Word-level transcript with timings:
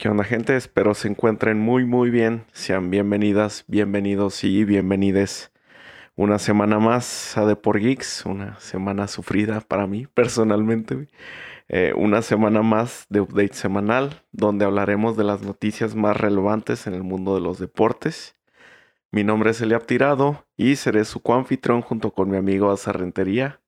¿Qué 0.00 0.08
onda 0.08 0.24
gente? 0.24 0.56
Espero 0.56 0.94
se 0.94 1.08
encuentren 1.08 1.58
muy 1.58 1.84
muy 1.84 2.08
bien. 2.08 2.46
Sean 2.52 2.88
bienvenidas, 2.88 3.66
bienvenidos 3.68 4.44
y 4.44 4.64
bienvenides 4.64 5.52
una 6.16 6.38
semana 6.38 6.78
más 6.78 7.36
a 7.36 7.46
The 7.46 7.54
Por 7.54 7.78
Geeks. 7.78 8.24
Una 8.24 8.58
semana 8.60 9.08
sufrida 9.08 9.60
para 9.60 9.86
mí 9.86 10.06
personalmente. 10.06 11.08
Eh, 11.68 11.92
una 11.94 12.22
semana 12.22 12.62
más 12.62 13.04
de 13.10 13.20
update 13.20 13.52
semanal 13.52 14.22
donde 14.32 14.64
hablaremos 14.64 15.18
de 15.18 15.24
las 15.24 15.42
noticias 15.42 15.94
más 15.94 16.16
relevantes 16.16 16.86
en 16.86 16.94
el 16.94 17.02
mundo 17.02 17.34
de 17.34 17.42
los 17.42 17.58
deportes. 17.58 18.38
Mi 19.10 19.22
nombre 19.22 19.50
es 19.50 19.60
Eliab 19.60 19.84
Tirado 19.84 20.46
y 20.56 20.76
seré 20.76 21.04
su 21.04 21.20
coanfitrión 21.20 21.82
junto 21.82 22.14
con 22.14 22.30
mi 22.30 22.38
amigo 22.38 22.70
Azarrentería. 22.70 23.60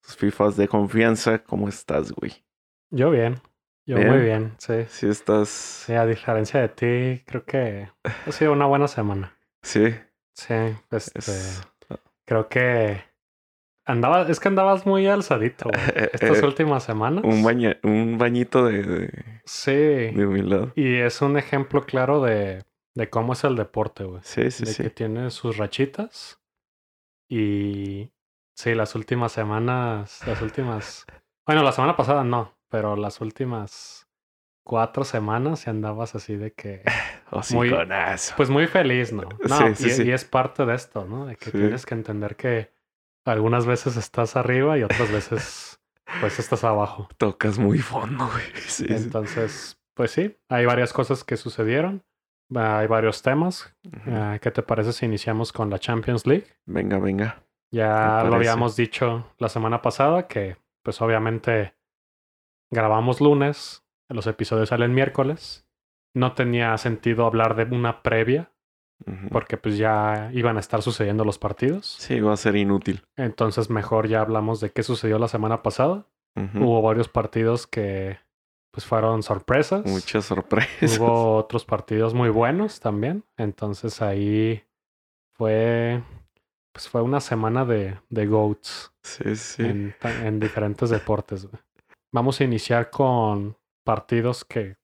Sus 0.00 0.14
FIFAs 0.14 0.56
de 0.56 0.68
confianza. 0.68 1.42
¿Cómo 1.42 1.68
estás, 1.68 2.12
güey? 2.12 2.44
Yo 2.90 3.10
bien. 3.10 3.40
Yo 3.84 3.98
muy 3.98 4.18
bien, 4.18 4.54
sí. 4.58 4.84
Sí, 4.88 5.08
estás. 5.08 5.48
Sí, 5.48 5.92
a 5.94 6.06
diferencia 6.06 6.60
de 6.60 6.68
ti, 6.68 7.24
creo 7.26 7.44
que 7.44 7.88
ha 8.04 8.32
sido 8.32 8.52
una 8.52 8.66
buena 8.66 8.86
semana. 8.88 9.36
Sí. 9.62 9.94
Sí, 10.34 10.54
este. 10.90 11.20
Creo 12.24 12.48
que. 12.48 13.02
Andaba, 13.84 14.22
es 14.28 14.38
que 14.38 14.46
andabas 14.46 14.86
muy 14.86 15.08
alzadito, 15.08 15.68
güey, 15.68 15.80
estas 16.12 16.38
Eh, 16.40 16.46
últimas 16.46 16.84
semanas. 16.84 17.24
Un, 17.24 17.42
baña, 17.42 17.76
un 17.82 18.16
bañito 18.16 18.64
de, 18.64 18.82
de, 18.84 19.40
Sí. 19.44 19.72
de 19.72 20.24
humildad. 20.26 20.68
Y 20.76 20.98
es 20.98 21.20
un 21.20 21.36
ejemplo 21.36 21.82
claro 21.84 22.22
de, 22.22 22.62
de 22.94 23.10
cómo 23.10 23.32
es 23.32 23.42
el 23.42 23.56
deporte, 23.56 24.04
güey. 24.04 24.20
Sí, 24.22 24.52
sí, 24.52 24.64
de 24.64 24.72
sí. 24.72 24.82
que 24.84 24.90
tiene 24.90 25.30
sus 25.30 25.56
rachitas. 25.56 26.40
Y 27.28 28.12
sí, 28.54 28.74
las 28.74 28.94
últimas 28.94 29.32
semanas, 29.32 30.20
las 30.28 30.40
últimas. 30.42 31.04
Bueno, 31.44 31.64
la 31.64 31.72
semana 31.72 31.96
pasada 31.96 32.22
no, 32.22 32.54
pero 32.72 32.96
las 32.96 33.20
últimas 33.20 34.08
cuatro 34.64 35.04
semanas 35.04 35.66
y 35.66 35.70
andabas 35.70 36.14
así 36.16 36.34
de 36.36 36.52
que. 36.52 36.82
muy- 37.52 37.68
Hociconazo. 37.68 38.34
Pues 38.36 38.50
muy 38.50 38.66
feliz, 38.66 39.12
¿no? 39.12 39.28
No, 39.48 39.58
Sí, 39.68 39.74
sí, 39.76 39.86
y, 39.86 39.90
sí. 39.90 40.02
y 40.08 40.10
es 40.10 40.24
parte 40.24 40.66
de 40.66 40.74
esto, 40.74 41.04
¿no? 41.04 41.26
De 41.26 41.36
que 41.36 41.50
tienes 41.52 41.86
que 41.86 41.94
entender 41.94 42.34
que 42.36 42.72
algunas 43.24 43.66
veces 43.66 43.96
estás 43.96 44.34
arriba 44.36 44.76
y 44.78 44.82
otras 44.82 45.10
veces 45.12 45.78
pues 46.20 46.38
estás 46.40 46.64
abajo. 46.64 47.08
Tocas 47.16 47.58
muy 47.58 47.78
fondo, 47.78 48.26
güey. 48.26 48.44
Entonces, 48.90 49.78
pues 49.94 50.10
sí, 50.10 50.36
hay 50.48 50.66
varias 50.66 50.92
cosas 50.92 51.22
que 51.24 51.36
sucedieron. 51.36 52.02
Ah, 52.54 52.80
Hay 52.80 52.86
varios 52.86 53.22
temas. 53.22 53.74
Ah, 54.06 54.38
¿Qué 54.42 54.50
te 54.50 54.62
parece 54.62 54.92
si 54.92 55.06
iniciamos 55.06 55.52
con 55.52 55.70
la 55.70 55.78
Champions 55.78 56.26
League? 56.26 56.46
Venga, 56.66 56.98
venga. 56.98 57.42
Ya 57.70 58.24
lo 58.24 58.34
habíamos 58.34 58.76
dicho 58.76 59.26
la 59.38 59.48
semana 59.48 59.80
pasada 59.80 60.26
que 60.28 60.58
pues 60.82 61.00
obviamente 61.00 61.72
grabamos 62.72 63.20
lunes, 63.20 63.84
los 64.08 64.26
episodios 64.26 64.70
salen 64.70 64.92
miércoles. 64.94 65.64
No 66.14 66.32
tenía 66.34 66.76
sentido 66.78 67.24
hablar 67.26 67.54
de 67.54 67.64
una 67.74 68.02
previa 68.02 68.50
porque 69.32 69.56
pues 69.56 69.78
ya 69.78 70.30
iban 70.32 70.56
a 70.56 70.60
estar 70.60 70.80
sucediendo 70.82 71.24
los 71.24 71.36
partidos. 71.38 71.96
Sí, 71.98 72.20
va 72.20 72.34
a 72.34 72.36
ser 72.36 72.54
inútil. 72.56 73.02
Entonces 73.16 73.68
mejor 73.70 74.06
ya 74.06 74.20
hablamos 74.20 74.60
de 74.60 74.70
qué 74.70 74.82
sucedió 74.84 75.18
la 75.18 75.26
semana 75.28 75.62
pasada. 75.62 76.06
Hubo 76.54 76.80
varios 76.82 77.08
partidos 77.08 77.66
que 77.66 78.18
pues 78.70 78.86
fueron 78.86 79.22
sorpresas. 79.22 79.84
Muchas 79.86 80.24
sorpresas. 80.26 80.98
Hubo 80.98 81.36
otros 81.38 81.64
partidos 81.64 82.14
muy 82.14 82.28
buenos 82.28 82.78
también. 82.80 83.24
Entonces 83.36 84.00
ahí 84.02 84.62
fue 85.36 86.02
pues 86.72 86.88
fue 86.88 87.02
una 87.02 87.20
semana 87.20 87.64
de, 87.64 87.98
de 88.08 88.26
GOATs 88.26 88.92
Sí, 89.02 89.34
sí. 89.36 89.62
en, 89.64 89.94
en 90.22 90.40
diferentes 90.40 90.90
deportes. 90.90 91.46
güey. 91.50 91.60
Vamos 92.12 92.40
a 92.40 92.44
iniciar 92.44 92.90
con 92.90 93.56
partidos 93.84 94.44
que 94.44 94.76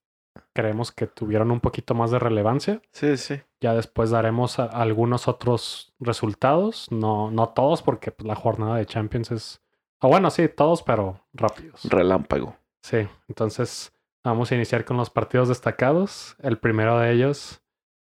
creemos 0.55 0.91
que 0.93 1.07
tuvieron 1.07 1.51
un 1.51 1.61
poquito 1.61 1.95
más 1.95 2.11
de 2.11 2.19
relevancia. 2.19 2.81
Sí, 2.93 3.17
sí. 3.17 3.41
Ya 3.61 3.75
después 3.75 4.11
daremos 4.11 4.59
algunos 4.59 5.29
otros 5.29 5.95
resultados. 6.01 6.91
No, 6.91 7.31
no 7.31 7.51
todos, 7.51 7.83
porque 7.83 8.11
pues, 8.11 8.27
la 8.27 8.35
jornada 8.35 8.77
de 8.77 8.87
Champions 8.87 9.31
es. 9.31 9.63
O 10.01 10.09
bueno, 10.09 10.31
sí, 10.31 10.49
todos, 10.49 10.83
pero 10.83 11.27
rápidos. 11.33 11.85
Relámpago. 11.85 12.57
Sí, 12.83 13.09
entonces 13.29 13.93
vamos 14.25 14.51
a 14.51 14.55
iniciar 14.55 14.85
con 14.85 14.97
los 14.97 15.11
partidos 15.11 15.49
destacados. 15.49 16.37
El 16.41 16.59
primero 16.59 16.99
de 16.99 17.13
ellos, 17.13 17.61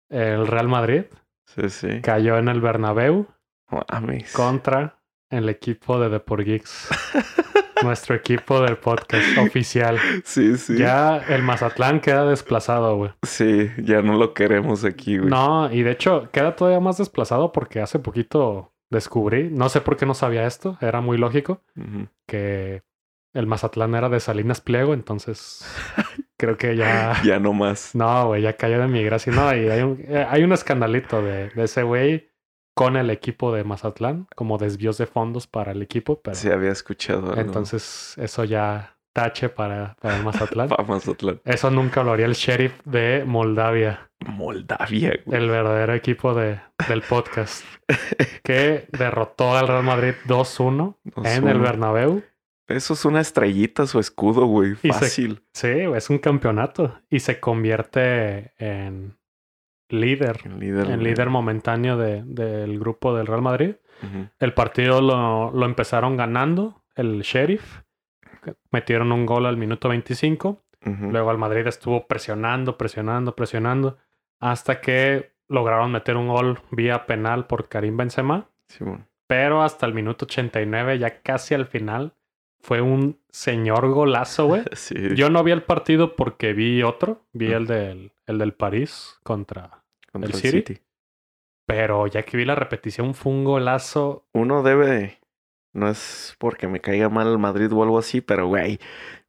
el 0.10 0.46
Real 0.48 0.68
Madrid, 0.68 1.06
Sí, 1.46 1.70
sí. 1.70 2.02
cayó 2.02 2.38
en 2.38 2.48
el 2.50 2.62
Bernabéu 2.62 3.28
Mames. 3.70 4.34
contra 4.34 4.99
el 5.30 5.50
equipo 5.50 6.00
de 6.00 6.10
Depor 6.10 6.44
Geeks. 6.44 6.90
Nuestro 7.84 8.14
equipo 8.14 8.62
del 8.62 8.78
podcast 8.78 9.38
oficial. 9.38 9.98
Sí, 10.26 10.58
sí. 10.58 10.78
Ya 10.78 11.18
el 11.30 11.44
Mazatlán 11.44 12.02
queda 12.02 12.26
desplazado, 12.26 12.98
güey. 12.98 13.12
Sí, 13.24 13.70
ya 13.78 14.02
no 14.02 14.18
lo 14.18 14.34
queremos 14.34 14.84
aquí, 14.84 15.18
güey. 15.18 15.30
No, 15.30 15.72
y 15.72 15.84
de 15.84 15.92
hecho 15.92 16.30
queda 16.32 16.58
todavía 16.58 16.82
más 16.82 16.98
desplazado 16.98 17.54
porque 17.54 17.80
hace 17.80 18.00
poquito 18.00 18.74
descubrí, 18.90 19.50
no 19.50 19.70
sé 19.70 19.80
por 19.80 19.96
qué 19.96 20.06
no 20.06 20.14
sabía 20.14 20.46
esto, 20.46 20.78
era 20.82 21.00
muy 21.00 21.18
lógico, 21.18 21.62
que 22.28 22.82
el 23.34 23.46
Mazatlán 23.46 23.96
era 23.96 24.10
de 24.10 24.20
Salinas 24.20 24.60
Pliego, 24.62 24.94
entonces 24.94 25.64
creo 26.38 26.58
que 26.58 26.76
ya... 26.76 27.22
Ya 27.24 27.40
no 27.40 27.54
más. 27.54 27.94
No, 27.94 28.28
güey, 28.28 28.42
ya 28.42 28.58
cayó 28.58 28.80
de 28.80 28.88
mi 28.88 29.04
gracia. 29.04 29.32
No, 29.32 29.56
y 29.56 29.70
hay 29.70 29.82
un, 29.84 30.04
eh, 30.08 30.26
hay 30.28 30.44
un 30.44 30.52
escandalito 30.52 31.22
de, 31.22 31.50
de 31.50 31.64
ese 31.64 31.84
güey 31.84 32.29
con 32.80 32.96
el 32.98 33.10
equipo 33.10 33.54
de 33.54 33.64
Mazatlán, 33.66 34.28
como 34.36 34.58
desvíos 34.58 34.98
de 34.98 35.06
fondos 35.06 35.48
para 35.48 35.72
el 35.74 35.82
equipo, 35.82 36.22
pero 36.22 36.36
Sí, 36.36 36.50
había 36.50 36.72
escuchado 36.72 37.28
algo. 37.32 37.42
entonces 37.42 38.14
eso 38.18 38.44
ya 38.46 38.96
tache 39.14 39.50
para, 39.50 39.96
para 40.02 40.22
Mazatlán. 40.22 40.70
Pa' 40.70 40.84
Mazatlán. 40.84 41.42
Eso 41.44 41.70
nunca 41.72 42.04
lo 42.04 42.14
haría 42.14 42.26
el 42.26 42.34
sheriff 42.36 42.74
de 42.86 43.24
Moldavia, 43.26 44.10
Moldavia, 44.26 45.20
güey. 45.26 45.42
el 45.42 45.50
verdadero 45.50 45.94
equipo 45.94 46.34
de, 46.34 46.60
del 46.88 47.02
podcast, 47.02 47.66
que 48.44 48.88
derrotó 48.98 49.58
al 49.58 49.68
Real 49.68 49.84
Madrid 49.84 50.14
2-1 50.28 50.96
en 51.26 51.48
el 51.48 51.58
2-1. 51.58 51.62
Bernabéu. 51.62 52.24
Eso 52.70 52.94
es 52.94 53.04
una 53.04 53.20
estrellita, 53.20 53.88
su 53.88 54.00
escudo, 54.00 54.46
güey. 54.46 54.74
Y 54.84 54.94
se- 54.94 54.94
Fácil. 54.94 55.44
Sí, 55.54 55.68
es 55.68 56.10
un 56.12 56.20
campeonato 56.20 57.00
y 57.10 57.20
se 57.20 57.40
convierte 57.40 58.54
en 58.58 59.18
líder 59.90 60.42
El 60.46 60.60
líder. 60.60 60.90
el 60.92 61.04
líder 61.04 61.30
momentáneo 61.30 61.98
de- 61.98 62.24
del 62.24 62.80
grupo 62.80 63.16
del 63.16 63.28
Real 63.28 63.42
Madrid. 63.42 63.76
El 64.40 64.54
partido 64.54 65.02
lo, 65.02 65.52
lo 65.52 65.66
empezaron 65.66 66.16
ganando 66.16 66.82
el 66.96 67.22
Sheriff. 67.22 67.82
Metieron 68.72 69.12
un 69.12 69.26
gol 69.26 69.46
al 69.46 69.58
minuto 69.58 69.90
25. 69.90 70.62
Ujú. 70.86 71.12
Luego 71.12 71.32
el 71.32 71.38
Madrid 71.38 71.68
estuvo 71.68 72.08
presionando, 72.08 72.78
presionando, 72.78 73.36
presionando. 73.36 73.98
Hasta 74.40 74.80
que 74.80 75.32
lograron 75.50 75.92
meter 75.92 76.16
un 76.16 76.30
gol 76.30 76.60
vía 76.72 77.06
penal 77.06 77.46
por 77.48 77.68
Karim 77.68 77.98
Benzema. 77.98 78.48
Sí, 78.68 78.84
bueno. 78.84 79.06
Pero 79.28 79.62
hasta 79.62 79.86
el 79.86 79.94
minuto 79.94 80.26
89, 80.26 80.98
ya 80.98 81.22
casi 81.22 81.54
al 81.54 81.66
final, 81.66 82.14
fue 82.62 82.82
un 82.82 83.20
señor 83.30 83.90
golazo, 83.90 84.46
güey. 84.48 84.64
Sí. 84.74 84.96
Yo 85.16 85.30
no 85.30 85.44
vi 85.44 85.52
el 85.52 85.64
partido 85.64 86.16
porque 86.16 86.54
vi 86.54 86.82
otro. 86.84 87.26
Vi 87.34 87.52
el 87.52 87.68
del, 87.68 88.12
el 88.28 88.38
del 88.38 88.54
París 88.54 89.20
contra 89.24 89.79
Contra 90.12 90.30
el 90.30 90.36
el 90.36 90.42
City. 90.42 90.58
City. 90.58 90.82
Pero 91.68 92.08
ya 92.08 92.24
que 92.24 92.38
vi 92.38 92.46
la 92.46 92.56
repetición, 92.56 93.14
fue 93.14 93.32
un 93.32 93.44
golazo. 93.44 94.26
Uno 94.34 94.64
debe 94.64 94.88
de. 94.88 95.20
No 95.72 95.88
es 95.88 96.36
porque 96.40 96.68
me 96.68 96.82
caiga 96.82 97.10
mal 97.10 97.28
el 97.28 97.38
Madrid 97.38 97.72
o 97.72 97.84
algo 97.84 98.00
así, 98.00 98.22
pero, 98.22 98.48
güey, 98.48 98.80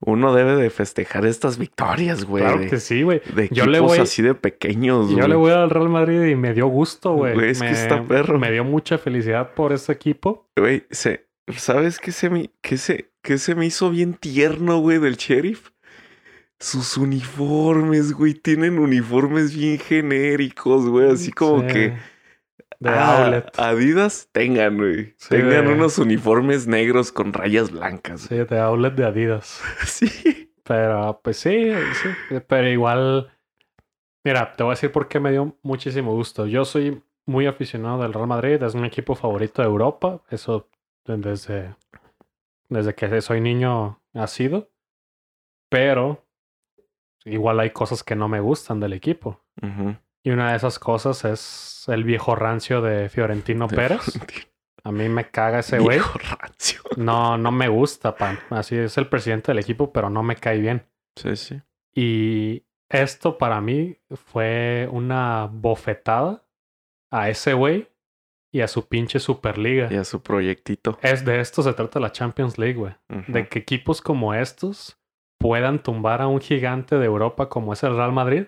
uno 0.00 0.34
debe 0.34 0.56
de 0.56 0.70
festejar 0.70 1.26
estas 1.26 1.58
victorias, 1.58 2.24
güey. 2.24 2.42
claro 2.42 2.60
que 2.60 2.78
sí, 2.78 3.02
güey. 3.02 3.20
de 3.34 3.50
Yo 3.50 3.66
le 3.66 3.76
equipos 3.76 3.90
voy- 3.92 3.98
así 3.98 4.22
de 4.22 4.34
pequeños, 4.34 5.10
Yo 5.10 5.16
güey. 5.18 5.28
le 5.28 5.34
voy 5.34 5.50
al 5.52 5.68
Real 5.68 5.90
Madrid 5.90 6.24
y 6.24 6.36
me 6.36 6.54
dio 6.54 6.66
gusto, 6.68 7.12
güey. 7.12 7.34
Güey, 7.34 7.50
es 7.50 7.58
que 7.60 7.66
Me- 7.66 7.72
está 7.72 8.02
perro. 8.04 8.38
Me 8.38 8.50
dio 8.50 8.64
mucha 8.64 8.96
felicidad 8.96 9.52
por 9.52 9.74
ese 9.74 9.92
equipo. 9.92 10.48
Güey, 10.56 10.84
se, 10.90 11.26
¿sabes 11.54 11.98
qué 11.98 12.10
se, 12.10 12.30
me, 12.30 12.50
qué 12.62 12.78
se, 12.78 13.10
qué 13.22 13.36
se 13.36 13.54
me 13.54 13.66
hizo 13.66 13.90
bien 13.90 14.14
tierno, 14.14 14.78
güey, 14.78 14.98
del 14.98 15.16
sheriff? 15.16 15.72
Sus 16.60 16.96
uniformes, 16.98 18.12
güey, 18.12 18.34
tienen 18.34 18.78
uniformes 18.78 19.56
bien 19.56 19.78
genéricos, 19.78 20.86
güey, 20.88 21.10
así 21.10 21.32
como 21.32 21.62
Sí. 21.62 21.66
que 21.68 21.96
De 22.78 22.88
ah, 22.90 23.22
outlet. 23.24 23.58
Adidas 23.58 24.28
tengan, 24.32 24.76
güey. 24.78 25.14
Sí, 25.18 25.28
tengan 25.30 25.66
de- 25.66 25.72
unos 25.74 25.98
uniformes 25.98 26.66
negros 26.66 27.12
con 27.12 27.32
rayas 27.32 27.70
blancas. 27.70 28.22
Sí, 28.22 28.36
de 28.36 28.58
outlet 28.58 28.94
de 28.94 29.04
Adidas. 29.04 29.60
Sí. 29.86 30.52
Pero, 30.64 31.20
pues 31.24 31.36
sí, 31.38 31.72
sí. 32.02 32.38
Pero 32.46 32.68
igual. 32.68 33.32
Mira, 34.24 34.52
te 34.54 34.62
voy 34.62 34.72
a 34.72 34.74
decir 34.74 34.92
por 34.92 35.08
qué 35.08 35.18
me 35.18 35.30
dio 35.32 35.56
muchísimo 35.62 36.12
gusto. 36.14 36.46
Yo 36.46 36.64
soy 36.64 37.02
muy 37.26 37.46
aficionado 37.46 38.02
del 38.02 38.12
Real 38.12 38.26
Madrid, 38.28 38.62
es 38.62 38.74
mi 38.74 38.86
equipo 38.86 39.14
favorito 39.14 39.62
de 39.62 39.68
Europa. 39.68 40.22
Eso 40.30 40.68
desde, 41.06 41.74
desde 42.68 42.94
que 42.94 43.20
soy 43.20 43.40
niño 43.40 44.00
ha 44.14 44.26
sido. 44.26 44.70
Pero 45.70 46.24
igual 47.24 47.60
hay 47.60 47.70
cosas 47.70 48.02
que 48.02 48.16
no 48.16 48.28
me 48.28 48.40
gustan 48.40 48.80
del 48.80 48.92
equipo. 48.92 49.40
Y 50.22 50.30
una 50.30 50.50
de 50.50 50.56
esas 50.56 50.78
cosas 50.78 51.24
es 51.24 51.84
el 51.88 52.04
viejo 52.04 52.34
rancio 52.34 52.82
de 52.82 53.08
Fiorentino 53.08 53.68
Pérez. 53.68 54.20
A 54.84 54.92
mí 54.92 55.08
me 55.08 55.30
caga 55.30 55.60
ese 55.60 55.78
güey. 55.78 55.98
Viejo 55.98 56.18
rancio. 56.18 56.80
No, 56.96 57.36
no 57.36 57.52
me 57.52 57.68
gusta, 57.68 58.16
pan. 58.16 58.38
Así 58.50 58.76
es 58.76 58.96
el 58.98 59.08
presidente 59.08 59.52
del 59.52 59.58
equipo, 59.58 59.92
pero 59.92 60.08
no 60.10 60.22
me 60.22 60.36
cae 60.36 60.58
bien. 60.58 60.86
Sí, 61.16 61.36
sí. 61.36 61.60
Y 61.94 62.64
esto 62.88 63.38
para 63.38 63.60
mí 63.60 63.98
fue 64.10 64.88
una 64.90 65.48
bofetada 65.50 66.44
a 67.10 67.28
ese 67.28 67.52
güey 67.54 67.88
y 68.52 68.60
a 68.60 68.68
su 68.68 68.88
pinche 68.88 69.20
Superliga. 69.20 69.88
Y 69.90 69.96
a 69.96 70.04
su 70.04 70.22
proyectito. 70.22 70.98
Es 71.02 71.24
de 71.24 71.40
esto 71.40 71.62
se 71.62 71.72
trata 71.72 72.00
la 72.00 72.12
Champions 72.12 72.58
League, 72.58 72.76
güey. 72.76 72.94
De 73.28 73.48
que 73.48 73.60
equipos 73.60 74.00
como 74.00 74.34
estos 74.34 74.99
puedan 75.40 75.82
tumbar 75.82 76.20
a 76.20 76.26
un 76.28 76.40
gigante 76.40 76.98
de 76.98 77.06
Europa 77.06 77.48
como 77.48 77.72
es 77.72 77.82
el 77.82 77.96
Real 77.96 78.12
Madrid, 78.12 78.44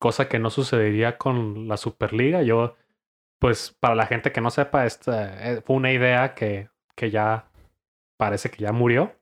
cosa 0.00 0.28
que 0.28 0.40
no 0.40 0.50
sucedería 0.50 1.16
con 1.16 1.68
la 1.68 1.76
Superliga. 1.76 2.42
Yo, 2.42 2.74
pues, 3.38 3.74
para 3.80 3.94
la 3.94 4.06
gente 4.06 4.32
que 4.32 4.40
no 4.40 4.50
sepa, 4.50 4.84
esta 4.84 5.52
eh, 5.52 5.62
fue 5.64 5.76
una 5.76 5.92
idea 5.92 6.34
que, 6.34 6.68
que 6.96 7.10
ya 7.10 7.46
parece 8.18 8.50
que 8.50 8.58
ya 8.64 8.72
murió. 8.72 9.14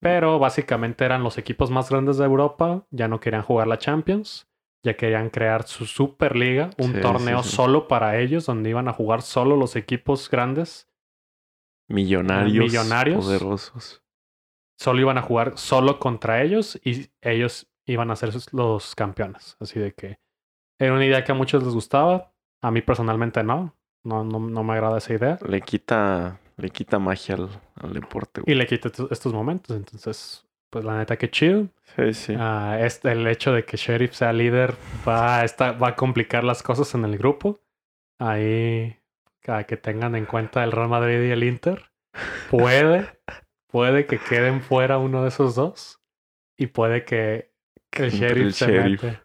Pero 0.00 0.38
básicamente 0.38 1.04
eran 1.04 1.22
los 1.24 1.38
equipos 1.38 1.70
más 1.70 1.90
grandes 1.90 2.18
de 2.18 2.24
Europa, 2.24 2.86
ya 2.90 3.08
no 3.08 3.20
querían 3.20 3.42
jugar 3.42 3.68
la 3.68 3.78
Champions, 3.78 4.48
ya 4.84 4.96
querían 4.96 5.30
crear 5.30 5.64
su 5.64 5.86
Superliga, 5.86 6.70
un 6.78 6.92
Sí, 6.94 7.00
torneo 7.00 7.42
sí, 7.42 7.50
sí. 7.50 7.56
solo 7.56 7.88
para 7.88 8.18
ellos, 8.18 8.46
donde 8.46 8.70
iban 8.70 8.88
a 8.88 8.92
jugar 8.92 9.22
solo 9.22 9.56
los 9.56 9.76
equipos 9.76 10.28
grandes 10.30 10.88
Millonarios. 11.88 12.64
Millonarios. 12.66 13.24
Poderosos. 13.24 14.01
Solo 14.82 15.00
iban 15.00 15.18
a 15.18 15.22
jugar 15.22 15.52
solo 15.56 15.98
contra 15.98 16.42
ellos 16.42 16.78
y 16.84 17.08
ellos 17.20 17.68
iban 17.86 18.10
a 18.10 18.16
ser 18.16 18.30
los 18.52 18.94
campeones. 18.94 19.56
Así 19.60 19.78
de 19.80 19.92
que 19.92 20.18
era 20.78 20.92
una 20.92 21.04
idea 21.06 21.24
que 21.24 21.32
a 21.32 21.34
muchos 21.34 21.62
les 21.62 21.72
gustaba. 21.74 22.32
A 22.62 22.70
mí 22.70 22.82
personalmente 22.82 23.42
no. 23.42 23.74
No, 24.04 24.24
no, 24.24 24.38
no 24.40 24.64
me 24.64 24.72
agrada 24.72 24.98
esa 24.98 25.14
idea. 25.14 25.38
Le 25.46 25.60
quita, 25.60 26.38
le 26.56 26.70
quita 26.70 26.98
magia 26.98 27.36
al, 27.36 27.48
al 27.76 27.92
deporte. 27.92 28.40
Y 28.40 28.44
güey. 28.44 28.56
le 28.56 28.66
quita 28.66 28.88
estos- 28.88 29.32
momentos. 29.32 29.76
Entonces, 29.76 30.44
pues 30.70 30.84
la 30.84 30.96
neta 30.98 31.16
que 31.16 31.30
chido. 31.30 31.68
Sí, 31.96 32.12
sí. 32.14 32.36
Este, 32.80 33.12
el 33.12 33.26
hecho 33.28 33.52
de 33.52 33.64
que 33.64 33.76
Sheriff 33.76 34.14
sea 34.14 34.32
líder 34.32 34.74
va 35.06 35.38
a, 35.40 35.44
esta- 35.44 35.72
va 35.72 35.88
a 35.88 35.96
complicar 35.96 36.42
las 36.44 36.62
cosas 36.64 36.94
en 36.94 37.04
el 37.04 37.16
grupo. 37.18 37.60
Ahí, 38.18 38.96
a 39.46 39.64
que 39.64 39.76
tengan 39.76 40.14
en 40.16 40.26
cuenta 40.26 40.62
el 40.64 40.72
Real 40.72 40.88
Madrid 40.88 41.22
y 41.22 41.30
el 41.30 41.44
Inter. 41.44 41.90
Puede, 42.50 43.08
puede 43.72 44.06
que 44.06 44.18
queden 44.18 44.60
fuera 44.60 44.98
uno 44.98 45.22
de 45.22 45.28
esos 45.28 45.54
dos. 45.56 46.00
Y 46.56 46.68
puede 46.68 47.04
que, 47.04 47.52
que 47.90 48.04
el 48.04 48.10
Sheriff 48.10 48.46
el 48.46 48.54
se 48.54 48.66
Sheriff. 48.66 49.02
mete. 49.02 49.20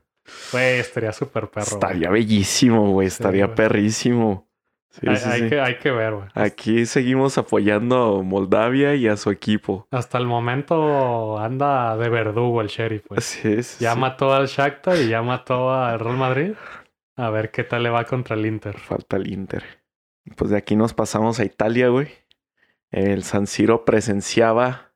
Güey, 0.52 0.80
estaría 0.80 1.14
súper 1.14 1.50
perro. 1.50 1.68
Estaría 1.68 2.10
bellísimo, 2.10 2.92
güey. 2.92 3.08
Estaría 3.08 3.54
perrísimo. 3.54 4.48
Sí, 4.90 5.08
hay, 5.08 5.18
sí, 5.18 5.30
hay. 5.30 5.50
Que, 5.50 5.62
hay 5.62 5.78
que 5.78 5.92
ver, 5.92 6.14
güey. 6.16 6.28
Aquí 6.34 6.86
seguimos 6.86 7.38
apoyando 7.38 8.20
a 8.20 8.24
Moldavia 8.24 8.96
y 8.96 9.08
a 9.08 9.16
su 9.18 9.30
equipo. 9.30 9.88
Hasta 9.92 10.18
el 10.18 10.26
momento 10.26 11.38
anda 11.38 11.96
de 11.98 12.10
verdugo 12.10 12.62
el 12.62 12.68
Sheriff, 12.68 13.06
güey. 13.08 13.22
Sí, 13.22 13.62
sí, 13.64 13.84
Ya 13.84 13.96
mató 13.96 14.34
al 14.34 14.48
Shakhtar 14.48 14.98
y 14.98 15.10
ya 15.10 15.22
mató 15.22 15.72
al 15.74 16.00
Real 16.00 16.18
Madrid. 16.18 16.54
A 17.16 17.30
ver 17.30 17.52
qué 17.52 17.64
tal 17.64 17.84
le 17.84 17.90
va 17.90 18.06
contra 18.06 18.36
el 18.36 18.46
Inter. 18.46 18.78
Falta 18.78 19.18
el 19.18 19.32
Inter. 19.32 19.64
Pues 20.36 20.50
de 20.52 20.58
aquí 20.58 20.76
nos 20.76 20.94
pasamos 20.94 21.40
a 21.40 21.46
Italia, 21.46 21.90
güey. 21.90 22.10
El 22.92 23.24
San 23.24 23.48
Siro 23.48 23.86
presenciaba 23.86 24.94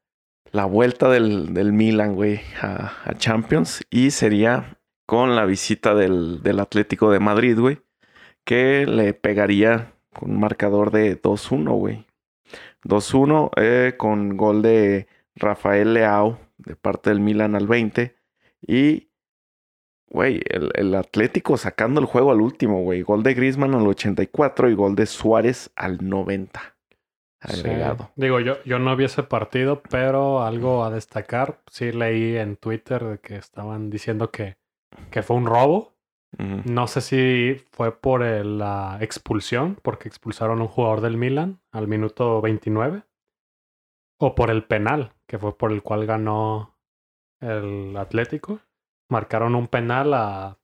la 0.52 0.66
vuelta 0.66 1.10
del, 1.10 1.54
del 1.54 1.74
Milan, 1.74 2.16
güey, 2.16 2.42
a, 2.62 2.94
a 3.04 3.14
Champions. 3.16 3.84
Y 3.90 4.12
sería 4.12 4.80
con 5.06 5.36
la 5.36 5.46
visita 5.46 5.96
del, 5.96 6.42
del 6.44 6.60
Atlético 6.60 7.12
de 7.12 7.20
Madrid, 7.20 7.60
güey. 7.60 7.82
Que 8.44 8.86
le 8.86 9.14
pegaría 9.14 9.94
con 10.14 10.32
un 10.32 10.40
marcador 10.40 10.92
de 10.92 11.22
2-1, 11.22 11.78
güey. 11.78 12.06
2-1 12.84 13.52
eh, 13.58 13.94
con 13.98 14.38
gol 14.38 14.62
de 14.62 15.08
Rafael 15.36 15.94
Leao 15.94 16.40
de 16.58 16.76
parte 16.76 17.10
del 17.10 17.20
Milan 17.20 17.56
al 17.56 17.68
20. 17.68 18.16
Y 18.66 19.12
Güey, 20.12 20.42
el, 20.50 20.72
el 20.76 20.94
Atlético 20.96 21.56
sacando 21.56 22.02
el 22.02 22.06
juego 22.06 22.32
al 22.32 22.42
último, 22.42 22.82
güey. 22.84 23.02
Gol 23.02 23.24
de 23.24 23.34
Griezmann 23.34 23.74
al 23.76 23.88
84 23.88 24.70
y 24.70 24.74
gol 24.74 24.94
de 24.94 25.06
Suárez 25.06 25.72
al 25.78 26.00
90. 26.08 26.76
Agregado. 27.42 28.06
Sí. 28.06 28.12
Digo, 28.22 28.40
yo, 28.40 28.64
yo 28.64 28.78
no 28.80 28.96
vi 28.96 29.06
ese 29.06 29.24
partido, 29.24 29.82
pero 29.90 30.44
algo 30.44 30.84
a 30.84 30.92
destacar. 30.92 31.60
Sí 31.70 31.92
leí 31.92 32.38
en 32.38 32.56
Twitter 32.56 33.04
de 33.04 33.20
que 33.20 33.36
estaban 33.36 33.90
diciendo 33.90 34.30
que, 34.32 34.58
que 35.10 35.24
fue 35.24 35.36
un 35.38 35.46
robo. 35.46 35.92
No 36.38 36.88
sé 36.88 37.02
si 37.02 37.62
fue 37.72 37.92
por 38.00 38.24
el- 38.24 38.58
la 38.60 38.98
expulsión, 39.02 39.78
porque 39.82 40.08
expulsaron 40.08 40.60
a 40.60 40.62
un 40.62 40.68
jugador 40.70 41.02
del 41.02 41.18
Milan 41.18 41.60
al 41.74 41.90
minuto 41.90 42.40
29, 42.42 43.04
o 44.18 44.34
por 44.34 44.50
el 44.50 44.64
penal, 44.64 45.12
que 45.28 45.38
fue 45.38 45.58
por 45.58 45.74
el 45.74 45.84
cual 45.84 46.06
ganó 46.06 46.78
el 47.42 47.98
Atlético. 47.98 48.60
Marcaron 49.10 49.56
un 49.56 49.68
penal 49.68 50.14
a, 50.14 50.58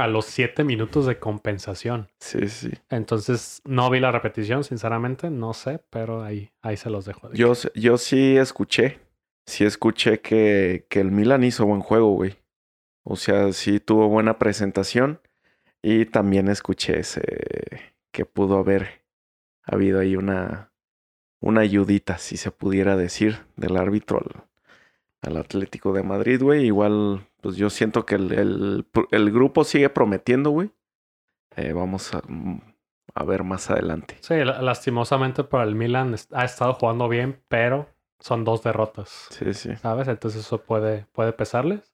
a 0.00 0.08
los 0.08 0.26
7 0.26 0.64
minutos 0.64 1.06
de 1.06 1.18
compensación. 1.18 2.08
Sí, 2.18 2.48
sí. 2.48 2.70
Entonces 2.88 3.60
no 3.64 3.90
vi 3.90 4.00
la 4.00 4.12
repetición, 4.12 4.64
sinceramente, 4.64 5.30
no 5.30 5.54
sé, 5.54 5.80
pero 5.90 6.22
ahí, 6.22 6.50
ahí 6.62 6.76
se 6.76 6.90
los 6.90 7.04
dejo. 7.04 7.28
de 7.28 7.36
Yo, 7.36 7.52
yo 7.74 7.98
sí 7.98 8.36
escuché. 8.36 9.00
Sí 9.46 9.64
escuché 9.64 10.20
que, 10.20 10.86
que 10.88 11.00
el 11.00 11.10
Milan 11.10 11.44
hizo 11.44 11.66
buen 11.66 11.80
juego, 11.80 12.12
güey. 12.12 12.36
O 13.02 13.16
sea, 13.16 13.52
sí 13.52 13.80
tuvo 13.80 14.08
buena 14.08 14.38
presentación. 14.38 15.20
Y 15.82 16.04
también 16.04 16.48
escuché 16.48 17.00
ese 17.00 17.22
que 18.12 18.24
pudo 18.24 18.58
haber 18.58 19.04
habido 19.62 20.00
ahí 20.00 20.16
una, 20.16 20.72
una 21.40 21.62
ayudita, 21.62 22.18
si 22.18 22.36
se 22.36 22.50
pudiera 22.50 22.96
decir, 22.96 23.46
del 23.56 23.76
árbitro 23.76 24.20
al, 25.22 25.36
Atlético 25.36 25.92
de 25.92 26.02
Madrid, 26.02 26.42
güey. 26.42 26.66
Igual, 26.66 27.26
pues 27.40 27.56
yo 27.56 27.70
siento 27.70 28.06
que 28.06 28.14
el, 28.16 28.32
el, 28.32 28.86
el 29.10 29.30
grupo 29.32 29.64
sigue 29.64 29.88
prometiendo, 29.90 30.50
güey. 30.50 30.70
Eh, 31.56 31.72
vamos 31.72 32.14
a, 32.14 32.22
a 33.14 33.24
ver 33.24 33.42
más 33.44 33.70
adelante. 33.70 34.16
Sí, 34.20 34.34
la- 34.44 34.62
lastimosamente 34.62 35.42
para 35.44 35.64
el 35.64 35.74
Milan 35.74 36.14
ha 36.32 36.44
estado 36.44 36.74
jugando 36.74 37.08
bien, 37.08 37.40
pero 37.48 37.88
son 38.18 38.44
dos 38.44 38.62
derrotas. 38.62 39.26
Sí, 39.30 39.52
sí. 39.54 39.74
¿Sabes? 39.76 40.06
Entonces 40.08 40.40
eso 40.46 40.62
puede, 40.62 41.06
puede 41.12 41.32
pesarles. 41.32 41.92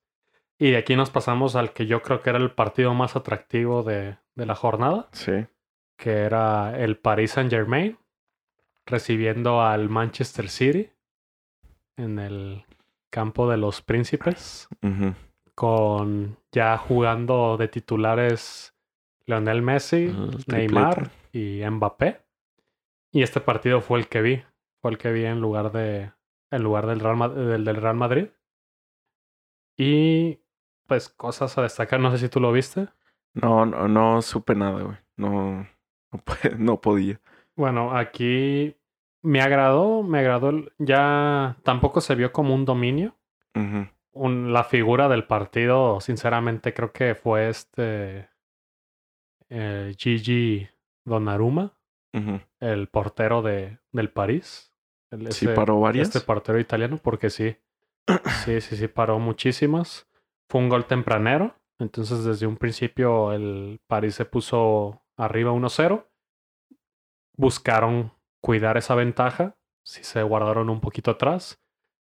Y 0.59 0.71
de 0.73 0.77
aquí 0.79 0.97
nos 0.97 1.11
pasamos 1.11 1.55
al 1.57 1.73
que 1.73 1.87
yo 1.87 2.03
creo 2.03 2.21
que 2.23 2.31
era 2.31 2.39
el 2.39 2.51
partido 2.51 2.95
más 2.95 3.15
atractivo 3.17 3.83
de, 3.83 4.17
de 4.35 4.47
la 4.47 4.55
jornada, 4.55 5.09
Sí. 5.13 5.47
que 5.97 6.11
era 6.13 6.79
el 6.79 6.97
Paris 6.99 7.33
Saint 7.33 7.51
Germain, 7.51 7.99
recibiendo 8.87 9.63
al 9.63 9.89
Manchester 9.89 10.49
City 10.49 10.91
en 11.97 12.19
el 12.19 12.65
campo 13.17 13.49
de 13.49 13.57
los 13.57 13.81
príncipes, 13.81 14.69
con 15.55 16.37
ya 16.53 16.77
jugando 16.77 17.57
de 17.57 17.67
titulares 17.67 18.75
Lionel 19.25 19.63
Messi. 19.63 20.15
Neymar 20.49 21.11
y 21.33 21.63
Mbappé. 21.65 22.21
Y 23.11 23.23
este 23.23 23.41
partido 23.41 23.81
fue 23.81 24.01
el 24.01 24.09
que 24.09 24.21
vi, 24.21 24.43
fue 24.83 24.91
el 24.91 24.99
que 24.99 25.13
vi 25.13 25.25
en 25.25 25.41
lugar 25.41 25.73
de 25.73 26.13
en 26.51 26.63
lugar 26.63 26.87
del 26.87 27.01
Real, 27.01 27.35
del, 27.35 27.65
del 27.65 27.77
Real 27.77 27.97
Madrid. 27.97 28.27
Y 29.79 30.41
pues 30.87 31.09
cosas 31.09 31.57
a 31.57 31.63
destacar, 31.63 31.99
no 32.01 32.11
sé 32.11 32.19
si 32.19 32.29
tú 32.29 32.39
lo 32.39 32.53
viste. 32.53 32.89
No, 33.33 33.65
no, 33.65 33.89
no 33.89 34.21
supe 34.21 34.55
nada, 34.55 34.83
güey. 34.83 34.99
No, 35.17 35.67
no, 36.13 36.21
no 36.59 36.81
podía. 36.83 37.19
Bueno, 37.55 37.97
aquí 37.97 38.77
me 39.27 39.41
agradó, 39.41 40.03
me 40.03 40.21
agradó, 40.21 40.51
el- 40.51 40.73
ya 40.79 41.57
tampoco 41.65 42.01
se 42.01 42.15
vio 42.15 42.33
como 42.33 42.55
un 42.55 42.65
dominio. 42.65 43.17
Un- 44.13 44.53
la 44.53 44.65
figura 44.65 45.09
del 45.09 45.27
partido, 45.27 46.01
sinceramente, 46.01 46.73
creo 46.75 46.93
que 46.93 47.15
fue 47.15 47.49
este 47.49 48.29
eh, 49.49 49.95
Gigi 49.99 50.69
Donnarumma, 51.05 51.73
el 52.61 52.89
portero 52.89 53.43
de, 53.43 53.79
del 53.93 54.11
París. 54.11 54.73
El- 55.11 55.31
Sí, 55.33 55.45
ese- 55.47 55.55
paró 55.55 55.81
varias. 55.81 56.09
Este 56.09 56.21
portero 56.21 56.59
italiano, 56.59 56.99
porque 57.03 57.31
sí. 57.31 57.57
Sí, 58.45 58.61
sí, 58.61 58.77
sí, 58.77 58.89
paró 58.89 59.19
muchísimas. 59.19 60.09
Fue 60.49 60.61
un 60.61 60.69
gol 60.69 60.87
tempranero. 60.87 61.55
Entonces, 61.79 62.25
desde 62.25 62.47
un 62.47 62.57
principio, 62.57 63.33
el 63.33 63.81
París 63.87 64.15
se 64.15 64.25
puso 64.25 65.03
arriba 65.17 65.53
1-0. 65.53 66.07
Buscaron 67.37 68.13
cuidar 68.47 68.77
esa 68.77 68.95
ventaja. 68.95 69.57
Sí, 69.85 70.03
se 70.05 70.23
guardaron 70.23 70.71
un 70.71 70.81
poquito 70.81 71.11
atrás. 71.11 71.61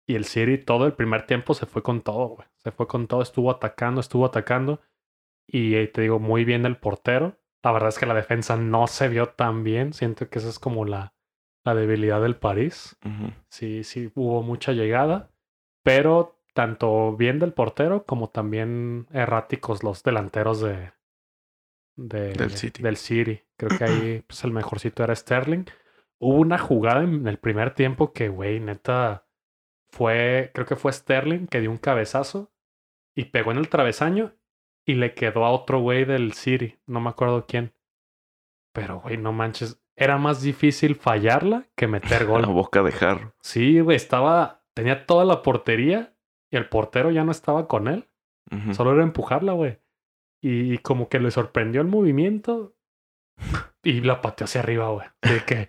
Y 0.07 0.15
el 0.15 0.25
City, 0.25 0.57
todo 0.59 0.87
el 0.87 0.93
primer 0.95 1.27
tiempo, 1.27 1.53
se 1.55 1.67
fue 1.67 1.83
con 1.83 2.01
todo, 2.03 2.29
güey. 2.29 2.49
Se 2.57 2.71
fue 2.73 2.87
con 2.87 3.07
todo, 3.09 3.23
estuvo 3.23 3.51
atacando, 3.51 4.01
estuvo 4.01 4.25
atacando. 4.25 4.81
Y 5.47 5.75
eh, 5.75 5.89
te 5.89 6.03
digo, 6.03 6.19
muy 6.19 6.45
bien 6.45 6.65
el 6.65 6.77
portero. 6.77 7.39
La 7.63 7.73
verdad 7.73 7.89
es 7.91 7.99
que 7.99 8.07
la 8.07 8.15
defensa 8.15 8.57
no 8.57 8.87
se 8.87 9.09
vio 9.09 9.31
tan 9.31 9.65
bien. 9.65 9.93
Siento 9.93 10.29
que 10.31 10.39
esa 10.39 10.49
es 10.49 10.59
como 10.59 10.85
la, 10.85 11.15
la 11.65 11.75
debilidad 11.75 12.23
del 12.23 12.37
París 12.37 12.97
Ujú. 13.05 13.33
sí, 13.51 13.83
sí 13.85 14.11
hubo 14.15 14.43
mucha 14.43 14.73
llegada, 14.73 15.31
pero 15.83 16.41
tanto 16.55 17.15
bien 17.17 17.39
del 17.39 17.53
portero 17.53 18.05
como 18.05 18.31
también 18.31 19.07
erráticos 19.13 19.83
los 19.83 20.03
delanteros 20.03 20.61
de, 20.61 20.93
de- 21.97 22.33
Del 22.33 22.51
City. 22.57 22.83
del 22.83 22.97
City. 22.97 23.43
Creo 23.57 23.77
que 23.77 23.85
ahí 23.85 24.25
pues, 24.27 24.43
el 24.45 24.53
mejorcito 24.53 25.03
era 25.05 25.15
Sterling. 25.15 25.65
Hubo 26.21 26.37
una 26.37 26.59
jugada 26.59 27.03
en 27.03 27.27
el 27.29 27.39
primer 27.39 27.75
tiempo 27.75 28.13
que, 28.13 28.29
güey, 28.29 28.61
neta, 28.61 29.27
fue, 29.91 30.51
creo 30.55 30.67
que 30.67 30.77
fue 30.77 30.93
Sterling 30.93 31.47
que 31.47 31.61
dio 31.61 31.71
un 31.71 31.79
cabezazo 31.79 32.53
y 33.15 33.27
pegó 33.27 33.53
en 33.53 33.59
el 33.59 33.69
travesaño 33.69 34.35
y 34.85 34.95
le 34.95 35.15
quedó 35.15 35.45
a 35.45 35.51
otro 35.51 35.81
güey 35.81 36.05
del 36.05 36.33
City, 36.33 36.79
no 36.87 37.01
me 37.01 37.11
acuerdo 37.11 37.47
quién. 37.47 37.73
Pero, 38.73 39.01
güey, 39.01 39.17
no 39.17 39.33
manches, 39.33 39.81
era 39.97 40.17
más 40.19 40.43
difícil 40.43 40.95
fallarla 40.95 41.67
que 41.75 41.87
meter 41.87 42.25
gol. 42.27 42.43
La 42.43 42.49
boca 42.49 42.83
de 42.83 42.93
jarro. 42.93 43.35
Sí, 43.41 43.81
güey, 43.81 43.97
estaba, 43.97 44.63
tenía 44.75 45.07
toda 45.07 45.25
la 45.25 45.43
portería 45.43 46.15
y 46.51 46.57
el 46.57 46.69
portero 46.69 47.11
ya 47.11 47.25
no 47.25 47.33
estaba 47.33 47.69
con 47.69 47.89
él. 47.89 48.09
Solo 48.73 48.95
era 48.95 49.03
empujarla, 49.03 49.53
güey. 49.53 49.79
Y 50.41 50.79
como 50.79 51.11
que 51.11 51.21
le 51.21 51.31
sorprendió 51.31 51.83
el 51.83 51.87
movimiento 51.87 52.78
y 53.83 54.01
la 54.01 54.21
pateó 54.21 54.45
hacia 54.45 54.61
arriba, 54.61 54.89
güey. 54.91 55.07
De 55.23 55.45
que 55.45 55.69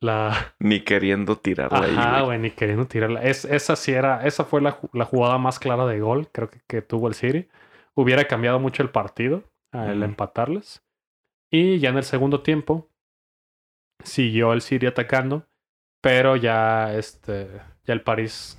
la... 0.00 0.54
Ni 0.58 0.80
queriendo 0.80 1.36
tirarla 1.36 1.80
ahí, 1.80 1.94
Ajá, 1.96 2.10
güey. 2.10 2.24
güey, 2.24 2.38
ni 2.38 2.50
queriendo 2.50 2.86
tirarla. 2.86 3.22
Es, 3.22 3.44
esa 3.44 3.76
sí 3.76 3.92
era, 3.92 4.24
esa 4.26 4.44
fue 4.44 4.60
la, 4.60 4.78
la 4.92 5.04
jugada 5.04 5.38
más 5.38 5.58
clara 5.58 5.86
de 5.86 6.00
gol, 6.00 6.28
creo 6.32 6.48
que, 6.50 6.60
que 6.66 6.82
tuvo 6.82 7.08
el 7.08 7.14
City. 7.14 7.48
Hubiera 7.94 8.26
cambiado 8.26 8.60
mucho 8.60 8.82
el 8.82 8.90
partido 8.90 9.44
al 9.72 10.02
empatarles. 10.02 10.84
Y 11.50 11.78
ya 11.78 11.90
en 11.90 11.96
el 11.96 12.04
segundo 12.04 12.42
tiempo 12.42 12.88
siguió 14.04 14.52
el 14.52 14.60
City 14.62 14.86
atacando, 14.86 15.46
pero 16.00 16.36
ya 16.36 16.94
este, 16.94 17.48
ya 17.84 17.94
el 17.94 18.02
París 18.02 18.58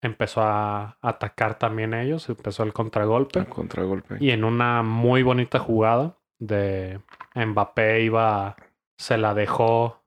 empezó 0.00 0.42
a 0.42 0.96
atacar 1.02 1.58
también 1.58 1.92
ellos, 1.94 2.28
empezó 2.28 2.62
el 2.62 2.72
contragolpe. 2.72 3.40
El 3.40 3.48
contragolpe. 3.48 4.16
Y 4.20 4.30
en 4.30 4.44
una 4.44 4.82
muy 4.82 5.22
bonita 5.22 5.58
jugada 5.58 6.16
de 6.38 7.00
Mbappé 7.46 8.02
iba, 8.02 8.56
se 8.98 9.16
la 9.18 9.34
dejó 9.34 10.02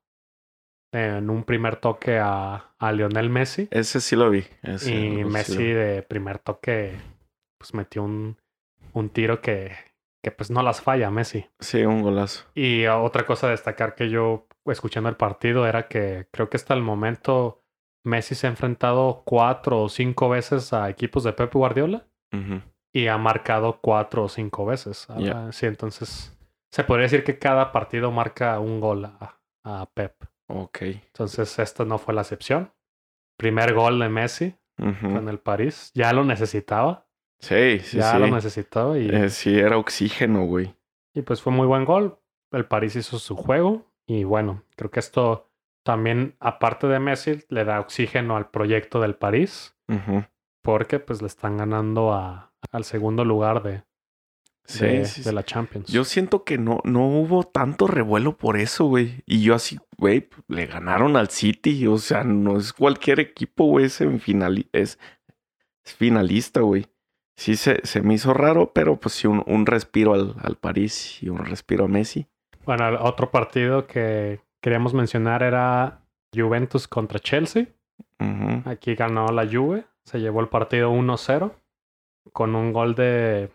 en 0.94 1.30
un 1.30 1.44
primer 1.44 1.78
toque 1.78 2.20
a, 2.20 2.74
a 2.78 2.92
Lionel 2.92 3.30
Messi. 3.30 3.68
Ese 3.72 4.02
sí 4.02 4.16
lo 4.16 4.30
vi. 4.30 4.44
ese 4.62 4.94
y 4.94 5.16
sí 5.18 5.24
Messi 5.24 5.58
vi. 5.58 5.72
de 5.72 6.04
primer 6.04 6.40
toque 6.40 7.00
pues 7.58 7.74
metió 7.74 8.04
un, 8.04 8.38
un 8.94 9.10
tiro 9.10 9.40
que, 9.42 9.72
que 10.24 10.32
pues 10.32 10.52
no 10.52 10.64
las 10.64 10.82
falla 10.82 11.10
Messi. 11.12 11.46
Sí, 11.60 11.84
un 11.86 12.02
golazo. 12.02 12.46
Y 12.56 12.88
otra 12.88 13.26
cosa 13.26 13.48
a 13.48 13.52
destacar 13.52 13.96
que 13.96 14.10
yo 14.10 14.48
escuchando 14.66 15.10
el 15.10 15.16
partido 15.16 15.66
era 15.68 15.88
que 15.88 16.28
creo 16.32 16.50
que 16.50 16.58
hasta 16.58 16.74
el 16.74 16.82
momento 16.82 17.64
Messi 18.04 18.36
se 18.36 18.48
ha 18.48 18.50
enfrentado 18.50 19.22
cuatro 19.26 19.84
o 19.84 19.90
cinco 19.90 20.28
veces 20.30 20.74
a 20.74 20.90
equipos 20.90 21.24
de 21.24 21.34
Pep 21.34 21.54
Guardiola 21.54 22.06
y 22.94 23.08
ha 23.08 23.18
marcado 23.18 23.80
cuatro 23.80 24.24
o 24.24 24.30
cinco 24.30 24.66
veces. 24.66 25.08
Ah. 25.10 25.50
Sí, 25.52 25.68
entonces 25.68 26.36
se 26.72 26.84
podría 26.84 27.04
decir 27.04 27.24
que 27.24 27.38
cada 27.40 27.72
partido 27.72 28.12
marca 28.12 28.60
un 28.60 28.80
gol 28.80 29.06
a, 29.06 29.40
a 29.64 29.86
Pep. 29.94 30.16
Ok. 30.48 30.82
Entonces 30.82 31.60
esta 31.60 31.86
no 31.86 31.98
fue 31.98 32.14
la 32.14 32.22
excepción. 32.22 32.72
Primer 33.38 33.74
gol 33.74 34.00
de 34.00 34.10
Messi 34.10 34.56
Ujú. 34.80 35.14
con 35.14 35.30
el 35.30 35.40
París. 35.40 35.92
Ya 35.94 36.14
lo 36.14 36.24
necesitaba. 36.24 37.08
Sí, 37.40 37.80
sí, 37.80 37.98
ya 37.98 38.14
sí. 38.14 38.20
lo 38.20 38.28
necesitaba 38.28 38.98
y, 39.00 39.10
Eh, 39.10 39.30
sí, 39.30 39.58
era 39.58 39.78
oxígeno, 39.78 40.46
güey. 40.46 40.76
y 41.14 41.22
pues 41.24 41.42
fue 41.42 41.52
muy 41.52 41.66
buen 41.68 41.86
gol. 41.86 42.20
El 42.52 42.66
París 42.66 42.96
hizo 42.96 43.18
su 43.20 43.36
juego 43.36 43.86
y 44.06 44.24
bueno, 44.26 44.64
creo 44.76 44.92
que 44.92 45.00
esto 45.00 45.50
también, 45.84 46.36
aparte 46.40 46.86
de 46.88 47.00
Messi, 47.00 47.44
le 47.50 47.66
da 47.66 47.80
oxígeno 47.80 48.36
al 48.38 48.50
proyecto 48.52 49.00
del 49.02 49.16
París 49.16 49.76
porque 50.62 51.00
pues 51.00 51.22
le 51.22 51.28
están 51.28 51.58
ganando 51.58 52.14
a, 52.14 52.54
al 52.72 52.84
segundo 52.84 53.26
lugar 53.26 53.64
de, 53.64 53.84
Sí, 54.66 54.86
de, 54.86 55.06
sí, 55.06 55.22
de 55.24 55.30
sí. 55.30 55.36
la 55.36 55.44
Champions. 55.44 55.88
Yo 55.92 56.04
siento 56.06 56.44
que 56.44 56.58
no, 56.58 56.80
no 56.84 57.06
hubo 57.08 57.44
tanto 57.44 57.88
revuelo 57.88 58.38
por 58.38 58.58
eso, 58.58 58.86
güey. 58.86 59.24
Y 59.26 59.42
yo 59.44 59.56
así, 59.56 59.80
güey, 59.98 60.30
le 60.48 60.66
ganaron 60.68 61.18
al 61.18 61.30
City. 61.30 61.88
O 61.88 61.98
sea, 61.98 62.24
no 62.24 62.58
es 62.58 62.72
cualquier 62.72 63.20
equipo, 63.20 63.66
güey. 63.66 63.86
Es, 63.86 64.00
semifinali- 64.00 64.70
es, 64.72 64.98
es 65.84 65.94
finalista, 65.94 66.62
güey. 66.62 66.86
Sí 67.36 67.56
se, 67.56 67.82
se 67.86 68.02
me 68.02 68.14
hizo 68.14 68.34
raro, 68.34 68.72
pero 68.74 69.00
pues 69.00 69.16
sí, 69.16 69.28
un, 69.28 69.44
un 69.48 69.66
respiro 69.66 70.14
al, 70.14 70.36
al 70.42 70.56
París 70.58 71.22
y 71.24 71.30
un 71.30 71.40
respiro 71.40 71.86
a 71.86 71.88
Messi. 71.88 72.28
Bueno, 72.66 72.88
el 72.88 72.96
otro 72.98 73.32
partido 73.32 73.88
que 73.88 74.42
queríamos 74.62 74.94
mencionar 74.94 75.42
era 75.42 76.02
Juventus 76.34 76.88
contra 76.88 77.20
Chelsea. 77.20 77.68
Aquí 78.66 78.94
ganó 78.94 79.26
la 79.30 79.48
Juve, 79.48 79.86
se 80.06 80.20
llevó 80.20 80.42
el 80.42 80.48
partido 80.50 80.92
1-0 80.92 81.52
con 82.32 82.54
un 82.56 82.72
gol 82.72 82.94
de 82.94 83.50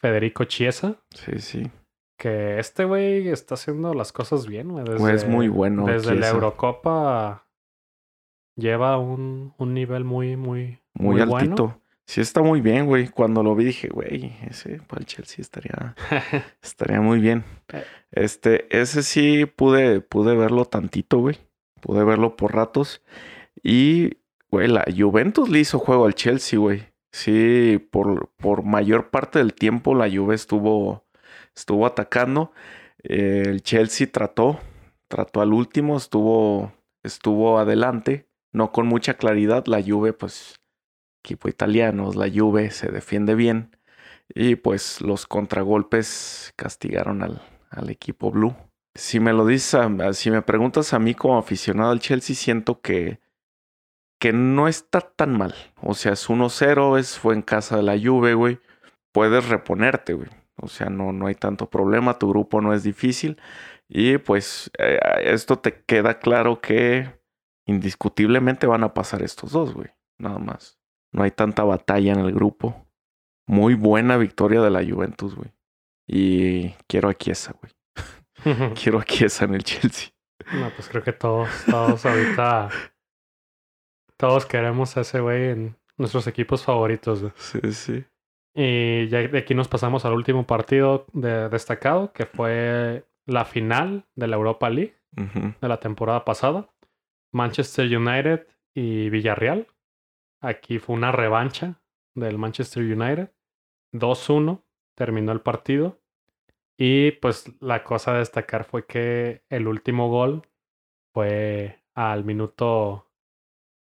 Federico 0.00 0.44
Chiesa, 0.44 0.96
Sí, 1.14 1.38
sí. 1.40 1.70
que 2.18 2.58
este 2.58 2.84
güey 2.84 3.28
está 3.28 3.54
haciendo 3.54 3.94
las 3.94 4.12
cosas 4.12 4.46
bien, 4.46 4.68
güey. 4.70 4.84
Desde, 4.84 5.14
es 5.14 5.26
muy 5.28 5.48
bueno, 5.48 5.86
Desde 5.86 6.14
la. 6.14 6.28
Eurocopa 6.28 7.46
lleva 8.56 8.98
un, 8.98 9.54
un 9.58 9.74
nivel 9.74 10.04
muy, 10.04 10.36
muy, 10.36 10.78
Muy, 10.94 11.16
bueno. 11.24 11.36
altito. 11.36 11.80
Sí 12.06 12.20
está 12.20 12.42
muy 12.42 12.60
bien, 12.60 12.84
güey. 12.86 13.08
Cuando 13.08 13.42
lo 13.42 13.54
vi 13.54 13.64
dije, 13.64 13.88
güey, 13.88 14.36
ese 14.48 14.78
para 14.86 15.00
el 15.00 15.06
Chelsea 15.06 15.40
estaría, 15.40 15.94
estaría 16.62 17.00
muy 17.00 17.18
bien. 17.18 17.44
Eh. 17.72 17.82
Este, 18.12 18.66
ese 18.78 19.02
sí 19.02 19.46
pude, 19.46 20.00
pude 20.02 20.36
verlo 20.36 20.66
tantito, 20.66 21.18
güey. 21.18 21.38
Pude 21.80 22.04
verlo 22.04 22.36
por 22.36 22.54
ratos. 22.54 23.02
Y, 23.62 24.18
güey, 24.50 24.68
la 24.68 24.84
Juventus 24.94 25.48
le 25.48 25.60
hizo 25.60 25.78
juego 25.78 26.04
al 26.04 26.14
Chelsea, 26.14 26.58
güey. 26.58 26.82
Sí, 27.14 27.78
por, 27.92 28.30
por 28.38 28.64
mayor 28.64 29.10
parte 29.10 29.38
del 29.38 29.54
tiempo 29.54 29.94
la 29.94 30.10
Juve 30.10 30.34
estuvo, 30.34 31.04
estuvo 31.54 31.86
atacando. 31.86 32.50
Eh, 33.04 33.44
el 33.46 33.62
Chelsea 33.62 34.10
trató, 34.10 34.58
trató 35.06 35.40
al 35.40 35.52
último, 35.52 35.96
estuvo, 35.96 36.72
estuvo 37.04 37.60
adelante. 37.60 38.28
No 38.52 38.72
con 38.72 38.88
mucha 38.88 39.14
claridad. 39.14 39.64
La 39.66 39.80
Juve, 39.80 40.12
pues, 40.12 40.56
equipo 41.22 41.48
italiano, 41.48 42.10
la 42.12 42.28
Juve 42.28 42.72
se 42.72 42.90
defiende 42.90 43.36
bien. 43.36 43.76
Y 44.28 44.56
pues 44.56 45.00
los 45.00 45.26
contragolpes 45.26 46.52
castigaron 46.56 47.22
al, 47.22 47.42
al 47.70 47.90
equipo 47.90 48.32
blue. 48.32 48.56
Si 48.96 49.20
me 49.20 49.32
lo 49.32 49.46
dices, 49.46 49.78
si 50.14 50.32
me 50.32 50.42
preguntas 50.42 50.92
a 50.92 50.98
mí 50.98 51.14
como 51.14 51.38
aficionado 51.38 51.92
al 51.92 52.00
Chelsea, 52.00 52.34
siento 52.34 52.80
que, 52.80 53.20
que 54.18 54.32
no 54.32 54.68
está 54.68 55.00
tan 55.00 55.36
mal. 55.36 55.54
O 55.80 55.94
sea, 55.94 56.12
es 56.12 56.28
1-0, 56.28 56.98
es, 56.98 57.18
fue 57.18 57.34
en 57.34 57.42
casa 57.42 57.76
de 57.76 57.82
la 57.82 57.98
Juve, 57.98 58.34
güey. 58.34 58.60
Puedes 59.12 59.48
reponerte, 59.48 60.14
güey. 60.14 60.28
O 60.56 60.68
sea, 60.68 60.88
no, 60.88 61.12
no 61.12 61.26
hay 61.26 61.34
tanto 61.34 61.68
problema, 61.68 62.18
tu 62.18 62.28
grupo 62.28 62.60
no 62.60 62.72
es 62.72 62.82
difícil. 62.82 63.40
Y 63.88 64.18
pues 64.18 64.70
eh, 64.78 64.98
esto 65.24 65.58
te 65.58 65.82
queda 65.84 66.18
claro 66.18 66.60
que 66.60 67.20
indiscutiblemente 67.66 68.66
van 68.66 68.84
a 68.84 68.94
pasar 68.94 69.22
estos 69.22 69.52
dos, 69.52 69.74
güey. 69.74 69.88
Nada 70.18 70.38
más. 70.38 70.78
No 71.12 71.22
hay 71.22 71.30
tanta 71.30 71.64
batalla 71.64 72.12
en 72.12 72.20
el 72.20 72.32
grupo. 72.32 72.86
Muy 73.46 73.74
buena 73.74 74.16
victoria 74.16 74.60
de 74.62 74.70
la 74.70 74.84
Juventus, 74.84 75.34
güey. 75.34 75.52
Y 76.06 76.70
quiero 76.88 77.08
a 77.08 77.14
Chiesa, 77.14 77.54
güey. 77.60 77.72
Quiero 78.74 78.98
a 78.98 79.04
Chiesa 79.04 79.44
en 79.44 79.54
el 79.54 79.64
Chelsea. 79.64 80.10
no, 80.52 80.70
pues 80.70 80.88
creo 80.88 81.02
que 81.02 81.12
todos, 81.12 81.48
todos 81.64 82.04
ahorita, 82.04 82.68
todos 84.16 84.46
queremos 84.46 84.96
a 84.96 85.00
ese 85.02 85.20
güey 85.20 85.48
en 85.50 85.76
nuestros 85.96 86.26
equipos 86.26 86.64
favoritos. 86.64 87.20
güey. 87.20 87.32
Sí, 87.36 87.72
sí. 87.72 88.04
Y 88.54 89.08
ya 89.08 89.18
de 89.26 89.38
aquí 89.38 89.54
nos 89.54 89.68
pasamos 89.68 90.04
al 90.04 90.12
último 90.12 90.46
partido 90.46 91.06
de- 91.12 91.48
destacado, 91.48 92.12
que 92.12 92.26
fue 92.26 93.04
la 93.26 93.44
final 93.44 94.06
de 94.14 94.28
la 94.28 94.36
Europa 94.36 94.70
League 94.70 94.96
de 95.16 95.68
la 95.68 95.78
temporada 95.80 96.24
pasada. 96.24 96.68
Manchester 97.32 97.86
United 97.96 98.46
y 98.74 99.10
Villarreal. 99.10 99.66
Aquí 100.40 100.78
fue 100.78 100.94
una 100.96 101.10
revancha 101.12 101.80
del 102.14 102.38
Manchester 102.38 102.82
United. 102.82 103.30
2-1 103.92 104.62
terminó 104.96 105.32
el 105.32 105.40
partido. 105.40 106.00
Y 106.76 107.12
pues 107.12 107.52
la 107.60 107.82
cosa 107.84 108.14
a 108.14 108.18
destacar 108.18 108.64
fue 108.64 108.86
que 108.86 109.42
el 109.48 109.68
último 109.68 110.08
gol 110.10 110.42
fue 111.12 111.80
al 111.94 112.24
minuto 112.24 113.08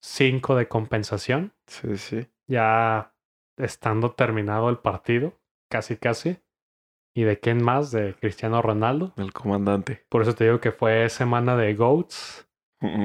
5 0.06 0.56
de 0.56 0.68
compensación 0.68 1.52
Sí, 1.66 1.98
sí. 1.98 2.28
ya 2.48 3.12
estando 3.58 4.12
terminado 4.12 4.70
el 4.70 4.78
partido, 4.78 5.34
casi 5.70 5.98
casi. 5.98 6.38
¿Y 7.16 7.24
de 7.24 7.40
quién 7.40 7.64
más? 7.64 7.92
De 7.92 8.14
Cristiano 8.14 8.62
Ronaldo. 8.62 9.14
El 9.18 9.32
comandante. 9.34 10.06
Por 10.10 10.22
eso 10.22 10.36
te 10.36 10.44
digo 10.44 10.60
que 10.60 10.72
fue 10.72 11.10
semana 11.10 11.56
de 11.56 11.74
GOATs. 11.74 12.48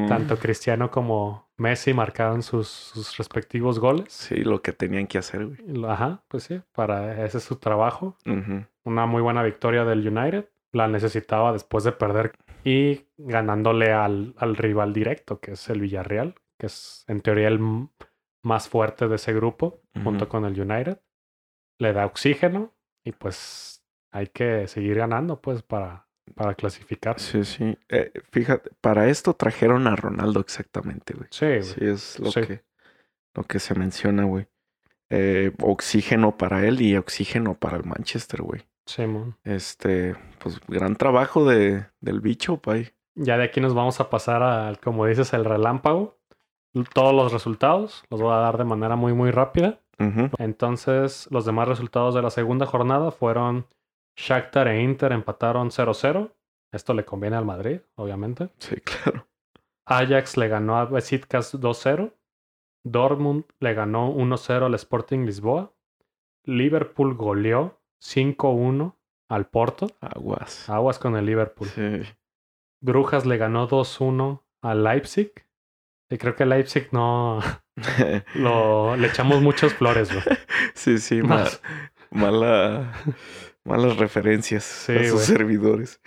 Tanto 0.08 0.36
Cristiano 0.36 0.90
como 0.90 1.48
Messi 1.56 1.94
marcaron 1.94 2.42
sus, 2.42 2.68
sus 2.68 3.16
respectivos 3.16 3.78
goles. 3.78 4.12
Sí, 4.12 4.34
lo 4.42 4.60
que 4.60 4.72
tenían 4.72 5.06
que 5.06 5.16
hacer, 5.18 5.46
güey. 5.46 5.84
Ajá, 5.88 6.22
pues 6.28 6.42
sí, 6.42 6.60
para 6.72 7.24
ese 7.24 7.38
es 7.38 7.44
su 7.44 7.56
trabajo. 7.56 8.18
Una 8.84 9.06
muy 9.06 9.22
buena 9.22 9.42
victoria 9.42 9.84
del 9.86 10.06
United. 10.06 10.50
La 10.72 10.86
necesitaba 10.86 11.52
después 11.54 11.84
de 11.84 11.92
perder 11.92 12.32
y 12.62 13.06
ganándole 13.16 13.92
al, 13.92 14.34
al 14.36 14.56
rival 14.56 14.92
directo, 14.92 15.40
que 15.40 15.52
es 15.52 15.70
el 15.70 15.80
Villarreal, 15.80 16.34
que 16.60 16.66
es 16.66 17.04
en 17.08 17.20
teoría 17.22 17.48
el 17.48 17.58
más 18.44 18.68
fuerte 18.68 19.08
de 19.08 19.16
ese 19.16 19.32
grupo, 19.32 19.80
junto 20.04 20.28
con 20.28 20.44
el 20.44 20.60
United. 20.60 21.00
Le 21.78 21.92
da 21.92 22.06
oxígeno 22.06 22.72
y 23.04 23.12
pues 23.12 23.82
hay 24.12 24.26
que 24.28 24.68
seguir 24.68 24.96
ganando, 24.98 25.40
pues, 25.40 25.62
para, 25.62 26.06
para 26.34 26.54
clasificar. 26.54 27.18
Sí, 27.18 27.44
sí. 27.44 27.78
Eh, 27.88 28.12
fíjate, 28.30 28.70
para 28.80 29.08
esto 29.08 29.34
trajeron 29.34 29.86
a 29.86 29.96
Ronaldo 29.96 30.40
exactamente, 30.40 31.14
güey. 31.14 31.28
Sí, 31.30 31.46
güey. 31.46 31.62
Sí, 31.62 31.80
es 31.86 32.18
lo 32.20 32.30
Sí. 32.30 32.42
que 32.42 32.64
lo 33.34 33.44
que 33.44 33.58
se 33.60 33.74
menciona, 33.74 34.24
güey. 34.24 34.46
eh, 35.12 35.52
oxígeno 35.60 36.36
para 36.36 36.64
él 36.66 36.80
y 36.80 36.96
oxígeno 36.96 37.54
para 37.54 37.76
el 37.78 37.84
Manchester, 37.84 38.42
güey. 38.42 38.68
Simón. 38.86 39.36
Este, 39.42 40.14
pues 40.38 40.60
gran 40.68 40.94
trabajo 40.94 41.44
de, 41.48 41.86
del 42.00 42.20
bicho, 42.20 42.58
pay. 42.58 42.90
Ya 43.16 43.36
de 43.36 43.42
aquí 43.44 43.60
nos 43.60 43.74
vamos 43.74 43.98
a 44.00 44.08
pasar 44.08 44.42
al, 44.44 44.78
como 44.78 45.06
dices, 45.06 45.32
el 45.32 45.44
relámpago. 45.44 46.19
Todos 46.94 47.14
los 47.14 47.32
resultados 47.32 48.04
los 48.10 48.20
voy 48.20 48.32
a 48.32 48.38
dar 48.38 48.58
de 48.58 48.64
manera 48.64 48.96
muy, 48.96 49.12
muy 49.12 49.30
rápida. 49.30 49.80
Entonces, 50.38 51.28
los 51.30 51.44
demás 51.44 51.68
resultados 51.68 52.14
de 52.14 52.22
la 52.22 52.30
segunda 52.30 52.64
jornada 52.64 53.10
fueron 53.10 53.66
Shakhtar 54.16 54.68
e 54.68 54.82
Inter 54.82 55.12
empataron 55.12 55.70
0-0. 55.70 56.32
Esto 56.72 56.94
le 56.94 57.04
conviene 57.04 57.36
al 57.36 57.44
Madrid, 57.44 57.80
obviamente. 57.96 58.50
Sí, 58.58 58.76
claro. 58.80 59.26
Ajax 59.86 60.36
le 60.36 60.48
ganó 60.48 60.78
a 60.78 60.84
Besiktas 60.86 61.54
2-0. 61.54 62.14
Dortmund 62.84 63.44
le 63.58 63.74
ganó 63.74 64.14
1-0 64.14 64.66
al 64.66 64.74
Sporting 64.74 65.26
Lisboa. 65.26 65.72
Liverpool 66.44 67.14
goleó 67.14 67.80
5-1 68.02 68.94
al 69.28 69.48
Porto. 69.48 69.88
Aguas. 70.00 70.68
Aguas 70.70 70.98
con 70.98 71.16
el 71.16 71.26
Liverpool. 71.26 71.68
Sí. 71.68 72.02
Brujas 72.82 73.26
le 73.26 73.36
ganó 73.36 73.68
2-1 73.68 74.42
al 74.62 74.84
Leipzig. 74.84 75.32
Y 76.10 76.18
creo 76.18 76.34
que 76.34 76.44
Leipzig 76.44 76.88
no 76.92 77.40
lo, 78.34 78.96
le 78.96 79.06
echamos 79.06 79.40
muchas 79.40 79.72
flores, 79.74 80.12
güey. 80.12 80.24
sí, 80.74 80.98
sí, 80.98 81.22
ma- 81.22 81.36
Más. 81.36 81.62
mala, 82.10 82.92
malas 83.64 83.96
referencias 83.96 84.64
Sí, 84.64 84.92
a 84.96 85.04
sus 85.04 85.12
güey. 85.12 85.24
servidores. 85.24 86.00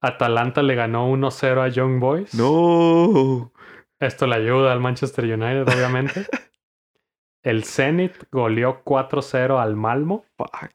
Atalanta 0.00 0.62
le 0.62 0.76
ganó 0.76 1.10
1-0 1.10 1.60
a 1.60 1.68
Young 1.68 1.98
Boys. 1.98 2.32
No. 2.34 3.52
Esto 3.98 4.28
le 4.28 4.36
ayuda 4.36 4.70
al 4.72 4.78
Manchester 4.80 5.24
United, 5.24 5.62
obviamente. 5.68 6.26
El 7.42 7.64
Zenit 7.64 8.12
goleó 8.30 8.84
4-0 8.84 9.60
al 9.60 9.74
Malmo. 9.74 10.24
Fuck. 10.36 10.72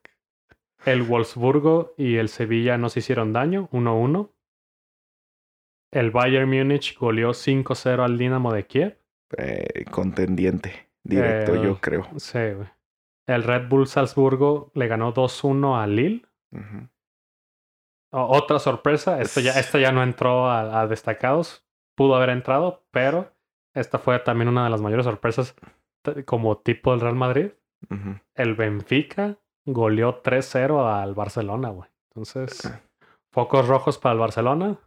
El 0.86 1.04
Wolfsburgo 1.04 1.94
y 1.98 2.18
el 2.18 2.28
Sevilla 2.28 2.78
no 2.78 2.90
se 2.90 3.00
hicieron 3.00 3.32
daño, 3.32 3.70
1-1. 3.72 4.30
El 5.94 6.12
Bayern 6.12 6.50
Múnich 6.50 6.98
goleó 6.98 7.32
5-0 7.34 8.04
al 8.04 8.18
Dinamo 8.18 8.52
de 8.52 8.66
Kiev. 8.66 8.98
Eh, 9.38 9.86
contendiente. 9.92 10.90
Directo, 11.04 11.56
Eh, 11.56 11.62
yo 11.64 11.80
creo. 11.80 12.08
Sí, 12.18 12.40
güey. 12.56 12.68
El 13.28 13.44
Red 13.44 13.68
Bull 13.70 13.88
Salzburgo 13.88 14.72
le 14.74 14.88
ganó 14.88 15.14
2-1 15.14 15.78
al 15.82 15.96
Lille. 15.96 16.26
Otra 18.12 18.60
sorpresa, 18.60 19.22
esta 19.22 19.42
ya, 19.42 19.54
esta 19.60 19.80
ya 19.80 19.92
no 19.92 20.04
entró 20.04 20.48
a, 20.50 20.82
a 20.82 20.88
destacados. 20.88 21.66
Pudo 21.96 22.16
haber 22.16 22.30
entrado, 22.30 22.84
pero 22.92 23.32
esta 23.74 23.98
fue 23.98 24.20
también 24.20 24.50
una 24.50 24.64
de 24.66 24.70
las 24.70 24.82
mayores 24.82 25.06
sorpresas 25.06 25.56
como 26.26 26.58
tipo 26.58 26.92
del 26.92 27.02
Real 27.02 27.16
Madrid. 27.16 27.52
El 28.36 28.56
Benfica 28.56 29.38
goleó 29.66 30.22
3-0 30.22 30.88
al 30.88 31.14
Barcelona, 31.16 31.70
güey. 31.70 31.90
Entonces, 32.12 32.66
Ah. 32.66 32.82
focos 33.32 33.68
rojos 33.68 33.98
para 33.98 34.14
el 34.14 34.20
Barcelona, 34.20 34.78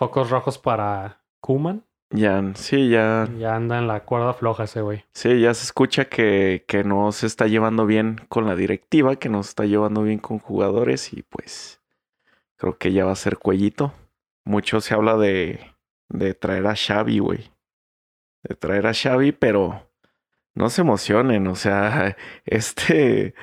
focos 0.00 0.30
rojos 0.30 0.56
para 0.56 1.20
Kuman. 1.40 1.84
Ya, 2.10 2.42
sí, 2.54 2.88
ya, 2.88 3.28
Ya 3.38 3.54
anda 3.54 3.78
en 3.78 3.86
la 3.86 4.00
cuerda 4.06 4.32
floja 4.32 4.64
ese 4.64 4.80
güey. 4.80 5.04
sí, 5.12 5.42
ya 5.42 5.52
se 5.52 5.64
escucha 5.64 6.06
que, 6.06 6.64
que 6.66 6.84
no 6.84 7.12
se 7.12 7.26
está 7.26 7.46
llevando 7.48 7.84
bien 7.84 8.18
con 8.30 8.46
la 8.46 8.56
directiva, 8.56 9.16
que 9.16 9.28
no 9.28 9.42
se 9.42 9.50
está 9.50 9.66
llevando 9.66 10.02
bien 10.02 10.18
con 10.18 10.38
jugadores 10.38 11.12
y 11.12 11.22
pues 11.22 11.82
creo 12.56 12.78
que 12.78 12.92
ya 12.92 13.04
va 13.04 13.12
a 13.12 13.16
ser 13.16 13.36
cuellito. 13.36 13.92
Mucho 14.46 14.80
se 14.80 14.94
habla 14.94 15.18
de, 15.18 15.60
de 16.08 16.32
traer 16.32 16.66
a 16.66 16.74
Xavi, 16.74 17.18
güey. 17.18 17.50
De 18.42 18.54
traer 18.54 18.86
a 18.86 18.94
Xavi, 18.94 19.32
pero 19.32 19.86
no 20.54 20.70
se 20.70 20.80
emocionen, 20.80 21.46
o 21.46 21.56
sea, 21.56 22.16
este 22.46 23.34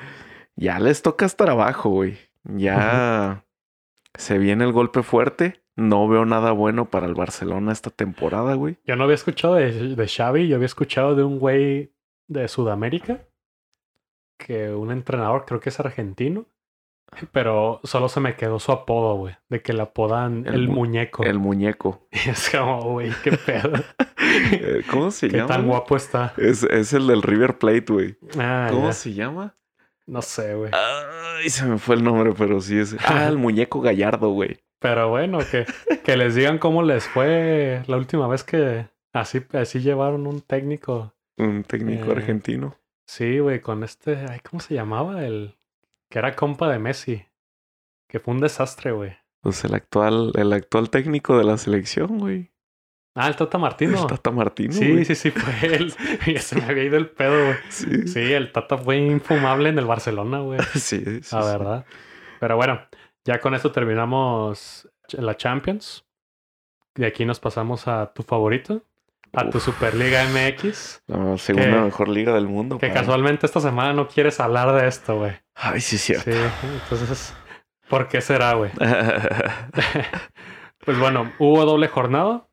ya 0.56 0.80
les 0.80 1.02
toca 1.02 1.24
estar 1.24 1.48
abajo, 1.50 1.88
güey. 1.90 2.18
Ya 2.42 3.44
se 4.14 4.38
viene 4.38 4.64
el 4.64 4.72
golpe 4.72 5.04
fuerte. 5.04 5.62
No 5.78 6.08
veo 6.08 6.24
nada 6.26 6.50
bueno 6.52 6.86
para 6.90 7.06
el 7.06 7.14
Barcelona 7.14 7.72
esta 7.72 7.90
temporada, 7.90 8.54
güey. 8.54 8.78
Yo 8.84 8.96
no 8.96 9.04
había 9.04 9.14
escuchado 9.14 9.54
de, 9.54 9.94
de 9.94 10.08
Xavi, 10.08 10.48
yo 10.48 10.56
había 10.56 10.66
escuchado 10.66 11.14
de 11.14 11.22
un 11.22 11.38
güey 11.38 11.92
de 12.26 12.48
Sudamérica, 12.48 13.20
que 14.38 14.70
un 14.74 14.90
entrenador, 14.90 15.44
creo 15.46 15.60
que 15.60 15.68
es 15.68 15.80
argentino, 15.80 16.46
pero 17.32 17.80
solo 17.84 18.08
se 18.08 18.20
me 18.20 18.34
quedó 18.36 18.58
su 18.58 18.72
apodo, 18.72 19.14
güey, 19.16 19.36
de 19.48 19.62
que 19.62 19.72
le 19.72 19.82
apodan 19.82 20.46
El 20.46 20.54
el, 20.54 20.68
mu- 20.68 20.74
muñeco. 20.74 21.22
El 21.24 21.38
muñeco. 21.38 22.06
Y 22.12 22.30
es 22.30 22.50
como, 22.50 22.82
güey, 22.92 23.10
qué 23.22 23.32
pedo. 23.32 23.72
Eh, 24.52 24.82
¿Cómo 24.90 25.10
se 25.10 25.28
qué 25.28 25.38
llama? 25.38 25.48
tan 25.48 25.66
guapo 25.66 25.96
está. 25.96 26.34
Es, 26.36 26.62
es 26.64 26.92
el 26.92 27.06
del 27.06 27.22
River 27.22 27.56
Plate, 27.58 27.84
güey. 27.92 28.18
Ah, 28.38 28.66
¿Cómo 28.70 28.88
ya. 28.88 28.92
se 28.92 29.14
llama? 29.14 29.54
No 30.06 30.20
sé, 30.20 30.54
güey. 30.54 30.70
Ay, 30.74 31.48
se 31.48 31.64
me 31.64 31.78
fue 31.78 31.94
el 31.96 32.04
nombre, 32.04 32.34
pero 32.36 32.60
sí 32.60 32.78
es. 32.78 32.94
Ah, 33.06 33.26
el 33.28 33.38
muñeco 33.38 33.80
gallardo, 33.80 34.28
güey. 34.30 34.58
Pero 34.80 35.08
bueno, 35.08 35.38
que, 35.50 35.66
que 36.04 36.16
les 36.16 36.34
digan 36.34 36.58
cómo 36.58 36.82
les 36.82 37.06
fue 37.08 37.82
la 37.86 37.96
última 37.96 38.28
vez 38.28 38.44
que 38.44 38.86
así, 39.12 39.42
así 39.52 39.80
llevaron 39.80 40.26
un 40.26 40.40
técnico. 40.40 41.14
Un 41.36 41.64
técnico 41.64 42.08
Eh. 42.10 42.12
argentino. 42.12 42.76
Sí, 43.06 43.38
güey, 43.38 43.60
con 43.60 43.82
este, 43.84 44.16
ay, 44.28 44.40
¿cómo 44.48 44.60
se 44.60 44.74
llamaba? 44.74 45.24
El 45.24 45.56
que 46.10 46.18
era 46.18 46.34
compa 46.36 46.68
de 46.70 46.78
Messi. 46.78 47.24
Que 48.08 48.20
fue 48.20 48.34
un 48.34 48.40
desastre, 48.40 48.92
güey. 48.92 49.16
Pues 49.42 49.64
el 49.64 49.74
actual, 49.74 50.32
el 50.36 50.52
actual 50.52 50.90
técnico 50.90 51.36
de 51.38 51.44
la 51.44 51.58
selección, 51.58 52.18
güey. 52.18 52.50
Ah, 53.14 53.28
el 53.28 53.36
Tata 53.36 53.58
Martino. 53.58 54.00
El 54.00 54.06
Tata 54.06 54.30
Martino. 54.30 54.72
sí, 54.72 54.92
güey. 54.92 55.04
sí, 55.04 55.14
sí, 55.14 55.30
fue 55.30 55.74
él. 55.74 55.92
Ya 56.26 56.40
se 56.40 56.56
me 56.56 56.64
había 56.64 56.84
ido 56.84 56.96
el 56.96 57.08
pedo, 57.10 57.46
güey. 57.46 57.56
Sí, 57.68 58.06
sí. 58.08 58.32
El 58.32 58.52
Tata 58.52 58.78
fue 58.78 58.96
infumable 58.98 59.68
en 59.70 59.78
el 59.78 59.86
Barcelona, 59.86 60.38
güey. 60.40 60.60
sí, 60.74 61.02
sí, 61.04 61.34
La 61.34 61.42
sí. 61.42 61.48
verdad. 61.48 61.84
Pero 62.40 62.56
bueno, 62.56 62.80
ya 63.28 63.40
con 63.40 63.54
esto 63.54 63.70
terminamos 63.72 64.88
la 65.12 65.36
Champions. 65.36 66.06
De 66.94 67.06
aquí 67.06 67.26
nos 67.26 67.38
pasamos 67.40 67.86
a 67.86 68.10
tu 68.14 68.22
favorito, 68.22 68.82
a 69.34 69.50
tu. 69.50 69.60
Superliga 69.60 70.24
MX. 70.24 71.02
La 71.06 71.36
segunda 71.36 71.68
Que- 71.68 71.80
mejor 71.82 72.08
liga 72.08 72.32
del 72.32 72.48
mundo. 72.48 72.78
Que 72.78 72.86
padre. 72.88 73.00
casualmente 73.00 73.44
esta 73.44 73.60
semana 73.60 73.92
no 73.92 74.08
quieres 74.08 74.40
hablar 74.40 74.72
de 74.72 74.88
esto, 74.88 75.18
güey. 75.18 75.32
Ay, 75.54 75.82
sí, 75.82 75.98
cierto. 75.98 76.32
Sí, 76.32 76.38
entonces, 76.82 77.34
¿por 77.90 78.08
qué 78.08 78.22
será, 78.22 78.54
güey? 78.54 78.70
Pues 80.84 80.98
bueno, 80.98 81.32
hubo 81.38 81.64
doble 81.66 81.88
jornada. 81.88 82.46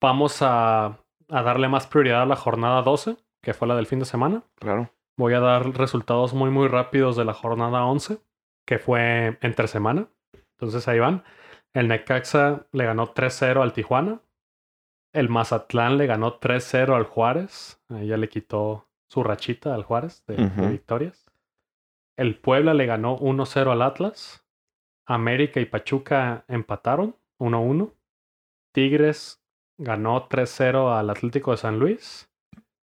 Vamos 0.00 0.42
a, 0.42 0.98
a 1.28 1.42
darle 1.42 1.68
más 1.68 1.86
prioridad 1.86 2.22
a 2.22 2.26
la 2.26 2.36
jornada 2.36 2.82
12, 2.82 3.16
que 3.42 3.54
fue 3.54 3.68
la 3.68 3.76
del 3.76 3.86
fin 3.86 3.98
de 4.00 4.04
semana. 4.06 4.42
Claro. 4.56 4.90
Voy 5.16 5.34
a 5.34 5.40
dar 5.40 5.68
resultados 5.76 6.34
muy, 6.34 6.50
muy 6.50 6.66
rápidos 6.68 7.16
de 7.16 7.24
la 7.24 7.34
jornada 7.34 7.84
11, 7.84 8.18
que 8.68 8.78
fue 8.78 9.38
entre 9.40 9.66
semana. 9.66 10.08
Entonces 10.52 10.86
ahí 10.88 10.98
van. 10.98 11.24
El 11.72 11.88
Necaxa 11.88 12.66
le 12.72 12.84
ganó 12.84 13.14
3-0 13.14 13.62
al 13.62 13.72
Tijuana. 13.72 14.20
El 15.14 15.30
Mazatlán 15.30 15.96
le 15.96 16.04
ganó 16.06 16.38
3-0 16.38 16.94
al 16.94 17.04
Juárez. 17.04 17.80
Ahí 17.88 18.08
ya 18.08 18.18
le 18.18 18.28
quitó 18.28 18.86
su 19.08 19.22
rachita 19.22 19.74
al 19.74 19.84
Juárez 19.84 20.22
de, 20.26 20.36
de 20.36 20.44
Ujú. 20.44 20.68
victorias. 20.68 21.30
El 22.18 22.38
Puebla 22.38 22.74
le 22.74 22.84
ganó 22.84 23.16
1-0 23.18 23.72
al 23.72 23.80
Atlas. 23.80 24.44
América 25.06 25.60
y 25.60 25.64
Pachuca 25.64 26.44
empataron 26.46 27.16
1-1. 27.40 27.90
Tigres 28.74 29.42
ganó 29.78 30.28
3-0 30.28 30.94
al 30.94 31.08
Atlético 31.08 31.52
de 31.52 31.56
San 31.56 31.78
Luis. 31.78 32.28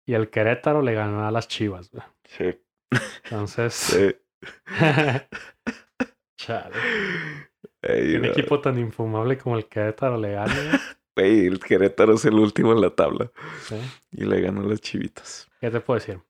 Y 0.07 0.15
el 0.15 0.31
Querétaro 0.31 0.81
le 0.81 0.95
ganó 0.95 1.27
a 1.27 1.33
las 1.33 1.49
Chivas. 1.49 1.91
güey. 1.91 2.05
Sí. 2.25 2.61
Entonces, 3.25 3.75
sí. 3.75 4.15
chale. 6.37 6.75
Ey, 7.83 8.17
Un 8.17 8.23
no. 8.23 8.29
equipo 8.29 8.61
tan 8.61 8.79
infumable 8.79 9.39
como 9.39 9.57
el 9.57 9.67
Querétaro 9.67 10.17
le 10.19 10.33
gana. 10.33 10.55
güey. 11.17 11.47
El 11.47 11.59
Querétaro 11.59 12.15
es 12.15 12.25
el 12.25 12.35
último 12.35 12.73
en 12.73 12.81
la 12.81 12.91
tabla. 12.91 13.31
¿sí? 13.63 13.77
Y 14.13 14.25
le 14.25 14.41
ganó 14.41 14.63
las 14.63 14.81
chivitas. 14.81 15.49
¿Qué 15.61 15.71
te 15.71 15.81
puedo 15.81 15.99
decir? 15.99 16.21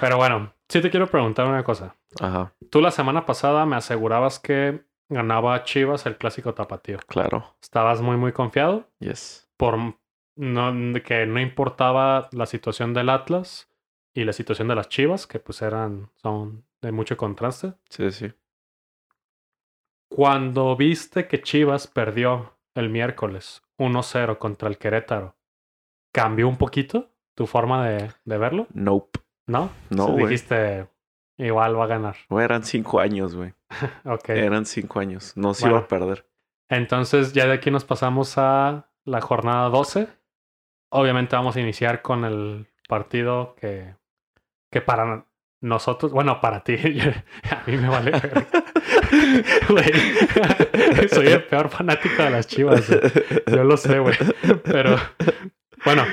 Pero 0.00 0.16
bueno, 0.16 0.52
sí 0.68 0.80
te 0.80 0.90
quiero 0.90 1.06
preguntar 1.08 1.46
una 1.46 1.62
cosa. 1.64 1.96
Ajá, 2.20 2.52
Tú 2.70 2.80
la 2.80 2.90
semana 2.90 3.24
pasada 3.26 3.66
me 3.66 3.76
asegurabas 3.76 4.38
que 4.40 4.82
ganaba 5.08 5.62
Chivas 5.64 6.06
el 6.06 6.16
clásico 6.16 6.54
tapatío. 6.54 6.98
claro. 7.06 7.56
Estabas 7.62 8.00
muy, 8.00 8.16
muy 8.16 8.32
confiado 8.32 8.88
Yes. 9.00 9.48
por 9.56 9.76
no, 10.36 10.72
que 11.04 11.26
no 11.26 11.40
importaba 11.40 12.28
la 12.32 12.46
situación 12.46 12.94
del 12.94 13.10
Atlas 13.10 13.68
y 14.14 14.24
la 14.24 14.32
situación 14.32 14.68
de 14.68 14.74
las 14.74 14.88
Chivas, 14.88 15.26
que 15.26 15.38
pues 15.38 15.62
eran, 15.62 16.10
son 16.16 16.64
de 16.82 16.92
mucho 16.92 17.16
contraste. 17.16 17.74
Sí, 17.88 18.10
sí. 18.10 18.32
Cuando 20.08 20.76
viste 20.76 21.28
que 21.28 21.40
Chivas 21.40 21.86
perdió 21.86 22.54
el 22.74 22.88
miércoles 22.90 23.62
1-0 23.78 24.38
contra 24.38 24.68
el 24.68 24.78
Querétaro, 24.78 25.36
¿cambió 26.12 26.48
un 26.48 26.56
poquito 26.56 27.10
tu 27.36 27.46
forma 27.46 27.86
de, 27.88 28.10
de 28.24 28.38
verlo? 28.38 28.66
Nope. 28.72 29.20
¿No? 29.46 29.70
No, 29.88 30.14
dijiste, 30.16 30.88
igual 31.36 31.78
va 31.78 31.84
a 31.84 31.88
ganar. 31.88 32.16
Eran 32.30 32.64
cinco 32.64 33.00
años, 33.00 33.34
güey. 33.34 33.54
Ok. 34.04 34.30
Eran 34.30 34.66
cinco 34.66 35.00
años. 35.00 35.36
No 35.36 35.54
se 35.54 35.62
Bueno. 35.64 35.76
iba 35.78 35.84
a 35.84 35.88
perder. 35.88 36.26
Entonces 36.68 37.32
ya 37.32 37.46
de 37.46 37.54
aquí 37.54 37.70
nos 37.70 37.84
pasamos 37.84 38.36
a 38.36 38.88
la 39.04 39.20
jornada 39.20 39.68
12. 39.68 40.08
Obviamente 40.92 41.36
vamos 41.36 41.56
a 41.56 41.60
iniciar 41.60 42.02
con 42.02 42.24
el 42.24 42.66
partido 42.88 43.54
que, 43.56 43.94
que 44.70 44.80
para 44.80 45.26
nosotros, 45.60 46.12
bueno, 46.12 46.40
para 46.40 46.64
ti, 46.64 46.76
a 47.50 47.62
mí 47.66 47.76
me 47.76 47.88
vale. 47.88 48.12
Güey, 49.68 51.08
soy 51.12 51.26
el 51.28 51.44
peor 51.44 51.68
fanático 51.68 52.22
de 52.22 52.30
las 52.30 52.46
chivas. 52.46 52.88
Yo 53.46 53.64
lo 53.64 53.76
sé, 53.76 53.98
güey. 53.98 54.16
Pero 54.64 54.96
bueno, 55.84 56.04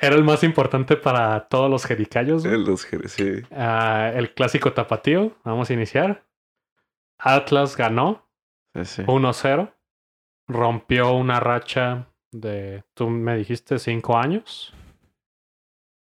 era 0.00 0.16
el 0.16 0.24
más 0.24 0.42
importante 0.42 0.96
para 0.96 1.48
todos 1.48 1.70
los 1.70 1.84
jericayos. 1.84 2.44
Los 2.44 2.88
sí. 3.06 3.42
Uh, 3.50 4.16
el 4.16 4.32
clásico 4.34 4.72
tapatío, 4.72 5.36
vamos 5.44 5.68
a 5.68 5.74
iniciar. 5.74 6.24
Atlas 7.18 7.76
ganó 7.76 8.26
sí. 8.82 9.02
1-0. 9.02 9.72
Rompió 10.48 11.12
una 11.12 11.40
racha 11.40 12.06
de, 12.32 12.84
tú 12.94 13.10
me 13.10 13.36
dijiste, 13.36 13.78
cinco 13.78 14.16
años. 14.16 14.74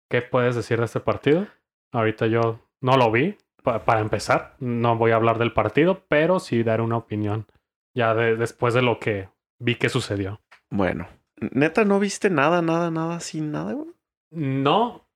¿Qué 0.08 0.22
puedes 0.22 0.54
decir 0.54 0.78
de 0.78 0.84
este 0.84 1.00
partido? 1.00 1.46
Ahorita 1.92 2.26
yo 2.26 2.60
no 2.80 2.96
lo 2.96 3.10
vi, 3.10 3.36
para 3.62 4.00
empezar. 4.00 4.56
No 4.60 4.96
voy 4.96 5.10
a 5.10 5.16
hablar 5.16 5.38
del 5.38 5.52
partido, 5.52 6.04
pero 6.08 6.38
sí 6.40 6.62
dar 6.62 6.80
una 6.80 6.96
opinión 6.96 7.46
ya 7.94 8.14
de, 8.14 8.36
después 8.36 8.74
de 8.74 8.82
lo 8.82 8.98
que 8.98 9.28
vi 9.58 9.74
que 9.74 9.88
sucedió. 9.88 10.40
Bueno, 10.70 11.08
neta, 11.40 11.84
¿no 11.84 11.98
viste 11.98 12.30
nada, 12.30 12.62
nada, 12.62 12.90
nada, 12.90 13.20
sin 13.20 13.50
nada, 13.50 13.72
güey? 13.72 13.88
No, 14.30 15.08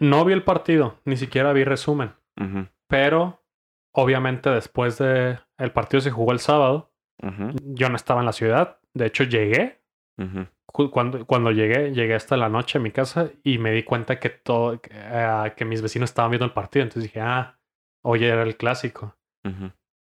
no 0.00 0.24
vi 0.24 0.32
el 0.32 0.44
partido, 0.44 1.00
ni 1.04 1.16
siquiera 1.16 1.52
vi 1.52 1.64
resumen. 1.64 2.12
Pero, 2.88 3.42
obviamente, 3.92 4.50
después 4.50 4.98
de 4.98 5.38
el 5.56 5.72
partido 5.72 6.00
se 6.00 6.10
jugó 6.10 6.32
el 6.32 6.40
sábado. 6.40 6.90
Yo 7.62 7.88
no 7.88 7.96
estaba 7.96 8.20
en 8.20 8.26
la 8.26 8.32
ciudad. 8.32 8.78
De 8.92 9.06
hecho, 9.06 9.24
llegué. 9.24 9.80
Cuando, 10.66 11.24
cuando 11.26 11.50
llegué, 11.52 11.92
llegué 11.92 12.14
hasta 12.14 12.36
la 12.36 12.48
noche 12.48 12.78
a 12.78 12.80
mi 12.80 12.90
casa 12.90 13.30
y 13.42 13.58
me 13.58 13.70
di 13.72 13.84
cuenta 13.84 14.18
que 14.18 14.30
todo, 14.30 14.80
que, 14.80 14.90
uh, 14.90 15.64
mis 15.66 15.82
vecinos 15.82 16.10
estaban 16.10 16.30
viendo 16.30 16.46
el 16.46 16.52
partido. 16.52 16.82
Entonces 16.82 17.04
dije, 17.04 17.20
ah, 17.20 17.58
hoy 18.02 18.24
era 18.24 18.42
el 18.42 18.56
clásico. 18.56 19.16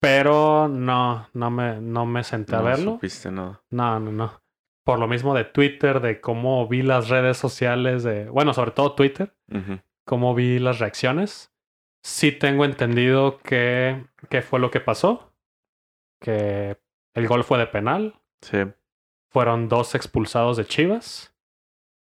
Pero 0.00 0.68
no, 0.68 1.28
no 1.34 1.50
me, 1.50 1.80
no 1.80 2.06
me 2.06 2.24
senté 2.24 2.56
a 2.56 2.62
verlo. 2.62 2.84
No 2.84 2.92
supiste 2.92 3.30
nada. 3.30 3.62
No, 3.70 4.00
no, 4.00 4.12
no. 4.12 4.42
Por 4.84 4.98
lo 4.98 5.08
mismo 5.08 5.34
de 5.34 5.44
Twitter, 5.44 6.00
de 6.00 6.20
cómo 6.20 6.66
vi 6.68 6.82
las 6.82 7.08
redes 7.08 7.36
sociales, 7.36 8.02
de, 8.02 8.28
bueno, 8.28 8.54
sobre 8.54 8.70
todo 8.70 8.94
Twitter, 8.94 9.34
cómo 10.04 10.34
vi 10.34 10.58
las 10.58 10.78
reacciones. 10.78 11.52
Sí 12.02 12.32
tengo 12.32 12.64
entendido 12.64 13.38
que, 13.38 14.04
que 14.30 14.42
fue 14.42 14.60
lo 14.60 14.70
que 14.70 14.80
pasó. 14.80 15.32
Que 16.20 16.78
el 17.14 17.26
gol 17.26 17.44
fue 17.44 17.58
de 17.58 17.66
penal. 17.66 18.14
Sí 18.40 18.58
fueron 19.36 19.68
dos 19.68 19.94
expulsados 19.94 20.56
de 20.56 20.64
Chivas. 20.64 21.36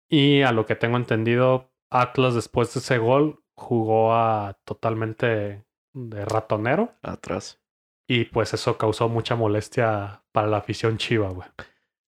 Y 0.09 0.43
a 0.43 0.53
lo 0.53 0.65
que 0.65 0.77
tengo 0.77 0.95
entendido, 0.95 1.69
Atlas 1.91 2.33
después 2.33 2.73
de 2.73 2.79
ese 2.79 2.97
gol 2.97 3.43
jugó 3.57 4.13
a 4.13 4.57
totalmente 4.63 5.65
de 5.91 6.23
ratonero. 6.23 6.93
Atrás. 7.01 7.59
Y 8.07 8.23
pues 8.23 8.53
eso 8.53 8.77
causó 8.77 9.09
mucha 9.09 9.35
molestia 9.35 10.23
para 10.31 10.47
la 10.47 10.59
afición 10.59 10.97
chiva, 10.97 11.27
güey. 11.27 11.49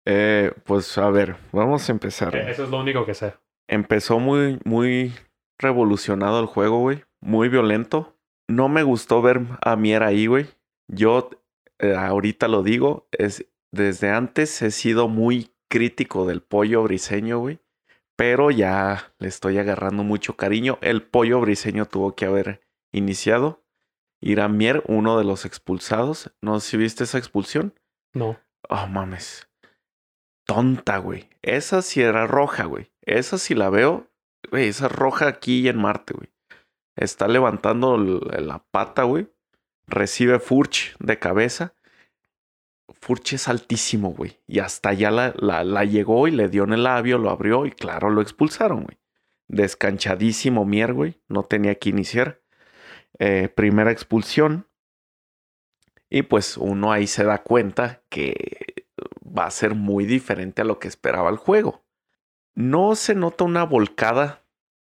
Eh, 0.05 0.53
pues 0.63 0.97
a 0.97 1.10
ver, 1.10 1.36
vamos 1.51 1.89
a 1.89 1.91
empezar. 1.91 2.34
Eh, 2.34 2.51
eso 2.51 2.63
es 2.63 2.69
lo 2.69 2.79
único 2.79 3.05
que 3.05 3.13
sé. 3.13 3.34
Empezó 3.67 4.19
muy, 4.19 4.58
muy 4.63 5.13
revolucionado 5.58 6.39
el 6.39 6.45
juego, 6.45 6.79
güey. 6.79 7.03
Muy 7.19 7.49
violento. 7.49 8.15
No 8.47 8.69
me 8.69 8.84
gustó 8.84 9.21
ver 9.21 9.41
a 9.60 9.75
Mier 9.75 10.01
ahí, 10.01 10.27
güey. 10.27 10.45
Yo 10.88 11.29
eh, 11.79 11.93
ahorita 11.93 12.47
lo 12.47 12.63
digo, 12.63 13.10
es 13.12 13.45
desde 13.71 14.10
antes 14.10 14.62
he 14.62 14.71
sido 14.71 15.08
muy 15.08 15.51
crítico 15.69 16.25
del 16.25 16.41
pollo 16.41 16.84
briseño, 16.84 17.39
güey. 17.39 17.60
Pero 18.15 18.51
ya 18.51 19.13
le 19.19 19.27
estoy 19.29 19.58
agarrando 19.58 20.03
mucho 20.03 20.36
cariño. 20.36 20.77
El 20.82 21.03
pollo 21.03 21.39
briseño 21.39 21.86
tuvo 21.86 22.15
que 22.15 22.25
haber 22.25 22.62
iniciado. 22.91 23.63
Iramier, 24.19 24.84
uno 24.88 25.17
de 25.17 25.23
los 25.23 25.45
expulsados. 25.45 26.34
No 26.41 26.60
sé 26.60 26.71
si 26.71 26.77
viste 26.77 27.05
esa 27.05 27.17
expulsión. 27.17 27.79
No. 28.13 28.38
Oh, 28.67 28.88
mames. 28.88 29.49
Tonta, 30.45 30.97
güey. 30.97 31.29
Esa 31.41 31.82
sí 31.82 32.01
era 32.01 32.27
roja, 32.27 32.65
güey. 32.65 32.91
Esa 33.01 33.38
sí 33.38 33.55
la 33.55 33.69
veo. 33.69 34.12
Güey, 34.51 34.67
esa 34.67 34.89
roja 34.89 35.27
aquí 35.27 35.69
en 35.69 35.77
Marte, 35.77 36.13
güey. 36.13 36.29
Está 36.97 37.27
levantando 37.29 37.97
la 37.97 38.65
pata, 38.71 39.03
güey. 39.03 39.32
Recibe 39.88 40.39
Furch 40.39 40.97
de 40.99 41.19
cabeza. 41.19 41.73
Furche 43.01 43.38
es 43.38 43.47
altísimo, 43.47 44.12
güey. 44.12 44.39
Y 44.47 44.59
hasta 44.59 44.89
allá 44.89 45.12
la, 45.12 45.85
llegó 45.85 46.27
y 46.27 46.31
le 46.31 46.49
dio 46.49 46.63
en 46.63 46.73
el 46.73 46.83
labio, 46.83 47.17
lo 47.17 47.29
abrió 47.29 47.65
y 47.65 47.71
claro, 47.71 48.09
lo 48.09 48.21
expulsaron, 48.21 48.83
güey. 48.83 48.97
Descanchadísimo 49.47 50.65
Mier, 50.65 50.93
güey. 50.93 51.21
No 51.27 51.43
tenía 51.43 51.75
que 51.75 51.89
iniciar. 51.89 52.41
Eh, 53.17 53.49
primera 53.49 53.91
expulsión. 53.91 54.67
Y 56.09 56.23
pues 56.23 56.57
uno 56.57 56.91
ahí 56.91 57.07
se 57.07 57.23
da 57.23 57.43
cuenta 57.43 58.03
que 58.09 58.85
va 59.25 59.45
a 59.45 59.51
ser 59.51 59.75
muy 59.75 60.05
diferente 60.05 60.62
a 60.62 60.65
lo 60.65 60.79
que 60.79 60.88
esperaba 60.88 61.29
el 61.29 61.38
juego. 61.38 61.83
No 62.55 62.95
se 62.95 63.15
nota 63.15 63.43
una 63.43 63.63
volcada 63.63 64.43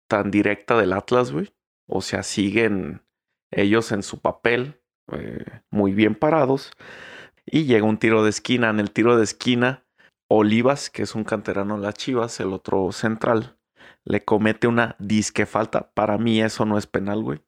tan 0.07 0.31
directa 0.31 0.77
del 0.77 0.93
Atlas, 0.93 1.31
güey. 1.31 1.53
O 1.87 2.01
sea, 2.01 2.23
siguen 2.23 3.03
ellos 3.51 3.91
en 3.91 4.03
su 4.03 4.19
papel, 4.19 4.81
eh, 5.11 5.45
muy 5.69 5.93
bien 5.93 6.15
parados. 6.15 6.71
Y 7.53 7.65
llega 7.65 7.85
un 7.85 7.97
tiro 7.97 8.23
de 8.23 8.29
esquina. 8.29 8.69
En 8.69 8.79
el 8.79 8.91
tiro 8.91 9.17
de 9.17 9.25
esquina, 9.25 9.83
Olivas, 10.29 10.89
que 10.89 11.03
es 11.03 11.13
un 11.13 11.25
canterano 11.25 11.75
de 11.75 11.83
las 11.83 11.95
Chivas, 11.95 12.39
el 12.39 12.53
otro 12.53 12.93
central, 12.93 13.59
le 14.05 14.23
comete 14.23 14.67
una 14.67 14.95
disque 14.99 15.45
falta. 15.45 15.91
Para 15.93 16.17
mí 16.17 16.41
eso 16.41 16.65
no 16.65 16.77
es 16.77 16.87
penal, 16.87 17.21
güey. 17.21 17.41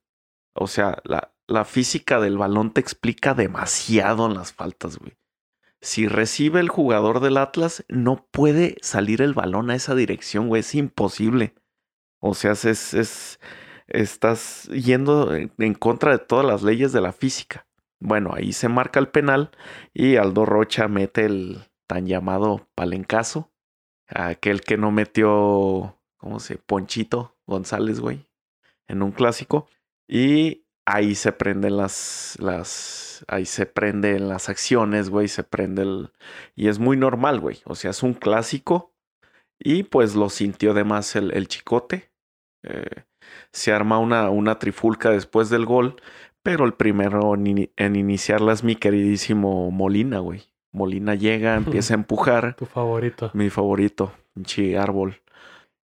O 0.53 0.67
sea, 0.67 1.01
la, 1.05 1.31
física 1.63 2.19
del 2.19 2.37
balón 2.37 2.73
te 2.73 2.81
explica 2.81 3.33
demasiado 3.33 4.25
en 4.25 4.33
las 4.33 4.51
faltas, 4.51 4.97
güey. 4.97 5.13
Si 5.79 6.07
recibe 6.07 6.59
el 6.59 6.69
jugador 6.69 7.21
del 7.21 7.37
Atlas, 7.37 7.85
no 7.87 8.27
puede 8.29 8.75
salir 8.81 9.21
el 9.21 9.33
balón 9.33 9.69
a 9.69 9.75
esa 9.75 9.95
dirección, 9.95 10.49
güey. 10.49 10.59
Es 10.59 10.75
imposible. 10.75 11.55
O 12.19 12.33
sea, 12.33 12.51
es, 12.51 12.93
es, 12.93 13.39
estás 13.87 14.65
yendo 14.65 15.33
en 15.33 15.73
contra 15.75 16.11
de 16.11 16.19
todas 16.19 16.45
las 16.45 16.61
leyes 16.61 16.91
de 16.91 17.01
la 17.01 17.13
física. 17.13 17.65
Bueno, 18.03 18.31
ahí 18.33 18.51
se 18.51 18.67
marca 18.67 18.99
el 18.99 19.07
penal 19.07 19.49
y 19.93 20.17
Aldo 20.17 20.45
Rocha 20.45 20.89
mete 20.89 21.23
el 21.23 21.69
tan 21.87 22.05
llamado 22.05 22.67
palencazo. 22.75 23.49
Aquel 24.09 24.59
que 24.59 24.75
no 24.75 24.91
metió, 24.91 25.97
¿cómo 26.17 26.41
se? 26.41 26.57
Ponchito 26.57 27.37
González, 27.47 28.01
güey, 28.01 28.27
en 28.89 29.03
un 29.03 29.13
clásico. 29.13 29.69
Y 30.05 30.65
ahí 30.85 31.15
se 31.15 31.31
prenden 31.31 31.77
las, 31.77 32.35
las, 32.41 33.23
ahí 33.29 33.45
se 33.45 33.65
prenden 33.65 34.27
las 34.27 34.49
acciones, 34.49 35.09
güey, 35.09 35.29
se 35.29 35.45
prende 35.45 35.83
el... 35.83 36.11
Y 36.55 36.67
es 36.67 36.79
muy 36.79 36.97
normal, 36.97 37.39
güey. 37.39 37.61
O 37.63 37.73
sea, 37.73 37.91
es 37.91 38.03
un 38.03 38.15
clásico. 38.15 38.93
Y 39.57 39.83
pues 39.83 40.13
lo 40.13 40.29
sintió 40.29 40.73
de 40.73 40.83
más 40.83 41.15
el, 41.15 41.47
chicote. 41.47 42.11
Eh, 42.63 43.05
se 43.53 43.71
arma 43.71 43.97
una, 43.97 44.29
una 44.29 44.59
trifulca 44.59 45.09
después 45.09 45.49
del 45.49 45.65
gol. 45.65 45.95
Pero 46.43 46.65
el 46.65 46.73
primero 46.73 47.33
en, 47.35 47.95
iniciarla 47.95 48.51
es 48.51 48.63
mi 48.63 48.75
queridísimo 48.75 49.71
Molina, 49.71 50.19
güey. 50.19 50.43
Molina 50.71 51.15
llega, 51.15 51.55
empieza 51.55 51.93
a 51.93 51.97
empujar. 51.97 52.55
Tu 52.55 52.65
favorito. 52.65 53.31
Mi 53.33 53.49
favorito, 53.49 54.11
pinche 54.33 54.77
árbol. 54.77 55.21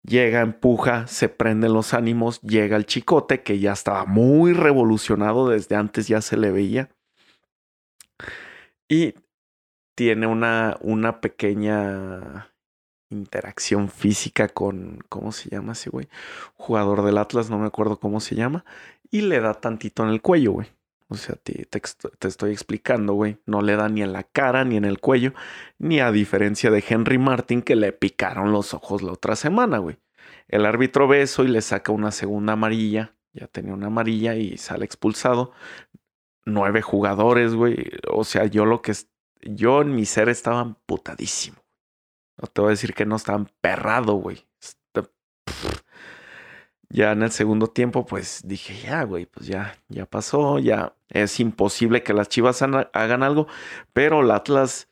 Llega, 0.03 0.41
empuja, 0.41 1.07
se 1.09 1.29
prenden 1.29 1.73
los 1.73 1.93
ánimos, 1.93 2.41
llega 2.41 2.77
el 2.77 2.87
chicote 2.87 3.43
que 3.43 3.59
ya 3.59 3.73
estaba 3.73 4.07
muy 4.07 4.53
revolucionado 4.53 5.49
desde 5.49 5.75
antes, 5.75 6.07
ya 6.07 6.23
se 6.23 6.37
le 6.37 6.53
veía. 6.53 6.91
Y 8.89 9.15
tiene 9.97 10.29
una, 10.29 10.77
una 10.81 11.21
pequeña 11.21 12.53
interacción 13.11 13.89
física 13.89 14.49
con, 14.49 15.01
¿cómo 15.09 15.33
se 15.33 15.51
llama 15.51 15.73
ese 15.73 15.91
güey? 15.91 16.09
Jugador 16.55 17.03
del 17.03 17.19
Atlas, 17.19 17.51
no 17.51 17.59
me 17.59 17.67
acuerdo 17.67 17.99
cómo 17.99 18.21
se 18.21 18.37
llama 18.37 18.65
y 19.11 19.23
le 19.23 19.41
da 19.41 19.55
tantito 19.55 20.03
en 20.03 20.11
el 20.11 20.23
cuello, 20.23 20.53
güey. 20.53 20.69
O 21.09 21.15
sea, 21.15 21.37
te, 21.37 21.67
te, 21.67 22.29
estoy 22.29 22.51
explicando, 22.51 23.15
güey. 23.15 23.39
No 23.47 23.63
le 23.63 23.77
da 23.77 23.89
ni 23.89 24.03
en 24.03 24.13
la 24.13 24.25
cara, 24.25 24.65
ni 24.65 24.77
en 24.77 24.85
el 24.85 24.99
cuello, 24.99 25.35
ni 25.79 26.01
a 26.01 26.11
diferencia 26.11 26.71
de 26.71 26.85
Henry 26.87 27.19
Martin 27.19 27.63
que 27.63 27.77
le 27.77 27.93
picaron 27.93 28.53
los 28.53 28.75
ojos 28.75 29.03
la 29.03 29.13
otra 29.13 29.37
semana, 29.37 29.79
güey. 29.79 29.99
El 30.49 30.67
árbitro 30.67 31.07
ve 31.07 31.23
eso 31.23 31.45
y 31.45 31.49
le 31.49 31.63
saca 31.63 31.93
una 31.93 32.11
segunda 32.11 32.55
amarilla. 32.55 33.15
Ya 33.33 33.47
tenía 33.47 33.75
una 33.75 33.87
amarilla 33.87 34.35
y 34.35 34.59
sale 34.59 34.85
expulsado. 34.85 35.53
Nueve 36.45 36.83
jugadores, 36.83 37.55
güey. 37.55 37.77
O 38.11 38.25
sea, 38.25 38.47
yo 38.47 38.65
lo 38.65 38.83
que... 38.83 38.93
Yo 39.43 39.83
en 39.83 39.95
mi 39.95 40.07
ser 40.07 40.29
estaba 40.29 40.61
amputadísimo. 40.61 41.59
No 42.41 42.49
te 42.49 42.61
voy 42.61 42.69
a 42.69 42.71
decir 42.71 42.95
que 42.95 43.07
no 43.07 43.17
estaba 43.17 43.39
emperrado, 43.39 44.15
güey. 44.15 44.47
Ya 46.89 47.13
en 47.13 47.23
el 47.23 47.33
segundo 47.33 47.67
tiempo, 47.67 48.07
pues 48.07 48.43
dije, 48.45 48.81
ya, 48.87 49.03
güey, 49.03 49.27
pues 49.27 49.47
ya, 49.47 49.77
ya 49.89 50.07
pasó, 50.07 50.59
ya 50.59 50.95
es 51.09 51.41
imposible 51.41 52.03
que 52.03 52.15
las 52.15 52.29
Chivas 52.29 52.63
hagan 52.63 53.23
algo, 53.23 53.49
pero 53.93 54.21
el 54.21 54.31
Atlas, 54.31 54.89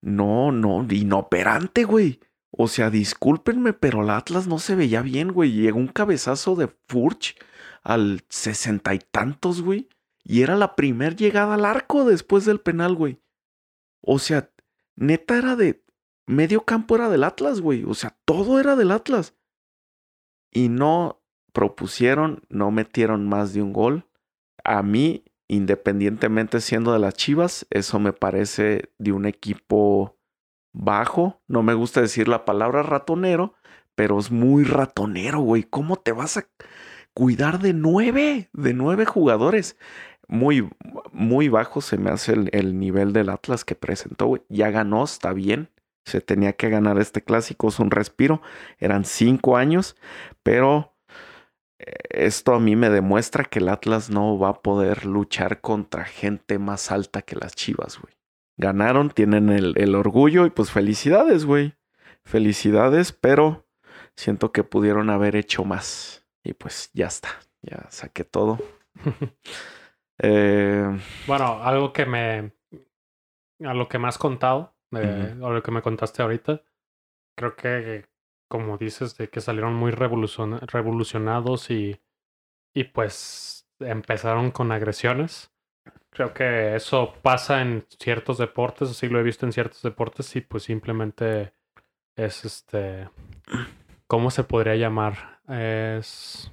no, 0.00 0.50
no, 0.50 0.84
inoperante, 0.90 1.84
güey. 1.84 2.20
O 2.50 2.68
sea, 2.68 2.90
discúlpenme, 2.90 3.72
pero 3.72 4.02
el 4.02 4.10
Atlas 4.10 4.46
no 4.46 4.58
se 4.58 4.74
veía 4.74 5.02
bien, 5.02 5.32
güey. 5.32 5.52
Llegó 5.52 5.78
un 5.78 5.88
cabezazo 5.88 6.56
de 6.56 6.68
Furch 6.88 7.36
al 7.82 8.24
sesenta 8.28 8.94
y 8.94 8.98
tantos, 8.98 9.62
güey. 9.62 9.88
Y 10.24 10.42
era 10.42 10.56
la 10.56 10.74
primer 10.74 11.16
llegada 11.16 11.54
al 11.54 11.64
arco 11.64 12.04
después 12.04 12.44
del 12.44 12.60
penal, 12.60 12.94
güey. 12.94 13.20
O 14.00 14.18
sea, 14.18 14.50
neta 14.96 15.36
era 15.38 15.54
de 15.54 15.84
medio 16.26 16.64
campo 16.64 16.96
era 16.96 17.08
del 17.08 17.24
Atlas, 17.24 17.60
güey. 17.60 17.84
O 17.84 17.94
sea, 17.94 18.18
todo 18.24 18.58
era 18.58 18.74
del 18.74 18.90
Atlas. 18.90 19.34
Y 20.50 20.68
no 20.68 21.22
propusieron, 21.56 22.42
no 22.50 22.70
metieron 22.70 23.26
más 23.26 23.54
de 23.54 23.62
un 23.62 23.72
gol. 23.72 24.06
A 24.62 24.82
mí, 24.82 25.24
independientemente 25.48 26.60
siendo 26.60 26.92
de 26.92 26.98
las 26.98 27.14
Chivas, 27.14 27.66
eso 27.70 27.98
me 27.98 28.12
parece 28.12 28.90
de 28.98 29.12
un 29.12 29.24
equipo 29.24 30.18
bajo. 30.74 31.40
No 31.48 31.62
me 31.62 31.72
gusta 31.72 32.02
decir 32.02 32.28
la 32.28 32.44
palabra 32.44 32.82
ratonero, 32.82 33.54
pero 33.94 34.18
es 34.18 34.30
muy 34.30 34.64
ratonero, 34.64 35.40
güey. 35.40 35.62
¿Cómo 35.62 35.96
te 35.96 36.12
vas 36.12 36.36
a 36.36 36.46
cuidar 37.14 37.58
de 37.60 37.72
nueve, 37.72 38.50
de 38.52 38.74
nueve 38.74 39.06
jugadores? 39.06 39.78
Muy, 40.28 40.68
muy 41.10 41.48
bajo 41.48 41.80
se 41.80 41.96
me 41.96 42.10
hace 42.10 42.34
el, 42.34 42.50
el 42.52 42.78
nivel 42.78 43.14
del 43.14 43.30
Atlas 43.30 43.64
que 43.64 43.74
presentó, 43.74 44.26
güey. 44.26 44.42
Ya 44.50 44.70
ganó, 44.70 45.04
está 45.04 45.32
bien 45.32 45.70
se 46.04 46.20
tenía 46.20 46.52
que 46.52 46.70
ganar 46.70 47.00
este 47.00 47.24
clásico, 47.24 47.66
es 47.66 47.80
un 47.80 47.90
respiro, 47.90 48.40
eran 48.78 49.04
cinco 49.04 49.56
años, 49.56 49.96
pero 50.44 50.95
esto 51.78 52.54
a 52.54 52.60
mí 52.60 52.76
me 52.76 52.90
demuestra 52.90 53.44
que 53.44 53.58
el 53.58 53.68
Atlas 53.68 54.10
no 54.10 54.38
va 54.38 54.48
a 54.48 54.62
poder 54.62 55.04
luchar 55.04 55.60
contra 55.60 56.04
gente 56.04 56.58
más 56.58 56.90
alta 56.90 57.22
que 57.22 57.36
las 57.36 57.54
Chivas, 57.54 57.98
güey. 58.00 58.14
Ganaron, 58.56 59.10
tienen 59.10 59.50
el, 59.50 59.94
orgullo 59.94 60.46
y 60.46 60.50
pues 60.50 60.70
felicidades, 60.70 61.44
güey. 61.44 61.74
Felicidades, 62.24 63.12
pero 63.12 63.66
siento 64.16 64.50
que 64.50 64.64
pudieron 64.64 65.10
haber 65.10 65.36
hecho 65.36 65.64
más. 65.64 66.26
Y 66.42 66.54
pues 66.54 66.90
ya 66.94 67.06
está, 67.06 67.28
ya 67.62 67.86
saqué 67.90 68.24
todo. 68.24 68.58
Eh, 70.18 70.98
bueno, 71.26 71.62
algo 71.62 71.92
que 71.92 72.06
me... 72.06 72.50
A 73.62 73.74
lo 73.74 73.86
que 73.86 73.98
me 73.98 74.08
has 74.08 74.16
contado, 74.16 74.74
o 74.90 75.50
lo 75.50 75.62
que 75.62 75.70
me 75.70 75.82
contaste 75.82 76.22
ahorita, 76.22 76.62
creo 77.36 77.54
que, 77.54 78.06
como 78.48 78.78
dices, 78.78 79.16
de 79.16 79.28
que 79.28 79.40
salieron 79.40 79.74
muy 79.74 79.90
revolucionados 79.90 81.70
y, 81.70 82.00
y 82.74 82.84
pues 82.84 83.66
empezaron 83.80 84.50
con 84.50 84.72
agresiones. 84.72 85.52
Creo 86.10 86.32
que 86.32 86.76
eso 86.76 87.14
pasa 87.22 87.60
en 87.60 87.86
ciertos 87.98 88.38
deportes, 88.38 88.90
así 88.90 89.08
lo 89.08 89.20
he 89.20 89.22
visto 89.22 89.44
en 89.44 89.52
ciertos 89.52 89.82
deportes 89.82 90.34
y 90.36 90.40
pues 90.40 90.62
simplemente 90.62 91.52
es 92.16 92.44
este, 92.44 93.10
¿cómo 94.06 94.30
se 94.30 94.44
podría 94.44 94.76
llamar? 94.76 95.40
Es 95.48 96.52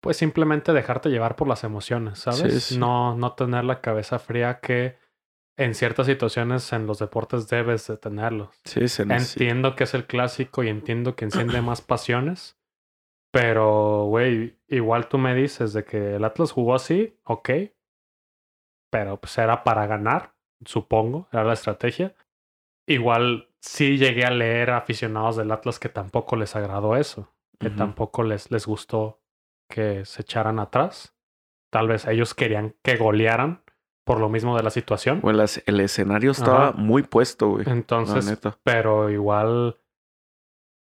pues 0.00 0.16
simplemente 0.16 0.72
dejarte 0.72 1.10
llevar 1.10 1.36
por 1.36 1.48
las 1.48 1.64
emociones, 1.64 2.20
¿sabes? 2.20 2.76
No, 2.76 3.16
no 3.16 3.32
tener 3.32 3.64
la 3.64 3.80
cabeza 3.80 4.18
fría 4.18 4.60
que 4.60 4.96
en 5.58 5.74
ciertas 5.74 6.06
situaciones 6.06 6.72
en 6.72 6.86
los 6.86 7.00
deportes 7.00 7.48
debes 7.48 7.88
de 7.88 7.96
tenerlo. 7.96 8.52
Sí, 8.64 8.86
se 8.86 9.02
Entiendo 9.02 9.74
que 9.74 9.84
es 9.84 9.92
el 9.92 10.06
clásico 10.06 10.62
y 10.62 10.68
entiendo 10.68 11.16
que 11.16 11.24
enciende 11.24 11.60
más 11.60 11.80
pasiones. 11.80 12.56
Pero, 13.32 14.04
güey, 14.04 14.56
igual 14.68 15.08
tú 15.08 15.18
me 15.18 15.34
dices 15.34 15.72
de 15.72 15.84
que 15.84 16.14
el 16.14 16.24
Atlas 16.24 16.52
jugó 16.52 16.76
así, 16.76 17.18
ok. 17.24 17.50
Pero 18.90 19.20
pues 19.20 19.36
era 19.36 19.64
para 19.64 19.86
ganar, 19.86 20.32
supongo, 20.64 21.28
era 21.32 21.42
la 21.42 21.54
estrategia. 21.54 22.14
Igual 22.86 23.50
sí 23.60 23.98
llegué 23.98 24.24
a 24.24 24.30
leer 24.30 24.70
aficionados 24.70 25.36
del 25.36 25.50
Atlas 25.50 25.80
que 25.80 25.88
tampoco 25.88 26.36
les 26.36 26.54
agradó 26.54 26.96
eso, 26.96 27.34
que 27.58 27.68
tampoco 27.68 28.22
les, 28.22 28.50
les 28.52 28.64
gustó 28.64 29.20
que 29.68 30.04
se 30.04 30.22
echaran 30.22 30.60
atrás. 30.60 31.16
Tal 31.70 31.88
vez 31.88 32.06
ellos 32.06 32.32
querían 32.32 32.76
que 32.82 32.96
golearan 32.96 33.62
por 34.08 34.20
lo 34.20 34.30
mismo 34.30 34.56
de 34.56 34.62
la 34.62 34.70
situación. 34.70 35.20
Bueno, 35.20 35.44
el 35.66 35.80
escenario 35.80 36.30
estaba 36.30 36.72
muy 36.72 37.02
puesto, 37.02 37.50
güey. 37.50 37.66
Entonces, 37.68 38.38
pero 38.62 39.10
igual, 39.10 39.76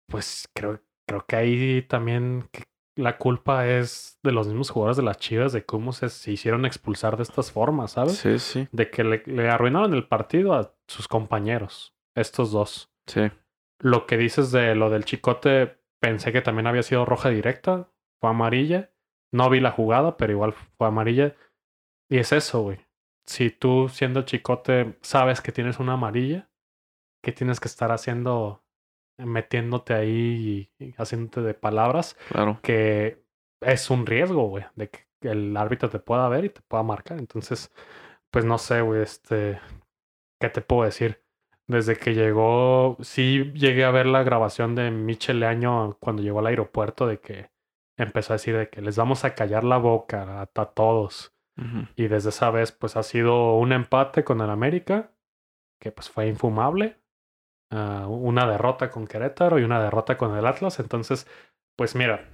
pues 0.10 0.49
creo, 0.56 0.82
creo 1.08 1.23
que 1.28 1.36
ahí 1.36 1.82
también 1.84 2.49
la 2.95 3.19
culpa 3.19 3.67
es 3.67 4.17
de 4.23 4.32
los 4.32 4.47
mismos 4.47 4.71
jugadores 4.71 4.97
de 4.97 5.04
las 5.04 5.19
Chivas 5.19 5.54
de 5.54 5.63
cómo 5.63 5.93
se, 5.93 6.08
hicieron 6.32 6.65
expulsar 6.65 7.15
de 7.17 7.21
estas 7.21 7.52
formas, 7.52 7.91
¿sabes? 7.91 8.13
Sí, 8.13 8.39
sí. 8.39 8.67
De 8.71 8.89
que 8.89 9.04
le, 9.04 9.47
arruinaron 9.47 9.93
el 9.93 10.08
partido 10.08 10.56
a 10.56 10.73
sus 10.88 11.08
compañeros, 11.08 11.95
estos 12.15 12.52
dos. 12.52 12.91
Sí. 13.06 13.30
Lo 13.78 14.08
que 14.08 14.17
dices 14.17 14.52
de 14.52 14.73
lo 14.73 14.89
del 14.89 15.06
chicote, 15.06 15.78
pensé 15.99 16.32
que 16.32 16.41
también 16.41 16.65
había 16.65 16.82
sido 16.82 17.06
roja 17.06 17.30
directa, 17.30 17.91
fue 18.19 18.32
amarilla. 18.32 18.89
No 19.32 19.52
vi 19.52 19.60
la 19.60 19.69
jugada, 19.69 20.17
pero 20.17 20.34
igual 20.34 20.56
fue 20.80 20.88
amarilla. 20.88 21.36
Y 22.10 22.17
es 22.17 22.32
eso, 22.32 22.62
güey 22.62 22.80
si 23.25 23.49
tú 23.49 23.89
siendo 23.89 24.23
chicote 24.23 24.97
sabes 25.01 25.41
que 25.41 25.51
tienes 25.51 25.79
una 25.79 25.93
amarilla, 25.93 26.49
que 27.21 27.31
tienes 27.31 27.59
que 27.59 27.67
estar 27.67 27.91
haciendo, 27.91 28.63
metiéndote 29.17 29.93
ahí 29.93 30.69
y, 30.79 30.93
haciéndote 30.97 31.41
de 31.41 31.53
palabras, 31.53 32.17
claro. 32.29 32.59
que 32.62 33.23
es 33.62 33.89
un 33.89 34.05
riesgo, 34.05 34.47
güey, 34.49 34.65
de 34.75 34.89
que 34.89 35.07
el 35.21 35.55
árbitro 35.55 35.89
te 35.89 35.99
pueda 35.99 36.27
ver 36.27 36.45
y 36.45 36.49
te 36.49 36.62
pueda 36.62 36.83
marcar. 36.83 37.17
Entonces, 37.17 37.71
pues 38.29 38.45
no 38.45 38.57
sé, 38.57 38.81
güey, 38.81 39.01
este, 39.01 39.59
¿qué 40.39 40.49
te 40.49 40.62
puedo 40.62 40.83
decir? 40.83 41.23
Desde 41.67 41.95
que 41.95 42.13
llegó, 42.13 42.97
sí 43.01 43.51
llegué 43.53 43.86
a 43.86 43.91
ver 43.91 44.05
la 44.05 44.23
grabación 44.23 44.75
de 44.75 44.91
Michel 44.91 45.39
Leaño 45.39 45.97
cuando 45.99 46.21
llegó 46.21 46.39
al 46.39 46.47
aeropuerto 46.47 47.07
de 47.07 47.19
que 47.21 47.51
empezó 47.97 48.33
a 48.33 48.36
decir 48.36 48.57
de 48.57 48.69
que 48.69 48.81
les 48.81 48.97
vamos 48.97 49.23
a 49.23 49.33
callar 49.33 49.63
la 49.63 49.77
boca 49.77 50.41
a 50.41 50.45
todos 50.47 51.33
y 51.96 52.08
desde 52.08 52.30
esa 52.30 52.50
vez, 52.50 52.72
pues 52.72 52.98
ha 52.98 53.04
sido 53.04 53.58
un 53.58 53.74
empate 53.74 54.24
con 54.24 54.42
el 54.42 54.50
América, 54.50 55.12
que 55.80 55.92
pues 55.92 56.10
fue 56.10 56.28
infumable. 56.28 56.98
Ah, 57.70 58.06
una 58.08 58.46
derrota 58.46 58.89
con 58.89 59.08
Querétaro 59.08 59.60
y 59.60 59.63
una 59.63 59.82
derrota 59.82 60.18
con 60.18 60.36
el 60.38 60.46
Atlas. 60.46 60.80
Entonces, 60.80 61.28
pues 61.76 61.96
mira, 61.96 62.30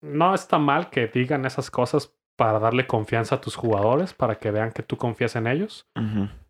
no 0.00 0.34
está 0.34 0.58
mal 0.58 0.90
que 0.90 1.08
digan 1.08 1.44
esas 1.44 1.70
cosas 1.70 2.12
para 2.36 2.58
darle 2.58 2.86
confianza 2.86 3.36
a 3.36 3.40
tus 3.40 3.56
jugadores, 3.56 4.14
para 4.14 4.38
que 4.38 4.50
vean 4.50 4.70
que 4.72 4.82
tú 4.82 4.96
confías 4.96 5.36
en 5.36 5.46
ellos. 5.46 5.88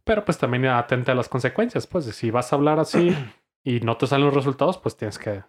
Pero 0.04 0.24
pues 0.24 0.38
también 0.38 0.66
atente 0.66 1.12
a 1.12 1.14
las 1.14 1.28
consecuencias. 1.28 1.86
Pues 1.86 2.04
si 2.06 2.30
vas 2.30 2.52
a 2.52 2.56
hablar 2.56 2.78
así 2.78 3.16
y 3.64 3.80
no 3.80 3.96
te 3.96 4.06
salen 4.06 4.26
los 4.26 4.34
resultados, 4.34 4.78
pues 4.78 4.96
tienes 4.96 5.18
que 5.18 5.44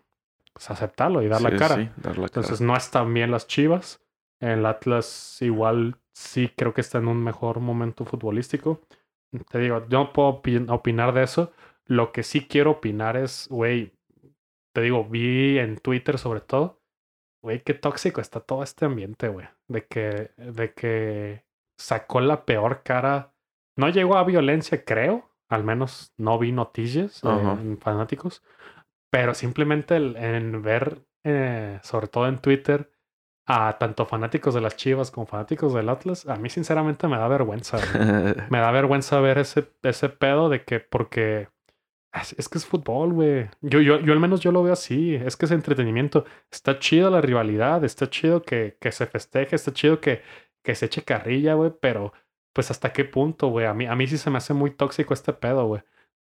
pues, 0.54 0.70
aceptarlo 0.70 1.22
y 1.22 1.28
dar, 1.28 1.42
la 1.42 1.56
cara. 1.56 1.76
Entonces 2.04 2.62
no 2.62 2.76
están 2.76 3.14
bien 3.14 3.32
las 3.32 3.48
chivas. 3.48 4.02
El 4.40 4.66
Atlas 4.66 5.38
igual 5.42 5.98
sí 6.18 6.50
creo 6.56 6.74
que 6.74 6.82
está 6.82 6.98
en 6.98 7.08
un 7.08 7.24
mejor 7.24 7.60
momento 7.60 8.04
futbolístico. 8.04 8.82
Te 9.50 9.60
digo, 9.60 9.88
yo 9.88 10.00
no 10.00 10.14
puedo 10.14 10.42
opinar 10.74 11.14
de 11.14 11.24
eso. 11.24 11.54
Lo 11.86 12.12
que 12.12 12.24
sí 12.24 12.48
quiero 12.48 12.72
opinar 12.72 13.16
es, 13.16 13.48
güey, 13.50 13.94
te 14.74 14.82
digo, 14.82 15.06
vi 15.06 15.60
en 15.60 15.78
Twitter 15.78 16.18
sobre 16.18 16.42
todo, 16.42 16.82
güey, 17.44 17.62
qué 17.62 17.76
tóxico 17.76 18.20
está 18.20 18.40
todo 18.40 18.64
este 18.64 18.86
ambiente, 18.86 19.28
güey. 19.28 19.48
De 19.68 19.86
que, 19.86 20.32
de 20.38 20.74
que 20.74 21.44
sacó 21.78 22.20
la 22.20 22.46
peor 22.46 22.82
cara. 22.84 23.34
No 23.78 23.90
llegó 23.90 24.18
a 24.18 24.24
violencia, 24.24 24.84
creo. 24.84 25.30
Al 25.50 25.64
menos 25.64 26.14
no 26.18 26.40
vi 26.40 26.52
noticias 26.52 27.22
en 27.24 27.78
fanáticos. 27.78 28.44
Pero 29.12 29.36
simplemente 29.36 29.96
en 29.96 30.62
ver, 30.64 31.06
eh, 31.24 31.80
sobre 31.84 32.08
todo 32.08 32.28
en 32.28 32.40
Twitter, 32.40 32.90
a 33.48 33.78
tanto 33.80 34.06
fanáticos 34.06 34.54
de 34.54 34.62
las 34.62 34.76
Chivas 34.76 35.10
como 35.10 35.26
fanáticos 35.26 35.74
del 35.74 35.88
Atlas, 35.88 36.28
a 36.28 36.36
mí 36.36 36.50
sinceramente 36.50 37.08
me 37.08 37.18
da 37.18 37.28
vergüenza. 37.30 37.78
me 38.50 38.60
da 38.60 38.72
vergüenza 38.72 39.20
ver 39.22 39.38
ese, 39.38 39.72
ese 39.84 40.10
pedo 40.10 40.50
de 40.50 40.64
que 40.64 40.82
porque 40.82 41.48
es, 42.14 42.50
que 42.50 42.58
es 42.58 42.66
fútbol, 42.66 43.14
güey. 43.14 43.50
Yo, 43.62 43.80
yo, 43.80 44.00
yo 44.02 44.12
al 44.12 44.20
menos 44.20 44.42
yo 44.42 44.52
lo 44.52 44.64
veo 44.64 44.74
así. 44.74 45.16
Es 45.16 45.38
que 45.38 45.46
es 45.46 45.52
entretenimiento. 45.52 46.26
Está 46.52 46.78
chido 46.80 47.10
la 47.10 47.22
rivalidad, 47.22 47.86
está 47.86 48.10
chido 48.10 48.42
que, 48.42 48.78
que 48.82 48.92
se 48.92 49.06
festeje, 49.06 49.56
está 49.56 49.72
chido 49.72 50.02
que, 50.02 50.22
que 50.62 50.76
se 50.76 50.88
eche 50.88 51.04
carrilla, 51.04 51.54
güey, 51.54 51.72
pero 51.80 52.12
pues 52.52 52.70
hasta 52.70 52.92
qué 52.92 53.06
punto, 53.06 53.48
güey. 53.48 53.66
A 53.66 53.74
mí, 53.74 53.86
a 53.86 53.96
mí 53.96 54.08
sí 54.08 54.18
se 54.18 54.30
me 54.30 54.40
hace 54.40 54.54
muy 54.54 54.72
tóxico 54.72 55.14
este 55.14 55.32
pedo, 55.32 55.68
güey. 55.68 55.82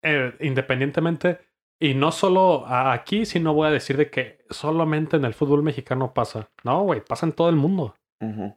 Eh, 0.02 0.34
independientemente 0.40 1.40
y 1.80 1.94
no 1.94 2.10
solo 2.10 2.66
aquí, 2.66 3.24
sino 3.24 3.54
voy 3.54 3.68
a 3.68 3.72
decir 3.72 3.96
de 3.96 4.10
que 4.10 4.44
solamente 4.50 5.16
en 5.16 5.24
el 5.24 5.34
fútbol 5.34 5.62
mexicano 5.62 6.12
pasa. 6.12 6.50
No, 6.64 6.82
güey, 6.82 7.04
pasa 7.04 7.26
en 7.26 7.32
todo 7.32 7.48
el 7.48 7.56
mundo. 7.56 7.94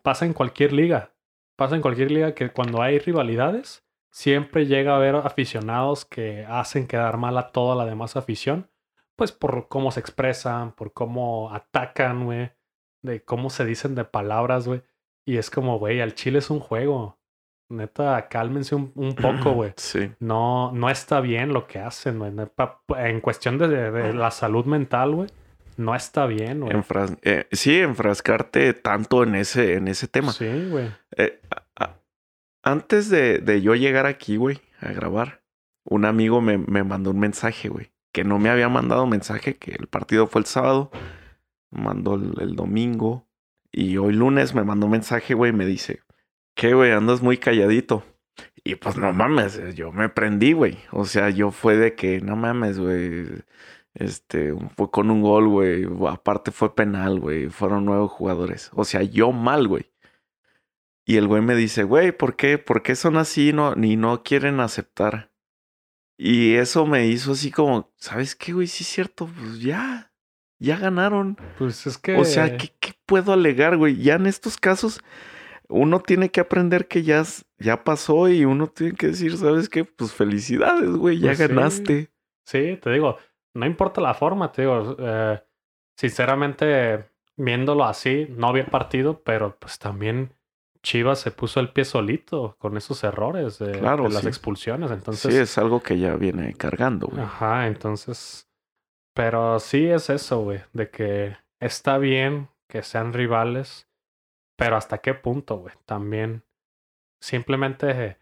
Pasa 0.02 0.26
en 0.26 0.34
cualquier 0.34 0.74
liga. 0.74 1.12
Pasa 1.56 1.76
en 1.76 1.82
cualquier 1.82 2.10
liga 2.10 2.34
que 2.34 2.50
cuando 2.50 2.82
hay 2.82 2.98
rivalidades, 2.98 3.86
siempre 4.10 4.66
llega 4.66 4.94
a 4.94 4.96
haber 4.96 5.16
aficionados 5.16 6.04
que 6.04 6.46
hacen 6.46 6.88
quedar 6.88 7.18
mal 7.18 7.38
a 7.38 7.52
toda 7.52 7.76
la 7.76 7.86
demás 7.86 8.16
afición. 8.16 8.72
Pues 9.16 9.32
por 9.32 9.68
cómo 9.68 9.92
se 9.92 10.00
expresan, 10.00 10.72
por 10.72 10.94
cómo 10.94 11.54
atacan, 11.54 12.26
güey. 12.26 12.52
De 13.04 13.24
cómo 13.24 13.52
se 13.52 13.66
dicen 13.66 13.94
de 13.94 14.04
palabras, 14.04 14.68
güey. 14.68 14.82
Y 15.26 15.38
es 15.38 15.52
como, 15.52 15.78
güey, 15.78 16.02
al 16.02 16.16
chile 16.16 16.40
es 16.40 16.50
un 16.50 16.60
juego. 16.60 17.20
Neta, 17.72 18.28
cálmense 18.30 18.76
un, 18.76 18.92
un 18.96 19.16
poco, 19.16 19.52
güey. 19.54 19.74
Sí. 19.78 20.12
No, 20.20 20.72
no 20.74 20.90
está 20.90 21.20
bien 21.22 21.54
lo 21.54 21.68
que 21.68 21.80
hacen, 21.80 22.20
güey. 22.20 22.32
En 22.98 23.22
cuestión 23.22 23.58
de, 23.58 23.68
de- 23.68 23.92
de 23.92 24.14
la 24.14 24.32
salud 24.32 24.66
mental, 24.66 25.16
güey. 25.16 25.30
No 25.78 25.96
está 25.96 26.26
bien, 26.28 26.60
güey. 26.60 26.74
Enfras- 26.74 27.18
eh, 27.24 27.48
sí, 27.52 27.80
enfrascarte 27.80 28.74
tanto 28.74 29.24
en 29.24 29.36
ese, 29.36 29.76
en 29.76 29.88
ese 29.88 30.08
tema. 30.08 30.32
Sí, 30.34 30.68
güey. 30.70 30.90
Eh, 31.18 31.40
antes 32.64 33.10
de, 33.10 33.40
de 33.40 33.62
yo 33.62 33.74
llegar 33.76 34.06
aquí, 34.06 34.38
güey, 34.38 34.60
a 34.80 34.92
grabar, 34.92 35.42
un 35.84 36.06
amigo 36.06 36.42
me, 36.42 36.58
me 36.58 36.84
mandó 36.84 37.12
un 37.12 37.20
mensaje, 37.20 37.70
güey. 37.70 37.92
Que 38.14 38.24
no 38.24 38.38
me 38.40 38.50
había 38.50 38.70
mandado 38.70 39.08
mensaje, 39.08 39.56
que 39.56 39.72
el 39.72 39.88
partido 39.88 40.28
fue 40.28 40.42
el 40.42 40.46
sábado. 40.46 40.92
Mandó 41.72 42.16
el, 42.16 42.34
el 42.42 42.56
domingo. 42.56 43.26
Y 43.72 43.96
hoy 43.98 44.14
lunes 44.14 44.54
me 44.54 44.64
mandó 44.66 44.88
un 44.88 44.92
mensaje, 44.92 45.34
güey, 45.34 45.52
y 45.52 45.56
me 45.56 45.66
dice, 45.66 46.02
¿qué, 46.62 46.76
güey? 46.76 46.92
Andas 46.92 47.24
muy 47.24 47.40
calladito. 47.40 48.04
Y 48.64 48.76
pues 48.76 48.96
no 48.96 49.12
mames, 49.14 49.60
yo 49.74 49.92
me 49.92 50.10
prendí, 50.10 50.54
güey. 50.54 50.78
O 50.92 51.06
sea, 51.06 51.32
yo 51.32 51.50
fue 51.50 51.76
de 51.76 51.96
que, 51.96 52.22
no 52.22 52.36
mames, 52.36 52.78
güey. 52.78 53.26
Este, 53.96 54.54
fue 54.78 54.92
con 54.92 55.10
un 55.10 55.24
gol, 55.24 55.48
güey. 55.48 55.88
Aparte 56.08 56.52
fue 56.52 56.76
penal, 56.76 57.20
güey. 57.20 57.50
Fueron 57.50 57.86
nueve 57.86 58.06
jugadores. 58.08 58.70
O 58.76 58.86
sea, 58.86 59.02
yo 59.02 59.32
mal, 59.32 59.68
güey. 59.68 59.92
Y 61.04 61.18
el 61.18 61.28
güey 61.28 61.42
me 61.42 61.56
dice, 61.56 61.82
güey, 61.82 62.12
¿por 62.12 62.36
qué? 62.36 62.60
¿Por 62.60 62.84
qué 62.84 62.96
son 62.96 63.18
así 63.18 63.54
no, 63.54 63.74
ni 63.74 63.96
no 63.96 64.22
quieren 64.22 64.60
aceptar? 64.60 65.32
Y 66.16 66.54
eso 66.54 66.86
me 66.86 67.08
hizo 67.08 67.32
así 67.32 67.50
como, 67.50 67.92
¿sabes 67.98 68.36
qué, 68.36 68.54
güey? 68.54 68.68
Sí 68.68 68.84
es 68.84 68.90
cierto, 68.90 69.26
pues 69.26 69.62
ya, 69.62 70.14
ya 70.60 70.78
ganaron. 70.78 71.38
Pues 71.58 71.88
es 71.88 71.98
que. 71.98 72.18
O 72.18 72.24
sea, 72.24 72.56
¿qué, 72.56 72.72
qué 72.80 72.94
puedo 73.08 73.34
alegar, 73.34 73.78
güey? 73.78 73.98
Ya 73.98 74.14
en 74.14 74.28
estos 74.28 74.58
casos, 74.58 75.02
uno 75.72 76.00
tiene 76.00 76.30
que 76.30 76.42
aprender 76.42 76.88
que 76.88 77.04
ya, 77.04 77.24
ya 77.58 77.84
pasó 77.84 78.30
y 78.30 78.46
uno 78.46 78.68
tiene 78.68 78.94
que 78.94 79.08
decir, 79.08 79.36
¿sabes 79.38 79.70
qué? 79.70 79.86
Pues 79.86 80.14
felicidades, 80.14 80.92
güey, 80.92 81.20
ya 81.20 81.30
Pues 81.30 81.40
ganaste. 81.40 82.12
Sí, 82.46 82.78
te 82.82 82.92
digo, 82.92 83.18
no 83.54 83.66
importa 83.66 84.02
la 84.02 84.14
forma, 84.14 84.52
te 84.52 84.64
digo. 84.64 84.96
eh, 85.00 85.42
sinceramente, 85.98 87.06
viéndolo 87.38 87.86
así, 87.86 88.28
no 88.30 88.56
el 88.56 88.66
partido, 88.66 89.22
pero 89.24 89.58
pues 89.60 89.80
también 89.80 90.34
Chivas 90.84 91.20
se 91.20 91.32
puso 91.32 91.60
el 91.60 91.70
pie 91.70 91.86
solito 91.86 92.56
con 92.58 92.76
esos 92.76 93.04
errores 93.04 93.60
de, 93.60 93.72
Claro, 93.80 94.04
de 94.06 94.10
las 94.10 94.24
sí. 94.24 94.28
expulsiones. 94.28 94.92
Entonces, 94.92 95.34
sí, 95.34 95.40
es 95.40 95.58
algo 95.58 95.82
que 95.82 96.00
ya 96.00 96.16
viene 96.16 96.54
cargando, 96.56 97.08
güey. 97.08 97.22
Ajá, 97.22 97.68
entonces. 97.68 98.48
Pero 99.14 99.60
sí 99.60 99.88
es 99.88 100.10
eso, 100.10 100.42
güey, 100.42 100.62
de 100.74 100.90
que 100.90 101.36
está 101.60 101.98
bien 101.98 102.50
que 102.68 102.82
sean 102.82 103.14
rivales, 103.14 103.88
pero 104.62 104.78
hasta 104.78 105.00
qué 105.00 105.16
punto, 105.16 105.58
güey. 105.58 105.74
También 105.88 106.44
simplemente 107.20 108.20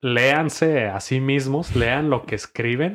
léanse 0.00 0.86
a 0.86 1.00
sí 1.00 1.20
mismos, 1.20 1.74
lean 1.74 2.08
lo 2.08 2.24
que 2.24 2.36
escriben 2.36 2.94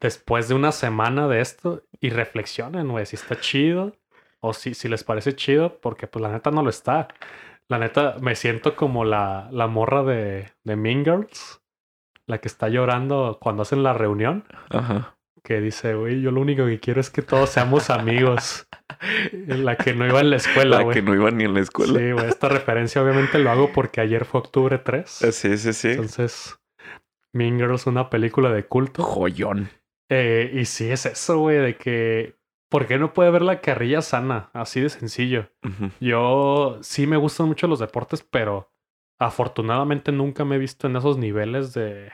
después 0.00 0.48
de 0.48 0.54
una 0.54 0.72
semana 0.72 1.28
de 1.28 1.42
esto 1.42 1.82
y 2.00 2.08
reflexionen, 2.08 2.88
güey, 2.88 3.04
si 3.04 3.16
está 3.16 3.38
chido 3.38 3.98
o 4.40 4.54
si, 4.54 4.72
si 4.72 4.88
les 4.88 5.04
parece 5.04 5.36
chido, 5.36 5.78
porque 5.78 6.06
pues 6.06 6.22
la 6.22 6.32
neta 6.32 6.50
no 6.50 6.62
lo 6.62 6.70
está. 6.70 7.08
La 7.68 7.78
neta 7.78 8.16
me 8.18 8.34
siento 8.34 8.76
como 8.76 9.04
la, 9.04 9.50
la 9.52 9.66
morra 9.66 10.02
de, 10.02 10.54
de 10.64 10.76
Mean 10.76 11.04
Girls, 11.04 11.60
la 12.24 12.38
que 12.38 12.48
está 12.48 12.70
llorando 12.70 13.36
cuando 13.42 13.60
hacen 13.60 13.82
la 13.82 13.92
reunión 13.92 14.46
Ajá. 14.70 15.18
Que 15.42 15.60
dice, 15.60 15.94
güey, 15.94 16.20
yo 16.20 16.30
lo 16.30 16.40
único 16.40 16.66
que 16.66 16.80
quiero 16.80 17.00
es 17.00 17.10
que 17.10 17.22
todos 17.22 17.50
seamos 17.50 17.90
amigos. 17.90 18.66
La 19.46 19.76
que 19.76 19.94
no 19.94 20.06
iba 20.06 20.20
en 20.20 20.30
la 20.30 20.36
escuela, 20.36 20.82
La 20.82 20.92
que 20.92 21.00
no 21.02 21.14
iba 21.14 21.30
ni 21.30 21.44
en 21.44 21.54
la 21.54 21.60
escuela. 21.60 21.98
Sí, 21.98 22.12
güey, 22.12 22.26
esta 22.26 22.48
referencia 22.48 23.02
obviamente 23.02 23.38
lo 23.38 23.50
hago 23.50 23.72
porque 23.72 24.00
ayer 24.00 24.24
fue 24.24 24.40
octubre 24.40 24.78
3. 24.78 25.22
Eh, 25.22 25.32
Sí, 25.32 25.56
sí, 25.56 25.72
sí. 25.72 25.88
Entonces, 25.90 26.58
Mean 27.32 27.58
Girls, 27.58 27.86
una 27.86 28.10
película 28.10 28.50
de 28.50 28.66
culto. 28.66 29.02
Joyón. 29.02 29.70
Eh, 30.10 30.50
y 30.54 30.64
sí 30.64 30.90
es 30.90 31.06
eso, 31.06 31.38
güey, 31.38 31.58
de 31.58 31.76
que, 31.76 32.36
¿por 32.68 32.86
qué 32.86 32.98
no 32.98 33.12
puede 33.14 33.30
ver 33.30 33.42
la 33.42 33.60
carrilla 33.60 34.02
sana? 34.02 34.50
Así 34.52 34.80
de 34.80 34.88
sencillo. 34.88 35.48
Yo 36.00 36.78
sí 36.82 37.06
me 37.06 37.16
gustan 37.16 37.46
mucho 37.46 37.68
los 37.68 37.78
deportes, 37.78 38.22
pero 38.22 38.72
afortunadamente 39.18 40.12
nunca 40.12 40.44
me 40.44 40.56
he 40.56 40.58
visto 40.58 40.88
en 40.88 40.96
esos 40.96 41.16
niveles 41.16 41.72
de 41.74 42.10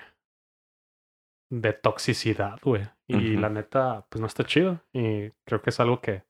de 1.50 1.72
toxicidad, 1.72 2.58
güey. 2.62 2.82
Y 3.08 3.36
la 3.36 3.48
neta, 3.48 4.04
pues 4.08 4.20
no 4.20 4.26
está 4.26 4.44
chido. 4.44 4.80
Y 4.92 5.30
creo 5.44 5.62
que 5.62 5.70
es 5.70 5.80
algo 5.80 6.00
que 6.00 6.24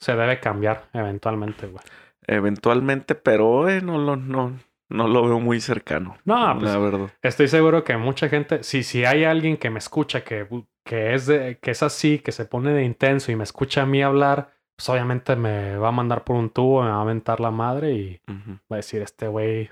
se 0.00 0.14
debe 0.14 0.40
cambiar 0.40 0.88
eventualmente, 0.92 1.66
güey. 1.66 1.82
Eventualmente, 2.26 3.14
pero 3.14 3.68
eh, 3.68 3.80
no, 3.80 3.98
lo, 3.98 4.16
no, 4.16 4.58
no 4.90 5.08
lo 5.08 5.26
veo 5.26 5.40
muy 5.40 5.60
cercano. 5.60 6.18
No, 6.24 6.56
pues 6.58 6.70
la 6.70 6.78
verdad. 6.78 7.10
estoy 7.22 7.48
seguro 7.48 7.84
que 7.84 7.96
mucha 7.96 8.28
gente, 8.28 8.62
si, 8.62 8.82
si 8.82 9.04
hay 9.04 9.24
alguien 9.24 9.56
que 9.56 9.70
me 9.70 9.78
escucha 9.78 10.22
que, 10.22 10.46
que, 10.84 11.14
es 11.14 11.26
de, 11.26 11.58
que 11.58 11.70
es 11.70 11.82
así, 11.82 12.18
que 12.18 12.32
se 12.32 12.44
pone 12.44 12.72
de 12.72 12.84
intenso 12.84 13.32
y 13.32 13.36
me 13.36 13.44
escucha 13.44 13.82
a 13.82 13.86
mí 13.86 14.02
hablar, 14.02 14.52
pues 14.76 14.88
obviamente 14.90 15.34
me 15.36 15.76
va 15.76 15.88
a 15.88 15.92
mandar 15.92 16.24
por 16.24 16.36
un 16.36 16.50
tubo, 16.50 16.82
me 16.82 16.90
va 16.90 16.98
a 16.98 17.02
aventar 17.02 17.40
la 17.40 17.50
madre 17.50 17.92
y 17.92 18.20
va 18.28 18.76
a 18.76 18.76
decir, 18.76 19.02
este 19.02 19.26
güey, 19.26 19.70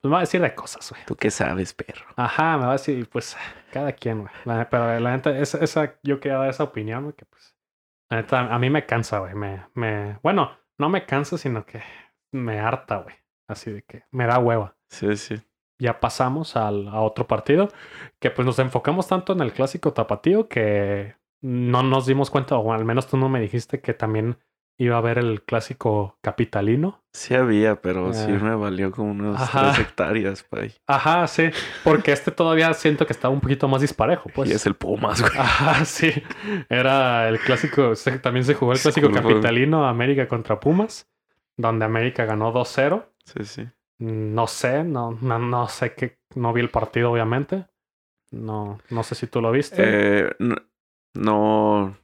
pues 0.00 0.08
me 0.08 0.14
va 0.14 0.18
a 0.18 0.20
decir 0.22 0.40
de 0.40 0.54
cosas, 0.54 0.90
güey. 0.90 1.04
¿Tú 1.04 1.14
qué 1.14 1.30
sabes, 1.30 1.74
perro? 1.74 2.06
Ajá, 2.16 2.56
me 2.56 2.64
va 2.64 2.70
a 2.70 2.78
decir, 2.78 3.08
pues, 3.08 3.36
cada 3.70 3.92
quien, 3.92 4.22
güey. 4.22 4.32
Pero 4.70 4.98
la 4.98 5.10
neta, 5.12 5.38
esa, 5.38 5.58
esa, 5.58 5.98
yo 6.02 6.20
quería 6.20 6.38
dar 6.38 6.48
esa 6.48 6.64
opinión, 6.64 7.04
güey, 7.04 7.14
que 7.14 7.26
pues, 7.26 7.54
la 8.08 8.18
neta, 8.18 8.54
a 8.54 8.58
mí 8.58 8.70
me 8.70 8.86
cansa, 8.86 9.18
güey. 9.18 9.34
Me, 9.34 9.66
me, 9.74 10.18
bueno, 10.22 10.56
no 10.78 10.88
me 10.88 11.04
cansa, 11.04 11.36
sino 11.36 11.66
que 11.66 11.82
me 12.32 12.58
harta, 12.60 12.96
güey. 12.98 13.14
Así 13.46 13.70
de 13.70 13.82
que 13.82 14.04
me 14.10 14.26
da 14.26 14.38
hueva. 14.38 14.76
Sí, 14.88 15.16
sí. 15.16 15.42
Ya 15.78 16.00
pasamos 16.00 16.56
al, 16.56 16.88
a 16.88 17.00
otro 17.00 17.26
partido, 17.26 17.68
que 18.18 18.30
pues 18.30 18.46
nos 18.46 18.58
enfocamos 18.58 19.08
tanto 19.08 19.32
en 19.32 19.40
el 19.40 19.52
clásico 19.52 19.92
tapatío 19.92 20.48
que 20.48 21.16
no 21.42 21.82
nos 21.82 22.06
dimos 22.06 22.30
cuenta, 22.30 22.56
o 22.56 22.72
al 22.72 22.84
menos 22.84 23.06
tú 23.06 23.16
no 23.16 23.28
me 23.28 23.40
dijiste 23.40 23.80
que 23.80 23.94
también 23.94 24.38
iba 24.82 24.94
a 24.96 24.98
haber 24.98 25.18
el 25.18 25.42
clásico 25.42 26.16
capitalino. 26.22 27.02
Sí 27.12 27.34
había, 27.34 27.82
pero 27.82 28.14
sí 28.14 28.24
Ah. 28.30 28.38
me 28.42 28.54
valió 28.54 28.90
como 28.92 29.10
unas 29.10 29.40
Ajá. 29.42 29.72
tres 29.74 29.86
hectáreas, 29.86 30.42
pay. 30.42 30.72
Ajá, 30.86 31.26
sí, 31.26 31.50
porque 31.84 32.12
este 32.12 32.30
todavía 32.30 32.72
siento 32.72 33.04
que 33.06 33.12
estaba 33.12 33.34
un 33.34 33.40
poquito 33.40 33.68
más 33.68 33.82
disparejo, 33.82 34.30
pues. 34.34 34.48
y 34.48 34.54
es 34.54 34.64
el 34.64 34.74
Pumas, 34.74 35.20
güey. 35.20 35.32
Ajá, 35.36 35.84
sí. 35.84 36.10
Era 36.70 37.28
el 37.28 37.38
clásico, 37.40 37.92
también 38.22 38.44
se 38.44 38.54
jugó 38.54 38.72
el 38.72 38.78
clásico 38.80 39.08
Disculpa. 39.08 39.28
capitalino 39.28 39.86
América 39.86 40.26
contra 40.28 40.58
Pumas, 40.60 41.08
donde 41.58 41.84
América 41.84 42.24
ganó 42.24 42.50
2-0. 42.52 43.04
Sí, 43.24 43.44
sí. 43.44 43.68
No 43.98 44.46
sé, 44.46 44.82
no, 44.84 45.18
no, 45.20 45.38
no 45.38 45.68
sé 45.68 45.92
qué, 45.94 46.16
no 46.34 46.54
vi 46.54 46.62
el 46.62 46.70
partido 46.70 47.12
obviamente. 47.12 47.66
No, 48.30 48.78
no 48.88 49.02
sé 49.02 49.14
si 49.14 49.26
tú 49.26 49.42
lo 49.42 49.50
viste. 49.52 49.76
Eh, 49.84 50.30
no, 51.14 51.96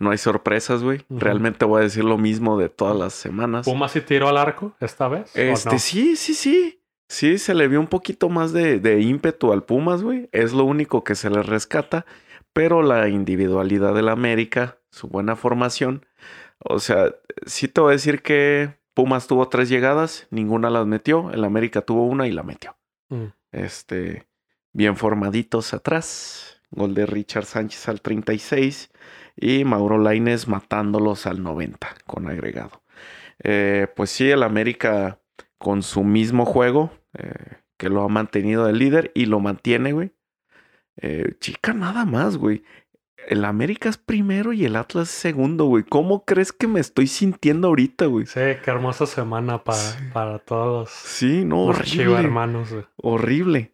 no 0.00 0.10
hay 0.10 0.18
sorpresas, 0.18 0.82
güey. 0.82 1.04
Realmente 1.10 1.66
voy 1.66 1.80
a 1.80 1.84
decir 1.84 2.04
lo 2.04 2.16
mismo 2.16 2.58
de 2.58 2.70
todas 2.70 2.96
las 2.96 3.12
semanas. 3.12 3.66
¿Pumas 3.66 3.92
sí 3.92 4.00
tiró 4.00 4.28
al 4.28 4.38
arco 4.38 4.74
esta 4.80 5.08
vez? 5.08 5.30
Este, 5.36 5.70
no? 5.72 5.78
sí, 5.78 6.16
sí, 6.16 6.32
sí. 6.32 6.82
Sí, 7.06 7.36
se 7.36 7.54
le 7.54 7.68
vio 7.68 7.80
un 7.80 7.86
poquito 7.86 8.30
más 8.30 8.52
de, 8.52 8.80
de 8.80 9.02
ímpetu 9.02 9.52
al 9.52 9.62
Pumas, 9.62 10.02
güey. 10.02 10.30
Es 10.32 10.54
lo 10.54 10.64
único 10.64 11.04
que 11.04 11.14
se 11.14 11.28
le 11.28 11.42
rescata. 11.42 12.06
Pero 12.54 12.82
la 12.82 13.08
individualidad 13.08 13.94
del 13.94 14.08
América, 14.08 14.78
su 14.90 15.06
buena 15.06 15.36
formación. 15.36 16.06
O 16.60 16.78
sea, 16.78 17.14
sí 17.44 17.68
te 17.68 17.82
voy 17.82 17.90
a 17.90 17.92
decir 17.92 18.22
que 18.22 18.78
Pumas 18.94 19.26
tuvo 19.26 19.48
tres 19.48 19.68
llegadas, 19.68 20.28
ninguna 20.30 20.70
las 20.70 20.86
metió. 20.86 21.30
El 21.30 21.44
América 21.44 21.82
tuvo 21.82 22.06
una 22.06 22.26
y 22.26 22.32
la 22.32 22.42
metió. 22.42 22.74
Mm. 23.10 23.26
Este, 23.52 24.26
bien 24.72 24.96
formaditos 24.96 25.74
atrás. 25.74 26.62
Gol 26.70 26.94
de 26.94 27.04
Richard 27.04 27.44
Sánchez 27.44 27.86
al 27.88 28.00
36 28.00 28.90
y 29.40 29.64
Mauro 29.64 29.98
Laines 29.98 30.46
matándolos 30.48 31.26
al 31.26 31.42
90 31.42 31.88
con 32.06 32.28
agregado. 32.28 32.82
Eh, 33.42 33.86
pues 33.96 34.10
sí, 34.10 34.30
el 34.30 34.42
América 34.42 35.18
con 35.58 35.82
su 35.82 36.04
mismo 36.04 36.44
juego, 36.44 36.90
eh, 37.18 37.32
que 37.76 37.88
lo 37.88 38.02
ha 38.02 38.08
mantenido 38.08 38.68
el 38.68 38.78
líder 38.78 39.10
y 39.14 39.26
lo 39.26 39.40
mantiene, 39.40 39.92
güey. 39.92 40.12
Eh, 40.96 41.34
chica, 41.40 41.72
nada 41.72 42.04
más, 42.04 42.36
güey. 42.36 42.62
El 43.28 43.44
América 43.44 43.88
es 43.88 43.96
primero 43.98 44.52
y 44.52 44.64
el 44.64 44.76
Atlas 44.76 45.08
es 45.08 45.14
segundo, 45.14 45.64
güey. 45.66 45.84
¿Cómo 45.84 46.24
crees 46.24 46.52
que 46.52 46.66
me 46.66 46.80
estoy 46.80 47.06
sintiendo 47.06 47.68
ahorita, 47.68 48.06
güey? 48.06 48.26
Sí, 48.26 48.40
qué 48.64 48.70
hermosa 48.70 49.06
semana 49.06 49.62
para, 49.62 49.78
Sí. 49.78 49.98
para 50.12 50.38
todos 50.38 50.90
Sí, 50.90 51.44
no, 51.44 51.64
horrible. 51.66 52.18
hermanos. 52.18 52.72
güey. 52.72 52.84
horrible. 52.96 53.72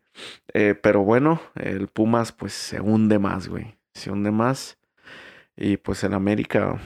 Eh, 0.52 0.74
pero 0.80 1.02
bueno, 1.02 1.40
el 1.54 1.88
Pumas 1.88 2.32
pues 2.32 2.52
se 2.52 2.80
hunde 2.80 3.18
más, 3.18 3.48
güey. 3.48 3.76
Se 3.94 4.10
hunde 4.10 4.30
más. 4.30 4.78
Y 5.56 5.78
pues 5.78 6.04
el 6.04 6.14
América, 6.14 6.78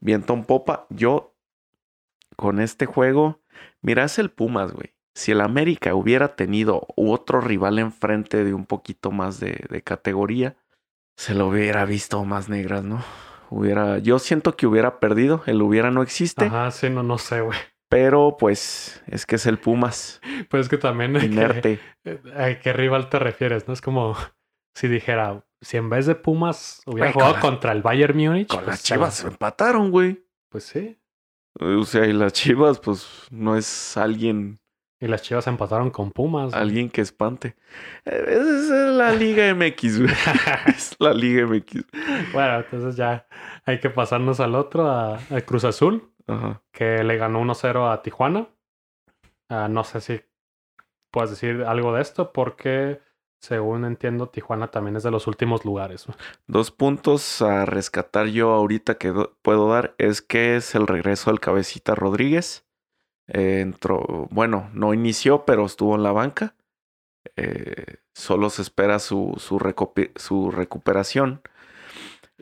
viento 0.00 0.34
en 0.34 0.44
popa. 0.44 0.86
Yo, 0.90 1.36
con 2.36 2.60
este 2.60 2.86
juego, 2.86 3.40
mira, 3.82 4.04
es 4.04 4.18
el 4.18 4.30
Pumas, 4.30 4.72
güey. 4.72 4.94
Si 5.14 5.32
el 5.32 5.40
América 5.40 5.94
hubiera 5.94 6.36
tenido 6.36 6.86
otro 6.94 7.40
rival 7.40 7.78
enfrente 7.78 8.44
de 8.44 8.52
un 8.54 8.66
poquito 8.66 9.10
más 9.10 9.40
de, 9.40 9.64
de 9.70 9.82
categoría, 9.82 10.56
se 11.16 11.34
lo 11.34 11.48
hubiera 11.48 11.84
visto 11.86 12.22
más 12.24 12.48
negras, 12.48 12.84
¿no? 12.84 13.02
Hubiera, 13.48 13.98
yo 13.98 14.18
siento 14.18 14.56
que 14.56 14.66
hubiera 14.66 15.00
perdido, 15.00 15.42
el 15.46 15.62
hubiera 15.62 15.90
no 15.90 16.02
existe. 16.02 16.46
Ajá, 16.46 16.70
sí, 16.70 16.90
no, 16.90 17.02
no 17.02 17.16
sé, 17.16 17.40
güey. 17.40 17.58
Pero 17.88 18.36
pues 18.38 19.02
es 19.06 19.24
que 19.24 19.36
es 19.36 19.46
el 19.46 19.58
Pumas. 19.58 20.20
Pues 20.50 20.62
es 20.64 20.68
que 20.68 20.76
también... 20.76 21.16
Inerte. 21.16 21.80
¿A 22.36 22.58
qué 22.60 22.72
rival 22.72 23.08
te 23.08 23.18
refieres? 23.18 23.68
No 23.68 23.74
es 23.74 23.80
como 23.80 24.16
si 24.74 24.88
dijera, 24.88 25.45
si 25.60 25.76
en 25.76 25.88
vez 25.88 26.06
de 26.06 26.14
Pumas 26.14 26.82
hubiera 26.86 27.12
jugado 27.12 27.40
contra 27.40 27.72
el 27.72 27.82
Bayern 27.82 28.16
Múnich. 28.16 28.48
Con 28.48 28.58
pues 28.58 28.68
las 28.68 28.82
Chivas 28.82 29.14
se 29.14 29.28
empataron, 29.28 29.90
güey. 29.90 30.24
Pues 30.48 30.64
sí. 30.64 30.98
O 31.58 31.84
sea, 31.84 32.06
y 32.06 32.12
las 32.12 32.32
Chivas, 32.32 32.78
pues 32.78 33.08
no 33.30 33.56
es 33.56 33.96
alguien. 33.96 34.60
Y 35.00 35.06
las 35.08 35.22
Chivas 35.22 35.46
empataron 35.46 35.90
con 35.90 36.10
Pumas. 36.10 36.54
Alguien 36.54 36.90
que 36.90 37.00
espante. 37.00 37.56
Eh, 38.04 38.24
es 38.28 38.68
la 38.70 39.12
Liga 39.12 39.54
MX, 39.54 40.00
güey. 40.00 40.14
es 40.66 40.96
la 40.98 41.12
Liga 41.12 41.46
MX. 41.46 41.84
Bueno, 42.32 42.56
entonces 42.58 42.96
ya 42.96 43.26
hay 43.64 43.80
que 43.80 43.90
pasarnos 43.90 44.40
al 44.40 44.54
otro, 44.54 44.90
a, 44.90 45.18
Cruz 45.46 45.64
Azul, 45.64 46.12
que 46.72 47.02
le 47.04 47.16
ganó 47.16 47.42
1-0 47.42 47.92
a 47.92 48.02
Tijuana. 48.02 48.48
Ah, 49.48 49.68
no 49.68 49.84
sé 49.84 50.00
si 50.00 50.20
puedes 51.10 51.30
decir 51.30 51.64
algo 51.64 51.94
de 51.94 52.02
esto, 52.02 52.32
porque 52.32 53.00
según 53.46 53.84
entiendo, 53.84 54.28
Tijuana 54.28 54.72
también 54.72 54.96
es 54.96 55.04
de 55.04 55.12
los 55.12 55.28
últimos 55.28 55.64
lugares. 55.64 56.06
Dos 56.48 56.72
puntos 56.72 57.42
a 57.42 57.64
rescatar 57.64 58.26
yo 58.26 58.50
ahorita 58.50 58.98
que 58.98 59.14
puedo 59.42 59.68
dar 59.68 59.94
es 59.98 60.20
que 60.20 60.56
es 60.56 60.74
el 60.74 60.88
regreso 60.88 61.30
del 61.30 61.38
cabecita 61.38 61.94
Rodríguez. 61.94 62.66
Eh, 63.28 63.60
entró, 63.60 64.26
bueno, 64.30 64.68
no 64.72 64.94
inició, 64.94 65.44
pero 65.44 65.64
estuvo 65.64 65.94
en 65.94 66.02
la 66.02 66.10
banca. 66.10 66.56
Eh, 67.36 67.98
solo 68.14 68.50
se 68.50 68.62
espera 68.62 68.98
su, 68.98 69.34
su, 69.38 69.60
su, 70.16 70.50
recuperación. 70.50 71.40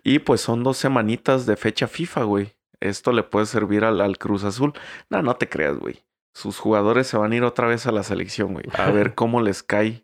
Y 0.02 0.20
pues 0.20 0.40
son 0.40 0.62
dos 0.62 0.78
semanitas 0.78 1.44
de 1.44 1.56
fecha 1.56 1.86
FIFA, 1.86 2.22
güey. 2.22 2.54
Esto 2.80 3.12
le 3.12 3.24
puede 3.24 3.44
servir 3.44 3.84
al, 3.84 4.00
al 4.00 4.16
Cruz 4.16 4.44
Azul. 4.44 4.72
No, 5.10 5.20
no 5.20 5.36
te 5.36 5.50
creas, 5.50 5.78
güey. 5.78 6.02
Sus 6.32 6.58
jugadores 6.58 7.06
se 7.06 7.18
van 7.18 7.32
a 7.32 7.36
ir 7.36 7.44
otra 7.44 7.66
vez 7.66 7.86
a 7.86 7.92
la 7.92 8.02
selección, 8.02 8.54
güey. 8.54 8.64
A 8.72 8.90
ver 8.90 9.14
cómo 9.14 9.42
les 9.42 9.62
cae 9.62 10.03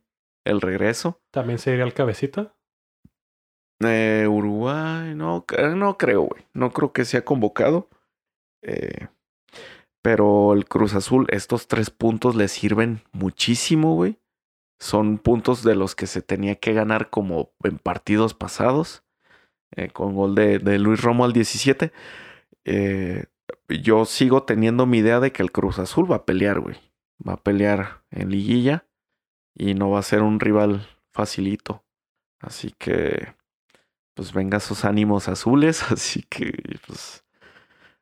el 0.50 0.60
regreso. 0.60 1.20
¿También 1.30 1.58
sería 1.58 1.84
el 1.84 1.94
cabecita? 1.94 2.54
Eh, 3.82 4.26
Uruguay, 4.28 5.14
no, 5.14 5.44
no 5.74 5.96
creo, 5.96 6.22
güey. 6.22 6.46
No 6.52 6.70
creo 6.72 6.92
que 6.92 7.04
sea 7.04 7.24
convocado. 7.24 7.88
Eh, 8.62 9.08
pero 10.02 10.52
el 10.52 10.66
Cruz 10.66 10.94
Azul, 10.94 11.26
estos 11.30 11.66
tres 11.66 11.90
puntos 11.90 12.34
le 12.34 12.48
sirven 12.48 13.02
muchísimo, 13.12 13.94
güey. 13.94 14.18
Son 14.78 15.18
puntos 15.18 15.62
de 15.62 15.74
los 15.74 15.94
que 15.94 16.06
se 16.06 16.22
tenía 16.22 16.56
que 16.56 16.72
ganar 16.72 17.10
como 17.10 17.52
en 17.62 17.78
partidos 17.78 18.34
pasados. 18.34 19.04
Eh, 19.76 19.90
con 19.90 20.14
gol 20.14 20.34
de, 20.34 20.58
de, 20.58 20.78
Luis 20.78 21.00
Romo 21.00 21.24
al 21.24 21.32
17. 21.32 21.92
Eh, 22.64 23.26
yo 23.68 24.04
sigo 24.04 24.42
teniendo 24.42 24.84
mi 24.86 24.98
idea 24.98 25.20
de 25.20 25.32
que 25.32 25.42
el 25.42 25.52
Cruz 25.52 25.78
Azul 25.78 26.10
va 26.10 26.16
a 26.16 26.26
pelear, 26.26 26.60
güey. 26.60 26.76
Va 27.26 27.34
a 27.34 27.42
pelear 27.42 28.02
en 28.10 28.30
liguilla 28.30 28.86
y 29.54 29.74
no 29.74 29.90
va 29.90 29.98
a 29.98 30.02
ser 30.02 30.22
un 30.22 30.40
rival 30.40 30.86
facilito. 31.12 31.84
Así 32.40 32.74
que, 32.78 33.34
pues 34.14 34.32
venga 34.32 34.60
sus 34.60 34.84
ánimos 34.84 35.28
azules, 35.28 35.82
así 35.92 36.22
que, 36.22 36.52
pues, 36.86 37.24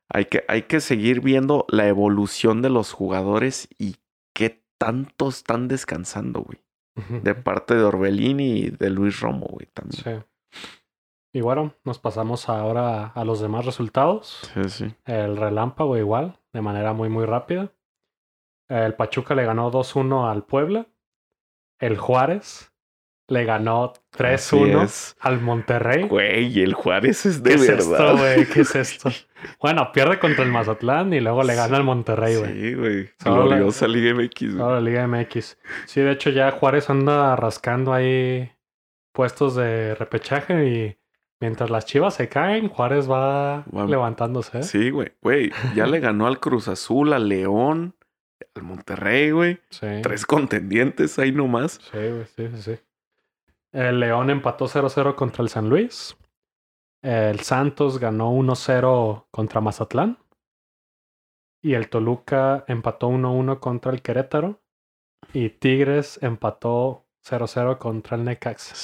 hay 0.08 0.26
que, 0.26 0.44
hay 0.48 0.62
que 0.62 0.80
seguir 0.80 1.20
viendo 1.20 1.66
la 1.68 1.86
evolución 1.86 2.62
de 2.62 2.70
los 2.70 2.92
jugadores 2.92 3.68
y 3.78 3.96
qué 4.34 4.62
tanto 4.78 5.28
están 5.28 5.68
descansando, 5.68 6.40
güey. 6.40 6.58
De 7.22 7.36
parte 7.36 7.76
de 7.76 7.84
Orbelín 7.84 8.40
y 8.40 8.70
de 8.70 8.90
Luis 8.90 9.20
Romo, 9.20 9.46
güey, 9.46 9.68
también. 9.72 10.02
Sí. 10.02 10.58
Y 11.32 11.40
bueno, 11.42 11.74
nos 11.84 12.00
pasamos 12.00 12.48
ahora 12.48 13.06
a 13.06 13.24
los 13.24 13.40
demás 13.40 13.64
resultados. 13.64 14.50
Sí, 14.52 14.68
sí. 14.68 14.94
El 15.04 15.36
relámpago 15.36 15.96
igual, 15.96 16.40
de 16.52 16.60
manera 16.60 16.94
muy, 16.94 17.08
muy 17.08 17.24
rápida. 17.24 17.70
El 18.68 18.94
Pachuca 18.94 19.36
le 19.36 19.44
ganó 19.44 19.70
2-1 19.70 20.28
al 20.28 20.44
Puebla 20.44 20.88
el 21.78 21.96
Juárez 21.96 22.72
le 23.28 23.44
ganó 23.44 23.92
3-1 24.16 25.16
al 25.20 25.40
Monterrey. 25.40 26.08
Güey, 26.08 26.62
el 26.62 26.72
Juárez 26.72 27.26
es 27.26 27.42
de 27.42 27.50
¿Qué 27.50 27.56
verdad. 27.60 27.78
Es 27.78 27.86
esto, 27.86 28.16
güey? 28.16 28.46
¿Qué 28.46 28.60
es 28.62 28.74
esto? 28.74 29.10
bueno, 29.60 29.92
pierde 29.92 30.18
contra 30.18 30.44
el 30.44 30.50
Mazatlán 30.50 31.12
y 31.12 31.20
luego 31.20 31.42
le 31.42 31.54
gana 31.54 31.76
al 31.76 31.84
Monterrey, 31.84 32.36
güey. 32.36 32.52
Sí, 32.52 32.74
güey. 32.74 33.10
Gloriosa 33.22 33.86
la... 33.86 33.94
Liga 33.94 34.14
MX, 34.14 34.56
güey. 34.56 34.72
la 34.72 34.80
Liga 34.80 35.06
MX. 35.06 35.58
Sí, 35.84 36.00
de 36.00 36.12
hecho 36.12 36.30
ya 36.30 36.50
Juárez 36.50 36.88
anda 36.88 37.36
rascando 37.36 37.92
ahí 37.92 38.50
puestos 39.12 39.54
de 39.56 39.94
repechaje 39.94 40.66
y 40.66 40.98
mientras 41.38 41.68
las 41.68 41.84
chivas 41.84 42.14
se 42.14 42.28
caen, 42.30 42.68
Juárez 42.68 43.10
va, 43.10 43.64
levantándose. 43.86 44.60
¿eh? 44.60 44.62
Sí, 44.62 44.88
güey. 44.90 45.12
Güey, 45.20 45.52
ya 45.74 45.86
le 45.86 46.00
ganó 46.00 46.26
al 46.26 46.40
Cruz 46.40 46.68
Azul, 46.68 47.12
al 47.12 47.28
León 47.28 47.94
al 48.54 48.62
Monterrey, 48.62 49.30
güey. 49.30 49.60
Sí. 49.70 49.86
Tres 50.02 50.26
contendientes 50.26 51.18
ahí 51.18 51.32
nomás. 51.32 51.80
Sí, 51.92 51.98
güey, 51.98 52.26
sí, 52.36 52.62
sí. 52.62 52.78
El 53.72 54.00
León 54.00 54.30
empató 54.30 54.66
0-0 54.66 55.14
contra 55.14 55.42
el 55.42 55.48
San 55.48 55.68
Luis. 55.68 56.16
El 57.02 57.40
Santos 57.40 57.98
ganó 57.98 58.32
1-0 58.32 59.26
contra 59.30 59.60
Mazatlán. 59.60 60.18
Y 61.62 61.74
el 61.74 61.88
Toluca 61.88 62.64
empató 62.66 63.08
1-1 63.08 63.60
contra 63.60 63.92
el 63.92 64.02
Querétaro. 64.02 64.60
Y 65.32 65.50
Tigres 65.50 66.18
empató 66.22 67.06
0-0 67.28 67.78
contra 67.78 68.16
el 68.16 68.24
Necaxa. 68.24 68.74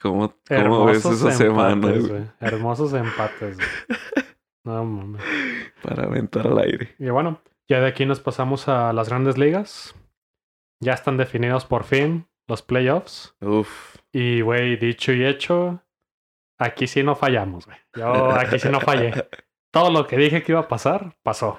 ¿Cómo, 0.00 0.34
cómo 0.46 0.84
ves 0.86 1.04
esa 1.04 1.32
semana? 1.32 1.90
Güey? 1.90 2.24
Hermosos 2.40 2.92
empates. 2.94 3.58
No 4.64 4.84
mames. 4.84 5.22
Para 5.82 6.04
aventar 6.04 6.46
al 6.46 6.58
aire. 6.58 6.94
Y 6.98 7.08
bueno, 7.08 7.40
ya 7.68 7.80
de 7.80 7.86
aquí 7.86 8.06
nos 8.06 8.20
pasamos 8.20 8.66
a 8.68 8.92
las 8.92 9.08
grandes 9.08 9.36
ligas. 9.36 9.94
Ya 10.80 10.94
están 10.94 11.16
definidos 11.16 11.64
por 11.64 11.84
fin 11.84 12.28
los 12.46 12.62
playoffs. 12.62 13.36
Uf. 13.40 13.96
Y, 14.10 14.40
güey, 14.40 14.76
dicho 14.76 15.12
y 15.12 15.24
hecho, 15.24 15.84
aquí 16.56 16.86
sí 16.86 17.02
no 17.02 17.14
fallamos, 17.14 17.66
güey. 17.66 17.78
Yo 17.94 18.30
aquí 18.32 18.58
sí 18.58 18.68
no 18.70 18.80
fallé. 18.80 19.12
Todo 19.70 19.90
lo 19.90 20.06
que 20.06 20.16
dije 20.16 20.42
que 20.42 20.52
iba 20.52 20.62
a 20.62 20.68
pasar, 20.68 21.16
pasó. 21.22 21.58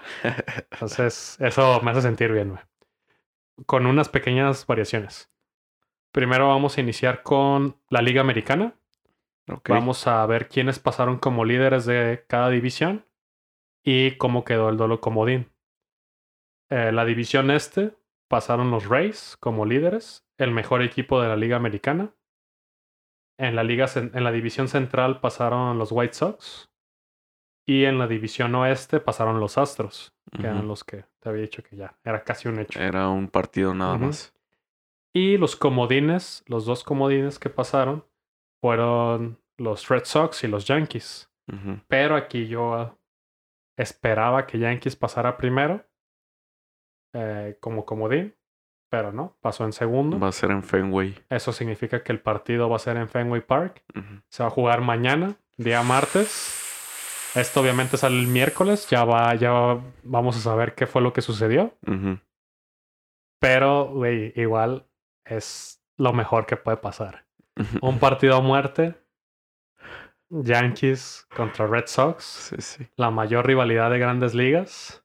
Entonces, 0.71 1.37
eso 1.39 1.79
me 1.81 1.91
hace 1.91 2.01
sentir 2.01 2.31
bien, 2.31 2.49
güey. 2.49 2.61
Con 3.67 3.85
unas 3.85 4.09
pequeñas 4.09 4.65
variaciones. 4.65 5.31
Primero 6.11 6.47
vamos 6.47 6.77
a 6.77 6.81
iniciar 6.81 7.21
con 7.21 7.79
la 7.89 8.01
Liga 8.01 8.21
Americana. 8.21 8.73
Vamos 9.67 10.07
a 10.07 10.25
ver 10.25 10.47
quiénes 10.47 10.79
pasaron 10.79 11.17
como 11.17 11.45
líderes 11.45 11.85
de 11.85 12.25
cada 12.27 12.49
división 12.49 13.05
y 13.83 14.11
cómo 14.17 14.43
quedó 14.43 14.69
el 14.69 14.77
dolo 14.77 15.01
comodín. 15.01 15.51
Eh, 16.69 16.91
la 16.91 17.05
división 17.05 17.51
este 17.51 17.95
pasaron 18.27 18.71
los 18.71 18.87
Rays 18.87 19.37
como 19.39 19.65
líderes, 19.65 20.25
el 20.37 20.51
mejor 20.51 20.81
equipo 20.81 21.21
de 21.21 21.27
la 21.27 21.35
liga 21.35 21.57
americana. 21.57 22.13
En 23.37 23.55
la, 23.55 23.63
liga, 23.63 23.87
en 23.95 24.23
la 24.23 24.31
división 24.31 24.67
central 24.67 25.21
pasaron 25.21 25.77
los 25.77 25.91
White 25.91 26.13
Sox. 26.13 26.69
Y 27.65 27.85
en 27.85 27.99
la 27.99 28.07
división 28.07 28.55
oeste 28.55 28.99
pasaron 28.99 29.39
los 29.39 29.57
Astros, 29.57 30.11
que 30.35 30.41
eran 30.41 30.67
los 30.67 30.83
que 30.83 31.05
te 31.19 31.29
había 31.29 31.43
dicho 31.43 31.61
que 31.61 31.75
ya 31.75 31.95
era 32.03 32.23
casi 32.23 32.47
un 32.47 32.59
hecho. 32.59 32.79
Era 32.79 33.09
un 33.09 33.27
partido 33.27 33.75
nada 33.75 33.95
más. 33.97 34.33
Y 35.13 35.37
los 35.37 35.55
comodines, 35.55 36.43
los 36.47 36.65
dos 36.65 36.83
comodines 36.83 37.37
que 37.37 37.49
pasaron, 37.49 38.03
fueron 38.59 39.39
los 39.57 39.87
Red 39.87 40.05
Sox 40.05 40.43
y 40.43 40.47
los 40.47 40.65
Yankees. 40.65 41.29
Pero 41.87 42.15
aquí 42.15 42.47
yo 42.47 42.97
esperaba 43.77 44.45
que 44.45 44.59
Yankees 44.59 44.95
pasara 44.95 45.37
primero 45.37 45.83
eh, 47.13 47.57
como 47.59 47.85
comodín, 47.85 48.35
pero 48.89 49.11
no, 49.11 49.37
pasó 49.41 49.65
en 49.65 49.73
segundo. 49.73 50.19
Va 50.19 50.29
a 50.29 50.31
ser 50.31 50.51
en 50.51 50.63
Fenway. 50.63 51.15
Eso 51.29 51.53
significa 51.53 52.03
que 52.03 52.11
el 52.11 52.19
partido 52.19 52.69
va 52.69 52.75
a 52.75 52.79
ser 52.79 52.97
en 52.97 53.07
Fenway 53.07 53.41
Park. 53.41 53.83
Se 54.29 54.43
va 54.43 54.47
a 54.47 54.51
jugar 54.51 54.81
mañana, 54.81 55.35
día 55.57 55.83
martes. 55.83 56.65
Esto 57.35 57.61
obviamente 57.61 57.97
sale 57.97 58.19
el 58.19 58.27
miércoles, 58.27 58.87
ya 58.89 59.03
va, 59.03 59.35
ya 59.35 59.79
vamos 60.03 60.35
a 60.35 60.39
saber 60.39 60.73
qué 60.73 60.87
fue 60.87 61.01
lo 61.01 61.13
que 61.13 61.21
sucedió. 61.21 61.77
Pero, 63.39 63.89
güey, 63.89 64.33
igual 64.35 64.87
es 65.25 65.81
lo 65.97 66.11
mejor 66.13 66.45
que 66.45 66.57
puede 66.57 66.77
pasar. 66.77 67.25
Un 67.81 67.99
partido 67.99 68.35
a 68.35 68.41
muerte. 68.41 68.95
Yankees 70.29 71.27
contra 71.35 71.67
Red 71.67 71.87
Sox. 71.87 72.79
La 72.95 73.11
mayor 73.11 73.45
rivalidad 73.45 73.89
de 73.91 73.99
grandes 73.99 74.33
ligas. 74.33 75.03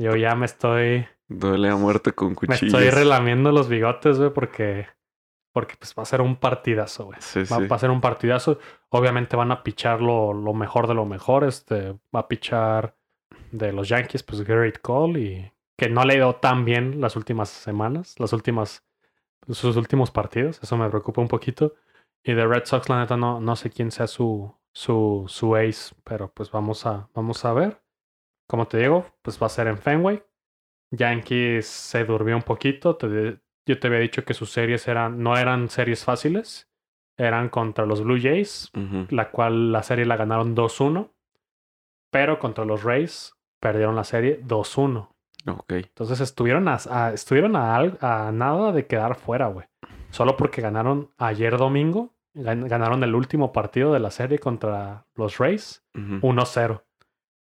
Yo 0.00 0.16
ya 0.16 0.34
me 0.34 0.46
estoy. 0.46 1.06
Duele 1.28 1.68
a 1.68 1.76
muerte 1.76 2.12
con 2.12 2.34
cuchillos. 2.34 2.62
Me 2.62 2.68
estoy 2.68 2.88
relamiendo 2.88 3.52
los 3.52 3.68
bigotes, 3.68 4.18
güey, 4.18 4.32
porque. 4.32 4.86
Porque 5.52 5.74
pues 5.76 5.94
va 5.98 6.04
a 6.04 6.06
ser 6.06 6.22
un 6.22 6.36
partidazo, 6.36 7.06
güey. 7.06 7.18
va, 7.68 7.74
a 7.74 7.78
ser 7.78 7.90
un 7.90 8.00
partidazo. 8.00 8.58
Obviamente 8.88 9.36
van 9.36 9.50
a 9.50 9.62
pichar 9.62 10.00
lo, 10.00 10.32
lo, 10.32 10.54
mejor 10.54 10.86
de 10.86 10.94
lo 10.94 11.04
mejor. 11.04 11.44
Este, 11.44 11.98
va 12.14 12.20
a 12.20 12.28
pichar 12.28 12.96
de 13.50 13.72
los 13.72 13.88
Yankees, 13.88 14.22
pues 14.22 14.42
Garrett 14.42 14.80
Cole 14.80 15.20
y 15.20 15.52
que 15.76 15.88
no 15.88 16.04
le 16.04 16.14
ha 16.14 16.16
ido 16.18 16.36
tan 16.36 16.64
bien 16.64 17.00
las 17.00 17.16
últimas 17.16 17.48
semanas, 17.48 18.14
las 18.20 18.32
últimas, 18.32 18.84
sus 19.48 19.76
últimos 19.76 20.10
partidos. 20.12 20.60
Eso 20.62 20.76
me 20.76 20.88
preocupa 20.88 21.20
un 21.20 21.28
poquito. 21.28 21.74
Y 22.22 22.32
de 22.32 22.46
Red 22.46 22.64
Sox, 22.64 22.88
la 22.88 23.00
neta, 23.00 23.16
no, 23.16 23.40
no 23.40 23.56
sé 23.56 23.70
quién 23.70 23.90
sea 23.90 24.06
su, 24.06 24.54
su, 24.72 25.24
su 25.26 25.56
ace, 25.56 25.94
pero 26.04 26.32
pues 26.32 26.50
vamos 26.52 26.86
a, 26.86 27.08
vamos 27.12 27.44
a 27.44 27.52
ver. 27.52 27.82
Como 28.50 28.66
te 28.66 28.78
digo, 28.78 29.06
pues 29.22 29.40
va 29.40 29.46
a 29.46 29.50
ser 29.50 29.68
en 29.68 29.78
Fenway. 29.78 30.20
Yankees 30.90 31.66
se 31.66 32.04
durmió 32.04 32.34
un 32.34 32.42
poquito. 32.42 32.96
Te- 32.96 33.38
yo 33.64 33.78
te 33.78 33.86
había 33.86 34.00
dicho 34.00 34.24
que 34.24 34.34
sus 34.34 34.50
series 34.50 34.88
eran, 34.88 35.22
no 35.22 35.36
eran 35.36 35.68
series 35.68 36.04
fáciles. 36.04 36.68
Eran 37.16 37.48
contra 37.48 37.86
los 37.86 38.02
Blue 38.02 38.18
Jays, 38.20 38.70
la 39.10 39.30
cual 39.30 39.70
la 39.70 39.84
serie 39.84 40.04
la 40.04 40.16
ganaron 40.16 40.56
2-1. 40.56 41.12
Pero 42.10 42.38
contra 42.40 42.64
los 42.64 42.82
Rays 42.82 43.34
perdieron 43.60 43.94
la 43.94 44.02
serie 44.04 44.40
2-1. 44.42 45.10
Ok. 45.46 45.72
Entonces 45.74 46.20
estuvieron 46.20 46.66
a, 46.66 46.78
a- 46.90 47.12
estuvieron 47.12 47.54
a, 47.54 48.32
nada 48.32 48.72
de 48.72 48.86
quedar 48.86 49.14
fuera, 49.14 49.46
güey. 49.46 49.66
Solo 50.10 50.36
porque 50.36 50.60
ganaron 50.60 51.10
ayer 51.18 51.56
domingo. 51.56 52.14
gan- 52.34 52.66
Ganaron 52.68 53.04
el 53.04 53.14
último 53.14 53.52
partido 53.52 53.92
de 53.92 54.00
la 54.00 54.10
serie 54.10 54.40
contra 54.40 55.06
los 55.14 55.38
Rays. 55.38 55.84
Ujú. 55.94 56.26
1-0. 56.26 56.82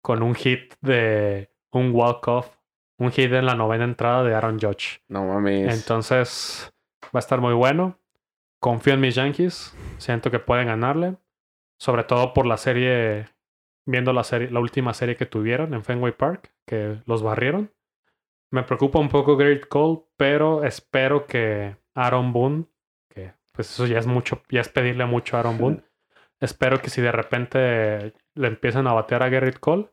Con 0.03 0.23
un 0.23 0.35
hit 0.35 0.75
de 0.81 1.51
un 1.71 1.93
walk-off. 1.93 2.59
Un 2.99 3.11
hit 3.11 3.33
en 3.33 3.47
la 3.47 3.55
novena 3.55 3.85
entrada 3.85 4.23
de 4.23 4.35
Aaron 4.35 4.59
Judge. 4.61 5.01
No 5.09 5.25
mames. 5.25 5.75
Entonces 5.75 6.73
va 7.05 7.11
a 7.15 7.19
estar 7.19 7.41
muy 7.41 7.55
bueno. 7.55 7.99
Confío 8.61 8.95
en 8.95 9.01
mis 9.01 9.15
Yankees. 9.15 9.75
Siento 9.99 10.31
que 10.31 10.39
pueden 10.39 10.67
ganarle. 10.67 11.17
Sobre 11.79 12.05
todo 12.05 12.33
por 12.35 12.47
la 12.47 12.57
serie. 12.57 13.29
Viendo 13.85 14.13
la 14.13 14.23
serie, 14.23 14.51
la 14.51 14.61
última 14.61 14.95
serie 14.95 15.17
que 15.17 15.27
tuvieron 15.27 15.75
en 15.75 15.83
Fenway 15.83 16.13
Park, 16.13 16.53
que 16.65 16.99
los 17.07 17.23
barrieron. 17.23 17.73
Me 18.53 18.63
preocupa 18.63 19.01
un 19.01 19.09
poco 19.09 19.37
Garrett 19.37 19.67
Cole, 19.67 20.03
pero 20.17 20.63
espero 20.63 21.27
que 21.27 21.77
Aaron 21.95 22.33
Boone, 22.33 22.67
que 23.09 23.33
pues 23.51 23.71
eso 23.71 23.87
ya 23.87 23.99
es 23.99 24.07
mucho, 24.07 24.43
ya 24.51 24.61
es 24.61 24.69
pedirle 24.69 25.05
mucho 25.07 25.37
a 25.37 25.41
Aaron 25.41 25.59
Boone. 25.59 25.83
espero 26.41 26.81
que 26.81 26.91
si 26.91 27.01
de 27.01 27.11
repente 27.11 28.13
le 28.35 28.49
empiezan 28.49 28.87
a 28.87 28.93
batear 28.93 29.23
a 29.23 29.29
Garrett 29.29 29.59
Cole, 29.59 29.91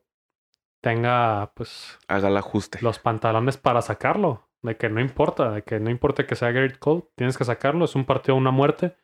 tenga 0.82 1.52
pues 1.56 1.98
Haga 2.08 2.30
el 2.30 2.38
ajuste. 2.38 2.80
los 2.82 3.00
pantalones 3.00 3.58
para 3.58 3.82
sacarlo. 3.82 4.48
De 4.62 4.76
que 4.76 4.90
no 4.90 5.00
importa, 5.00 5.52
de 5.52 5.64
que 5.64 5.80
no 5.80 5.90
importa 5.90 6.28
que 6.28 6.36
sea 6.36 6.52
Garrett 6.52 6.80
Cole, 6.80 7.04
tienes 7.16 7.38
que 7.38 7.46
sacarlo. 7.46 7.86
Es 7.86 7.96
un 7.96 8.06
partido 8.06 8.36
una 8.36 8.52
muerte. 8.52 8.96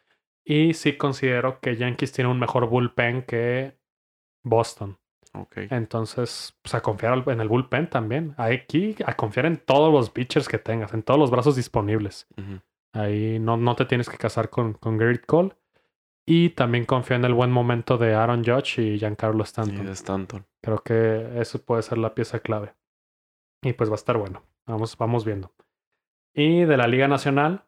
Y 0.44 0.74
sí 0.74 0.98
considero 0.98 1.60
que 1.60 1.78
Yankees 1.78 2.12
tiene 2.12 2.30
un 2.30 2.40
mejor 2.40 2.68
bullpen 2.68 3.24
que 3.24 3.78
Boston. 4.44 5.00
Ok. 5.34 5.58
Entonces, 5.72 6.58
pues 6.62 6.76
a 6.76 6.82
confiar 6.82 7.24
en 7.28 7.42
el 7.42 7.48
bullpen 7.48 7.90
también. 7.90 8.36
Aquí 8.38 8.96
a 9.06 9.16
confiar 9.16 9.46
en 9.46 9.58
todos 9.58 9.92
los 9.94 10.10
pitchers 10.10 10.48
que 10.48 10.60
tengas, 10.60 10.94
en 10.94 11.04
todos 11.04 11.20
los 11.20 11.32
brazos 11.32 11.56
disponibles. 11.56 12.28
Ahí 12.94 13.40
no, 13.40 13.58
no 13.58 13.76
te 13.76 13.86
tienes 13.86 14.08
que 14.10 14.18
casar 14.18 14.50
con, 14.50 14.74
con 14.74 14.98
Garrett 14.98 15.26
Cole. 15.26 15.56
Y 16.28 16.50
también 16.50 16.86
confío 16.86 17.16
en 17.18 17.26
el 17.26 17.34
buen 17.34 17.52
momento 17.52 17.98
de 17.98 18.16
Aaron 18.16 18.44
Judge 18.44 18.80
y 18.82 18.98
Giancarlo 18.98 19.42
Y 19.42 19.44
Stanton. 19.44 19.86
de 19.86 19.92
Stanton. 19.92 20.46
Creo 20.62 20.80
que 20.80 21.40
eso 21.40 21.64
puede 21.64 21.84
ser 21.84 22.00
la 22.00 22.16
pieza 22.16 22.40
clave. 22.40 22.74
Y 23.62 23.74
pues 23.74 23.90
va 23.90 23.94
a 23.94 23.98
estar 23.98 24.18
bueno. 24.18 24.44
Vamos, 24.66 24.98
vamos 24.98 25.24
viendo. 25.26 25.54
Y 26.34 26.64
de 26.66 26.78
la 26.78 26.88
Liga 26.88 27.08
Nacional, 27.08 27.66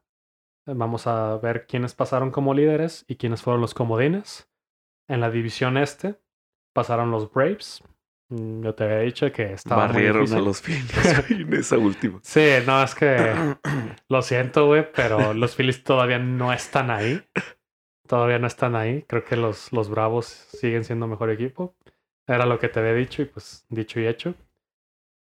vamos 0.66 1.06
a 1.08 1.38
ver 1.38 1.68
quiénes 1.68 1.94
pasaron 1.94 2.32
como 2.32 2.54
líderes 2.56 3.06
y 3.08 3.16
quiénes 3.18 3.42
fueron 3.44 3.62
los 3.62 3.74
comodines. 3.76 4.50
En 5.08 5.22
la 5.22 5.30
división 5.30 5.78
este 5.78 6.20
pasaron 6.74 7.12
los 7.12 7.32
Braves. 7.32 7.84
Mm, 8.30 8.64
Yo 8.64 8.76
te 8.76 8.84
había 8.84 9.00
dicho 9.00 9.32
que 9.32 9.54
estaba 9.54 9.86
muy 9.86 9.94
Barrieron 9.94 10.18
a 10.18 10.22
difícil. 10.42 10.44
los 10.46 10.62
Phillies 10.62 11.30
en 11.30 11.54
esa 11.54 11.78
última. 11.78 12.20
Sí, 12.24 12.50
no, 12.66 12.84
es 12.84 12.96
que 12.96 13.36
lo 14.10 14.22
siento, 14.24 14.66
güey, 14.66 14.92
pero 14.92 15.34
los 15.36 15.56
Phillies 15.56 15.84
todavía 15.84 16.18
no 16.20 16.52
están 16.52 16.90
ahí. 16.90 17.24
Todavía 18.08 18.40
no 18.40 18.48
están 18.48 18.76
ahí. 18.76 19.04
Creo 19.08 19.24
que 19.26 19.36
los, 19.36 19.72
los 19.74 19.90
Bravos 19.90 20.26
siguen 20.26 20.84
siendo 20.84 21.08
mejor 21.08 21.30
equipo. 21.30 21.76
Era 22.26 22.46
lo 22.46 22.60
que 22.60 22.70
te 22.70 22.80
había 22.80 22.94
dicho 22.94 23.22
y 23.22 23.26
pues 23.26 23.66
dicho 23.70 24.00
y 24.00 24.08
hecho. 24.08 24.34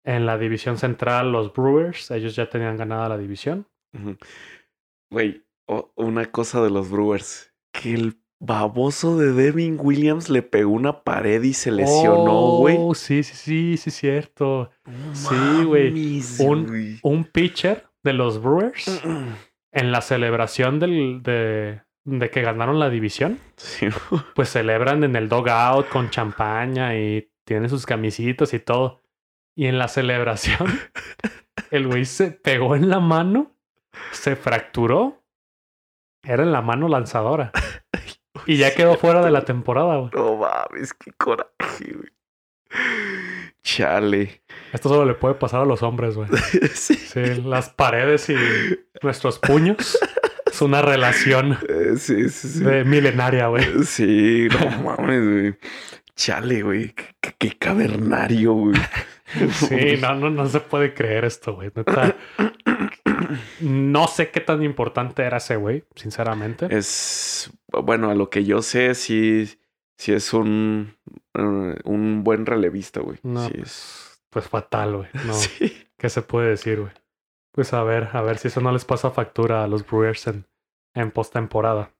En 0.05 0.25
la 0.25 0.37
división 0.37 0.77
central, 0.77 1.31
los 1.31 1.53
Brewers, 1.53 2.11
ellos 2.11 2.35
ya 2.35 2.49
tenían 2.49 2.77
ganada 2.77 3.09
la 3.09 3.17
división. 3.17 3.67
Güey, 5.09 5.43
o- 5.67 5.91
una 5.95 6.25
cosa 6.25 6.61
de 6.61 6.69
los 6.69 6.89
Brewers. 6.89 7.53
Que 7.71 7.93
el 7.93 8.17
baboso 8.39 9.17
de 9.17 9.31
Devin 9.31 9.77
Williams 9.79 10.29
le 10.29 10.41
pegó 10.41 10.71
una 10.71 11.03
pared 11.03 11.41
y 11.43 11.53
se 11.53 11.71
lesionó, 11.71 12.57
güey. 12.57 12.75
Oh, 12.79 12.93
sí, 12.93 13.23
sí, 13.23 13.35
sí, 13.35 13.77
sí, 13.77 13.91
cierto. 13.91 14.69
Sí, 15.13 15.63
güey. 15.63 16.21
Un-. 16.39 16.99
Un 17.01 17.23
pitcher 17.23 17.87
de 18.03 18.13
los 18.13 18.41
Brewers 18.41 19.01
en 19.71 19.91
la 19.91 20.01
celebración 20.01 20.79
del, 20.79 21.23
de, 21.23 21.81
de 22.05 22.29
que 22.29 22.41
ganaron 22.41 22.79
la 22.79 22.89
división. 22.89 23.39
Sí, 23.57 23.87
pues 24.35 24.49
celebran 24.49 25.03
en 25.03 25.15
el 25.15 25.29
dogout 25.29 25.87
con 25.89 26.09
champaña 26.09 26.95
y 26.95 27.31
tienen 27.45 27.69
sus 27.69 27.85
camisitas 27.85 28.53
y 28.53 28.59
todo. 28.59 29.01
Y 29.55 29.67
en 29.67 29.77
la 29.77 29.87
celebración, 29.87 30.67
el 31.71 31.87
güey 31.87 32.05
se 32.05 32.31
pegó 32.31 32.75
en 32.75 32.89
la 32.89 32.99
mano, 32.99 33.55
se 34.11 34.35
fracturó. 34.35 35.21
Era 36.25 36.43
en 36.43 36.51
la 36.51 36.61
mano 36.61 36.87
lanzadora. 36.87 37.51
Y 38.47 38.57
ya 38.57 38.73
quedó 38.73 38.97
fuera 38.97 39.23
de 39.23 39.29
la 39.31 39.45
temporada, 39.45 39.95
güey. 39.97 40.09
No 40.13 40.35
mames, 40.35 40.93
qué 40.95 41.11
coraje, 41.13 41.93
güey. 41.93 42.09
Chale. 43.61 44.41
Esto 44.73 44.89
solo 44.89 45.05
le 45.05 45.13
puede 45.13 45.35
pasar 45.35 45.61
a 45.61 45.65
los 45.65 45.81
hombres, 45.83 46.15
güey. 46.15 46.27
Sí. 46.73 46.95
Sí, 46.95 47.41
las 47.43 47.69
paredes 47.69 48.29
y 48.29 48.35
nuestros 49.01 49.39
puños 49.39 49.97
es 50.53 50.61
una 50.61 50.81
relación 50.81 51.57
Eh, 51.69 51.93
sí, 51.97 52.29
sí, 52.29 52.47
sí. 52.47 52.63
de 52.63 52.83
milenaria, 52.83 53.47
güey. 53.47 53.65
Sí, 53.83 54.47
no 54.51 54.81
mames, 54.97 55.23
güey. 55.27 55.55
Chale, 56.15 56.61
güey. 56.61 56.93
Qué, 57.39 57.57
cavernario, 57.57 58.53
güey. 58.53 58.79
Sí, 59.51 59.97
no, 59.99 60.13
no, 60.13 60.29
no 60.29 60.47
se 60.47 60.59
puede 60.59 60.93
creer 60.93 61.25
esto, 61.25 61.55
güey. 61.55 61.71
Neta. 61.75 62.15
No 63.61 64.07
sé 64.07 64.29
qué 64.29 64.41
tan 64.41 64.61
importante 64.63 65.23
era 65.23 65.37
ese 65.37 65.55
güey, 65.55 65.85
sinceramente. 65.95 66.67
Es, 66.69 67.49
bueno, 67.67 68.11
a 68.11 68.15
lo 68.15 68.29
que 68.29 68.43
yo 68.43 68.61
sé, 68.61 68.93
sí, 68.93 69.49
sí 69.97 70.13
es 70.13 70.33
un, 70.33 70.95
eh, 71.33 71.75
un 71.83 72.23
buen 72.23 72.45
relevista, 72.45 72.99
güey. 72.99 73.17
No, 73.23 73.47
sí, 73.47 73.53
es. 73.55 74.19
pues, 74.29 74.45
pues 74.45 74.47
fatal, 74.49 74.97
güey. 74.97 75.09
No, 75.25 75.33
Sí. 75.33 75.87
¿qué 75.97 76.09
se 76.09 76.21
puede 76.21 76.49
decir, 76.49 76.81
güey? 76.81 76.91
Pues 77.53 77.71
a 77.73 77.83
ver, 77.83 78.09
a 78.13 78.21
ver 78.21 78.39
si 78.39 78.47
eso 78.47 78.61
no 78.61 78.71
les 78.71 78.83
pasa 78.83 79.11
factura 79.11 79.63
a 79.63 79.67
los 79.67 79.85
Brewers 79.85 80.27
en, 80.27 80.47
en 80.93 81.11
postemporada. 81.11 81.93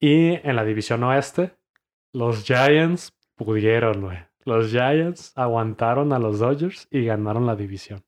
Y 0.00 0.34
en 0.48 0.56
la 0.56 0.64
división 0.64 1.04
oeste, 1.04 1.56
los 2.12 2.44
Giants 2.44 3.16
pudieron, 3.36 4.00
güey. 4.00 4.18
Los 4.44 4.70
Giants 4.70 5.32
aguantaron 5.36 6.12
a 6.12 6.18
los 6.18 6.40
Dodgers 6.40 6.88
y 6.90 7.04
ganaron 7.04 7.46
la 7.46 7.54
división. 7.54 8.04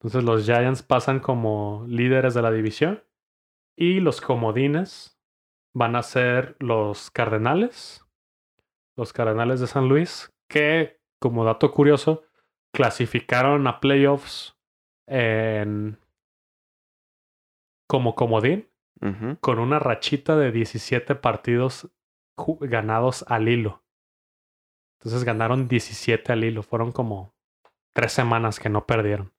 Entonces 0.00 0.24
los 0.24 0.44
Giants 0.44 0.82
pasan 0.82 1.20
como 1.20 1.84
líderes 1.88 2.34
de 2.34 2.42
la 2.42 2.50
división 2.50 3.04
y 3.76 4.00
los 4.00 4.20
comodines 4.20 5.18
van 5.74 5.94
a 5.94 6.02
ser 6.02 6.56
los 6.58 7.10
Cardenales, 7.10 8.04
los 8.96 9.12
Cardenales 9.12 9.60
de 9.60 9.66
San 9.66 9.88
Luis, 9.88 10.32
que 10.48 11.00
como 11.20 11.44
dato 11.44 11.70
curioso 11.70 12.22
clasificaron 12.72 13.66
a 13.66 13.78
playoffs 13.78 14.56
en 15.06 15.98
como 17.86 18.14
comodín 18.14 18.68
con 19.40 19.58
una 19.58 19.78
rachita 19.78 20.36
de 20.36 20.52
17 20.52 21.16
partidos 21.16 21.88
ganados 22.60 23.24
al 23.28 23.48
hilo. 23.48 23.82
Entonces 24.98 25.24
ganaron 25.24 25.66
17 25.66 26.32
al 26.32 26.44
hilo. 26.44 26.62
Fueron 26.62 26.92
como 26.92 27.34
tres 27.92 28.12
semanas 28.12 28.60
que 28.60 28.68
no 28.68 28.86
perdieron 28.86 29.32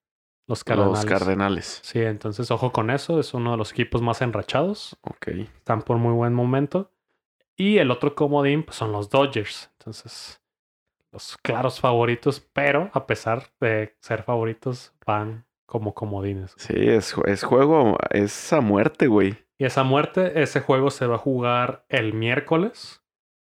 los 0.48 0.64
Cardenales. 0.64 0.96
Los 0.98 1.06
Cardenales. 1.06 1.80
Sí, 1.84 2.02
entonces 2.02 2.52
ojo 2.52 2.72
con 2.72 2.90
eso. 2.90 3.20
Es 3.20 3.34
uno 3.34 3.52
de 3.52 3.58
los 3.58 3.72
equipos 3.72 4.02
más 4.02 4.22
enrachados. 4.22 4.98
Ok. 5.02 5.28
Están 5.28 5.82
por 5.82 5.98
muy 5.98 6.14
buen 6.14 6.34
momento. 6.34 6.92
Y 7.56 7.78
el 7.78 7.92
otro 7.92 8.16
comodín 8.16 8.64
pues, 8.64 8.78
son 8.78 8.92
los 8.92 9.10
Dodgers. 9.10 9.72
Entonces, 9.80 10.42
los 11.12 11.38
claros 11.38 11.80
favoritos, 11.80 12.40
pero 12.40 12.90
a 12.94 13.06
pesar 13.06 13.52
de 13.60 13.96
ser 14.00 14.24
favoritos, 14.24 14.94
van 15.06 15.46
como 15.74 15.96
comodines. 15.96 16.54
Sí, 16.58 16.74
es, 16.78 17.16
ju- 17.16 17.28
es 17.28 17.44
juego, 17.44 17.98
es 18.12 18.54
a 18.54 18.62
muerte, 18.62 19.08
güey. 19.08 19.38
Y 19.58 19.66
esa 19.66 19.84
muerte, 19.84 20.42
ese 20.44 20.60
juego 20.62 20.92
se 20.92 21.08
va 21.08 21.16
a 21.16 21.18
jugar 21.18 21.84
el 21.90 22.14
miércoles. 22.14 23.02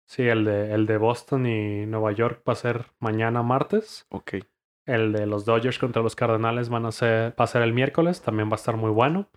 Sí, 0.07 0.23
el 0.29 0.45
de, 0.45 0.75
el 0.75 0.85
de 0.87 0.99
Boston 0.99 1.47
y 1.47 1.87
Nueva 1.87 2.13
York 2.13 2.43
va 2.47 2.53
a 2.53 2.57
ser 2.57 2.87
mañana 3.01 3.43
martes. 3.43 4.07
Ok. 4.11 4.35
El 4.87 5.13
de 5.13 5.27
los 5.27 5.45
Dodgers 5.47 5.79
contra 5.79 6.03
los 6.03 6.15
Cardenales 6.17 6.69
van 6.69 6.85
a 6.87 6.93
ser, 6.93 7.33
va 7.39 7.45
a 7.45 7.47
ser 7.47 7.63
el 7.63 7.73
miércoles. 7.73 8.21
También 8.23 8.49
va 8.49 8.53
a 8.53 8.57
estar 8.57 8.77
muy 8.77 8.91
bueno. 8.91 9.31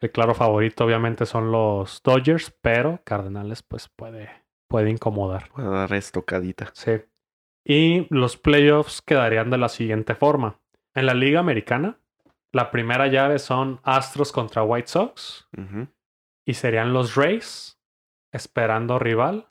El 0.00 0.10
claro 0.10 0.34
favorito 0.34 0.84
obviamente 0.84 1.26
son 1.26 1.50
los 1.52 2.02
Dodgers, 2.02 2.50
pero 2.62 3.00
Cardenales 3.04 3.62
pues 3.62 3.88
puede, 3.88 4.30
puede 4.68 4.90
incomodar. 4.90 5.50
A 5.54 5.62
dar 5.64 5.92
estocadita. 5.92 6.70
Sí. 6.72 6.92
Y 7.66 8.06
los 8.08 8.36
playoffs 8.38 9.02
quedarían 9.02 9.50
de 9.50 9.58
la 9.58 9.68
siguiente 9.68 10.14
forma. 10.14 10.60
En 10.94 11.06
la 11.06 11.14
Liga 11.14 11.40
Americana, 11.40 11.98
la 12.52 12.70
primera 12.70 13.06
llave 13.08 13.38
son 13.38 13.80
Astros 13.82 14.32
contra 14.32 14.62
White 14.62 14.88
Sox. 14.88 15.48
Y 16.46 16.54
serían 16.54 16.92
los 16.92 17.14
Rays 17.14 17.78
esperando 18.32 18.98
rival 18.98 19.48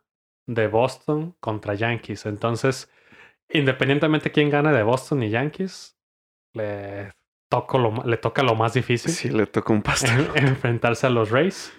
de 0.47 0.67
Boston 0.67 1.35
contra 1.39 1.73
Yankees. 1.75 2.25
Entonces, 2.25 2.91
independientemente 3.49 4.31
quién 4.31 4.49
gane 4.49 4.71
de 4.71 4.83
Boston 4.83 5.23
y 5.23 5.29
Yankees, 5.29 5.97
le- 6.53 7.13
toco 7.49 7.77
lo, 7.77 8.03
le 8.03 8.17
toca 8.17 8.43
lo 8.43 8.55
más 8.55 8.73
difícil. 8.73 9.11
Sí, 9.11 9.29
le 9.29 9.45
toca 9.45 9.71
un 9.73 9.81
pastel. 9.81 10.27
enfrentarse 10.35 11.07
a 11.07 11.09
los 11.09 11.29
Rays. 11.31 11.73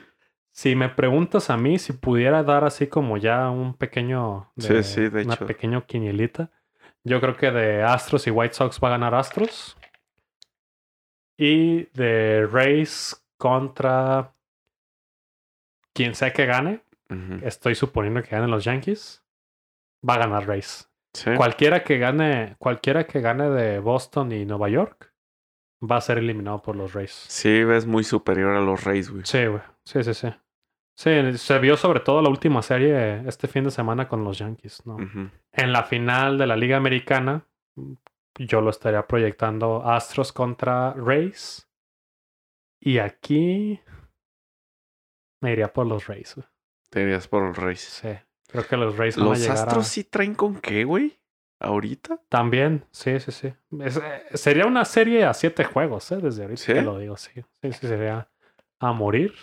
Si 0.55 0.75
me 0.75 0.89
preguntas 0.89 1.51
a 1.51 1.57
mí 1.57 1.79
si 1.79 1.93
pudiera 1.93 2.43
dar 2.43 2.65
así 2.65 2.87
como 2.89 3.17
ya 3.17 3.51
un 3.51 3.75
pequeño. 3.75 4.53
sí, 4.57 4.83
sí, 4.83 5.09
de 5.09 5.23
una 5.25 5.35
hecho. 5.35 5.47
pequeño 5.47 5.87
quinielita. 5.87 6.51
Yo 7.05 7.21
creo 7.21 7.37
que 7.37 7.51
de 7.51 7.83
Astros 7.83 8.27
y 8.27 8.31
White 8.31 8.55
Sox 8.55 8.81
va 8.83 8.89
a 8.89 8.93
ganar 8.93 9.15
Astros. 9.15 9.77
Y 11.39 11.85
de 11.95 12.49
Rays 12.51 13.25
contra 13.37 14.35
quien 15.95 16.15
sea 16.15 16.33
que 16.33 16.47
gane, 16.47 16.83
estoy 17.43 17.75
suponiendo 17.75 18.23
que 18.23 18.31
ganen 18.31 18.51
los 18.51 18.65
Yankees, 18.65 19.25
va 20.07 20.15
a 20.15 20.19
ganar 20.19 20.47
Rays. 20.47 20.91
Sí. 21.15 21.31
Cualquiera 21.37 21.85
que 21.85 21.99
gane, 21.99 22.57
cualquiera 22.59 23.07
que 23.07 23.21
gane 23.21 23.49
de 23.51 23.79
Boston 23.79 24.33
y 24.33 24.45
Nueva 24.45 24.69
York 24.69 25.15
va 25.81 25.97
a 25.97 26.01
ser 26.01 26.19
eliminado 26.19 26.61
por 26.61 26.77
los 26.77 26.93
Rays. 26.93 27.13
Sí, 27.13 27.65
ves 27.65 27.87
muy 27.87 28.05
superior 28.05 28.57
a 28.57 28.61
los 28.61 28.85
Reyes, 28.85 29.11
güey. 29.11 29.23
Sí, 29.25 29.47
güey. 29.47 29.63
Sí, 29.85 30.03
sí, 30.03 30.15
sí. 30.15 30.29
Sí, 30.97 31.39
se 31.39 31.59
vio 31.61 31.77
sobre 31.77 32.01
todo 32.01 32.21
la 32.21 32.29
última 32.29 32.61
serie 32.61 33.23
este 33.29 33.47
fin 33.47 33.63
de 33.63 33.71
semana 33.71 34.09
con 34.09 34.25
los 34.25 34.39
Yankees, 34.39 34.85
¿no? 34.85 34.97
En 35.53 35.73
la 35.73 35.85
final 35.85 36.37
de 36.37 36.47
la 36.49 36.57
Liga 36.57 36.77
Americana, 36.77 37.47
yo 38.39 38.61
lo 38.61 38.71
estaría 38.71 39.07
proyectando 39.07 39.83
Astros 39.89 40.33
contra 40.33 40.93
Rays. 40.95 41.69
Y 42.81 42.99
aquí 42.99 43.81
me 45.43 45.53
iría 45.53 45.73
por 45.73 45.87
los 45.87 46.07
Rays. 46.07 46.35
güey. 46.37 46.47
Te 46.91 47.03
irías 47.03 47.29
por 47.29 47.43
los 47.43 47.57
Reyes. 47.57 47.81
Sí. 47.81 48.09
Creo 48.49 48.67
que 48.67 48.77
los 48.77 48.97
Rays 48.97 49.17
van 49.17 49.27
a 49.27 49.29
¿Los 49.31 49.41
llegar 49.41 49.57
Astros 49.59 49.87
a... 49.87 49.89
sí 49.91 50.05
traen 50.05 50.35
con 50.35 50.61
qué, 50.61 50.85
güey? 50.85 51.19
¿Ahorita? 51.61 52.21
También, 52.29 52.87
sí, 52.93 53.19
sí, 53.21 53.33
sí. 53.33 53.53
Es- 53.81 53.97
eh, 53.97 54.23
sería 54.35 54.65
una 54.67 54.85
serie 54.85 55.25
a 55.25 55.35
siete 55.35 55.65
juegos, 55.65 56.11
¿eh? 56.13 56.19
Desde 56.19 56.43
ahorita 56.45 56.63
¿Sí? 56.63 56.73
te 56.73 56.83
lo 56.83 56.99
digo, 56.99 57.17
sí. 57.17 57.33
Sí, 57.63 57.73
sí, 57.73 57.87
sería 57.89 58.31
a 58.81 58.93
morir. 58.93 59.35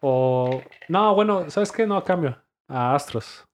O... 0.00 0.62
No, 0.88 1.14
bueno, 1.14 1.50
¿sabes 1.50 1.72
qué? 1.72 1.86
No, 1.86 1.96
a 1.96 2.04
cambio. 2.04 2.40
A 2.68 2.94
Astros. 2.94 3.46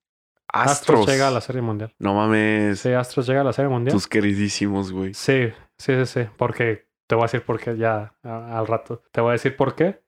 Astros. 0.53 1.01
Astros 1.01 1.07
llega 1.07 1.29
a 1.29 1.31
la 1.31 1.41
Serie 1.41 1.63
Mundial. 1.63 1.95
No 1.99 2.15
mames. 2.15 2.81
Sí, 2.81 2.93
Astros 2.93 3.27
llega 3.27 3.43
a 3.43 3.45
la 3.45 3.53
Serie 3.53 3.69
Mundial. 3.69 3.93
Tus 3.93 4.07
queridísimos, 4.09 4.93
güey. 4.93 5.15
Sí, 5.15 5.53
sí, 5.79 5.95
sí, 5.97 6.07
sí. 6.07 6.29
Porque 6.37 6.89
te 7.07 7.15
voy 7.15 7.23
a 7.23 7.27
decir 7.27 7.43
por 7.45 7.61
qué 7.61 7.77
ya 7.77 8.15
a- 8.23 8.59
al 8.59 8.67
rato. 8.67 9.03
Te 9.13 9.21
voy 9.21 9.31
a 9.31 9.33
decir 9.33 9.57
por 9.57 9.75
qué. 9.75 10.03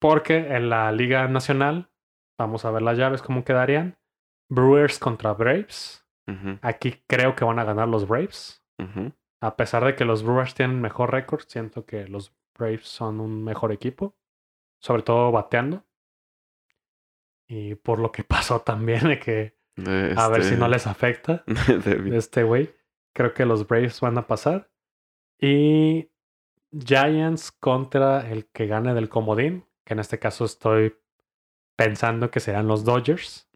Porque 0.00 0.36
en 0.54 0.68
la 0.68 0.92
Liga 0.92 1.26
Nacional, 1.28 1.90
vamos 2.38 2.64
a 2.64 2.70
ver 2.70 2.82
las 2.82 2.98
llaves 2.98 3.22
cómo 3.22 3.44
quedarían. 3.44 3.98
Brewers 4.50 4.98
contra 4.98 5.32
Braves. 5.32 6.04
Aquí 6.62 7.02
creo 7.06 7.34
que 7.36 7.44
van 7.44 7.58
a 7.58 7.64
ganar 7.64 7.88
los 7.88 8.06
Braves. 8.06 8.62
A 9.42 9.56
pesar 9.56 9.84
de 9.84 9.94
que 9.94 10.04
los 10.04 10.22
Brewers 10.22 10.54
tienen 10.54 10.80
mejor 10.80 11.12
récord, 11.12 11.42
siento 11.46 11.84
que 11.86 12.06
los 12.08 12.34
Braves 12.58 12.86
son 12.88 13.20
un 13.20 13.42
mejor 13.44 13.72
equipo. 13.72 14.14
Sobre 14.82 15.02
todo 15.02 15.32
bateando. 15.32 15.84
Y 17.48 17.74
por 17.76 17.98
lo 18.00 18.12
que 18.12 18.24
pasó 18.24 18.60
también 18.60 19.08
de 19.08 19.18
que 19.18 19.56
De 19.76 20.14
a 20.16 20.28
ver 20.28 20.42
si 20.42 20.48
este- 20.48 20.60
no 20.60 20.68
les 20.68 20.86
afecta. 20.86 21.44
este 22.12 22.42
güey. 22.42 22.74
Creo 23.14 23.32
que 23.34 23.46
los 23.46 23.66
Braves 23.66 24.00
van 24.00 24.18
a 24.18 24.26
pasar. 24.26 24.70
Y 25.40 26.10
Giants 26.72 27.52
contra 27.52 28.28
el 28.30 28.46
que 28.46 28.66
gane 28.66 28.92
del 28.94 29.08
comodín, 29.08 29.64
que 29.84 29.94
en 29.94 30.00
este 30.00 30.18
caso 30.18 30.44
estoy 30.44 30.96
pensando 31.76 32.30
que 32.30 32.40
serán 32.40 32.66
los 32.68 32.84
Dodgers. 32.84 33.48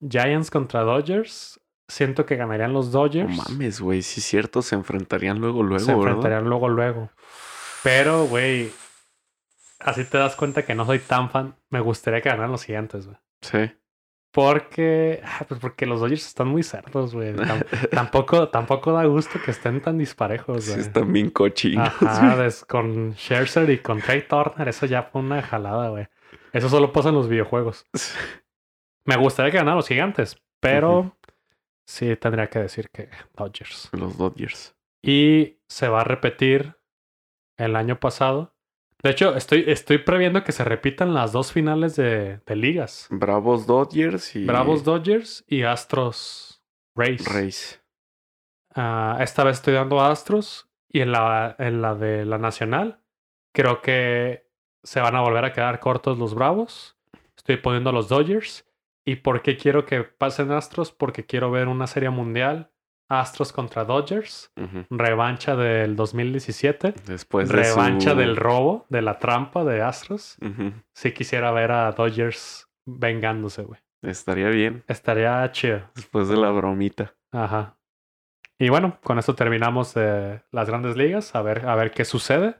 Giants 0.00 0.50
contra 0.50 0.82
Dodgers. 0.82 1.60
Siento 1.88 2.26
que 2.26 2.34
ganarían 2.36 2.72
los 2.72 2.86
No 2.86 2.92
Dodgers. 3.00 3.36
mames, 3.48 3.80
güey. 3.80 4.02
Sí, 4.02 4.20
es 4.20 4.26
cierto. 4.26 4.60
Se 4.60 4.74
enfrentarían 4.74 5.38
luego, 5.40 5.62
luego, 5.62 5.84
Se 5.84 5.92
¿verdad? 5.94 6.08
enfrentarían 6.08 6.44
luego, 6.48 6.68
luego. 6.68 7.10
Pero, 7.84 8.26
güey, 8.26 8.70
así 9.86 10.04
te 10.04 10.18
das 10.18 10.36
cuenta 10.36 10.64
que 10.64 10.74
no 10.74 10.84
soy 10.84 10.98
tan 10.98 11.30
fan. 11.30 11.56
Me 11.70 11.80
gustaría 11.80 12.20
que 12.20 12.28
ganaran 12.28 12.52
los 12.52 12.64
gigantes, 12.64 13.06
güey. 13.06 13.18
Sí. 13.42 13.70
Porque, 14.32 15.22
ah, 15.24 15.46
pues 15.48 15.60
porque 15.60 15.86
los 15.86 16.00
Dodgers 16.00 16.26
están 16.26 16.48
muy 16.48 16.62
cerdos, 16.62 17.14
güey. 17.14 17.34
Tam- 17.34 17.64
tampoco, 17.90 18.48
tampoco 18.50 18.92
da 18.92 19.04
gusto 19.06 19.38
que 19.42 19.50
estén 19.50 19.80
tan 19.80 19.96
disparejos, 19.96 20.64
Sí, 20.64 20.70
güey. 20.72 20.80
están 20.82 21.10
bien 21.12 21.30
cochinos. 21.30 21.88
Ajá, 22.02 22.36
con 22.68 23.14
Scherzer 23.14 23.70
y 23.70 23.78
con 23.78 24.00
Trey 24.02 24.26
Turner, 24.28 24.68
eso 24.68 24.84
ya 24.84 25.04
fue 25.04 25.22
una 25.22 25.40
jalada, 25.42 25.88
güey. 25.88 26.08
Eso 26.52 26.68
solo 26.68 26.92
pasa 26.92 27.08
en 27.08 27.14
los 27.14 27.28
videojuegos. 27.28 27.86
Me 29.06 29.16
gustaría 29.16 29.50
que 29.52 29.58
ganaran 29.58 29.76
los 29.76 29.88
gigantes, 29.88 30.42
pero 30.60 31.16
sí 31.86 32.14
tendría 32.16 32.48
que 32.48 32.58
decir 32.58 32.90
que 32.90 33.08
Dodgers. 33.34 33.88
Los 33.92 34.18
Dodgers. 34.18 34.74
Y 35.02 35.60
se 35.68 35.88
va 35.88 36.00
a 36.00 36.04
repetir 36.04 36.76
el 37.56 37.76
año 37.76 38.00
pasado. 38.00 38.55
De 39.02 39.10
hecho, 39.10 39.36
estoy, 39.36 39.64
estoy 39.68 39.98
previendo 39.98 40.42
que 40.42 40.52
se 40.52 40.64
repitan 40.64 41.14
las 41.14 41.32
dos 41.32 41.52
finales 41.52 41.96
de, 41.96 42.40
de 42.44 42.56
ligas. 42.56 43.06
Bravos 43.10 43.66
Dodgers 43.66 44.34
y 44.34 44.44
Bravos 44.44 44.84
Dodgers 44.84 45.44
y 45.46 45.62
Astros 45.62 46.62
Rays. 46.94 47.24
Rays. 47.32 47.82
Ah, 48.74 49.18
esta 49.20 49.44
vez 49.44 49.56
estoy 49.56 49.74
dando 49.74 50.00
a 50.00 50.10
Astros 50.10 50.68
y 50.88 51.00
en 51.00 51.12
la, 51.12 51.56
en 51.58 51.82
la 51.82 51.94
de 51.94 52.24
la 52.24 52.38
Nacional 52.38 53.00
creo 53.56 53.80
que 53.80 54.46
se 54.82 55.00
van 55.00 55.16
a 55.16 55.22
volver 55.22 55.46
a 55.46 55.52
quedar 55.52 55.80
cortos 55.80 56.18
los 56.18 56.34
Bravos. 56.34 56.98
Estoy 57.36 57.56
poniendo 57.56 57.88
a 57.88 57.92
los 57.92 58.08
Dodgers. 58.08 58.70
¿Y 59.04 59.16
por 59.16 59.40
qué 59.40 59.56
quiero 59.56 59.86
que 59.86 60.02
pasen 60.02 60.52
Astros? 60.52 60.92
Porque 60.92 61.24
quiero 61.24 61.50
ver 61.50 61.68
una 61.68 61.86
serie 61.86 62.10
mundial. 62.10 62.70
Astros 63.08 63.52
contra 63.52 63.84
Dodgers. 63.84 64.52
Revancha 64.90 65.54
del 65.56 65.94
2017. 65.96 66.94
Después 67.06 67.48
de 67.48 67.54
Revancha 67.62 68.10
su- 68.12 68.16
del 68.16 68.36
robo, 68.36 68.86
de 68.88 69.02
la 69.02 69.18
trampa 69.18 69.64
de 69.64 69.82
Astros. 69.82 70.36
Sí 70.94 71.12
quisiera 71.12 71.50
ver 71.52 71.72
a 71.72 71.92
Dodgers 71.92 72.68
vengándose, 72.84 73.62
güey. 73.62 73.80
Estaría 74.02 74.48
bien. 74.48 74.84
Estaría 74.88 75.50
chido. 75.52 75.82
Después 75.94 76.28
de 76.28 76.36
la 76.36 76.50
bromita. 76.50 77.14
Ajá. 77.32 77.76
Y 78.58 78.68
bueno, 78.70 78.98
con 79.02 79.18
esto 79.18 79.34
terminamos 79.34 79.92
eh, 79.96 80.42
las 80.52 80.68
grandes 80.68 80.96
ligas. 80.96 81.34
A 81.34 81.42
ver, 81.42 81.66
a 81.66 81.74
ver 81.74 81.90
qué 81.90 82.04
sucede. 82.04 82.56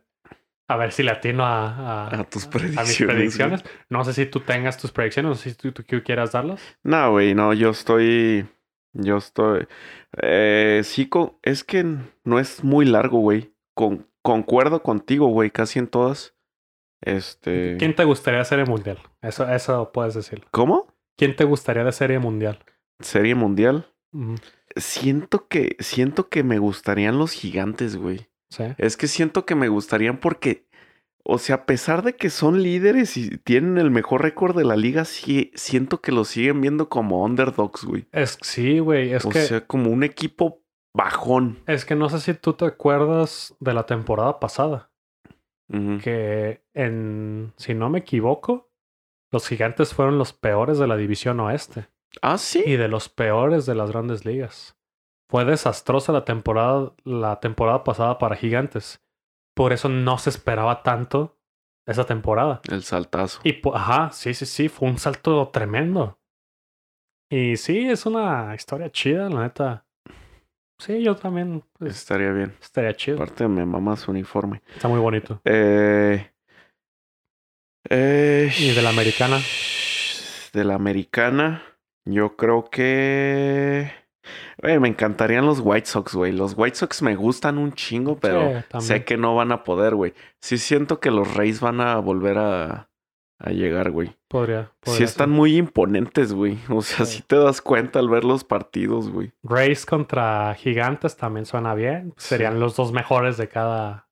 A 0.69 0.77
ver 0.77 0.91
si 0.93 1.05
le 1.05 1.13
atino 1.13 1.47
a, 1.47 2.09
a, 2.09 2.21
A 2.21 2.25
tus 2.25 2.47
a 2.47 2.51
predicciones. 2.51 2.89
mis 3.01 3.07
predicciones. 3.07 3.65
No 3.89 4.05
sé 4.05 4.13
si 4.13 4.27
tú 4.27 4.41
tengas 4.41 4.77
tus 4.77 4.91
predicciones, 4.91 5.29
no 5.31 5.35
sé 5.37 5.51
si 5.51 5.57
tú, 5.57 5.71
tú 5.73 5.85
quieras 6.05 6.33
darlas. 6.33 6.61
No, 6.83 7.13
güey, 7.13 7.35
no, 7.35 7.53
yo 7.53 7.71
estoy. 7.71 8.47
Yo 8.99 9.19
estoy. 9.19 9.67
Eh, 10.23 10.81
sí, 10.85 11.09
es 11.43 11.65
que 11.65 11.85
no 12.25 12.39
es 12.39 12.65
muy 12.65 12.87
largo, 12.87 13.19
güey. 13.19 13.53
Con, 13.75 14.09
concuerdo 14.23 14.83
contigo, 14.83 15.29
güey, 15.29 15.51
casi 15.51 15.79
en 15.79 15.89
todas. 15.89 16.35
Este. 17.03 17.77
¿Quién 17.79 17.95
te 17.95 18.05
gustaría 18.05 18.39
de 18.39 18.45
serie 18.47 18.65
mundial? 18.65 18.99
Eso, 19.23 19.49
eso 19.49 19.93
puedes 19.93 20.15
decirlo. 20.15 20.47
¿Cómo? 20.51 20.87
¿Quién 21.17 21.37
te 21.37 21.45
gustaría 21.45 21.85
de 21.85 21.93
serie 21.93 22.19
mundial? 22.19 22.59
Serie 23.01 23.35
mundial. 23.35 23.87
Siento 24.77 25.47
que. 25.49 25.77
Siento 25.79 26.29
que 26.29 26.43
me 26.43 26.59
gustarían 26.59 27.19
los 27.19 27.33
gigantes, 27.33 27.97
güey. 27.97 28.29
Sí. 28.49 28.65
Es 28.79 28.97
que 28.97 29.09
siento 29.09 29.45
que 29.45 29.55
me 29.55 29.69
gustarían 29.69 30.19
porque. 30.19 30.66
O 31.29 31.39
sea, 31.39 31.57
a 31.57 31.67
pesar 31.67 32.05
de 32.05 32.15
que 32.15 32.31
son 32.31 32.63
líderes 32.63 33.17
y 33.17 33.37
tienen 33.39 33.79
el 33.79 33.91
mejor 33.91 34.23
récord 34.23 34.57
de 34.57 34.65
la 34.65 34.77
liga, 34.77 35.05
sí, 35.05 35.51
siento 35.55 36.01
que 36.01 36.13
los 36.13 36.29
siguen 36.29 36.61
viendo 36.61 36.89
como 36.89 37.25
underdogs, 37.25 37.85
güey. 37.85 38.07
Es, 38.13 38.39
sí, 38.43 38.79
güey. 38.79 39.13
Es 39.13 39.25
o 39.25 39.31
que, 39.31 39.43
sea, 39.43 39.67
como 39.67 39.91
un 39.91 40.05
equipo 40.05 40.63
bajón. 40.95 41.59
es 41.67 41.85
que 41.85 41.97
no 41.97 42.09
sé 42.09 42.21
si 42.21 42.35
tú 42.35 42.53
te 42.53 42.65
acuerdas 42.65 43.57
de 43.59 43.75
la 43.75 43.87
temporada 43.87 44.39
pasada. 44.39 44.91
Que 45.69 46.63
en, 46.75 47.53
si 47.57 47.75
no 47.75 47.91
me 47.91 47.99
equivoco, 47.99 48.71
los 49.33 49.49
gigantes 49.49 49.93
fueron 49.95 50.17
los 50.17 50.33
peores 50.33 50.79
de 50.79 50.87
la 50.87 50.97
división 50.97 51.41
oeste. 51.41 51.89
Ah, 52.23 52.39
sí. 52.39 52.63
y 52.65 52.77
de 52.77 52.87
los 52.87 53.09
peores 53.09 53.67
de 53.67 53.75
las 53.75 53.91
grandes 53.91 54.25
ligas. 54.25 54.79
Fue 55.29 55.45
desastrosa 55.45 56.13
la 56.13 56.25
temporada, 56.25 56.93
la 57.03 57.41
temporada 57.41 57.83
pasada 57.83 58.19
para 58.19 58.37
Gigantes. 58.37 59.05
Por 59.57 59.73
eso 59.73 59.89
no 59.89 60.19
se 60.19 60.29
esperaba 60.29 60.83
tanto 60.83 61.39
esa 61.87 62.05
temporada. 62.05 62.61
El 62.71 62.83
saltazo. 62.83 63.41
Y 63.43 63.59
ajá, 63.73 64.11
sí, 64.13 64.35
sí, 64.35 64.45
sí, 64.45 64.69
fue 64.69 64.89
un 64.89 64.99
salto 64.99 65.49
tremendo. 65.49 66.21
Y 67.31 67.57
sí, 67.57 67.89
es 67.89 68.05
una 68.05 68.55
historia 68.55 68.91
chida, 68.91 69.31
la 69.31 69.43
neta. 69.45 69.87
Sí, 70.79 71.03
yo 71.03 71.17
también 71.17 71.65
pues, 71.73 71.97
Estaría 71.97 72.33
bien. 72.33 72.55
estaría 72.61 72.95
chido. 72.95 73.17
Aparte 73.17 73.49
me 73.49 73.65
mama 73.65 73.97
su 73.97 74.11
uniforme. 74.11 74.63
Está 74.75 74.89
muy 74.89 75.01
bonito. 75.01 75.41
Eh, 75.45 76.31
eh, 77.89 78.53
¿Y 78.59 78.75
de 78.75 78.83
la 78.83 78.91
americana? 78.91 79.39
De 80.53 80.65
la 80.65 80.75
americana, 80.75 81.63
yo 82.05 82.37
creo 82.37 82.69
que... 82.69 83.91
Güey, 84.63 84.79
me 84.79 84.89
encantarían 84.89 85.47
los 85.47 85.61
White 85.61 85.87
Sox, 85.87 86.15
güey. 86.15 86.33
Los 86.33 86.55
White 86.57 86.77
Sox 86.77 87.03
me 87.03 87.15
gustan 87.17 87.59
un 87.59 87.73
chingo, 87.73 88.19
pero 88.19 88.63
Sí, 88.79 88.87
sé 88.87 89.05
que 89.05 89.17
no 89.17 89.35
van 89.35 89.53
a 89.53 89.65
poder, 89.65 89.95
güey. 89.95 90.15
Sí 90.41 90.59
siento 90.59 91.01
que 91.01 91.11
los 91.11 91.35
Rays 91.35 91.61
van 91.61 91.81
a 91.81 91.97
volver 91.99 92.39
a, 92.39 92.89
a 93.39 93.51
llegar, 93.51 93.91
güey. 93.91 94.17
Podría. 94.29 94.65
Sí 94.65 94.71
podría 94.91 95.05
están 95.05 95.29
ser. 95.29 95.37
muy 95.37 95.57
imponentes, 95.57 96.33
güey. 96.33 96.59
O 96.71 96.83
sea, 96.83 97.05
Sí. 97.07 97.17
sí 97.19 97.25
te 97.27 97.37
das 97.37 97.61
cuenta 97.61 97.99
al 97.99 98.09
ver 98.09 98.25
los 98.25 98.45
partidos, 98.45 99.11
güey. 99.11 99.33
Rays 99.43 99.85
contra 99.87 100.55
Gigantes 100.55 101.17
también 101.17 101.47
suena 101.47 101.75
bien. 101.75 102.15
Serían 102.17 102.55
Sí. 102.55 102.59
los 102.61 102.77
dos 102.77 102.93
mejores 102.93 103.37
de 103.37 103.49
cada, 103.49 104.06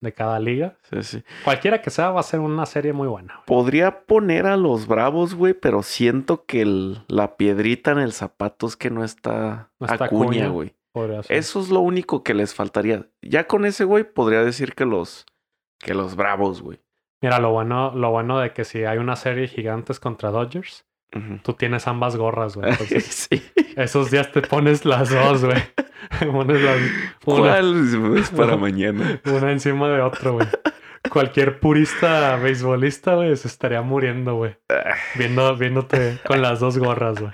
de 0.00 0.12
cada 0.12 0.38
liga. 0.38 0.76
Sí, 0.90 1.02
sí. 1.02 1.22
Cualquiera 1.44 1.82
que 1.82 1.90
sea, 1.90 2.10
va 2.10 2.20
a 2.20 2.22
ser 2.24 2.40
una 2.40 2.66
serie 2.66 2.92
muy 2.92 3.08
buena. 3.08 3.34
güey. 3.34 3.44
Podría 3.46 4.04
poner 4.06 4.46
a 4.46 4.56
los 4.56 4.86
Bravos, 4.86 5.34
güey, 5.34 5.54
pero 5.54 5.82
siento 5.82 6.44
que 6.44 6.62
el- 6.62 7.02
la 7.08 7.36
piedrita 7.36 7.90
en 7.92 7.98
el 7.98 8.12
zapato 8.12 8.66
es 8.66 8.76
que 8.76 8.90
no 8.90 9.04
está, 9.04 9.70
No 9.80 9.86
está 9.86 10.04
Acuña, 10.06 10.46
Acuña. 10.46 10.48
güey. 10.48 10.74
Eso 11.28 11.60
es 11.60 11.68
lo 11.70 11.80
único 11.80 12.24
que 12.24 12.34
les 12.34 12.54
faltaría. 12.54 13.06
Ya 13.22 13.46
con 13.46 13.64
ese, 13.64 13.84
güey, 13.84 14.02
podría 14.04 14.42
decir 14.42 14.74
que 14.74 14.84
los, 14.84 15.26
que 15.78 15.94
los 15.94 16.16
Bravos, 16.16 16.60
güey. 16.62 16.80
Mira, 17.20 17.38
lo 17.38 17.50
bueno, 17.52 17.92
lo 17.94 18.10
bueno 18.10 18.38
de 18.40 18.52
que 18.52 18.64
si 18.64 18.84
hay 18.84 18.98
una 18.98 19.14
serie 19.16 19.46
Gigantes 19.48 20.00
contra 20.00 20.30
Dodgers, 20.30 20.86
Tú 21.42 21.54
tienes 21.54 21.86
ambas 21.88 22.16
gorras, 22.16 22.56
güey. 22.56 22.70
Entonces, 22.70 23.04
sí. 23.30 23.42
esos 23.76 24.10
días 24.10 24.30
te 24.32 24.42
pones 24.42 24.84
las 24.84 25.10
dos, 25.10 25.44
güey. 25.44 25.62
pones 26.32 26.62
las 26.62 26.76
una, 27.24 27.38
¿Cuál 27.40 28.18
es 28.18 28.30
para 28.30 28.56
mañana? 28.58 29.20
una 29.24 29.52
encima 29.52 29.88
de 29.88 30.00
otro, 30.02 30.34
güey. 30.34 30.48
Cualquier 31.10 31.60
purista 31.60 32.36
beisbolista, 32.36 33.14
güey, 33.14 33.34
se 33.36 33.48
estaría 33.48 33.80
muriendo, 33.82 34.34
güey. 34.34 34.56
Viendo, 35.14 35.56
viéndote 35.56 36.18
con 36.26 36.42
las 36.42 36.60
dos 36.60 36.76
gorras, 36.76 37.18
güey. 37.20 37.32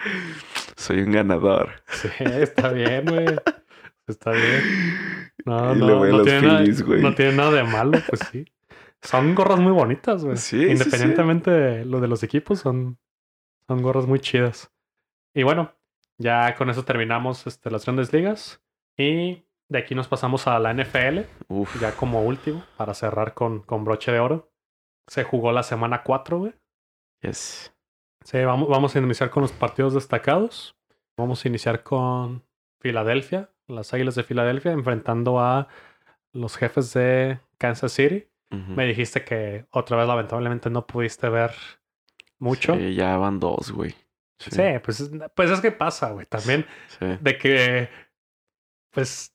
Soy 0.77 1.01
un 1.01 1.13
ganador. 1.13 1.71
Sí, 1.89 2.09
está 2.21 2.69
bien, 2.71 3.05
güey. 3.07 3.27
Está 4.07 4.33
bien. 4.33 5.31
No, 5.47 5.75
no, 5.75 6.05
no, 6.05 6.23
tiene 6.23 6.43
nada, 6.47 6.65
no 7.01 7.15
tiene 7.15 7.33
nada 7.33 7.51
de 7.53 7.65
malo, 7.65 7.99
pues 8.09 8.21
sí. 8.31 8.45
Son 9.03 9.35
gorras 9.35 9.59
muy 9.59 9.73
bonitas, 9.73 10.25
güey. 10.25 10.37
Sí, 10.37 10.59
sí, 10.59 10.65
sí. 10.65 10.73
Independientemente 10.73 11.51
de 11.51 11.85
lo 11.85 12.01
de 12.01 12.09
los 12.09 12.23
equipos, 12.23 12.61
son, 12.61 12.99
son 13.69 13.83
gorras 13.83 14.07
muy 14.07 14.21
chidas. 14.21 14.71
Y 15.35 15.43
bueno, 15.43 15.75
ya 16.19 16.55
con 16.55 16.71
eso 16.71 16.85
terminamos 16.85 17.47
este, 17.47 17.71
las 17.71 17.85
grandes 17.85 18.13
ligas. 18.13 18.63
Y 18.97 19.45
de 19.69 19.79
aquí 19.79 19.95
nos 19.95 20.09
pasamos 20.09 20.47
a 20.47 20.59
la 20.59 20.73
NFL, 20.73 21.21
Uf. 21.49 21.81
ya 21.81 21.93
como 21.97 22.23
último, 22.23 22.65
para 22.77 22.95
cerrar 22.95 23.35
con, 23.35 23.61
con 23.61 23.85
broche 23.85 24.13
de 24.13 24.21
oro. 24.21 24.51
Se 25.09 25.25
jugó 25.25 25.53
la 25.53 25.63
semana 25.63 26.03
4, 26.03 26.39
güey. 26.39 26.55
Yes. 27.23 27.75
Sí, 28.23 28.43
vamos, 28.45 28.69
vamos 28.69 28.95
a 28.95 28.99
iniciar 28.99 29.31
con 29.31 29.43
los 29.43 29.53
partidos 29.53 29.95
destacados. 29.95 30.77
Vamos 31.17 31.45
a 31.45 31.49
iniciar 31.49 31.83
con 31.83 32.45
Filadelfia, 32.81 33.51
las 33.67 33.93
Águilas 33.95 34.15
de 34.15 34.25
Filadelfia, 34.25 34.73
enfrentando 34.73 35.41
a 35.41 35.69
los 36.33 36.57
jefes 36.57 36.93
de 36.95 37.41
Kansas 37.59 37.93
City. 37.93 38.29
Me 38.51 38.87
dijiste 38.87 39.25
que 39.25 39.67
otra 39.71 39.97
vez 39.97 40.07
lamentablemente 40.07 40.71
no 40.71 40.87
pudiste 40.87 41.29
ver 41.29 41.51
mucho. 42.45 42.75
Sí, 42.75 42.81
Sí, 42.91 42.95
ya 42.95 43.17
van 43.17 43.41
dos, 43.41 43.73
güey. 43.73 43.95
Sí. 44.39 44.51
pues, 44.85 45.01
es- 45.01 45.11
pues 45.35 45.51
es 45.51 45.61
que 45.61 45.73
pasa, 45.73 46.11
güey. 46.11 46.27
También 46.27 46.67
sí. 46.99 47.07
de 47.21 47.39
que, 47.39 47.89
pues, 48.93 49.33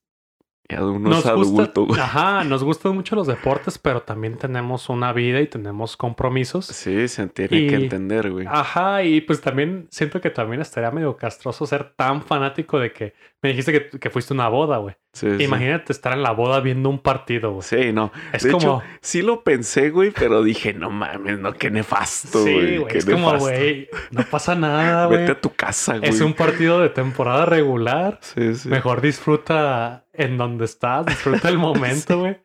Ya 0.70 0.78
de 0.78 0.86
uno 0.86 1.10
nos 1.10 1.20
es 1.20 1.26
adulto, 1.26 1.52
gusta, 1.82 1.82
güey. 1.82 2.00
ajá, 2.00 2.44
nos 2.44 2.64
gustan 2.64 2.94
mucho 2.94 3.16
los 3.16 3.26
deportes, 3.26 3.80
pero 3.80 4.04
también 4.04 4.38
tenemos 4.38 4.88
una 4.90 5.12
vida 5.14 5.42
y 5.42 5.48
tenemos 5.48 5.98
compromisos. 5.98 6.68
Sí, 6.68 7.08
se 7.08 7.26
tiene 7.28 7.50
que 7.68 7.76
entender, 7.76 8.30
güey. 8.32 8.46
Ajá, 8.48 9.04
y 9.04 9.22
pues 9.22 9.42
también 9.42 9.88
siento 9.90 10.22
que 10.22 10.30
también 10.30 10.62
estaría 10.62 10.92
medio 10.92 11.18
castroso 11.18 11.66
ser 11.66 11.94
tan 11.96 12.22
fanático 12.22 12.78
de 12.78 12.94
que 12.94 13.14
me 13.42 13.50
dijiste 13.50 13.72
que, 13.90 14.00
que 14.00 14.10
fuiste 14.12 14.34
una 14.36 14.48
boda, 14.48 14.78
güey. 14.78 14.96
Sí, 15.12 15.28
sí. 15.38 15.44
Imagínate 15.44 15.92
estar 15.92 16.14
en 16.14 16.22
la 16.22 16.32
boda 16.32 16.60
viendo 16.60 16.88
un 16.90 17.00
partido, 17.00 17.52
güey. 17.52 17.64
Sí, 17.64 17.92
no. 17.92 18.12
Es 18.32 18.44
de 18.44 18.52
como, 18.52 18.62
hecho, 18.62 18.84
sí 19.02 19.22
lo 19.22 19.44
pensé, 19.44 19.90
güey, 19.90 20.12
pero 20.12 20.44
dije, 20.44 20.74
no 20.74 20.90
mames, 20.92 21.40
no, 21.40 21.54
qué 21.54 21.72
nefasto, 21.72 22.44
sí, 22.44 22.78
güey. 22.78 22.86
qué 22.88 23.00
es 23.00 23.06
como, 23.06 23.36
güey, 23.38 23.90
no 24.12 24.24
pasa 24.24 24.54
nada, 24.56 25.08
güey. 25.08 25.22
Vete 25.22 25.32
a 25.32 25.42
tu 25.42 25.52
casa, 25.54 25.98
güey. 25.98 26.10
Es 26.10 26.22
un 26.22 26.34
partido 26.34 26.80
de 26.80 26.90
temporada 26.90 27.46
regular. 27.46 28.20
Sí, 28.22 28.54
sí. 28.56 28.70
Mejor 28.70 29.02
disfruta 29.02 30.06
en 30.14 30.38
donde 30.38 30.66
estás, 30.66 31.06
disfruta 31.06 31.50
el 31.50 31.58
momento, 31.58 32.20
güey. 32.20 32.38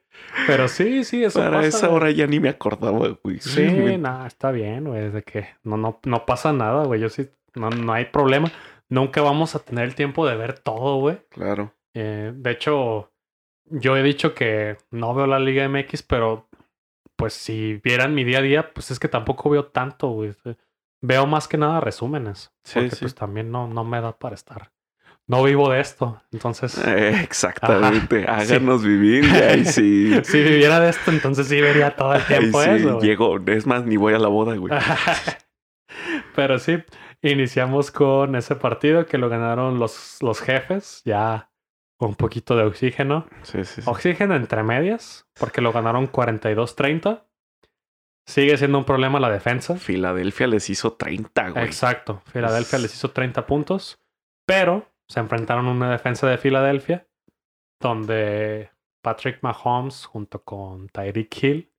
Pero 0.47 0.69
sí, 0.69 1.05
sí, 1.05 1.23
eso 1.23 1.41
Para 1.41 1.59
pasa, 1.59 1.69
esa 1.69 1.87
güey. 1.89 1.97
hora 1.97 2.11
ya 2.13 2.27
ni 2.27 2.41
me 2.41 2.49
acordaba, 2.49 3.09
güey. 3.23 3.41
Sí, 3.41 3.61
Realmente. 3.63 3.99
no, 3.99 4.27
está 4.27 4.51
bien, 4.53 4.85
güey. 4.85 5.11
De 5.11 5.23
que 5.23 5.49
no, 5.65 5.77
no, 5.77 6.01
no 6.05 6.25
pasa 6.25 6.53
nada, 6.53 6.85
güey. 6.87 7.01
Yo 7.01 7.09
sí, 7.09 7.29
no, 7.55 7.69
no 7.71 7.93
hay 7.93 8.07
problema. 8.07 8.51
Nunca 8.89 9.21
vamos 9.23 9.55
a 9.55 9.59
tener 9.59 9.85
el 9.85 9.95
tiempo 9.95 10.27
de 10.27 10.37
ver 10.37 10.59
todo, 10.59 10.97
güey. 10.99 11.19
Claro. 11.31 11.73
Eh, 11.95 12.33
de 12.35 12.51
hecho, 12.51 13.13
yo 13.67 13.97
he 13.97 14.03
dicho 14.03 14.35
que 14.35 14.77
no 14.91 15.15
veo 15.15 15.27
la 15.27 15.39
Liga 15.39 15.69
MX, 15.69 16.03
pero 16.03 16.49
pues 17.17 17.35
si 17.35 17.81
vieran 17.83 18.15
mi 18.15 18.25
día 18.25 18.39
a 18.39 18.43
día, 18.43 18.73
pues 18.75 18.91
es 18.91 18.99
que 18.99 19.09
tampoco 19.09 19.49
veo 19.51 19.67
tanto, 19.67 20.09
güey. 20.09 20.35
Veo 21.01 21.27
más 21.27 21.49
que 21.49 21.57
nada 21.57 21.81
resúmenes. 21.81 22.53
Sí, 22.65 22.81
porque 22.81 22.97
sí. 22.97 23.01
pues 23.03 23.15
también 23.15 23.51
no, 23.51 23.69
no 23.69 23.85
me 23.85 24.01
da 24.01 24.17
para 24.19 24.35
estar. 24.35 24.73
No 25.27 25.43
vivo 25.43 25.71
de 25.71 25.81
esto. 25.81 26.21
Entonces, 26.33 26.77
Eh, 26.87 27.21
exactamente. 27.23 28.27
Háganos 28.29 28.85
vivir. 28.85 29.25
Y 29.59 29.65
sí. 29.65 30.13
si 30.23 30.43
viviera 30.43 30.81
de 30.81 30.91
esto, 30.91 31.11
entonces 31.11 31.47
sí 31.49 31.61
vería 31.61 31.97
todo 31.97 32.15
el 32.15 32.25
tiempo 32.25 32.63
sí 32.63 32.71
eso. 32.71 33.01
llego. 33.01 33.39
Es 33.47 33.67
más, 33.67 33.87
ni 33.87 33.97
voy 33.97 34.15
a 34.15 34.19
la 34.19 34.29
boda, 34.29 34.55
güey. 34.57 34.75
Pero 36.35 36.59
sí, 36.59 36.83
iniciamos 37.23 37.91
con 37.91 38.35
ese 38.37 38.57
partido 38.57 39.07
que 39.07 39.17
lo 39.19 39.29
ganaron 39.29 39.79
los, 39.79 40.19
los 40.21 40.41
jefes, 40.41 41.01
ya 41.05 41.51
un 41.99 42.15
poquito 42.17 42.57
de 42.57 42.65
oxígeno. 42.65 43.27
Sí, 43.43 43.65
sí, 43.65 43.83
sí. 43.83 43.91
Oxígeno 43.91 44.35
entre 44.37 44.63
medias, 44.63 45.27
porque 45.39 45.61
lo 45.61 45.73
ganaron 45.73 46.07
42-30. 46.11 47.25
Sigue 48.27 48.57
siendo 48.57 48.79
un 48.79 48.85
problema 48.85 49.21
la 49.21 49.31
defensa. 49.31 49.77
Filadelfia 49.77 50.47
les 50.47 50.69
hizo 50.71 50.95
30, 50.95 51.51
güey. 51.51 51.65
Exacto. 51.65 52.23
Filadelfia 52.27 52.77
Es- 52.77 52.83
les 52.83 52.95
hizo 52.95 53.11
30 53.11 53.47
puntos, 53.47 54.01
pero 54.47 54.89
se 55.09 55.21
enfrentaron 55.21 55.67
a 55.67 55.71
una 55.73 55.91
defensa 55.91 56.27
de 56.27 56.39
Filadelfia 56.39 57.07
donde 57.81 58.71
Patrick 59.03 59.43
Mahomes 59.43 60.07
junto 60.07 60.43
con 60.43 60.89
Tyreek 60.89 61.43
Hill 61.43 61.71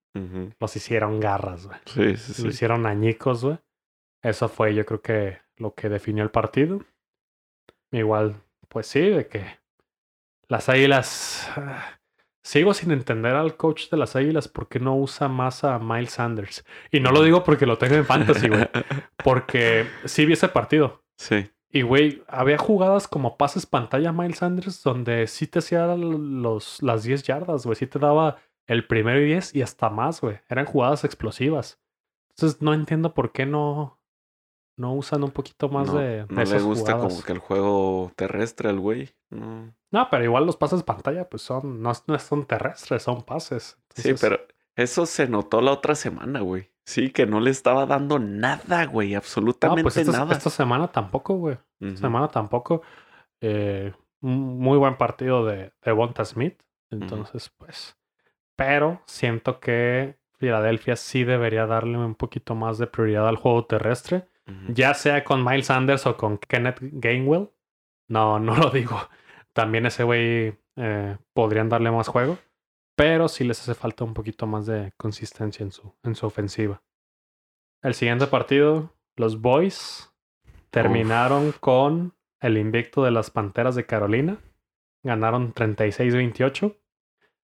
los 0.60 0.76
hicieron 0.76 1.20
garras, 1.20 1.66
güey. 1.68 1.80
Sí, 1.86 2.16
sí, 2.16 2.34
sí. 2.34 2.48
hicieron 2.48 2.86
añicos, 2.86 3.44
güey. 3.44 3.58
Eso 4.24 4.48
fue, 4.48 4.74
yo 4.74 4.86
creo 4.86 5.02
que 5.02 5.40
lo 5.58 5.74
que 5.74 5.90
definió 5.90 6.24
el 6.24 6.32
partido. 6.32 6.80
Igual, 7.92 8.42
pues 8.70 8.88
sí, 8.88 9.02
de 9.02 9.28
que 9.28 9.60
las 10.48 10.70
águilas. 10.70 11.50
Sigo 12.44 12.76
sin 12.76 12.92
entender 12.92 13.34
al 13.36 13.58
coach 13.58 13.90
de 13.90 13.98
las 13.98 14.16
águilas 14.16 14.48
por 14.48 14.68
qué 14.68 14.80
no 14.80 14.96
usa 14.96 15.28
más 15.28 15.64
a 15.64 15.80
Miles 15.80 16.12
Sanders. 16.12 16.64
Y 16.92 17.00
no 17.00 17.12
lo 17.12 17.24
digo 17.24 17.44
porque 17.44 17.66
lo 17.66 17.80
tengo 17.80 17.96
en 17.96 18.06
fantasy, 18.06 18.50
güey. 18.50 18.68
Porque 19.24 19.88
sí 20.06 20.26
vi 20.26 20.34
ese 20.34 20.48
partido. 20.50 21.04
sí. 21.18 21.50
Y, 21.72 21.82
güey, 21.82 22.24
había 22.30 22.58
jugadas 22.58 23.06
como 23.06 23.36
pases 23.36 23.66
pantalla 23.66 24.14
Miles 24.14 24.38
Sanders 24.38 24.82
donde 24.82 25.28
sí 25.28 25.46
te 25.46 25.60
hacía 25.60 25.88
los, 25.98 26.82
las 26.82 27.04
10 27.04 27.24
yardas, 27.24 27.66
güey. 27.66 27.76
Sí 27.76 27.86
te 27.86 28.00
daba 28.00 28.38
el 28.66 28.88
primero 28.88 29.20
y 29.20 29.26
10 29.26 29.56
y 29.56 29.62
hasta 29.62 29.90
más, 29.90 30.22
güey. 30.22 30.40
Eran 30.48 30.66
jugadas 30.66 31.04
explosivas. 31.04 31.82
Entonces 32.30 32.62
no 32.62 32.74
entiendo 32.74 33.14
por 33.14 33.34
qué 33.34 33.46
no, 33.46 34.00
no 34.78 34.94
usan 34.94 35.24
un 35.24 35.32
poquito 35.32 35.70
más 35.70 35.88
no, 35.88 36.00
de, 36.00 36.26
de 36.26 36.28
no 36.30 36.44
le 36.44 36.60
gusta 36.60 36.94
jugadas. 36.94 37.14
como 37.14 37.24
que 37.26 37.32
el 37.32 37.40
juego 37.40 38.12
terrestre 38.16 38.70
al 38.70 38.80
güey. 38.80 39.16
No. 39.30 39.74
No, 39.92 40.08
pero 40.12 40.24
igual 40.24 40.46
los 40.46 40.58
pases 40.58 40.84
pantalla, 40.84 41.30
pues 41.30 41.42
son, 41.42 41.82
no, 41.82 41.94
no 42.08 42.20
son 42.20 42.46
terrestres, 42.46 43.04
son 43.04 43.24
pases. 43.24 43.78
Sí, 43.96 44.14
pero 44.20 44.40
eso 44.76 45.06
se 45.06 45.28
notó 45.30 45.62
la 45.62 45.72
otra 45.72 45.96
semana, 45.96 46.42
güey. 46.42 46.72
Sí, 46.86 47.10
que 47.12 47.26
no 47.26 47.40
le 47.40 47.50
estaba 47.50 47.86
dando 47.86 48.20
nada, 48.20 48.86
güey. 48.86 49.12
No, 49.12 49.18
Absolutamente 49.18 49.84
pues 49.84 49.98
esta, 49.98 50.12
nada. 50.12 50.34
esta 50.36 50.50
semana 50.50 50.90
tampoco, 50.90 51.36
güey. 51.36 51.58
Esta 51.80 52.02
semana 52.02 52.28
tampoco. 52.28 52.82
Eh, 53.42 53.94
muy 54.22 54.78
buen 54.78 54.98
partido 54.98 55.46
de, 55.46 55.72
de 55.82 55.92
Bonta 55.92 56.26
Smith. 56.26 56.62
Entonces, 56.92 57.50
pues. 57.58 57.98
Pero 58.56 59.02
siento 59.06 59.60
que 59.60 60.20
Filadelfia 60.38 60.96
sí 60.96 61.24
debería 61.24 61.66
darle 61.66 61.98
un 61.98 62.16
poquito 62.16 62.54
más 62.54 62.78
de 62.78 62.88
prioridad 62.88 63.28
al 63.28 63.38
juego 63.38 63.66
terrestre. 63.66 64.28
Ya 64.70 64.94
sea 64.94 65.24
con 65.24 65.44
Miles 65.44 65.68
Sanders 65.68 66.06
o 66.06 66.18
con 66.18 66.38
Kenneth 66.38 66.80
Gainwell. 66.82 67.50
No, 68.08 68.40
no 68.40 68.56
lo 68.56 68.70
digo. 68.70 69.00
También 69.54 69.86
ese 69.86 70.04
güey 70.04 70.58
eh, 70.76 71.18
podrían 71.34 71.70
darle 71.70 71.92
más 71.92 72.08
juego. 72.08 72.38
Pero 72.96 73.28
sí 73.28 73.44
les 73.44 73.60
hace 73.60 73.74
falta 73.76 74.04
un 74.04 74.14
poquito 74.14 74.48
más 74.48 74.66
de 74.66 74.94
consistencia 74.98 75.64
en 75.64 75.72
su, 75.72 75.94
en 76.04 76.16
su 76.16 76.26
ofensiva. 76.26 76.82
El 77.82 77.94
siguiente 77.94 78.28
partido, 78.28 78.94
los 79.16 79.42
Boys 79.42 80.12
terminaron 80.70 81.52
con 81.60 82.14
el 82.40 82.58
invicto 82.58 83.04
de 83.04 83.12
las 83.12 83.32
Panteras 83.32 83.76
de 83.76 83.86
Carolina. 83.86 84.40
Ganaron 85.04 85.54
36-28. 85.54 86.78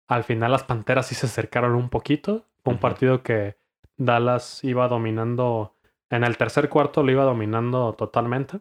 Al 0.07 0.23
final 0.23 0.51
las 0.51 0.63
Panteras 0.63 1.07
sí 1.07 1.15
se 1.15 1.27
acercaron 1.27 1.75
un 1.75 1.89
poquito. 1.89 2.45
Fue 2.63 2.73
un 2.73 2.79
partido 2.79 3.23
que 3.23 3.57
Dallas 3.97 4.63
iba 4.63 4.87
dominando. 4.87 5.75
En 6.11 6.23
el 6.23 6.37
tercer 6.37 6.69
cuarto 6.69 7.01
lo 7.03 7.11
iba 7.11 7.23
dominando 7.23 7.93
totalmente. 7.93 8.59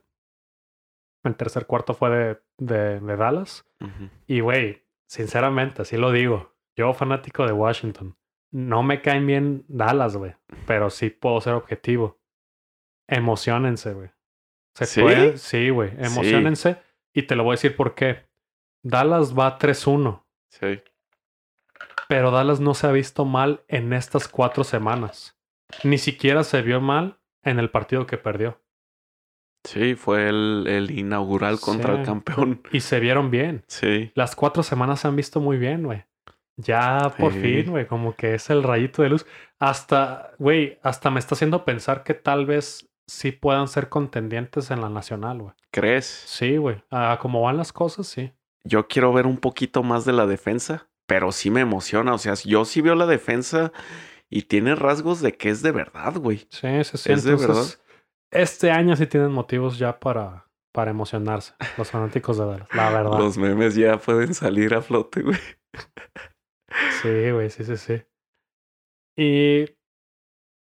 El 1.24 1.36
tercer 1.36 1.66
cuarto 1.66 1.92
fue 1.92 2.10
de, 2.10 2.42
de, 2.58 3.00
de 3.00 3.16
Dallas. 3.16 3.66
Y 4.26 4.40
güey, 4.40 4.86
sinceramente, 5.06 5.82
así 5.82 5.96
lo 5.98 6.12
digo. 6.12 6.54
Yo 6.76 6.94
fanático 6.94 7.44
de 7.46 7.52
Washington. 7.52 8.16
no 8.52 8.82
me 8.82 9.02
caen 9.02 9.26
bien 9.26 9.64
Dallas, 9.68 10.16
güey. 10.16 10.34
Pero 10.66 10.88
sí 10.90 11.10
puedo 11.10 11.40
ser 11.40 11.52
objetivo. 11.54 12.18
Emocionense, 13.08 13.92
güey. 13.92 14.10
Se 14.74 14.86
¿Sí? 14.86 15.00
puede- 15.02 15.36
Sí, 15.38 15.68
güey. 15.70 15.90
Emocionense. 15.98 16.80
Y 17.12 17.22
te 17.24 17.36
lo 17.36 17.42
voy 17.44 17.52
a 17.52 17.56
decir 17.56 17.76
por 17.76 17.94
qué. 17.94 18.28
Dallas 18.82 19.36
va 19.38 19.58
3-1. 19.58 20.24
Sí. 20.48 20.80
Pero 22.08 22.30
Dallas 22.30 22.60
no 22.60 22.74
se 22.74 22.86
ha 22.86 22.92
visto 22.92 23.24
mal 23.24 23.62
en 23.68 23.92
estas 23.92 24.26
cuatro 24.28 24.64
semanas. 24.64 25.38
Ni 25.84 25.98
siquiera 25.98 26.42
se 26.44 26.62
vio 26.62 26.80
mal 26.80 27.19
en 27.42 27.58
el 27.58 27.70
partido 27.70 28.06
que 28.06 28.16
perdió. 28.18 28.60
Sí, 29.64 29.94
fue 29.94 30.28
el, 30.28 30.64
el 30.68 30.90
inaugural 30.90 31.60
contra 31.60 31.98
el 31.98 32.04
campeón. 32.04 32.62
Y 32.72 32.80
se 32.80 32.98
vieron 32.98 33.30
bien. 33.30 33.62
Sí. 33.66 34.10
Las 34.14 34.34
cuatro 34.34 34.62
semanas 34.62 35.00
se 35.00 35.08
han 35.08 35.16
visto 35.16 35.40
muy 35.40 35.58
bien, 35.58 35.82
güey. 35.82 36.04
Ya 36.56 37.14
por 37.18 37.32
Sí. 37.32 37.40
fin, 37.40 37.70
güey, 37.70 37.86
como 37.86 38.14
que 38.16 38.34
es 38.34 38.48
el 38.50 38.62
rayito 38.62 39.02
de 39.02 39.10
luz. 39.10 39.26
Hasta, 39.58 40.32
güey, 40.38 40.78
hasta 40.82 41.10
me 41.10 41.18
está 41.20 41.34
haciendo 41.34 41.64
pensar 41.64 42.04
que 42.04 42.14
tal 42.14 42.46
vez 42.46 42.88
sí 43.06 43.32
puedan 43.32 43.68
ser 43.68 43.88
contendientes 43.88 44.70
en 44.70 44.80
la 44.80 44.88
nacional, 44.88 45.38
güey. 45.42 45.52
¿Crees? 45.70 46.06
Sí, 46.06 46.56
güey. 46.56 46.82
A 46.90 47.18
como 47.20 47.42
van 47.42 47.56
las 47.58 47.72
cosas, 47.72 48.06
sí. 48.06 48.32
Yo 48.64 48.88
quiero 48.88 49.12
ver 49.12 49.26
un 49.26 49.38
poquito 49.38 49.82
más 49.82 50.04
de 50.04 50.12
la 50.12 50.26
defensa, 50.26 50.88
pero 51.06 51.32
sí 51.32 51.50
me 51.50 51.60
emociona. 51.60 52.14
O 52.14 52.18
sea, 52.18 52.34
yo 52.44 52.64
sí 52.64 52.80
veo 52.80 52.94
la 52.94 53.06
defensa 53.06 53.72
y 54.30 54.42
tiene 54.42 54.74
rasgos 54.76 55.20
de 55.20 55.32
que 55.36 55.50
es 55.50 55.60
de 55.62 55.72
verdad, 55.72 56.14
güey. 56.16 56.46
Sí, 56.50 56.84
sí, 56.84 56.96
sí. 56.96 57.12
¿Es 57.12 57.24
de 57.24 57.32
Entonces, 57.32 57.82
este 58.30 58.70
año 58.70 58.94
sí 58.96 59.06
tienen 59.06 59.32
motivos 59.32 59.78
ya 59.78 59.98
para, 59.98 60.48
para 60.72 60.92
emocionarse. 60.92 61.54
Los 61.76 61.90
fanáticos 61.90 62.38
de 62.38 62.46
Dallas, 62.46 62.68
la 62.72 62.90
verdad. 62.90 63.18
Los 63.18 63.36
memes 63.36 63.74
ya 63.74 63.98
pueden 63.98 64.32
salir 64.34 64.74
a 64.74 64.82
flote, 64.82 65.22
güey. 65.22 65.38
Sí, 67.02 67.30
güey, 67.32 67.50
sí, 67.50 67.64
sí, 67.64 67.76
sí. 67.76 68.02
Y 69.16 69.64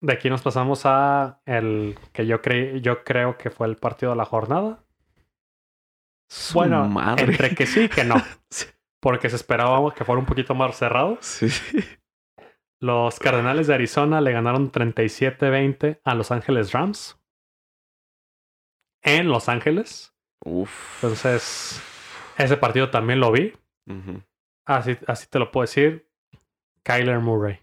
de 0.02 0.14
aquí 0.14 0.30
nos 0.30 0.42
pasamos 0.42 0.82
a 0.86 1.42
el 1.46 1.98
que 2.12 2.26
yo, 2.26 2.42
cre 2.42 2.82
yo 2.82 3.04
creo 3.04 3.38
que 3.38 3.52
fue 3.52 3.68
el 3.68 3.76
partido 3.78 4.12
de 4.12 4.18
la 4.18 4.26
jornada. 4.26 4.84
Su 6.30 6.56
Bueno, 6.56 6.88
madre. 6.90 7.26
entre 7.26 7.54
que 7.54 7.68
sí 7.68 7.82
y 7.82 7.90
que 7.90 8.04
no. 8.04 8.16
Sí. 8.50 8.66
Porque 9.00 9.30
se 9.30 9.36
esperaba 9.36 9.94
que 9.94 10.06
fuera 10.06 10.20
un 10.20 10.26
poquito 10.26 10.56
más 10.56 10.78
cerrado. 10.78 11.18
Sí. 11.22 11.48
Los 12.84 13.18
Cardenales 13.18 13.68
de 13.68 13.76
Arizona 13.76 14.20
le 14.20 14.34
ganaron 14.34 14.70
37-20 14.70 16.02
a 16.04 16.16
Los 16.16 16.32
Ángeles 16.32 16.74
Rams. 16.74 17.18
En 19.02 19.30
Los 19.30 19.48
Ángeles. 19.48 20.14
Uf. 20.44 21.02
Entonces, 21.02 21.82
ese 22.38 22.58
partido 22.58 22.90
también 22.90 23.22
lo 23.22 23.32
vi. 23.32 23.54
Así, 24.66 24.98
así 25.08 25.28
te 25.30 25.40
lo 25.40 25.50
puedo 25.50 25.64
decir. 25.64 26.10
Kyler 26.84 27.20
Murray. 27.20 27.62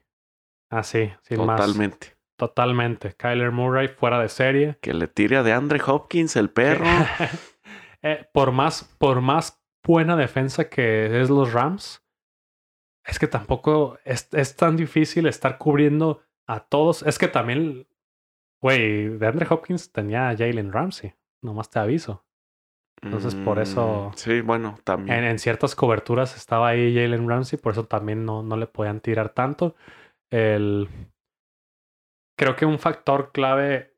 Así, 0.70 1.12
sin 1.20 1.44
más. 1.44 1.60
Totalmente. 1.60 2.16
Totalmente. 2.36 3.12
Kyler 3.12 3.50
Murray 3.50 3.88
fuera 3.88 4.18
de 4.18 4.30
serie. 4.30 4.78
Que 4.80 4.94
le 4.94 5.06
tire 5.06 5.36
a 5.36 5.42
de 5.42 5.52
Andre 5.52 5.82
Hopkins, 5.86 6.34
el 6.36 6.48
perro. 6.48 6.86
Eh, 8.02 8.26
por, 8.32 8.50
más, 8.50 8.84
por 8.96 9.20
más 9.20 9.62
buena 9.84 10.16
defensa 10.16 10.70
que 10.70 11.20
es 11.20 11.28
los 11.28 11.52
Rams, 11.52 12.02
es 13.04 13.18
que 13.18 13.26
tampoco 13.26 13.98
es, 14.04 14.28
es 14.32 14.56
tan 14.56 14.76
difícil 14.76 15.26
estar 15.26 15.58
cubriendo 15.58 16.22
a 16.46 16.60
todos. 16.60 17.02
Es 17.02 17.18
que 17.18 17.28
también, 17.28 17.86
güey, 18.62 19.08
de 19.18 19.26
Andre 19.26 19.46
Hopkins 19.50 19.92
tenía 19.92 20.28
a 20.28 20.36
Jalen 20.36 20.72
Ramsey. 20.72 21.14
Nomás 21.42 21.70
te 21.70 21.78
aviso. 21.78 22.24
Entonces, 23.02 23.34
por 23.34 23.58
eso- 23.58 24.10
Mm, 24.12 24.16
Sí, 24.16 24.40
bueno, 24.42 24.78
también. 24.84 25.18
En, 25.18 25.24
en 25.24 25.38
ciertas 25.38 25.74
coberturas 25.74 26.36
estaba 26.36 26.68
ahí 26.68 26.94
Jalen 26.94 27.26
Ramsey, 27.28 27.58
por 27.58 27.72
eso 27.72 27.86
también 27.86 28.26
no, 28.26 28.42
no 28.42 28.56
le 28.56 28.66
podían 28.66 29.00
tirar 29.00 29.30
tanto. 29.30 29.74
El... 30.30 30.88
Creo 32.38 32.56
que 32.56 32.66
un 32.66 32.78
factor 32.78 33.32
clave 33.32 33.94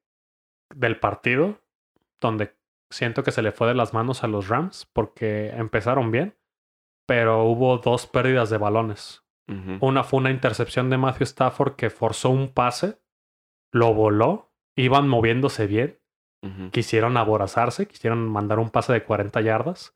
del 0.74 0.98
partido, 0.98 1.60
donde 2.20 2.56
siento 2.90 3.22
que 3.22 3.30
se 3.32 3.42
le 3.42 3.52
fue 3.52 3.68
de 3.68 3.74
las 3.74 3.92
manos 3.94 4.22
a 4.24 4.28
los 4.28 4.48
Rams, 4.48 4.88
porque 4.92 5.48
empezaron 5.50 6.10
bien, 6.10 6.34
pero 7.06 7.44
hubo 7.44 7.78
dos 7.78 8.06
pérdidas 8.06 8.50
de 8.50 8.58
balones. 8.58 9.20
Una 9.80 10.02
fue 10.02 10.20
una 10.20 10.30
intercepción 10.30 10.88
de 10.88 10.96
Matthew 10.96 11.24
Stafford 11.24 11.76
que 11.76 11.90
forzó 11.90 12.30
un 12.30 12.48
pase, 12.48 13.02
lo 13.70 13.92
voló, 13.92 14.50
iban 14.76 15.08
moviéndose 15.08 15.66
bien, 15.66 16.00
quisieron 16.70 17.18
aborazarse, 17.18 17.86
quisieron 17.86 18.26
mandar 18.30 18.58
un 18.58 18.70
pase 18.70 18.94
de 18.94 19.04
40 19.04 19.42
yardas, 19.42 19.94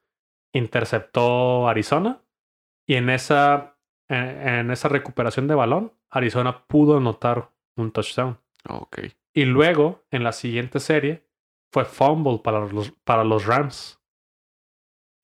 interceptó 0.52 1.68
Arizona 1.68 2.20
y 2.86 2.96
en 2.96 3.08
esa, 3.08 3.78
en, 4.08 4.48
en 4.48 4.70
esa 4.70 4.90
recuperación 4.90 5.48
de 5.48 5.54
balón, 5.54 5.94
Arizona 6.10 6.66
pudo 6.66 6.98
anotar 6.98 7.50
un 7.76 7.92
touchdown. 7.92 8.38
Ok. 8.68 8.98
Y 9.32 9.44
luego, 9.44 10.04
en 10.10 10.24
la 10.24 10.32
siguiente 10.32 10.80
serie, 10.80 11.26
fue 11.72 11.84
fumble 11.84 12.40
para 12.42 12.60
los, 12.60 12.90
para 13.04 13.24
los 13.24 13.46
Rams. 13.46 13.95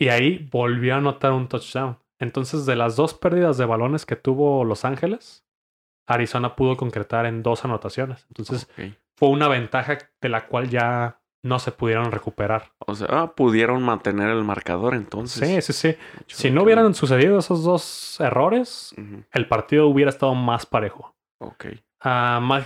Y 0.02 0.08
ahí 0.08 0.48
volvió 0.50 0.94
a 0.94 0.98
anotar 0.98 1.30
un 1.30 1.46
touchdown. 1.46 1.96
Entonces, 2.18 2.66
de 2.66 2.74
las 2.74 2.96
dos 2.96 3.14
pérdidas 3.14 3.56
de 3.56 3.66
balones 3.66 4.04
que 4.04 4.16
tuvo 4.16 4.64
Los 4.64 4.84
Ángeles, 4.84 5.46
Arizona 6.08 6.56
pudo 6.56 6.76
concretar 6.76 7.24
en 7.24 7.44
dos 7.44 7.64
anotaciones. 7.64 8.26
Entonces, 8.26 8.68
fue 9.14 9.28
una 9.28 9.46
ventaja 9.46 9.98
de 10.20 10.28
la 10.28 10.48
cual 10.48 10.68
ya 10.70 11.20
no 11.44 11.60
se 11.60 11.70
pudieron 11.70 12.10
recuperar. 12.10 12.72
O 12.84 12.96
sea, 12.96 13.06
ah, 13.10 13.34
pudieron 13.36 13.80
mantener 13.84 14.30
el 14.30 14.42
marcador 14.42 14.96
entonces. 14.96 15.48
Sí, 15.48 15.72
sí, 15.72 15.72
sí. 15.72 15.96
Si 16.26 16.50
no 16.50 16.64
hubieran 16.64 16.94
sucedido 16.94 17.38
esos 17.38 17.62
dos 17.62 18.20
errores, 18.20 18.96
el 19.30 19.46
partido 19.46 19.86
hubiera 19.86 20.10
estado 20.10 20.34
más 20.34 20.66
parejo. 20.66 21.14
Ok. 21.38 21.66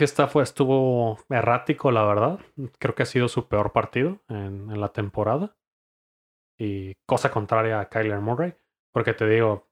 Stafford 0.01 0.43
estuvo 0.43 1.18
errático, 1.28 1.91
la 1.91 2.05
verdad. 2.05 2.39
Creo 2.78 2.95
que 2.95 3.03
ha 3.03 3.07
sido 3.07 3.28
su 3.28 3.47
peor 3.47 3.72
partido 3.72 4.22
en, 4.28 4.70
en 4.70 4.80
la 4.80 4.89
temporada. 4.89 5.55
Y 6.59 6.95
cosa 7.07 7.31
contraria 7.31 7.81
a 7.81 7.89
Kyler 7.89 8.21
Murray. 8.21 8.55
Porque 8.93 9.13
te 9.13 9.29
digo, 9.29 9.69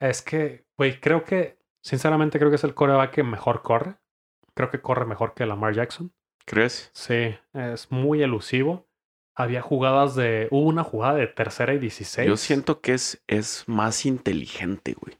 es 0.00 0.22
que, 0.22 0.64
güey, 0.76 1.00
creo 1.00 1.24
que, 1.24 1.58
sinceramente 1.82 2.38
creo 2.38 2.50
que 2.50 2.56
es 2.56 2.64
el 2.64 2.74
coreback 2.74 3.12
que 3.12 3.22
mejor 3.22 3.62
corre. 3.62 3.96
Creo 4.54 4.70
que 4.70 4.80
corre 4.80 5.06
mejor 5.06 5.34
que 5.34 5.46
Lamar 5.46 5.74
Jackson. 5.74 6.12
¿Crees? 6.46 6.90
Sí, 6.94 7.36
es 7.52 7.90
muy 7.90 8.22
elusivo. 8.22 8.88
Había 9.36 9.62
jugadas 9.62 10.16
de. 10.16 10.48
Hubo 10.50 10.68
una 10.68 10.84
jugada 10.84 11.14
de 11.14 11.26
tercera 11.26 11.72
y 11.74 11.78
16. 11.78 12.28
Yo 12.28 12.36
siento 12.36 12.80
que 12.80 12.94
es, 12.94 13.22
es 13.26 13.64
más 13.68 14.04
inteligente, 14.04 14.94
güey. 15.00 15.18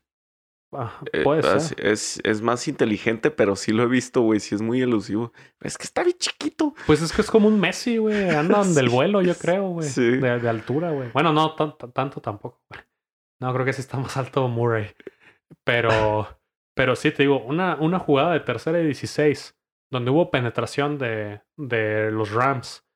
Ah, 0.73 1.01
Eh, 1.13 1.23
puede 1.25 1.43
ser. 1.61 1.85
Es, 1.85 2.21
es 2.25 2.43
más 2.43 2.69
inteligente, 2.69 3.31
pero 3.31 3.57
sí 3.57 3.73
lo 3.73 3.83
he 3.83 3.87
visto, 3.87 4.21
güey. 4.23 4.39
Sí 4.41 4.55
es 4.55 4.63
muy 4.63 4.81
elusivo. 4.81 5.33
Es 5.61 5.77
que 5.77 5.85
está 5.85 6.05
bien 6.05 6.17
chiquito. 6.19 6.75
Pues 6.87 7.03
es 7.03 7.13
que 7.13 7.23
es 7.23 7.31
como 7.31 7.49
un 7.49 7.59
Messi, 7.59 7.97
güey. 7.99 8.31
Andan 8.31 8.75
del 8.75 8.89
vuelo, 8.89 9.21
yo 9.23 9.35
creo, 9.37 9.69
güey. 9.71 9.89
sí. 9.89 10.03
De, 10.19 10.39
de 10.39 10.49
altura, 10.49 10.91
güey. 10.93 11.11
Bueno, 11.13 11.33
no 11.33 11.55
tan- 11.57 11.77
tan- 11.77 11.93
tanto 11.93 12.21
tampoco, 12.21 12.63
güey. 12.71 12.81
No, 13.41 13.53
creo 13.55 13.65
que 13.65 13.73
sí 13.73 13.81
está 13.81 13.97
más 13.99 14.17
alto 14.17 14.47
Murray. 14.49 14.95
Pero, 15.65 16.29
pero 16.77 16.95
sí, 16.95 17.11
te 17.11 17.25
digo, 17.25 17.43
una, 17.43 17.77
una 17.77 17.99
jugada 17.99 18.33
de 18.33 18.41
tercera 18.41 18.79
y 18.81 18.85
16, 18.85 19.57
donde 19.91 20.11
hubo 20.13 20.31
penetración 20.31 20.99
de, 20.99 21.43
de 21.59 22.13
los 22.13 22.31
Rams 22.31 22.87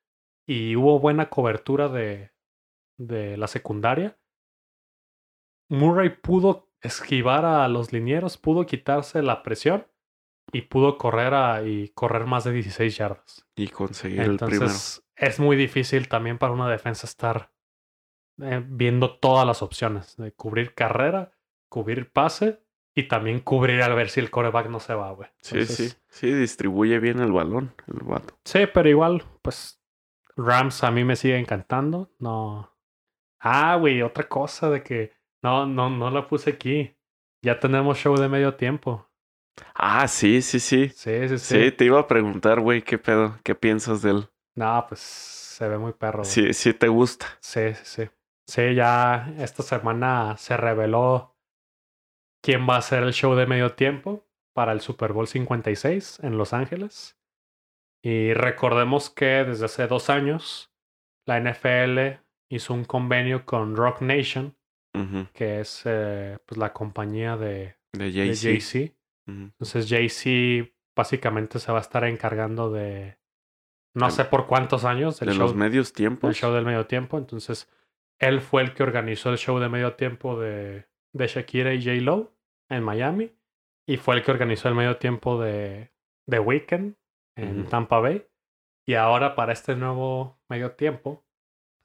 y 0.47 0.75
hubo 0.77 0.99
buena 0.99 1.29
cobertura 1.29 1.89
de, 1.89 2.31
de 2.97 3.35
la 3.35 3.47
secundaria. 3.47 4.17
Murray 5.69 6.09
pudo 6.09 6.69
esquivar 6.85 7.45
a 7.45 7.67
los 7.67 7.91
linieros, 7.91 8.37
pudo 8.37 8.65
quitarse 8.65 9.21
la 9.21 9.43
presión 9.43 9.87
y 10.51 10.63
pudo 10.63 10.97
correr 10.97 11.33
a, 11.33 11.63
y 11.63 11.89
correr 11.89 12.25
más 12.25 12.43
de 12.43 12.51
16 12.51 12.95
yardas. 12.97 13.45
Y 13.55 13.67
conseguir 13.67 14.21
el 14.21 14.37
primero. 14.37 14.65
Entonces 14.65 15.03
es 15.15 15.39
muy 15.39 15.55
difícil 15.55 16.07
también 16.07 16.37
para 16.37 16.53
una 16.53 16.69
defensa 16.69 17.07
estar 17.07 17.51
eh, 18.41 18.63
viendo 18.65 19.17
todas 19.17 19.45
las 19.45 19.61
opciones 19.61 20.17
de 20.17 20.31
cubrir 20.33 20.73
carrera, 20.73 21.31
cubrir 21.69 22.11
pase 22.11 22.61
y 22.93 23.07
también 23.07 23.39
cubrir 23.39 23.81
a 23.81 23.93
ver 23.93 24.09
si 24.09 24.19
el 24.19 24.29
coreback 24.29 24.69
no 24.69 24.79
se 24.79 24.93
va, 24.93 25.11
güey. 25.11 25.29
Sí, 25.41 25.65
sí. 25.65 25.91
Sí, 26.07 26.31
distribuye 26.31 26.99
bien 26.99 27.19
el 27.19 27.31
balón, 27.31 27.73
el 27.87 28.05
vato. 28.05 28.37
Sí, 28.45 28.67
pero 28.73 28.87
igual, 28.89 29.23
pues 29.41 29.81
Rams 30.37 30.83
a 30.83 30.91
mí 30.91 31.03
me 31.03 31.15
sigue 31.15 31.37
encantando. 31.37 32.11
No. 32.19 32.71
Ah, 33.39 33.75
güey, 33.75 34.01
otra 34.01 34.27
cosa 34.27 34.69
de 34.69 34.81
que 34.81 35.11
no, 35.45 35.67
no, 35.67 35.91
no 35.91 36.09
la 36.09 36.27
puse 36.27 36.49
aquí. 36.49 36.97
Ya 37.43 37.59
tenemos 37.59 37.99
show 37.99 38.17
de 38.17 38.27
medio 38.27 38.55
tiempo. 38.55 39.07
Ah, 39.75 40.07
sí, 40.07 40.41
sí, 40.41 40.59
sí. 40.59 40.89
Sí, 40.89 41.29
sí, 41.29 41.37
sí. 41.37 41.65
Sí, 41.65 41.71
te 41.71 41.85
iba 41.85 41.99
a 41.99 42.07
preguntar, 42.07 42.59
güey, 42.59 42.81
¿qué 42.81 42.97
pedo? 42.97 43.37
¿Qué 43.43 43.53
piensas 43.53 44.01
de 44.01 44.11
él? 44.11 44.29
No, 44.55 44.85
pues 44.87 44.99
se 45.01 45.67
ve 45.67 45.77
muy 45.77 45.93
perro. 45.93 46.19
güey. 46.23 46.29
Sí, 46.31 46.53
sí 46.53 46.73
te 46.73 46.87
gusta. 46.87 47.27
Sí, 47.41 47.73
sí, 47.75 47.83
sí. 47.85 48.09
Sí, 48.47 48.73
ya 48.75 49.31
esta 49.37 49.61
semana 49.61 50.35
se 50.37 50.57
reveló 50.57 51.35
quién 52.41 52.67
va 52.67 52.77
a 52.77 52.81
ser 52.81 53.03
el 53.03 53.13
show 53.13 53.35
de 53.35 53.45
medio 53.45 53.73
tiempo 53.73 54.27
para 54.55 54.71
el 54.71 54.81
Super 54.81 55.13
Bowl 55.13 55.27
56 55.27 56.19
en 56.23 56.37
Los 56.37 56.53
Ángeles. 56.53 57.17
Y 58.03 58.33
recordemos 58.33 59.09
que 59.09 59.43
desde 59.45 59.65
hace 59.65 59.87
dos 59.87 60.09
años 60.09 60.71
la 61.27 61.39
NFL 61.39 62.21
hizo 62.49 62.73
un 62.73 62.85
convenio 62.85 63.45
con 63.45 63.75
Rock 63.75 64.01
Nation, 64.01 64.55
Que 65.33 65.59
es 65.61 65.81
eh, 65.85 66.37
pues 66.45 66.57
la 66.57 66.73
compañía 66.73 67.37
de, 67.37 67.75
De 67.93 68.11
Jay-Z. 68.11 68.93
Entonces 69.27 69.87
Jay-Z 69.89 70.69
básicamente 70.95 71.59
se 71.59 71.71
va 71.71 71.79
a 71.79 71.81
estar 71.81 72.03
encargando 72.05 72.71
de 72.71 73.17
no 73.93 74.11
sé 74.11 74.25
por 74.25 74.45
cuántos 74.45 74.83
años 74.85 75.19
del 75.19 75.29
De 75.29 75.35
show, 75.35 75.43
los 75.43 75.55
medios 75.55 75.87
del 75.87 75.95
tiempos. 75.95 76.35
show 76.35 76.53
del 76.53 76.65
medio 76.65 76.85
tiempo. 76.85 77.17
Entonces 77.17 77.71
él 78.19 78.41
fue 78.41 78.61
el 78.61 78.73
que 78.73 78.83
organizó 78.83 79.29
el 79.29 79.37
show 79.37 79.59
de 79.59 79.69
medio 79.69 79.93
tiempo 79.95 80.39
de, 80.39 80.85
de 81.13 81.27
Shakira 81.27 81.73
y 81.73 81.83
J. 81.83 81.95
Lo 82.01 82.33
en 82.69 82.83
Miami. 82.83 83.31
Y 83.87 83.97
fue 83.97 84.15
el 84.15 84.23
que 84.23 84.31
organizó 84.31 84.67
el 84.67 84.75
medio 84.75 84.97
tiempo 84.97 85.39
de, 85.41 85.91
de 86.25 86.39
Weekend 86.39 86.95
en. 87.35 87.65
Tampa 87.67 87.99
Bay. 87.99 88.25
Y 88.87 88.93
ahora 88.95 89.35
para 89.35 89.53
este 89.53 89.75
nuevo 89.75 90.39
medio 90.49 90.71
tiempo 90.73 91.25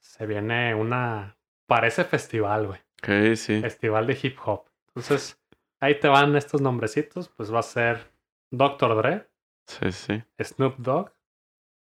se 0.01 0.27
viene 0.27 0.75
una... 0.75 1.37
Parece 1.67 2.05
festival, 2.05 2.67
güey. 2.67 2.81
Ok, 3.03 3.35
sí. 3.37 3.61
Festival 3.61 4.07
de 4.07 4.19
hip 4.23 4.39
hop. 4.45 4.65
Entonces, 4.89 5.41
ahí 5.81 5.99
te 5.99 6.09
van 6.09 6.37
estos 6.37 6.61
nombrecitos. 6.61 7.29
Pues 7.29 7.53
va 7.53 7.61
a 7.61 7.63
ser 7.65 8.13
Dr. 8.53 8.97
Dre, 8.97 9.31
Sí, 9.67 9.93
sí. 9.93 10.23
Snoop 10.43 10.79
Dogg, 10.79 11.13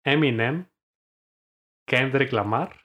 Eminem, 0.06 0.66
Kendrick 1.88 2.34
Lamar 2.34 2.76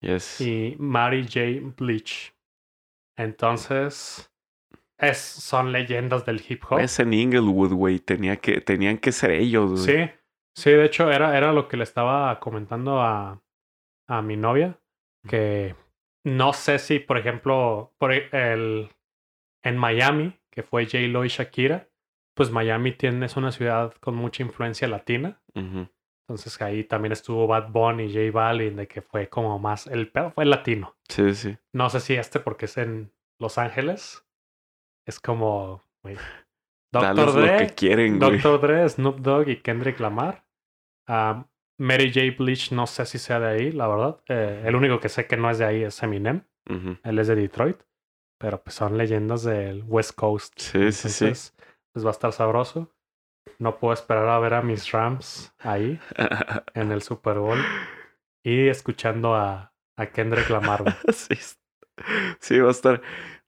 Yes. 0.00 0.40
y 0.40 0.74
Mary 0.78 1.24
J. 1.24 1.74
Bleach. 1.76 2.34
Entonces, 3.18 4.30
es, 4.98 5.18
son 5.18 5.72
leyendas 5.72 6.24
del 6.24 6.42
hip 6.46 6.62
hop. 6.68 6.78
Es 6.80 6.98
en 7.00 7.12
Inglewood, 7.12 7.72
güey. 7.72 7.98
Tenía 7.98 8.36
que, 8.36 8.60
tenían 8.60 8.98
que 8.98 9.12
ser 9.12 9.32
ellos, 9.32 9.70
güey. 9.84 10.06
Sí, 10.06 10.12
sí, 10.54 10.70
de 10.70 10.84
hecho 10.84 11.10
era, 11.10 11.36
era 11.36 11.52
lo 11.52 11.68
que 11.68 11.76
le 11.76 11.84
estaba 11.84 12.38
comentando 12.40 13.00
a, 13.00 13.42
a 14.08 14.22
mi 14.22 14.36
novia, 14.36 14.78
que 15.28 15.74
no 16.26 16.52
sé 16.52 16.78
si, 16.78 16.98
por 16.98 17.18
ejemplo, 17.18 17.94
por 17.98 18.12
e- 18.12 18.28
el, 18.32 18.90
en 19.64 19.76
Miami, 19.78 20.38
que 20.50 20.62
fue 20.62 20.84
J. 20.84 20.98
Lo 21.08 21.24
y 21.24 21.28
Shakira, 21.28 21.88
pues 22.34 22.50
Miami 22.50 22.92
tiene, 22.92 23.24
es 23.26 23.36
una 23.36 23.52
ciudad 23.52 23.94
con 24.00 24.16
mucha 24.16 24.42
influencia 24.42 24.88
latina. 24.88 25.40
Entonces 25.54 26.60
ahí 26.60 26.82
también 26.82 27.12
estuvo 27.12 27.46
Bad 27.46 27.70
Bunny 27.70 28.04
y 28.06 28.12
J 28.12 28.36
Balvin, 28.36 28.74
de 28.76 28.88
que 28.88 29.00
fue 29.00 29.28
como 29.28 29.58
más, 29.60 29.86
el 29.86 30.10
pedo 30.10 30.32
fue 30.32 30.44
latino. 30.44 30.96
Sí, 31.08 31.32
sí. 31.34 31.56
No 31.72 31.88
sé 31.88 32.00
si 32.00 32.14
este 32.14 32.40
porque 32.40 32.64
es 32.64 32.76
en 32.76 33.12
Los 33.38 33.58
Ángeles. 33.58 34.26
Es 35.06 35.20
como, 35.20 35.84
Dales 36.02 36.18
Dr. 36.92 37.26
lo 37.26 37.32
Dre, 37.32 37.56
que 37.68 37.74
quieren, 37.74 38.18
güey. 38.18 38.38
Dr. 38.38 38.60
Dre, 38.60 38.88
Snoop 38.88 39.20
Dogg 39.20 39.48
y 39.48 39.56
Kendrick 39.62 40.00
Lamar. 40.00 40.44
Mary 41.78 42.12
J. 42.12 42.34
Bleach 42.38 42.72
no 42.72 42.86
sé 42.86 43.06
si 43.06 43.18
sea 43.18 43.40
de 43.40 43.48
ahí, 43.48 43.72
la 43.72 43.86
verdad. 43.86 44.20
Eh, 44.28 44.62
el 44.64 44.74
único 44.76 45.00
que 45.00 45.08
sé 45.08 45.26
que 45.26 45.36
no 45.36 45.50
es 45.50 45.58
de 45.58 45.64
ahí 45.64 45.82
es 45.82 46.02
Eminem. 46.02 46.42
Él 47.04 47.18
es 47.18 47.28
de 47.28 47.36
Detroit. 47.36 47.76
Pero 48.38 48.62
pues 48.62 48.74
son 48.74 48.98
leyendas 48.98 49.44
del 49.44 49.84
West 49.86 50.12
Coast. 50.14 50.58
Sí, 50.58 50.92
sí, 50.92 51.08
sí. 51.08 51.24
Entonces, 51.24 51.56
pues 51.92 52.04
va 52.04 52.10
a 52.10 52.12
estar 52.12 52.32
sabroso. 52.32 52.92
No 53.58 53.78
puedo 53.78 53.94
esperar 53.94 54.28
a 54.28 54.38
ver 54.38 54.54
a 54.54 54.62
mis 54.62 54.90
Rams 54.90 55.54
ahí 55.60 55.98
en 56.74 56.92
el 56.92 57.02
Super 57.02 57.38
Bowl. 57.38 57.58
Y 58.44 58.68
escuchando 58.68 59.34
a, 59.34 59.72
a 59.96 60.06
Kendrick 60.06 60.50
Lamar. 60.50 60.84
sí. 61.12 61.36
Sí, 62.40 62.58
va 62.58 62.68
a 62.68 62.72
estar, 62.72 63.00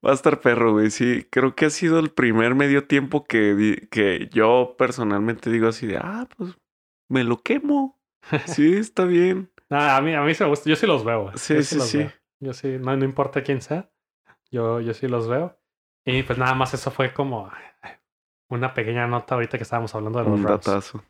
va 0.04 0.12
a 0.12 0.14
estar 0.14 0.40
perro, 0.40 0.72
güey. 0.72 0.90
Sí, 0.90 1.26
creo 1.30 1.54
que 1.54 1.66
ha 1.66 1.70
sido 1.70 1.98
el 1.98 2.10
primer 2.10 2.54
medio 2.54 2.86
tiempo 2.86 3.24
que, 3.24 3.88
que 3.90 4.28
yo 4.32 4.74
personalmente 4.78 5.50
digo 5.50 5.68
así 5.68 5.86
de, 5.86 5.98
ah, 5.98 6.26
pues 6.36 6.56
me 7.10 7.24
lo 7.24 7.42
quemo. 7.42 7.97
Sí, 8.46 8.76
está 8.76 9.04
bien. 9.04 9.50
Ah, 9.70 9.98
a, 9.98 10.00
mí, 10.00 10.14
a 10.14 10.22
mí 10.22 10.34
se 10.34 10.44
me 10.44 10.48
gusta. 10.50 10.70
Yo 10.70 10.76
sí 10.76 10.86
los 10.86 11.04
veo. 11.04 11.30
Sí, 11.36 11.56
Yo 11.56 11.62
sí, 11.62 11.76
los 11.76 11.88
sí. 11.88 11.98
veo. 11.98 12.12
Yo 12.40 12.52
sí, 12.54 12.78
no, 12.80 12.96
no 12.96 13.04
importa 13.04 13.42
quién 13.42 13.60
sea. 13.60 13.90
Yo, 14.50 14.80
yo 14.80 14.94
sí 14.94 15.08
los 15.08 15.28
veo. 15.28 15.58
Y 16.06 16.22
pues 16.22 16.38
nada 16.38 16.54
más 16.54 16.72
eso 16.72 16.90
fue 16.90 17.12
como 17.12 17.52
una 18.48 18.72
pequeña 18.72 19.06
nota 19.06 19.34
ahorita 19.34 19.58
que 19.58 19.64
estábamos 19.64 19.94
hablando 19.94 20.20
de 20.20 20.24
los 20.24 20.40
Un 20.40 20.46
Rams. 20.46 20.64
datazo. 20.64 21.04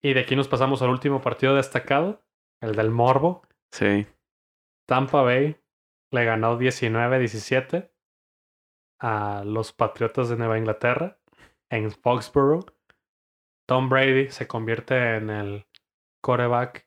Y 0.00 0.14
de 0.14 0.20
aquí 0.20 0.36
nos 0.36 0.46
pasamos 0.46 0.80
al 0.82 0.90
último 0.90 1.20
partido 1.20 1.56
destacado, 1.56 2.22
el 2.60 2.76
del 2.76 2.92
Morbo. 2.92 3.42
Sí. 3.72 4.06
Tampa 4.86 5.22
Bay 5.22 5.56
le 6.12 6.24
ganó 6.24 6.56
19-17 6.60 7.90
a 9.00 9.42
los 9.44 9.72
Patriotas 9.72 10.28
de 10.28 10.36
Nueva 10.36 10.56
Inglaterra 10.56 11.18
en 11.68 11.90
Foxborough. 11.90 12.72
Tom 13.66 13.88
Brady 13.88 14.30
se 14.30 14.46
convierte 14.46 15.16
en 15.16 15.30
el 15.30 15.66
quarterback 16.22 16.86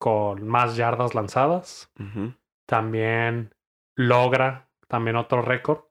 con 0.00 0.46
más 0.48 0.76
yardas 0.76 1.14
lanzadas. 1.14 1.92
También 2.66 3.54
logra 3.96 4.68
también 4.88 5.16
otro 5.16 5.42
récord. 5.42 5.84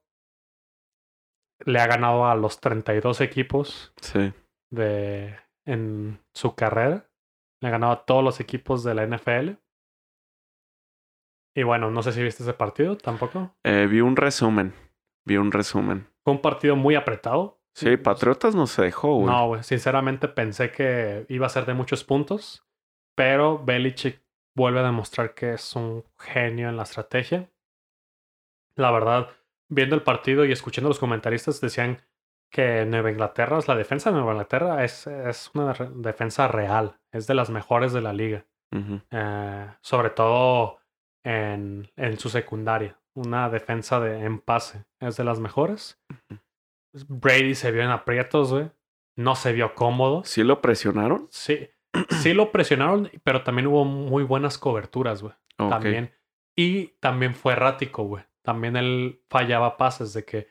Le 1.64 1.78
ha 1.80 1.86
ganado 1.86 2.26
a 2.26 2.34
los 2.34 2.60
32 2.60 3.20
equipos 3.20 3.92
Sí. 4.00 4.32
de 4.72 5.38
en 5.66 6.20
su 6.34 6.54
carrera. 6.54 7.06
Le 7.62 7.68
ha 7.68 7.72
ganado 7.72 7.92
a 7.92 8.04
todos 8.06 8.24
los 8.24 8.40
equipos 8.40 8.82
de 8.82 8.94
la 8.94 9.04
NFL. 9.06 9.56
Y 11.54 11.62
bueno, 11.62 11.90
no 11.90 12.02
sé 12.02 12.12
si 12.12 12.22
viste 12.22 12.42
ese 12.42 12.54
partido 12.54 12.96
tampoco. 12.96 13.54
Eh, 13.64 13.86
vi 13.90 14.00
un 14.00 14.16
resumen. 14.16 14.72
Vi 15.26 15.36
un 15.36 15.52
resumen. 15.52 16.08
Fue 16.24 16.32
un 16.34 16.40
partido 16.40 16.76
muy 16.76 16.94
apretado. 16.94 17.58
Sí, 17.76 17.96
Patriotas 17.96 18.54
no 18.54 18.66
se 18.66 18.82
dejó, 18.82 19.14
güey. 19.16 19.26
No, 19.26 19.46
güey. 19.48 19.62
Sinceramente 19.62 20.28
pensé 20.28 20.70
que 20.72 21.26
iba 21.28 21.46
a 21.46 21.50
ser 21.50 21.66
de 21.66 21.74
muchos 21.74 22.04
puntos. 22.04 22.64
Pero 23.20 23.58
Belichick 23.62 24.22
vuelve 24.56 24.80
a 24.80 24.84
demostrar 24.84 25.34
que 25.34 25.52
es 25.52 25.76
un 25.76 26.02
genio 26.18 26.70
en 26.70 26.78
la 26.78 26.84
estrategia. 26.84 27.50
La 28.76 28.90
verdad, 28.90 29.28
viendo 29.68 29.94
el 29.94 30.02
partido 30.02 30.46
y 30.46 30.52
escuchando 30.52 30.88
a 30.88 30.92
los 30.92 30.98
comentaristas, 30.98 31.60
decían 31.60 32.00
que 32.50 32.86
Nueva 32.86 33.10
Inglaterra, 33.10 33.58
la 33.66 33.74
defensa 33.76 34.08
de 34.10 34.16
Nueva 34.16 34.32
Inglaterra 34.32 34.84
es, 34.84 35.06
es 35.06 35.50
una 35.52 35.74
re- 35.74 35.90
defensa 35.96 36.48
real. 36.48 36.98
Es 37.12 37.26
de 37.26 37.34
las 37.34 37.50
mejores 37.50 37.92
de 37.92 38.00
la 38.00 38.14
liga. 38.14 38.46
Eh, 39.10 39.66
sobre 39.82 40.08
todo 40.10 40.78
en, 41.22 41.90
en 41.96 42.18
su 42.18 42.30
secundaria. 42.30 42.98
Una 43.14 43.50
defensa 43.50 44.00
de, 44.00 44.24
en 44.24 44.40
pase 44.40 44.86
es 44.98 45.18
de 45.18 45.24
las 45.24 45.40
mejores. 45.40 46.00
Brady 47.06 47.54
se 47.54 47.70
vio 47.70 47.82
en 47.82 47.90
aprietos, 47.90 48.50
güey. 48.50 48.70
No 49.14 49.34
se 49.34 49.52
vio 49.52 49.74
cómodo. 49.74 50.24
¿Sí 50.24 50.42
lo 50.42 50.62
presionaron? 50.62 51.28
Sí, 51.30 51.68
sí 52.22 52.34
lo 52.34 52.52
presionaron, 52.52 53.10
pero 53.24 53.42
también 53.42 53.66
hubo 53.66 53.84
muy 53.84 54.24
buenas 54.24 54.58
coberturas, 54.58 55.22
güey. 55.22 55.34
También. 55.56 56.14
Y 56.56 56.88
también 57.00 57.34
fue 57.34 57.52
errático, 57.52 58.04
güey. 58.04 58.24
También 58.42 58.76
él 58.76 59.22
fallaba 59.28 59.76
pases 59.76 60.12
de 60.12 60.24
que 60.24 60.48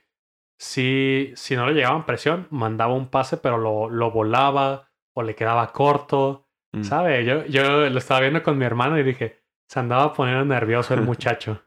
si, 0.59 1.31
si 1.35 1.55
no 1.55 1.67
le 1.67 1.73
llegaban 1.73 2.05
presión, 2.05 2.47
mandaba 2.51 2.93
un 2.93 3.09
pase, 3.09 3.37
pero 3.37 3.57
lo, 3.57 3.89
lo 3.89 4.11
volaba 4.11 4.91
o 5.13 5.23
le 5.23 5.35
quedaba 5.35 5.71
corto. 5.71 6.47
Mm. 6.73 6.83
¿Sabe? 6.83 7.25
Yo, 7.25 7.45
yo 7.45 7.89
lo 7.89 7.97
estaba 7.97 8.19
viendo 8.19 8.43
con 8.43 8.57
mi 8.57 8.65
hermano 8.65 8.99
y 8.99 9.03
dije, 9.03 9.41
se 9.67 9.79
andaba 9.79 10.13
poniendo 10.13 10.45
nervioso 10.45 10.93
el 10.93 11.01
muchacho. 11.03 11.63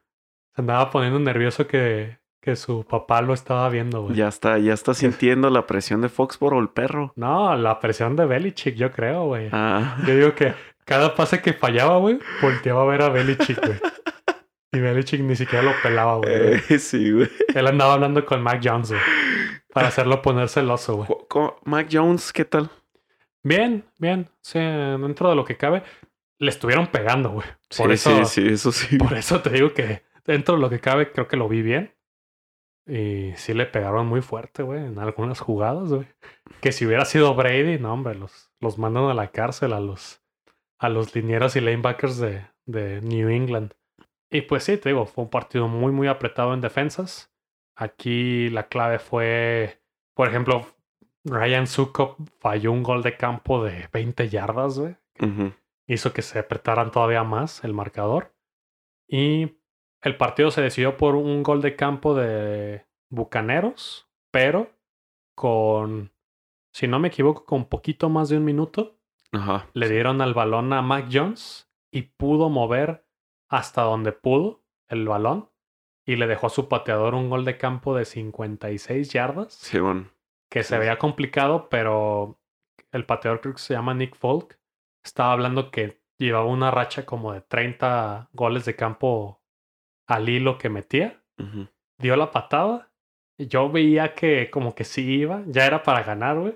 se 0.55 0.63
andaba 0.63 0.91
poniendo 0.91 1.19
nervioso 1.19 1.67
que, 1.67 2.22
que 2.43 2.57
su 2.57 2.85
papá 2.85 3.23
lo 3.23 3.33
estaba 3.33 3.69
viendo, 3.69 4.03
güey. 4.03 4.17
Ya 4.17 4.29
está, 4.29 4.59
ya 4.59 4.75
está 4.75 4.93
sintiendo 4.95 5.49
la 5.49 5.67
presión 5.67 6.03
de 6.03 6.09
Foxboro 6.09 6.59
el 6.59 6.69
perro. 6.69 7.13
No, 7.17 7.57
la 7.57 7.79
presión 7.81 8.17
de 8.17 8.27
Belichick, 8.27 8.75
yo 8.75 8.91
creo, 8.91 9.27
güey. 9.27 9.49
Ah. 9.53 9.97
Yo 10.07 10.15
digo 10.15 10.35
que 10.35 10.53
cada 10.85 11.15
pase 11.15 11.41
que 11.41 11.53
fallaba, 11.53 11.97
güey, 11.99 12.19
volteaba 12.43 12.83
a 12.83 12.87
ver 12.87 13.03
a 13.03 13.09
Belichick, 13.09 13.65
güey. 13.65 13.81
Y 14.73 14.81
Belichick 14.81 15.21
ni 15.21 15.37
siquiera 15.37 15.65
lo 15.65 15.73
pelaba, 15.83 16.17
güey. 16.17 16.33
Eh, 16.69 16.79
sí, 16.79 17.13
güey. 17.13 17.29
Él 17.55 17.67
andaba 17.67 17.95
hablando 17.95 18.25
con 18.27 18.43
Mac 18.43 18.61
Jones, 18.65 18.91
güey. 18.91 19.03
Para 19.73 19.89
hacerlo 19.89 20.21
poner 20.21 20.49
celoso, 20.49 20.97
güey. 20.97 21.09
Mac 21.65 21.89
Jones, 21.91 22.33
¿qué 22.33 22.45
tal? 22.45 22.71
Bien, 23.45 23.85
bien. 23.99 24.29
Sí, 24.41 24.59
dentro 24.59 25.31
de 25.31 25.37
lo 25.37 25.45
que 25.45 25.57
cabe, 25.57 25.83
le 26.39 26.51
estuvieron 26.51 26.89
pegando, 26.89 27.31
güey. 27.31 27.47
Por 27.77 27.89
sí, 27.89 27.93
eso, 27.93 28.25
sí, 28.25 28.43
sí, 28.43 28.49
eso 28.53 28.73
sí. 28.73 28.97
Por 28.97 29.15
eso 29.15 29.41
te 29.41 29.51
digo 29.51 29.73
que 29.73 30.03
dentro 30.25 30.57
de 30.57 30.61
lo 30.61 30.71
que 30.71 30.81
cabe, 30.81 31.13
creo 31.13 31.29
que 31.29 31.37
lo 31.37 31.49
vi 31.49 31.63
bien. 31.63 31.93
Y 32.87 33.33
sí 33.37 33.55
le 33.55 33.67
pegaron 33.67 34.07
muy 34.07 34.23
fuerte, 34.23 34.63
güey, 34.63 34.85
en 34.85 34.99
algunas 34.99 35.41
jugadas, 35.41 35.93
güey. 35.93 36.07
Que 36.61 36.73
si 36.73 36.87
hubiera 36.87 37.05
sido 37.05 37.35
Brady, 37.35 37.79
no, 37.79 37.93
hombre, 37.93 38.15
los, 38.15 38.51
los 38.61 38.79
mandan 38.79 39.05
a 39.05 39.15
la 39.15 39.31
cárcel 39.31 39.73
a 39.73 39.81
los, 39.81 40.23
a 40.79 40.89
los 40.89 41.15
linieros 41.15 41.55
y 41.57 41.61
lanebackers 41.61 42.19
de, 42.19 42.47
de 42.67 43.01
New 43.03 43.29
England. 43.29 43.75
Y 44.31 44.43
pues 44.43 44.65
sí, 44.65 44.77
te 44.79 44.89
digo, 44.89 45.07
fue 45.07 45.25
un 45.25 45.31
partido 45.31 45.69
muy, 45.69 45.93
muy 45.93 46.09
apretado 46.09 46.55
en 46.55 46.61
defensas. 46.61 47.33
Aquí 47.77 48.51
la 48.51 48.69
clave 48.69 48.99
fue, 48.99 49.81
por 50.15 50.29
ejemplo, 50.29 50.67
Ryan 51.25 51.67
Sukop 51.67 52.19
falló 52.41 52.73
un 52.73 52.83
gol 52.83 53.03
de 53.03 53.17
campo 53.17 53.65
de 53.65 53.89
20 53.93 54.29
yardas, 54.29 54.79
güey 54.79 54.97
hizo 55.87 56.13
que 56.13 56.23
se 56.23 56.39
apretaran 56.39 56.91
todavía 56.91 57.25
más 57.25 57.65
el 57.65 57.75
marcador. 57.75 58.35
Y 59.09 59.59
el 60.03 60.17
partido 60.17 60.51
se 60.51 60.63
decidió 60.63 60.97
por 60.97 61.15
un 61.15 61.43
gol 61.43 61.63
de 61.63 61.77
campo 61.77 62.15
de 62.15 62.87
Bucaneros, 63.11 64.09
pero 64.31 64.71
con, 65.35 66.13
si 66.73 66.87
no 66.89 66.99
me 66.99 67.09
equivoco, 67.09 67.45
con 67.45 67.67
poquito 67.67 68.09
más 68.09 68.29
de 68.29 68.37
un 68.37 68.45
minuto, 68.45 68.99
Ajá. 69.33 69.69
le 69.75 69.89
dieron 69.89 70.21
al 70.21 70.35
balón 70.35 70.73
a 70.73 70.83
Mac 70.83 71.09
Jones 71.11 71.71
y 71.91 72.03
pudo 72.03 72.49
mover 72.49 73.07
hasta 73.49 73.83
donde 73.83 74.13
pudo 74.13 74.63
el 74.89 75.07
balón 75.07 75.51
y 76.07 76.17
le 76.17 76.27
dejó 76.27 76.49
a 76.49 76.51
su 76.51 76.69
pateador 76.69 77.15
un 77.15 77.31
gol 77.31 77.45
de 77.45 77.57
campo 77.59 77.95
de 77.95 78.05
56 78.05 79.11
yardas 79.13 79.55
Sí, 79.55 79.79
bueno. 79.79 80.11
que 80.51 80.63
se 80.65 80.79
veía 80.79 80.99
complicado, 80.99 81.69
pero 81.69 82.41
el 82.91 83.07
pateador 83.07 83.41
creo 83.41 83.55
que 83.55 83.61
se 83.61 83.75
llama 83.75 83.95
Nick 83.95 84.17
Folk. 84.17 84.59
Estaba 85.05 85.33
hablando 85.33 85.71
que 85.71 86.03
llevaba 86.19 86.47
una 86.47 86.71
racha 86.71 87.07
como 87.07 87.33
de 87.33 87.41
30 87.41 88.31
goles 88.33 88.65
de 88.65 88.75
campo 88.77 89.42
al 90.07 90.29
hilo 90.29 90.59
que 90.59 90.69
metía. 90.69 91.23
Dio 91.99 92.17
la 92.17 92.31
patada. 92.31 92.91
Yo 93.39 93.71
veía 93.71 94.15
que 94.15 94.51
como 94.51 94.75
que 94.75 94.85
sí 94.85 95.03
iba, 95.03 95.43
ya 95.47 95.67
era 95.67 95.83
para 95.83 96.03
ganar, 96.03 96.39
güey. 96.39 96.55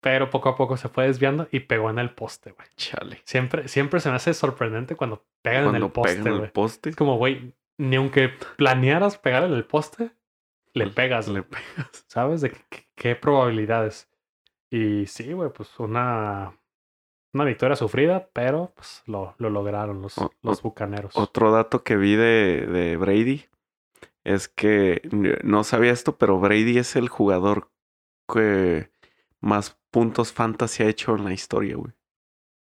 Pero 0.00 0.30
poco 0.30 0.50
a 0.50 0.56
poco 0.56 0.76
se 0.76 0.88
fue 0.88 1.06
desviando 1.06 1.48
y 1.50 1.60
pegó 1.60 1.90
en 1.90 1.98
el 1.98 2.10
poste, 2.10 2.52
güey. 2.52 2.68
Chale. 2.76 3.20
Siempre, 3.24 3.68
siempre 3.68 4.00
se 4.00 4.10
me 4.10 4.16
hace 4.16 4.34
sorprendente 4.34 4.94
cuando 4.94 5.24
pegan 5.42 5.74
en 5.74 5.82
el 5.82 5.90
poste, 5.90 6.22
pegan 6.22 6.42
el 6.42 6.52
poste, 6.52 6.90
Es 6.90 6.96
como, 6.96 7.16
güey, 7.16 7.54
ni 7.78 7.96
aunque 7.96 8.28
planearas 8.56 9.18
pegar 9.18 9.44
en 9.44 9.52
el 9.52 9.64
poste, 9.64 10.10
le 10.72 10.88
pegas, 10.88 11.28
le 11.28 11.42
pegas. 11.42 12.04
¿Sabes? 12.06 12.42
De 12.42 12.50
qué, 12.50 12.86
qué 12.94 13.16
probabilidades. 13.16 14.08
Y 14.70 15.06
sí, 15.06 15.32
güey, 15.32 15.50
pues 15.50 15.78
una, 15.80 16.56
una 17.32 17.44
victoria 17.44 17.76
sufrida, 17.76 18.28
pero 18.32 18.72
pues 18.74 19.02
lo, 19.06 19.34
lo 19.38 19.50
lograron 19.50 20.00
los, 20.02 20.16
O- 20.18 20.32
los 20.42 20.62
bucaneros. 20.62 21.12
Otro 21.16 21.50
dato 21.52 21.82
que 21.84 21.96
vi 21.96 22.16
de, 22.16 22.66
de 22.66 22.96
Brady 22.96 23.44
es 24.24 24.48
que 24.48 25.02
no 25.42 25.64
sabía 25.64 25.92
esto, 25.92 26.16
pero 26.16 26.38
Brady 26.38 26.78
es 26.78 26.96
el 26.96 27.08
jugador 27.08 27.70
que 28.32 28.90
más 29.40 29.78
puntos 29.90 30.32
fantasy 30.32 30.82
ha 30.82 30.86
hecho 30.88 31.14
en 31.16 31.24
la 31.24 31.32
historia, 31.32 31.76
güey. 31.76 31.92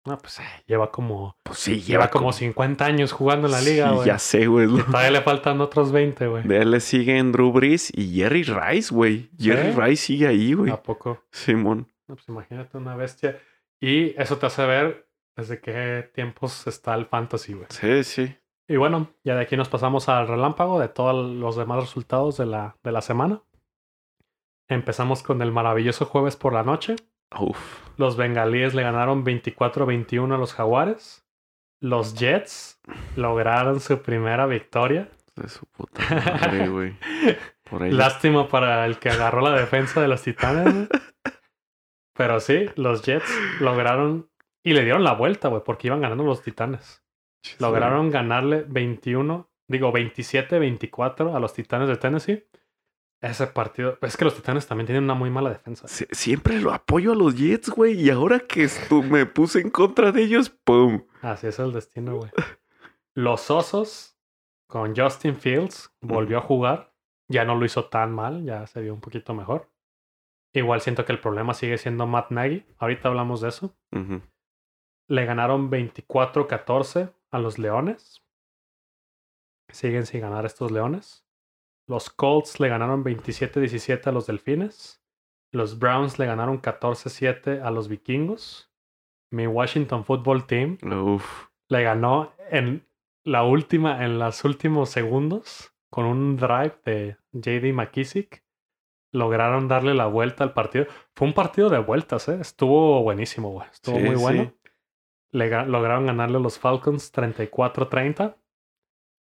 No, 0.05 0.17
pues 0.19 0.39
eh, 0.39 0.43
lleva 0.67 0.91
como, 0.91 1.35
Pues 1.41 1.57
sí, 1.57 1.81
lleva 1.81 2.11
como 2.11 2.31
50 2.31 2.85
años 2.85 3.11
jugando 3.11 3.47
en 3.47 3.53
la 3.53 3.61
liga, 3.61 3.89
Sí, 3.89 3.95
güey. 3.95 4.07
ya 4.07 4.19
sé, 4.19 4.45
güey. 4.45 4.67
Y 4.71 4.83
todavía 4.83 5.09
le 5.11 5.21
faltan 5.21 5.59
otros 5.61 5.91
20, 5.91 6.27
güey. 6.27 6.43
De 6.43 6.57
él 6.59 6.69
le 6.71 6.79
siguen 6.79 7.31
Drew 7.31 7.51
Brees 7.51 7.91
y 7.91 8.13
Jerry 8.15 8.43
Rice, 8.43 8.93
güey. 8.93 9.31
Jerry. 9.39 9.71
Rice 9.71 10.03
sigue 10.05 10.27
ahí, 10.27 10.53
güey. 10.53 10.71
¿A 10.71 10.81
poco? 10.83 11.23
Simón. 11.31 11.87
No, 12.07 12.15
pues 12.15 12.27
imagínate 12.29 12.77
una 12.77 12.95
bestia. 12.95 13.39
Y 13.85 14.19
eso 14.19 14.39
te 14.39 14.47
hace 14.47 14.65
ver 14.65 15.07
desde 15.37 15.61
qué 15.61 16.09
tiempos 16.11 16.65
está 16.65 16.95
el 16.95 17.05
fantasy, 17.05 17.53
güey. 17.53 17.67
Sí, 17.69 18.03
sí. 18.03 18.35
Y 18.67 18.77
bueno, 18.77 19.11
ya 19.23 19.35
de 19.35 19.43
aquí 19.43 19.55
nos 19.55 19.69
pasamos 19.69 20.09
al 20.09 20.27
relámpago 20.27 20.79
de 20.79 20.87
todos 20.87 21.23
los 21.35 21.55
demás 21.55 21.81
resultados 21.81 22.35
de 22.37 22.47
la, 22.47 22.77
de 22.83 22.91
la 22.91 23.01
semana. 23.03 23.43
Empezamos 24.67 25.21
con 25.21 25.39
el 25.43 25.51
maravilloso 25.51 26.07
jueves 26.07 26.35
por 26.35 26.53
la 26.53 26.63
noche. 26.63 26.95
Uf. 27.39 27.59
Los 27.97 28.17
bengalíes 28.17 28.73
le 28.73 28.81
ganaron 28.81 29.23
24-21 29.23 30.33
a 30.33 30.39
los 30.39 30.55
jaguares. 30.55 31.23
Los 31.79 32.15
Jets 32.15 32.81
lograron 33.15 33.79
su 33.81 34.01
primera 34.01 34.47
victoria. 34.47 35.11
De 35.35 35.47
su 35.47 35.63
puta 35.67 36.01
madre, 36.09 36.69
güey. 36.69 36.97
Lástima 37.91 38.47
para 38.47 38.83
el 38.87 38.97
que 38.97 39.09
agarró 39.09 39.41
la 39.41 39.51
defensa 39.51 40.01
de 40.01 40.07
los 40.07 40.23
titanes. 40.23 40.89
Pero 42.15 42.39
sí, 42.39 42.65
los 42.75 43.01
Jets 43.03 43.29
lograron 43.59 44.29
y 44.63 44.73
le 44.73 44.83
dieron 44.83 45.03
la 45.03 45.13
vuelta, 45.13 45.49
güey, 45.49 45.61
porque 45.63 45.87
iban 45.87 46.01
ganando 46.01 46.23
los 46.23 46.41
titanes. 46.41 47.03
Lograron 47.59 48.09
ganarle 48.09 48.65
21, 48.67 49.49
digo 49.67 49.91
27-24 49.93 51.35
a 51.35 51.39
los 51.39 51.53
Titanes 51.53 51.87
de 51.89 51.97
Tennessee. 51.97 52.47
Ese 53.21 53.47
partido, 53.47 53.97
es 54.01 54.17
que 54.17 54.25
los 54.25 54.35
Titanes 54.35 54.67
también 54.67 54.85
tienen 54.87 55.03
una 55.05 55.13
muy 55.13 55.29
mala 55.29 55.49
defensa. 55.49 55.87
Sie- 55.87 56.07
Siempre 56.11 56.59
lo 56.59 56.73
apoyo 56.73 57.11
a 57.11 57.15
los 57.15 57.35
Jets, 57.35 57.69
güey. 57.69 57.99
Y 57.99 58.09
ahora 58.09 58.39
que 58.39 58.65
estu- 58.65 59.03
me 59.03 59.25
puse 59.25 59.61
en 59.61 59.69
contra 59.69 60.11
de 60.11 60.23
ellos, 60.23 60.49
¡pum! 60.49 61.05
Así 61.21 61.47
es 61.47 61.57
el 61.59 61.71
destino, 61.71 62.17
güey. 62.17 62.31
Los 63.13 63.49
Osos 63.49 64.17
con 64.67 64.95
Justin 64.95 65.35
Fields 65.35 65.91
volvió 66.01 66.37
a 66.39 66.41
jugar. 66.41 66.93
Ya 67.27 67.45
no 67.45 67.55
lo 67.55 67.65
hizo 67.65 67.85
tan 67.85 68.11
mal, 68.13 68.43
ya 68.43 68.67
se 68.67 68.81
vio 68.81 68.93
un 68.93 69.01
poquito 69.01 69.33
mejor. 69.33 69.71
Igual 70.55 70.79
siento 70.79 71.03
que 71.03 71.11
el 71.11 71.19
problema 71.19 71.53
sigue 71.53 71.77
siendo 71.77 72.07
Matt 72.07 72.31
Nagy. 72.31 72.65
Ahorita 72.77 73.09
hablamos 73.09 73.41
de 73.41 73.49
eso. 73.49 73.75
Le 75.07 75.25
ganaron 75.25 75.69
24-14 75.69 77.13
a 77.31 77.39
los 77.39 77.59
Leones. 77.59 78.23
Siguen 79.69 80.05
sin 80.05 80.21
ganar 80.21 80.45
estos 80.45 80.71
Leones. 80.71 81.27
Los 81.87 82.09
Colts 82.09 82.61
le 82.61 82.69
ganaron 82.69 83.03
27-17 83.03 84.07
a 84.07 84.13
los 84.13 84.27
Delfines. 84.27 85.03
Los 85.51 85.77
Browns 85.77 86.17
le 86.19 86.25
ganaron 86.25 86.61
14-7 86.61 87.61
a 87.61 87.69
los 87.69 87.89
Vikingos. 87.89 88.71
Mi 89.33 89.47
Washington 89.47 90.05
Football 90.05 90.47
Team 90.47 90.77
Uf. 90.83 91.47
le 91.67 91.83
ganó 91.83 92.33
en 92.49 92.87
la 93.25 93.43
última, 93.43 94.05
en 94.05 94.19
los 94.19 94.45
últimos 94.45 94.89
segundos, 94.89 95.73
con 95.91 96.05
un 96.05 96.37
drive 96.37 96.75
de 96.85 97.17
JD 97.33 97.73
McKissick. 97.73 98.44
Lograron 99.15 99.67
darle 99.67 99.93
la 99.93 100.07
vuelta 100.07 100.43
al 100.43 100.53
partido. 100.53 100.85
Fue 101.15 101.27
un 101.27 101.33
partido 101.33 101.69
de 101.69 101.79
vueltas, 101.79 102.27
¿eh? 102.27 102.37
Estuvo 102.41 103.01
buenísimo, 103.01 103.49
güey. 103.51 103.67
Estuvo 103.71 103.97
Sí, 103.97 104.03
muy 104.03 104.15
bueno. 104.15 104.43
sí. 104.43 104.69
Le 105.31 105.49
ga- 105.49 105.65
lograron 105.65 106.05
ganarle 106.05 106.37
a 106.37 106.41
los 106.41 106.59
Falcons 106.59 107.11
34-30. 107.13 108.35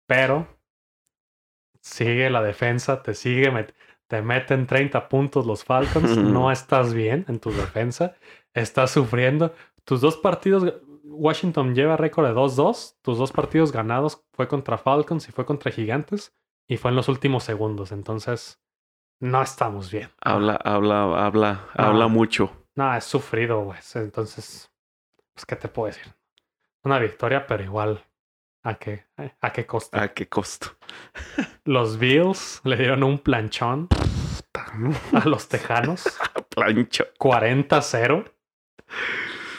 Pero 0.08 0.46
sigue 1.80 2.30
la 2.30 2.42
defensa, 2.42 3.02
te 3.02 3.14
sigue, 3.14 3.50
met- 3.52 3.74
te 4.08 4.22
meten 4.22 4.66
30 4.66 5.08
puntos 5.08 5.46
los 5.46 5.64
Falcons. 5.64 6.16
no 6.16 6.50
estás 6.50 6.94
bien 6.94 7.24
en 7.28 7.38
tu 7.40 7.50
defensa. 7.50 8.14
Estás 8.54 8.90
sufriendo. 8.90 9.52
Tus 9.84 10.00
dos 10.00 10.16
partidos, 10.16 10.74
Washington 11.04 11.74
lleva 11.74 11.96
récord 11.96 12.26
de 12.26 12.34
2-2. 12.34 12.98
Tus 13.02 13.18
dos 13.18 13.32
partidos 13.32 13.72
ganados 13.72 14.24
fue 14.32 14.48
contra 14.48 14.78
Falcons 14.78 15.28
y 15.28 15.32
fue 15.32 15.44
contra 15.46 15.70
Gigantes. 15.70 16.34
Y 16.68 16.76
fue 16.76 16.90
en 16.90 16.96
los 16.96 17.08
últimos 17.08 17.44
segundos. 17.44 17.92
Entonces, 17.92 18.60
no 19.20 19.42
estamos 19.42 19.90
bien. 19.90 20.10
Habla, 20.20 20.56
habla, 20.56 21.26
habla, 21.26 21.66
habla 21.74 22.08
mucho. 22.08 22.66
No, 22.74 22.94
es 22.94 23.04
sufrido, 23.04 23.60
güey. 23.62 23.78
Entonces, 23.94 24.70
pues, 25.34 25.46
¿qué 25.46 25.56
te 25.56 25.68
puedo 25.68 25.86
decir? 25.86 26.14
Una 26.82 26.98
victoria, 26.98 27.46
pero 27.46 27.62
igual, 27.62 28.04
¿a 28.62 28.74
qué, 28.74 29.06
a 29.40 29.52
qué 29.52 29.66
costo? 29.66 29.98
¿A 29.98 30.08
qué 30.08 30.28
costo? 30.28 30.68
Los 31.64 31.98
Bills 31.98 32.60
le 32.64 32.76
dieron 32.76 33.02
un 33.02 33.18
planchón 33.18 33.88
a 35.12 35.26
los 35.26 35.48
Tejanos. 35.48 36.04
Plancho. 36.54 37.06
40-0. 37.18 38.24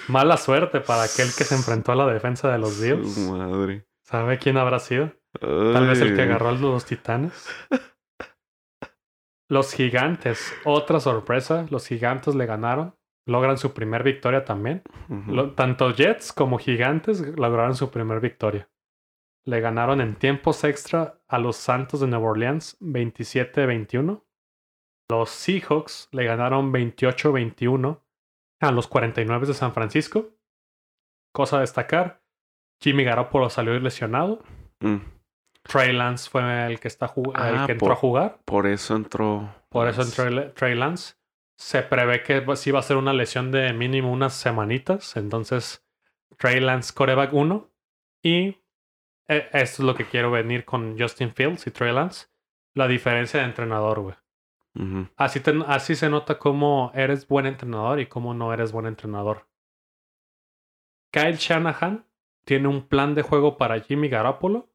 Mala 0.08 0.38
suerte 0.38 0.80
para 0.80 1.04
aquel 1.04 1.28
que 1.36 1.44
se 1.44 1.56
enfrentó 1.56 1.92
a 1.92 1.96
la 1.96 2.08
defensa 2.08 2.50
de 2.50 2.58
los 2.58 2.80
Bills. 2.80 3.18
madre. 3.18 3.86
¿Sabe 4.04 4.38
quién 4.38 4.58
habrá 4.58 4.80
sido? 4.80 5.12
Tal 5.40 5.88
vez 5.88 6.00
el 6.00 6.16
que 6.16 6.22
agarró 6.22 6.50
a 6.50 6.52
los 6.54 6.86
Titanes. 6.86 7.34
Los 9.50 9.74
Gigantes, 9.74 10.54
otra 10.66 11.00
sorpresa. 11.00 11.66
Los 11.70 11.88
Gigantes 11.88 12.36
le 12.36 12.46
ganaron. 12.46 12.96
Logran 13.26 13.58
su 13.58 13.74
primer 13.74 14.04
victoria 14.04 14.46
también. 14.46 14.84
Lo- 15.28 15.52
tanto 15.54 15.92
Jets 15.94 16.32
como 16.32 16.58
Gigantes 16.60 17.22
lograron 17.38 17.76
su 17.76 17.92
primer 17.92 18.22
victoria. 18.22 18.70
Le 19.46 19.60
ganaron 19.60 20.00
en 20.02 20.16
tiempos 20.16 20.64
extra 20.64 21.20
a 21.28 21.38
los 21.38 21.58
Santos 21.58 22.00
de 22.00 22.08
Nueva 22.08 22.30
Orleans 22.30 22.78
27-21. 22.80 24.24
Los 25.10 25.30
Seahawks 25.30 26.10
le 26.12 26.26
ganaron 26.26 26.72
28-21 26.74 28.02
a 28.62 28.72
los 28.72 28.88
49 28.88 29.48
de 29.48 29.54
San 29.54 29.74
Francisco. 29.74 30.30
Cosa 31.34 31.58
a 31.58 31.62
destacar, 31.62 32.22
Jimmy 32.82 33.04
Garoppolo 33.04 33.50
salió 33.50 33.78
lesionado. 33.80 34.42
Mm. 34.80 34.98
Trey 35.68 35.94
Lance 35.94 36.30
fue 36.30 36.68
el 36.68 36.80
que, 36.80 36.88
está 36.88 37.08
ju- 37.08 37.30
el 37.36 37.58
Ah, 37.60 37.66
que 37.66 37.74
entró 37.74 37.88
por- 37.88 37.92
a 37.92 37.96
jugar. 37.96 38.38
Por 38.46 38.68
eso 38.68 38.96
entró. 38.96 39.54
Por 39.70 39.88
eso 39.88 40.02
entró 40.02 40.52
Trey 40.54 40.76
Lance. 40.76 41.16
Se 41.58 41.82
prevé 41.84 42.24
que 42.24 42.44
sí 42.56 42.72
va 42.72 42.80
a 42.80 42.84
ser 42.84 42.98
una 42.98 43.14
lesión 43.14 43.52
de 43.52 43.74
mínimo 43.74 44.12
unas 44.12 44.34
semanitas. 44.34 45.16
Entonces, 45.18 45.86
Trey 46.38 46.60
Lance, 46.60 46.94
coreback 46.94 47.34
1. 47.34 47.70
Y 48.24 48.58
eh, 49.28 49.50
esto 49.54 49.82
es 49.82 49.86
lo 49.86 49.96
que 49.96 50.06
quiero 50.06 50.32
venir 50.32 50.66
con 50.66 50.98
Justin 51.00 51.34
Fields 51.34 51.68
y 51.68 51.72
Trey 51.72 51.94
Lance. 51.94 52.28
La 52.74 52.88
diferencia 52.88 53.40
de 53.40 53.46
entrenador, 53.48 54.00
güey. 54.02 54.16
Así, 55.16 55.40
te- 55.40 55.56
así 55.66 55.96
se 55.96 56.08
nota 56.08 56.38
cómo 56.38 56.92
eres 56.94 57.28
buen 57.28 57.48
entrenador 57.48 58.00
y 58.00 58.06
cómo 58.06 58.36
no 58.36 58.54
eres 58.54 58.72
buen 58.72 58.86
entrenador. 58.86 59.48
Kyle 61.12 61.36
Shanahan 61.38 62.06
tiene 62.46 62.68
un 62.68 62.88
plan 62.88 63.16
de 63.16 63.24
juego 63.24 63.58
para 63.58 63.80
Jimmy 63.80 64.08
Garoppolo 64.10 64.70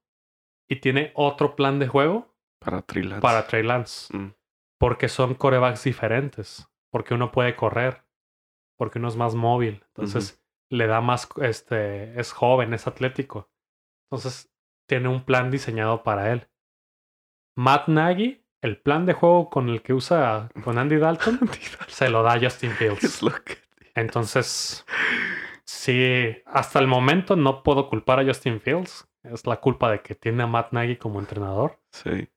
y 0.72 0.76
tiene 0.76 1.12
otro 1.14 1.54
plan 1.54 1.78
de 1.78 1.86
juego 1.86 2.34
Para 2.58 2.80
Trilance. 2.80 3.20
para 3.20 3.46
Trey 3.46 3.62
Lance. 3.62 4.16
Mm. 4.16 4.32
Porque 4.78 5.08
son 5.08 5.34
corebacks 5.34 5.84
diferentes. 5.84 6.66
Porque 6.90 7.12
uno 7.12 7.30
puede 7.30 7.54
correr. 7.56 8.04
Porque 8.78 8.98
uno 8.98 9.08
es 9.08 9.16
más 9.16 9.34
móvil. 9.34 9.84
Entonces 9.88 10.42
le 10.70 10.86
da 10.86 11.02
más, 11.02 11.28
este, 11.42 12.18
es 12.18 12.32
joven, 12.32 12.72
es 12.72 12.86
atlético. 12.86 13.50
Entonces 14.06 14.50
tiene 14.88 15.08
un 15.08 15.24
plan 15.24 15.50
diseñado 15.50 16.02
para 16.02 16.32
él. 16.32 16.48
Matt 17.54 17.88
Nagy, 17.88 18.42
el 18.62 18.80
plan 18.80 19.04
de 19.04 19.12
juego 19.12 19.50
con 19.50 19.68
el 19.68 19.82
que 19.82 19.92
usa 19.92 20.48
con 20.64 20.78
Andy 20.78 20.96
Dalton, 20.96 21.38
se 21.88 22.08
lo 22.08 22.22
da 22.22 22.32
a 22.32 22.40
Justin 22.40 22.70
Fields. 22.78 23.22
Entonces, 23.94 24.86
sí, 25.64 26.34
hasta 26.46 26.78
el 26.78 26.86
momento 26.86 27.36
no 27.36 27.62
puedo 27.62 27.90
culpar 27.90 28.20
a 28.20 28.24
Justin 28.24 28.58
Fields. 28.58 29.06
Es 29.24 29.46
la 29.46 29.56
culpa 29.60 29.90
de 29.90 30.00
que 30.00 30.14
tiene 30.14 30.42
a 30.42 30.46
Matt 30.46 30.72
Nagy 30.72 30.96
como 30.96 31.20
entrenador. 31.20 31.78
Sí. 31.90 32.28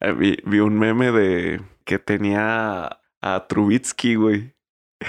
Eh, 0.00 0.12
vi, 0.12 0.38
vi 0.44 0.60
un 0.60 0.78
meme 0.78 1.12
de 1.12 1.60
que 1.84 1.98
tenía 1.98 2.98
a 3.20 3.46
Trubitsky, 3.48 4.14
güey. 4.16 4.54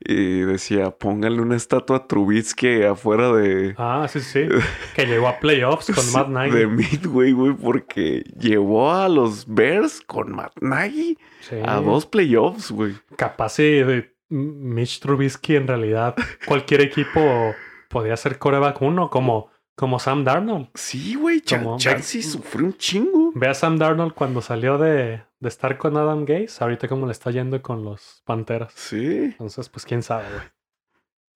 Y 0.00 0.40
decía, 0.42 0.92
póngale 0.92 1.42
una 1.42 1.56
estatua 1.56 1.96
a 1.98 2.06
Trubitsky 2.06 2.84
afuera 2.84 3.32
de... 3.32 3.74
Ah, 3.76 4.06
sí, 4.08 4.20
sí. 4.20 4.46
Que 4.94 5.06
llegó 5.06 5.26
a 5.28 5.38
playoffs 5.40 5.92
con 5.92 6.04
Matt 6.12 6.28
Nagy. 6.28 6.50
De 6.52 6.66
Midway, 6.68 7.32
güey, 7.32 7.52
porque 7.52 8.22
llevó 8.38 8.92
a 8.92 9.08
los 9.08 9.44
Bears 9.52 10.00
con 10.00 10.34
Matt 10.34 10.52
Nagy 10.62 11.18
Sí. 11.40 11.56
a 11.64 11.80
dos 11.80 12.06
playoffs, 12.06 12.70
güey. 12.70 12.94
Capaz 13.16 13.56
de 13.56 14.14
Mitch 14.28 15.00
Trubisky 15.00 15.56
en 15.56 15.66
realidad 15.66 16.14
cualquier 16.46 16.80
equipo 16.82 17.54
podía 17.88 18.16
ser 18.16 18.38
coreback 18.38 18.80
uno, 18.82 19.10
como, 19.10 19.50
como 19.78 19.98
Sam 19.98 20.24
Darnold. 20.24 20.68
Sí, 20.74 21.14
güey, 21.14 21.40
Chan- 21.40 21.62
Como- 21.64 21.78
Chansey 21.78 22.22
sufrió 22.22 22.66
un 22.66 22.76
chingo. 22.76 23.32
Ve 23.34 23.46
a 23.48 23.54
Sam 23.54 23.78
Darnold 23.78 24.12
cuando 24.12 24.42
salió 24.42 24.76
de, 24.76 25.22
de 25.40 25.48
estar 25.48 25.78
con 25.78 25.96
Adam 25.96 26.24
Gaze, 26.24 26.62
ahorita 26.62 26.88
cómo 26.88 27.06
le 27.06 27.12
está 27.12 27.30
yendo 27.30 27.62
con 27.62 27.84
los 27.84 28.22
Panteras. 28.26 28.72
Sí. 28.74 29.22
Entonces, 29.22 29.68
pues 29.68 29.86
quién 29.86 30.02
sabe, 30.02 30.24
güey. 30.30 30.42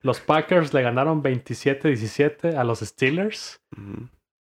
Los 0.01 0.19
Packers 0.19 0.74
le 0.74 0.82
ganaron 0.82 1.23
27-17 1.23 2.56
a 2.56 2.64
los 2.64 2.81
Steelers. 2.81 3.62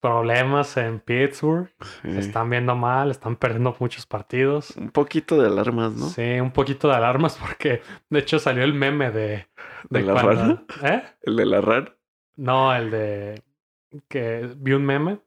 Problemas 0.00 0.76
en 0.78 0.98
Pittsburgh. 0.98 1.70
sí. 2.02 2.12
Se 2.12 2.18
están 2.18 2.50
viendo 2.50 2.74
mal, 2.74 3.10
están 3.12 3.36
perdiendo 3.36 3.76
muchos 3.78 4.04
partidos. 4.04 4.74
Un 4.76 4.90
poquito 4.90 5.40
de 5.40 5.46
alarmas, 5.46 5.92
¿no? 5.92 6.06
Sí, 6.08 6.40
un 6.40 6.50
poquito 6.50 6.88
de 6.88 6.94
alarmas 6.94 7.36
porque 7.40 7.82
de 8.10 8.18
hecho 8.18 8.38
salió 8.40 8.64
el 8.64 8.74
meme 8.74 9.10
de... 9.12 9.46
¿De 9.90 10.02
la 10.02 10.14
cuando- 10.20 10.64
¿Eh? 10.82 11.02
El 11.22 11.36
de 11.36 11.46
la 11.46 11.60
RAR. 11.60 11.96
No, 12.36 12.74
el 12.74 12.90
de... 12.90 13.42
que 14.08 14.52
vi 14.56 14.72
un 14.72 14.84
meme 14.84 15.20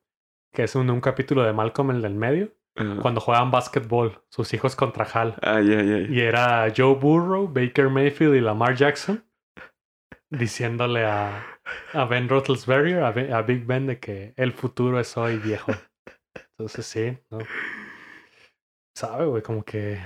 que 0.54 0.64
es 0.64 0.76
un, 0.76 0.90
un 0.90 1.02
capítulo 1.02 1.44
de 1.44 1.52
Malcolm, 1.54 1.92
el 1.92 2.02
del 2.02 2.16
medio, 2.16 2.54
cuando 3.02 3.20
juegan 3.22 3.52
básquetbol, 3.52 4.22
sus 4.30 4.54
hijos 4.54 4.76
contra 4.76 5.06
Hal. 5.06 5.36
Y 6.10 6.20
era 6.22 6.72
Joe 6.76 6.96
Burrow, 6.96 7.48
Baker 7.48 7.90
Mayfield 7.90 8.36
y 8.36 8.42
Lamar 8.42 8.76
Jackson 8.76 9.24
diciéndole 10.30 11.06
a, 11.06 11.46
a 11.94 12.06
Ben 12.06 12.28
Roethlisberger, 12.30 13.04
a, 13.04 13.12
Ben- 13.12 13.34
a 13.34 13.42
Big 13.42 13.66
Ben, 13.66 13.86
de 13.88 14.00
que 14.00 14.34
el 14.38 14.52
futuro 14.54 15.00
es 15.00 15.16
hoy, 15.18 15.38
viejo. 15.38 15.72
Entonces 16.52 16.86
sí, 16.86 17.18
¿no? 17.30 17.40
Sabe, 18.98 19.26
güey, 19.26 19.44
como 19.44 19.64
que 19.64 20.00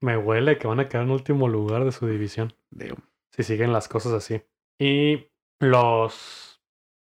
me 0.00 0.16
huele 0.18 0.58
que 0.58 0.66
van 0.68 0.80
a 0.80 0.88
quedar 0.88 1.04
en 1.04 1.10
último 1.10 1.48
lugar 1.48 1.84
de 1.84 1.92
su 1.92 2.06
división 2.06 2.52
Damn. 2.70 3.02
si 3.34 3.42
siguen 3.42 3.72
las 3.72 3.88
cosas 3.88 4.12
así. 4.12 4.42
Y 4.78 5.28
los 5.60 6.62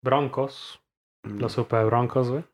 Broncos, 0.05 0.82
los 1.23 1.53
Super 1.53 1.87
Broncos, 1.87 2.31
güey, 2.31 2.45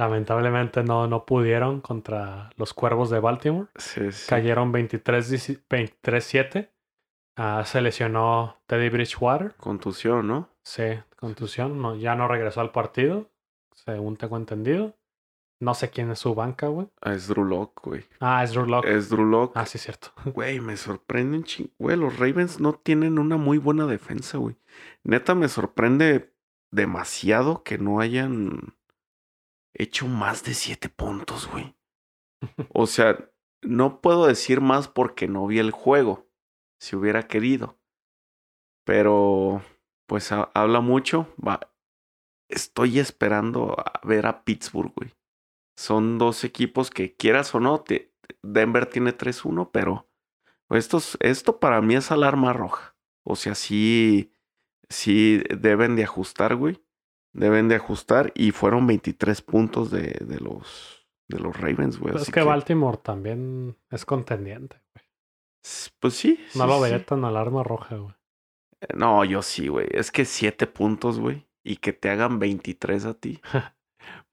lamentablemente 0.00 0.82
no, 0.82 1.06
no 1.06 1.26
pudieron 1.26 1.80
contra 1.80 2.50
los 2.56 2.72
Cuervos 2.72 3.10
de 3.10 3.20
Baltimore. 3.20 3.68
Sí, 3.76 4.10
sí. 4.12 4.26
Cayeron 4.28 4.72
23 4.72 5.68
23-7. 5.68 6.70
Ah, 7.36 7.62
se 7.64 7.80
lesionó 7.80 8.56
Teddy 8.66 8.88
Bridgewater. 8.88 9.54
Contusión, 9.56 10.26
¿no? 10.26 10.48
Sí, 10.64 10.84
contusión. 11.16 11.80
No, 11.80 11.96
ya 11.96 12.14
no 12.14 12.28
regresó 12.28 12.60
al 12.60 12.72
partido, 12.72 13.30
según 13.74 14.16
tengo 14.16 14.36
entendido. 14.36 14.94
No 15.62 15.74
sé 15.74 15.90
quién 15.90 16.10
es 16.10 16.18
su 16.18 16.34
banca, 16.34 16.68
güey. 16.68 16.88
Ah, 17.02 17.12
es 17.12 17.28
Drew 17.28 17.44
Lock, 17.44 17.82
güey. 17.84 18.04
Ah, 18.18 18.42
es 18.42 18.52
Drew 18.52 18.64
Lock. 18.64 18.86
Es 18.86 19.10
Drew 19.10 19.26
Lock. 19.26 19.52
Ah, 19.54 19.66
sí, 19.66 19.76
cierto. 19.76 20.08
Güey, 20.32 20.58
me 20.60 20.78
sorprende 20.78 21.36
un 21.36 21.44
ching... 21.44 21.68
Güey, 21.78 21.98
los 21.98 22.18
Ravens 22.18 22.60
no 22.60 22.72
tienen 22.72 23.18
una 23.18 23.36
muy 23.36 23.58
buena 23.58 23.86
defensa, 23.86 24.38
güey. 24.38 24.56
Neta, 25.04 25.34
me 25.34 25.48
sorprende 25.48 26.32
demasiado 26.70 27.62
que 27.62 27.78
no 27.78 28.00
hayan 28.00 28.76
hecho 29.74 30.06
más 30.06 30.44
de 30.44 30.54
siete 30.54 30.88
puntos, 30.88 31.48
güey. 31.48 31.76
O 32.72 32.86
sea, 32.86 33.30
no 33.62 34.00
puedo 34.00 34.26
decir 34.26 34.60
más 34.60 34.88
porque 34.88 35.28
no 35.28 35.46
vi 35.46 35.58
el 35.58 35.70
juego, 35.72 36.26
si 36.80 36.96
hubiera 36.96 37.26
querido. 37.28 37.78
Pero, 38.84 39.62
pues 40.06 40.32
ha- 40.32 40.50
habla 40.54 40.80
mucho. 40.80 41.28
Va. 41.46 41.60
Estoy 42.48 42.98
esperando 42.98 43.76
a 43.78 44.00
ver 44.06 44.26
a 44.26 44.44
Pittsburgh, 44.44 44.92
güey. 44.96 45.14
Son 45.76 46.18
dos 46.18 46.44
equipos 46.44 46.90
que 46.90 47.14
quieras 47.16 47.54
o 47.54 47.60
no, 47.60 47.80
te- 47.82 48.12
Denver 48.42 48.86
tiene 48.86 49.12
3-1, 49.12 49.70
pero 49.72 50.08
pues, 50.66 50.84
estos, 50.84 51.16
esto 51.20 51.60
para 51.60 51.80
mí 51.80 51.94
es 51.96 52.10
alarma 52.10 52.52
roja. 52.52 52.96
O 53.24 53.36
sea, 53.36 53.54
sí, 53.54 54.32
sí 54.90 55.42
deben 55.58 55.96
de 55.96 56.04
ajustar, 56.04 56.56
güey. 56.56 56.82
Deben 57.32 57.68
de 57.68 57.76
ajustar 57.76 58.32
y 58.34 58.50
fueron 58.50 58.86
23 58.86 59.40
puntos 59.42 59.90
de, 59.90 60.18
de 60.20 60.40
los, 60.40 61.06
de 61.28 61.38
los 61.38 61.56
Ravens, 61.56 61.98
güey. 61.98 62.08
Pero 62.08 62.16
es 62.16 62.22
así 62.22 62.32
que 62.32 62.42
Baltimore 62.42 62.98
también 62.98 63.76
es 63.88 64.04
contendiente, 64.04 64.82
güey. 64.94 65.04
Pues 66.00 66.14
sí. 66.14 66.40
No 66.56 66.64
sí, 66.64 66.68
lo 66.68 66.76
sí. 66.76 66.82
vería 66.82 67.06
tan 67.06 67.24
alarma 67.24 67.62
roja, 67.62 67.96
güey. 67.96 68.14
Eh, 68.80 68.88
No, 68.96 69.24
yo 69.24 69.42
sí, 69.42 69.68
güey. 69.68 69.86
Es 69.92 70.10
que 70.10 70.24
7 70.24 70.66
puntos, 70.66 71.20
güey. 71.20 71.46
Y 71.62 71.76
que 71.76 71.92
te 71.92 72.10
hagan 72.10 72.38
23 72.38 73.06
a 73.06 73.14
ti. 73.14 73.40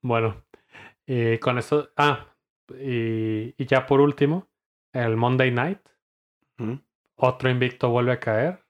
Bueno, 0.01 0.45
y 1.05 1.37
con 1.39 1.57
esto. 1.57 1.89
Ah, 1.97 2.27
y, 2.79 3.53
y 3.61 3.65
ya 3.65 3.85
por 3.85 3.99
último, 3.99 4.47
el 4.93 5.17
Monday 5.17 5.51
Night. 5.51 5.79
¿Mm? 6.57 6.75
Otro 7.17 7.49
invicto 7.49 7.89
vuelve 7.89 8.13
a 8.13 8.19
caer. 8.19 8.63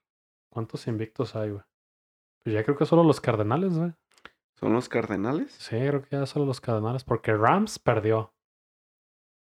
¿Cuántos 0.50 0.86
invictos 0.88 1.36
hay, 1.36 1.50
güey? 1.50 1.62
Pues 2.48 2.54
ya 2.54 2.64
creo 2.64 2.78
que 2.78 2.86
solo 2.86 3.04
los 3.04 3.20
Cardenales, 3.20 3.76
güey. 3.76 3.92
¿Son 4.58 4.72
los 4.72 4.88
Cardenales? 4.88 5.52
Sí, 5.52 5.76
creo 5.76 6.00
que 6.00 6.16
ya 6.16 6.24
solo 6.24 6.46
los 6.46 6.62
Cardenales, 6.62 7.04
porque 7.04 7.34
Rams 7.34 7.78
perdió. 7.78 8.32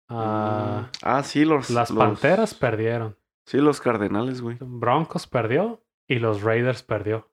Ah, 0.09 0.87
Mm. 0.87 0.91
Ah, 1.03 1.21
sí, 1.23 1.45
los. 1.45 1.69
las 1.69 1.91
los- 1.91 1.99
Panteras 1.99 2.55
perdieron. 2.55 3.15
Sí, 3.45 3.57
los 3.57 3.79
Cardenales, 3.79 4.41
güey. 4.41 4.57
Broncos 4.59 5.27
perdió 5.27 5.83
y 6.09 6.15
los 6.17 6.41
Raiders 6.41 6.81
perdió. 6.81 7.29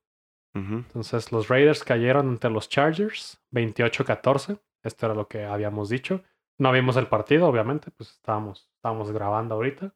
Entonces 0.55 1.33
los 1.33 1.49
Raiders 1.49 1.83
cayeron 1.83 2.29
ante 2.29 2.51
los 2.51 2.69
Chargers 2.69 3.43
28-14. 3.51 4.61
Esto 4.85 5.07
era 5.07 5.15
lo 5.15 5.27
que 5.27 5.47
habíamos 5.47 5.89
dicho. 5.89 6.23
No 6.59 6.71
vimos 6.73 6.99
el 6.99 7.07
partido, 7.07 7.47
obviamente, 7.49 7.91
pues 7.93 8.11
estábamos, 8.11 8.71
estábamos 8.77 9.11
grabando 9.11 9.55
ahorita. 9.55 9.95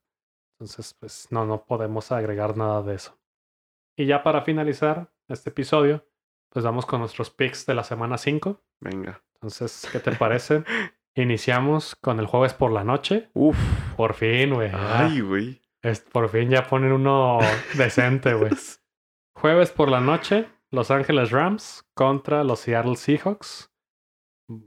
Entonces, 0.58 0.94
pues 0.94 1.28
no, 1.30 1.44
no 1.44 1.66
podemos 1.66 2.10
agregar 2.10 2.56
nada 2.56 2.80
de 2.82 2.94
eso. 2.94 3.18
Y 3.98 4.06
ya 4.06 4.22
para 4.22 4.40
finalizar 4.40 5.12
este 5.28 5.50
episodio, 5.50 6.06
pues 6.50 6.64
vamos 6.64 6.86
con 6.86 7.00
nuestros 7.00 7.30
picks 7.30 7.66
de 7.66 7.74
la 7.74 7.84
semana 7.84 8.18
5. 8.18 8.62
Venga. 8.80 9.22
Entonces, 9.34 9.88
¿qué 9.90 10.00
te 10.00 10.12
parece? 10.12 10.64
Iniciamos 11.14 11.96
con 11.96 12.20
el 12.20 12.26
jueves 12.26 12.52
por 12.54 12.72
la 12.72 12.84
noche. 12.84 13.30
Uf. 13.34 13.56
Por 13.96 14.14
fin, 14.14 14.54
güey. 14.54 14.70
Ay, 14.74 15.20
güey. 15.20 15.62
Por 16.12 16.28
fin 16.28 16.50
ya 16.50 16.64
ponen 16.66 16.92
uno 16.92 17.38
decente, 17.74 18.34
güey. 18.34 18.52
Jueves 19.34 19.70
por 19.70 19.88
la 19.90 20.00
noche, 20.00 20.48
Los 20.70 20.90
Ángeles 20.90 21.30
Rams 21.30 21.84
contra 21.94 22.42
los 22.44 22.60
Seattle 22.60 22.96
Seahawks. 22.96 23.70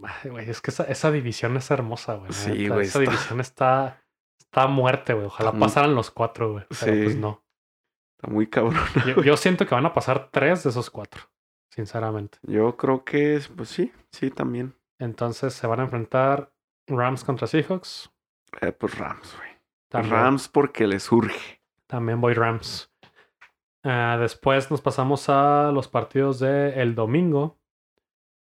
Ay, 0.04 0.30
güey, 0.30 0.50
es 0.50 0.62
que 0.62 0.72
esa, 0.72 0.84
esa 0.86 1.12
división 1.12 1.56
es 1.58 1.70
hermosa, 1.72 2.16
güey. 2.16 2.32
Sí, 2.34 2.68
güey, 2.68 2.82
Esa 2.88 3.00
está- 3.00 3.12
división 3.12 3.40
está, 3.40 4.04
está 4.40 4.64
a 4.64 4.68
muerte, 4.68 5.14
güey. 5.14 5.26
Ojalá 5.28 5.52
muy- 5.52 5.62
pasaran 5.62 5.96
los 5.96 6.12
cuatro, 6.12 6.54
güey. 6.54 6.66
Pero 6.80 6.94
Sí. 6.94 7.04
pues 7.04 7.16
no. 7.16 7.44
Está 8.22 8.30
muy 8.32 8.48
cabrón. 8.48 8.76
Yo, 9.08 9.24
yo 9.24 9.38
siento 9.38 9.66
que 9.66 9.76
van 9.76 9.86
a 9.86 9.94
pasar 9.94 10.30
tres 10.32 10.64
de 10.64 10.72
esos 10.72 10.90
cuatro, 10.90 11.22
sinceramente. 11.74 12.38
Yo 12.44 12.76
creo 12.76 13.04
que, 13.06 13.36
es- 13.36 13.48
pues 13.48 13.70
sí, 13.70 13.94
sí, 14.12 14.30
también. 14.30 14.76
Entonces 15.00 15.54
se 15.54 15.66
van 15.68 15.80
a 15.80 15.84
enfrentar 15.84 16.52
Rams 16.88 17.24
contra 17.24 17.48
Seahawks. 17.48 18.12
Eh, 18.62 18.72
pues 18.74 18.98
Rams, 18.98 19.36
güey. 19.38 19.50
Rams 20.10 20.48
porque 20.50 20.86
les 20.88 21.12
urge. 21.12 21.62
también 21.88 22.20
voy 22.20 22.34
Rams. 22.34 22.92
Ah, 23.84 24.18
después 24.20 24.70
nos 24.70 24.82
pasamos 24.82 25.30
a 25.30 25.72
los 25.72 25.88
partidos 25.88 26.40
de 26.40 26.82
el 26.82 26.96
domingo. 26.96 27.58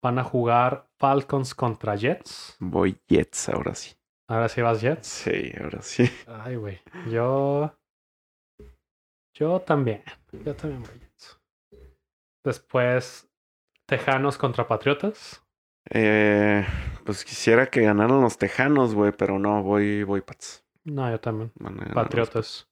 Van 0.02 0.18
a 0.18 0.24
jugar 0.24 0.88
Falcons 0.98 1.54
contra 1.54 1.94
Jets. 1.96 2.56
Voy 2.58 2.98
Jets 3.06 3.50
ahora 3.50 3.74
sí. 3.74 3.94
Ahora 4.28 4.48
sí 4.48 4.62
vas 4.62 4.80
Jets. 4.80 5.06
Sí, 5.06 5.52
ahora 5.62 5.82
sí. 5.82 6.10
Ay, 6.26 6.56
güey. 6.56 6.80
Yo. 7.10 7.76
Yo 9.40 9.58
también. 9.60 10.02
Yo 10.44 10.54
también 10.54 10.82
voy 10.82 11.00
Jets. 11.00 11.40
Después, 12.44 13.26
Tejanos 13.86 14.36
contra 14.36 14.68
Patriotas. 14.68 15.42
Eh, 15.88 16.66
pues 17.06 17.24
quisiera 17.24 17.70
que 17.70 17.80
ganaran 17.80 18.20
los 18.20 18.36
Tejanos, 18.36 18.94
güey, 18.94 19.12
pero 19.12 19.38
no, 19.38 19.62
voy, 19.62 20.02
voy 20.04 20.20
Pats. 20.20 20.62
No, 20.84 21.10
yo 21.10 21.18
también. 21.18 21.52
Patriotas. 21.94 22.68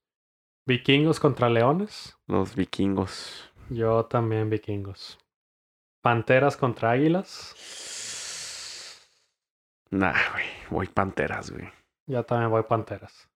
Vikingos 0.66 1.18
contra 1.18 1.48
Leones. 1.48 2.18
Los, 2.26 2.50
los 2.50 2.54
vikingos. 2.54 3.50
Yo 3.70 4.04
también 4.04 4.50
Vikingos. 4.50 5.18
Panteras 6.02 6.58
contra 6.58 6.90
Águilas. 6.90 7.54
Nah, 9.90 10.12
güey, 10.32 10.46
voy 10.68 10.86
Panteras, 10.88 11.50
güey. 11.50 11.70
Yo 12.06 12.22
también 12.24 12.50
voy 12.50 12.62
Panteras. 12.64 13.26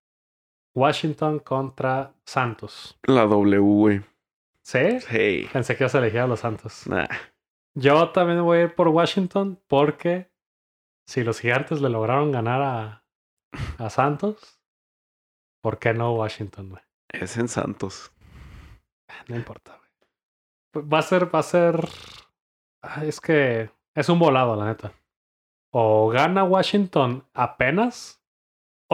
Washington 0.75 1.39
contra 1.39 2.13
Santos. 2.25 2.99
La 3.05 3.27
W, 3.27 3.59
güey. 3.59 4.03
¿Sí? 4.63 4.99
Hey. 5.09 5.49
Pensé 5.53 5.77
que 5.77 5.85
ibas 5.85 5.95
a 5.95 5.99
elegir 5.99 6.21
a 6.21 6.27
los 6.27 6.41
Santos. 6.41 6.87
Nah. 6.87 7.07
Yo 7.75 8.11
también 8.11 8.43
voy 8.45 8.59
a 8.59 8.63
ir 8.63 8.75
por 8.75 8.89
Washington 8.89 9.61
porque 9.67 10.31
si 11.07 11.25
los 11.25 11.41
gigantes 11.41 11.81
le 11.81 11.89
lograron 11.89 12.31
ganar 12.31 12.63
a, 12.63 13.05
a 13.79 13.91
Santos, 13.91 14.63
¿Por 15.63 15.79
qué 15.79 15.95
no 15.95 16.13
Washington, 16.15 16.71
güey? 16.71 16.83
Es 17.09 17.37
en 17.37 17.49
Santos. 17.49 18.13
No 19.29 19.37
importa, 19.37 19.79
güey. 19.79 20.89
Va 20.89 20.99
a 20.99 21.03
ser, 21.03 21.33
va 21.33 21.39
a 21.39 21.45
ser. 21.45 21.89
Es 23.03 23.21
que 23.21 23.71
es 23.95 24.09
un 24.09 24.19
volado, 24.19 24.57
la 24.57 24.67
neta. 24.67 24.93
O 25.71 26.09
gana 26.09 26.43
Washington 26.43 27.25
apenas. 27.33 28.21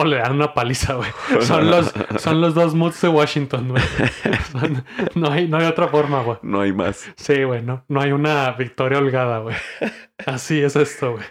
O 0.01 0.05
le 0.05 0.15
dan 0.15 0.31
una 0.31 0.53
paliza, 0.53 0.93
güey. 0.93 1.09
Son 1.41 1.69
los, 1.69 1.93
son 2.19 2.39
los 2.39 2.55
dos 2.55 2.73
moods 2.73 3.01
de 3.01 3.09
Washington, 3.09 3.67
güey. 3.67 3.83
No 5.15 5.29
hay, 5.29 5.45
no 5.45 5.57
hay 5.57 5.65
otra 5.65 5.89
forma, 5.89 6.23
güey. 6.23 6.37
No 6.41 6.61
hay 6.61 6.71
más. 6.71 7.11
Sí, 7.17 7.43
güey, 7.43 7.61
no, 7.61 7.83
no 7.89 7.99
hay 7.99 8.13
una 8.13 8.49
victoria 8.53 8.99
holgada, 8.99 9.39
güey. 9.39 9.57
Así 10.25 10.61
es 10.61 10.77
esto, 10.77 11.13
güey. 11.13 11.25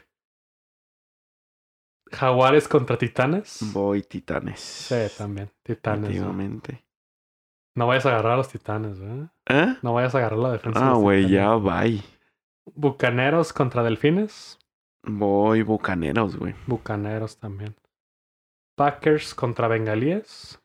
Jaguares 2.12 2.69
contra 2.69 2.99
Titanes. 2.99 3.61
Voy 3.73 4.03
Titanes. 4.03 4.61
Sí, 4.61 4.97
también. 5.16 5.51
Titanes. 5.62 6.01
güey. 6.01 6.12
Definitivamente. 6.12 6.85
No 7.74 7.86
vayas 7.86 8.05
a 8.05 8.11
agarrar 8.11 8.32
a 8.32 8.36
los 8.36 8.49
Titanes, 8.51 9.01
güey. 9.01 9.28
¿Eh? 9.47 9.77
No 9.81 9.95
vayas 9.95 10.15
a 10.15 10.19
agarrar 10.19 10.40
la 10.40 10.53
defensa. 10.53 10.78
de 10.78 10.86
Ah, 10.86 10.93
güey, 10.93 11.27
ya 11.27 11.55
bye. 11.55 12.03
Bucaneros 12.74 13.55
contra 13.55 13.82
Delfines. 13.82 14.59
Voy 15.05 15.62
Bucaneros, 15.62 16.36
güey. 16.36 16.55
Bucaneros 16.66 17.39
también. 17.39 17.74
Packers 18.79 19.35
contra 19.35 19.69
Bengalíes. 19.69 20.59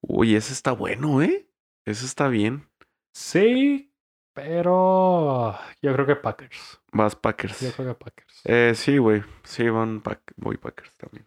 Uy, 0.00 0.34
ese 0.34 0.52
está 0.52 0.72
bueno, 0.72 1.22
¿eh? 1.22 1.48
Ese 1.84 2.04
está 2.06 2.26
bien. 2.26 2.68
Sí, 3.14 3.92
pero 4.34 5.56
yo 5.82 5.92
creo 5.92 6.06
que 6.06 6.16
Packers. 6.16 6.80
Vas 6.92 7.14
Packers. 7.14 7.60
Yo 7.60 7.70
creo 7.72 7.94
que 7.94 8.04
Packers. 8.04 8.40
Eh, 8.44 8.72
sí, 8.74 8.98
güey. 8.98 9.22
Sí, 9.44 9.68
van 9.68 10.00
Pack 10.00 10.32
voy 10.36 10.56
Packers 10.56 10.96
también. 10.96 11.24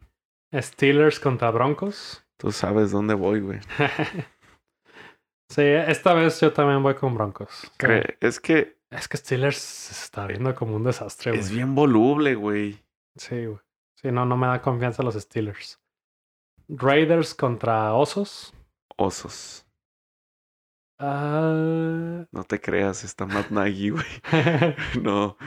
Steelers 0.54 1.20
contra 1.20 1.52
Broncos. 1.52 2.26
Tú 2.38 2.52
sabes 2.52 2.92
dónde 2.92 3.14
voy, 3.14 3.40
güey. 3.42 3.60
sí, 5.50 5.62
esta 5.62 6.14
vez 6.14 6.40
yo 6.42 6.52
también 6.54 6.82
voy 6.84 6.96
con 6.96 7.14
Broncos. 7.16 7.72
Cre- 7.78 8.18
Es 8.20 8.40
que 8.40 8.78
Es 8.90 9.08
que 9.08 9.18
Steelers 9.18 9.58
se 9.58 9.94
está 9.94 10.26
viendo 10.28 10.54
como 10.56 10.76
un 10.76 10.84
desastre, 10.84 11.32
güey. 11.32 11.42
es 11.42 11.52
bien 11.52 11.76
voluble, 11.76 12.36
güey. 12.36 12.84
Sí, 13.16 13.46
güey. 13.46 13.60
Sí, 13.96 14.12
no, 14.12 14.26
no 14.26 14.38
me 14.38 14.48
da 14.48 14.62
confianza 14.62 15.04
los 15.04 15.16
Steelers. 15.16 15.80
Raiders 16.70 17.34
contra 17.36 17.94
Osos. 17.94 18.54
Osos. 18.98 19.66
Ah, 21.00 22.26
No 22.32 22.44
te 22.44 22.60
creas, 22.60 23.04
está 23.04 23.26
Matt 23.26 23.50
Nagy, 23.52 23.90
güey. 23.92 24.06
No. 25.02 25.38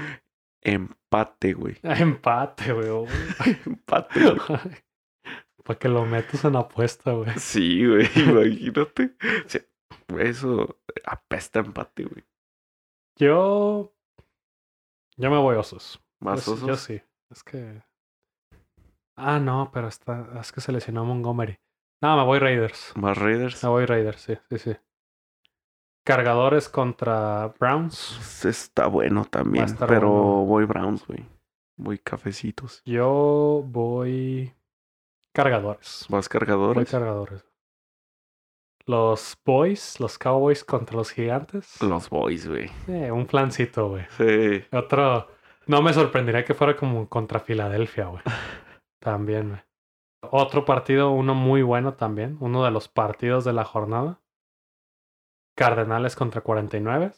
Empate, 0.65 1.53
güey. 1.55 1.77
empate, 1.83 2.73
güey. 2.73 2.89
Empate, 3.67 4.21
güey. 4.31 4.39
Para 5.65 5.79
que 5.79 5.89
lo 5.89 6.05
metas 6.07 6.45
en 6.45 6.57
apuesta, 6.57 7.13
güey. 7.13 7.31
Sí, 7.39 7.87
güey. 7.87 8.09
Imagínate. 8.17 9.15
O 9.45 9.49
sea, 9.49 9.63
eso 10.21 10.81
apesta 11.05 11.61
empate, 11.61 12.05
güey. 12.05 12.25
Yo. 13.17 13.95
Yo 15.17 15.31
me 15.31 15.39
voy 15.39 15.57
osos. 15.57 16.01
Más 16.21 16.47
yo, 16.47 16.57
sí- 16.57 16.61
yo 16.67 16.73
osos. 16.73 16.81
sí. 16.81 17.03
Es 17.31 17.43
que. 17.45 17.83
Ah, 19.23 19.39
no, 19.39 19.71
pero 19.73 19.89
está. 19.89 20.27
Es 20.41 20.53
que 20.53 20.61
se 20.61 20.73
lesionó 20.73 21.05
Montgomery. 21.05 21.59
No, 22.01 22.17
me 22.17 22.25
voy 22.25 22.39
Raiders. 22.41 22.93
Más 22.97 23.17
Raiders. 23.17 23.63
Me 23.63 23.71
voy 23.71 23.87
Raiders, 23.87 24.21
sí, 24.21 24.35
sí, 24.51 24.59
sí. 24.59 24.77
Cargadores 26.05 26.69
contra 26.69 27.55
Browns. 27.61 28.45
Está 28.45 28.89
bueno 28.89 29.25
también. 29.25 29.67
Pero 29.87 30.11
bueno. 30.11 30.45
voy 30.47 30.65
Browns, 30.65 31.07
güey. 31.07 31.25
Voy 31.77 31.99
cafecitos. 31.99 32.83
Yo 32.85 33.63
voy. 33.65 34.53
Cargadores. 35.33 36.07
Vas 36.09 36.29
Voy 36.29 36.33
cargadores. 36.41 36.91
cargadores. 36.91 37.45
Los 38.85 39.39
Boys, 39.45 40.01
los 40.01 40.19
Cowboys 40.19 40.65
contra 40.65 40.97
los 40.97 41.13
Gigantes. 41.13 41.81
Los 41.81 42.11
boys, 42.11 42.49
güey. 42.49 42.69
Eh, 42.89 43.13
un 43.13 43.29
flancito, 43.29 43.91
güey. 43.91 44.05
Sí. 44.19 44.65
Otro. 44.73 45.29
No 45.67 45.83
me 45.83 45.93
sorprendería 45.93 46.45
que 46.45 46.55
fuera 46.55 46.77
como 46.77 47.09
contra 47.09 47.39
Filadelfia, 47.39 48.07
güey. 48.07 48.23
También, 49.03 49.49
güey. 49.49 49.61
Otro 50.31 50.65
partido, 50.65 51.11
uno 51.11 51.35
muy 51.35 51.63
bueno 51.63 51.95
también. 51.95 52.37
Uno 52.41 52.65
de 52.65 52.71
los 52.71 52.89
partidos 52.89 53.45
de 53.45 53.53
la 53.53 53.65
jornada. 53.65 54.21
Cardenales 55.57 56.15
contra 56.15 56.41
49. 56.41 57.13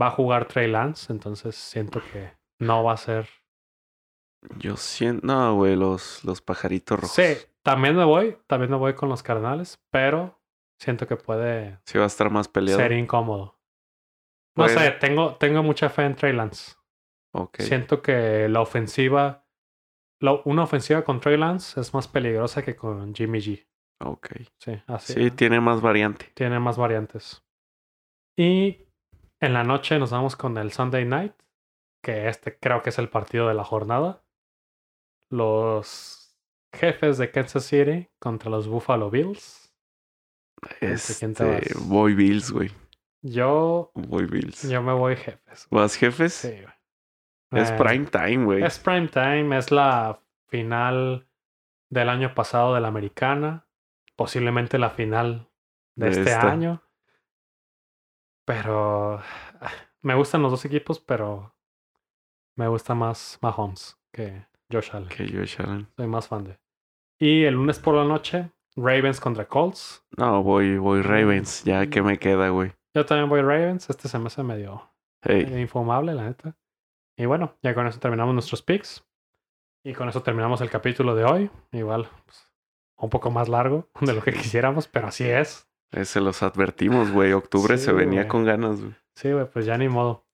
Va 0.00 0.06
a 0.06 0.10
jugar 0.10 0.48
Trey 0.48 0.68
Lance, 0.70 1.12
entonces 1.12 1.54
siento 1.54 2.00
que 2.12 2.32
no 2.58 2.82
va 2.82 2.92
a 2.92 2.96
ser. 2.96 3.28
Yo 4.58 4.76
siento. 4.76 5.26
No, 5.26 5.54
güey, 5.54 5.76
los, 5.76 6.24
los 6.24 6.40
pajaritos 6.40 6.98
rojos. 7.00 7.14
Sí, 7.14 7.36
también 7.62 7.94
me 7.94 8.04
voy. 8.04 8.38
También 8.46 8.70
me 8.70 8.76
voy 8.76 8.94
con 8.94 9.08
los 9.08 9.22
Cardenales, 9.22 9.78
pero 9.90 10.40
siento 10.78 11.06
que 11.06 11.16
puede 11.16 11.78
Sí 11.84 11.98
va 11.98 12.04
a 12.04 12.08
estar 12.08 12.30
más 12.30 12.48
peleado. 12.48 12.80
ser 12.80 12.92
incómodo. 12.92 13.60
No 14.56 14.68
sé, 14.68 14.90
tengo, 14.92 15.36
tengo 15.36 15.62
mucha 15.62 15.90
fe 15.90 16.04
en 16.04 16.16
Trey 16.16 16.32
Lance. 16.32 16.76
Ok. 17.32 17.60
Siento 17.60 18.00
que 18.00 18.48
la 18.48 18.62
ofensiva, 18.62 19.45
la- 20.20 20.40
una 20.44 20.62
ofensiva 20.64 21.02
con 21.04 21.20
Trey 21.20 21.36
Lance 21.36 21.80
es 21.80 21.92
más 21.94 22.08
peligrosa 22.08 22.62
que 22.64 22.74
con 22.76 23.14
Jimmy 23.14 23.38
G. 23.40 23.66
Ok. 24.00 24.28
Sí, 24.58 24.80
así. 24.86 25.12
Sí, 25.14 25.30
tiene 25.30 25.60
más 25.60 25.80
variante. 25.80 26.30
Tiene 26.34 26.58
más 26.60 26.76
variantes. 26.76 27.42
Y 28.38 28.86
en 29.40 29.52
la 29.54 29.64
noche 29.64 29.98
nos 29.98 30.10
vamos 30.10 30.36
con 30.36 30.58
el 30.58 30.70
Sunday 30.72 31.04
Night, 31.04 31.32
que 32.02 32.28
este 32.28 32.58
creo 32.58 32.82
que 32.82 32.90
es 32.90 32.98
el 32.98 33.08
partido 33.08 33.48
de 33.48 33.54
la 33.54 33.64
jornada. 33.64 34.22
Los 35.30 36.36
jefes 36.74 37.18
de 37.18 37.30
Kansas 37.30 37.64
City 37.64 38.08
contra 38.18 38.50
los 38.50 38.68
Buffalo 38.68 39.10
Bills. 39.10 39.74
Este, 40.80 41.26
voy 41.86 42.14
Bills, 42.14 42.50
güey. 42.50 42.70
Yo, 43.22 43.90
Voy 43.94 44.26
Bills. 44.26 44.68
yo 44.68 44.82
me 44.82 44.92
voy 44.92 45.16
jefes. 45.16 45.66
¿Vas 45.70 45.96
jefes? 45.96 46.32
Sí, 46.34 46.52
güey. 46.62 46.74
Es 47.52 47.70
Eh, 47.70 47.76
prime 47.78 48.06
time, 48.06 48.44
güey. 48.44 48.62
Es 48.64 48.78
prime 48.78 49.08
time, 49.08 49.56
es 49.56 49.70
la 49.70 50.20
final 50.48 51.26
del 51.90 52.08
año 52.08 52.34
pasado 52.34 52.74
de 52.74 52.80
la 52.80 52.88
americana, 52.88 53.66
posiblemente 54.16 54.78
la 54.78 54.90
final 54.90 55.48
de, 55.94 56.06
De 56.06 56.10
este 56.12 56.30
esta. 56.30 56.50
año. 56.50 56.82
Pero 58.44 59.20
me 60.02 60.14
gustan 60.14 60.42
los 60.42 60.50
dos 60.50 60.64
equipos, 60.64 61.00
pero 61.00 61.54
me 62.56 62.68
gusta 62.68 62.94
más 62.94 63.38
Mahomes 63.42 63.98
que 64.12 64.46
Josh 64.70 64.90
Allen. 64.92 65.08
Que 65.08 65.26
Josh 65.28 65.56
Allen. 65.60 65.88
Soy 65.96 66.06
más 66.06 66.28
fan 66.28 66.44
de. 66.44 66.58
Y 67.18 67.44
el 67.44 67.54
lunes 67.54 67.78
por 67.78 67.94
la 67.94 68.04
noche, 68.04 68.50
Ravens 68.76 69.20
contra 69.20 69.46
Colts. 69.46 70.04
No, 70.16 70.42
voy, 70.42 70.76
voy 70.78 71.02
Ravens. 71.02 71.64
Ya 71.64 71.86
que 71.88 72.02
me 72.02 72.18
queda, 72.18 72.50
güey. 72.50 72.72
Yo 72.94 73.06
también 73.06 73.28
voy 73.28 73.40
Ravens. 73.40 73.88
Este 73.90 74.08
se 74.08 74.18
me 74.18 74.26
hace 74.26 74.42
medio 74.42 74.90
Hey, 75.22 75.46
infumable, 75.60 76.14
la 76.14 76.24
neta. 76.24 76.54
Y 77.16 77.26
bueno, 77.26 77.56
ya 77.62 77.74
con 77.74 77.86
eso 77.86 77.98
terminamos 78.00 78.34
nuestros 78.34 78.62
picks. 78.62 79.04
Y 79.84 79.94
con 79.94 80.08
eso 80.08 80.22
terminamos 80.22 80.60
el 80.60 80.70
capítulo 80.70 81.14
de 81.14 81.24
hoy. 81.24 81.50
Igual, 81.72 82.08
pues, 82.24 82.52
un 82.96 83.10
poco 83.10 83.30
más 83.30 83.48
largo 83.48 83.88
de 84.00 84.12
lo 84.12 84.22
que 84.22 84.32
quisiéramos, 84.32 84.88
pero 84.88 85.08
así 85.08 85.24
es. 85.24 85.68
eh, 85.92 86.04
se 86.04 86.20
los 86.20 86.42
advertimos, 86.42 87.10
güey. 87.10 87.32
Octubre 87.32 87.78
Sí, 87.78 87.84
se 87.86 87.92
venía 87.92 88.28
con 88.28 88.44
ganas, 88.44 88.80
güey. 88.80 88.94
Sí, 89.14 89.32
güey, 89.32 89.46
pues 89.46 89.64
ya 89.64 89.78
ni 89.78 89.88
modo. 89.88 90.26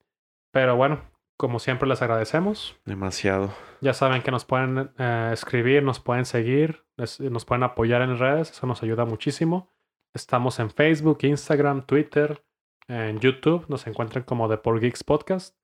Pero 0.51 0.77
bueno, 0.77 1.01
como 1.37 1.59
siempre 1.59 1.89
les 1.89 2.03
agradecemos. 2.03 2.77
Demasiado. 2.85 3.53
Ya 3.81 3.95
saben 3.95 4.23
que 4.23 4.31
nos 4.31 4.45
pueden 4.45 4.91
eh, 4.99 5.31
escribir, 5.33 5.83
nos 5.83 6.01
pueden 6.01 6.25
seguir, 6.25 6.85
nos 6.97 7.45
pueden 7.45 7.63
apoyar 7.63 8.03
en 8.03 8.19
redes, 8.19 8.51
eso 8.51 8.67
nos 8.67 8.83
ayuda 8.83 9.05
muchísimo. 9.05 9.71
Estamos 10.15 10.59
en 10.59 10.71
Facebook, 10.71 11.19
Instagram, 11.23 11.87
Twitter, 11.87 12.45
en 12.87 13.19
YouTube, 13.19 13.65
nos 13.69 13.87
encuentran 13.87 14.25
como 14.25 14.49
The 14.49 14.59
Por 14.59 14.79
Geeks 14.81 15.05
Podcast. 15.05 15.57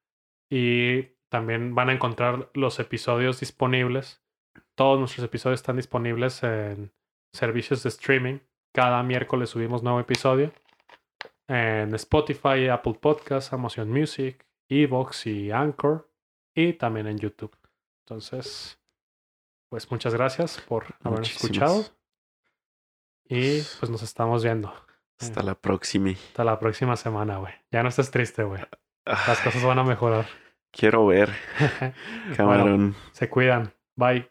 Y 0.51 1.03
también 1.29 1.75
van 1.75 1.91
a 1.91 1.93
encontrar 1.93 2.51
los 2.55 2.79
episodios 2.79 3.41
disponibles. 3.41 4.23
Todos 4.75 4.99
nuestros 4.99 5.25
episodios 5.25 5.61
están 5.61 5.77
disponibles 5.77 6.43
en 6.43 6.93
servicios 7.33 7.83
de 7.83 7.91
streaming. 7.91 8.39
Cada 8.73 9.03
miércoles 9.03 9.51
subimos 9.51 9.83
nuevo 9.83 10.01
episodio. 10.01 10.53
En 11.49 11.95
Spotify, 11.95 12.69
Apple 12.69 12.95
Podcasts, 13.01 13.53
Amazon 13.53 13.91
Music, 13.91 14.47
Evox 14.69 15.27
y 15.27 15.51
Anchor. 15.51 16.09
Y 16.55 16.73
también 16.75 17.07
en 17.07 17.19
YouTube. 17.19 17.57
Entonces, 18.05 18.79
pues 19.69 19.91
muchas 19.91 20.15
gracias 20.15 20.61
por 20.61 20.85
habernos 21.01 21.29
Muchísimas. 21.29 21.45
escuchado. 21.45 21.85
Y 23.29 23.61
pues 23.79 23.91
nos 23.91 24.03
estamos 24.03 24.43
viendo. 24.43 24.73
Hasta 25.20 25.43
la 25.43 25.55
próxima. 25.55 26.11
Hasta 26.11 26.45
la 26.45 26.59
próxima 26.59 26.97
semana, 26.97 27.39
güey. 27.39 27.53
Ya 27.70 27.83
no 27.83 27.89
estés 27.91 28.11
triste, 28.11 28.45
güey. 28.45 28.62
Las 29.27 29.41
cosas 29.41 29.63
van 29.65 29.79
a 29.79 29.85
mejorar. 29.85 30.27
Quiero 30.71 31.07
ver, 31.07 31.31
Bueno, 32.27 32.37
camarón. 32.37 32.95
se 33.13 33.29
cuidan. 33.29 33.73
Bye. 33.97 34.29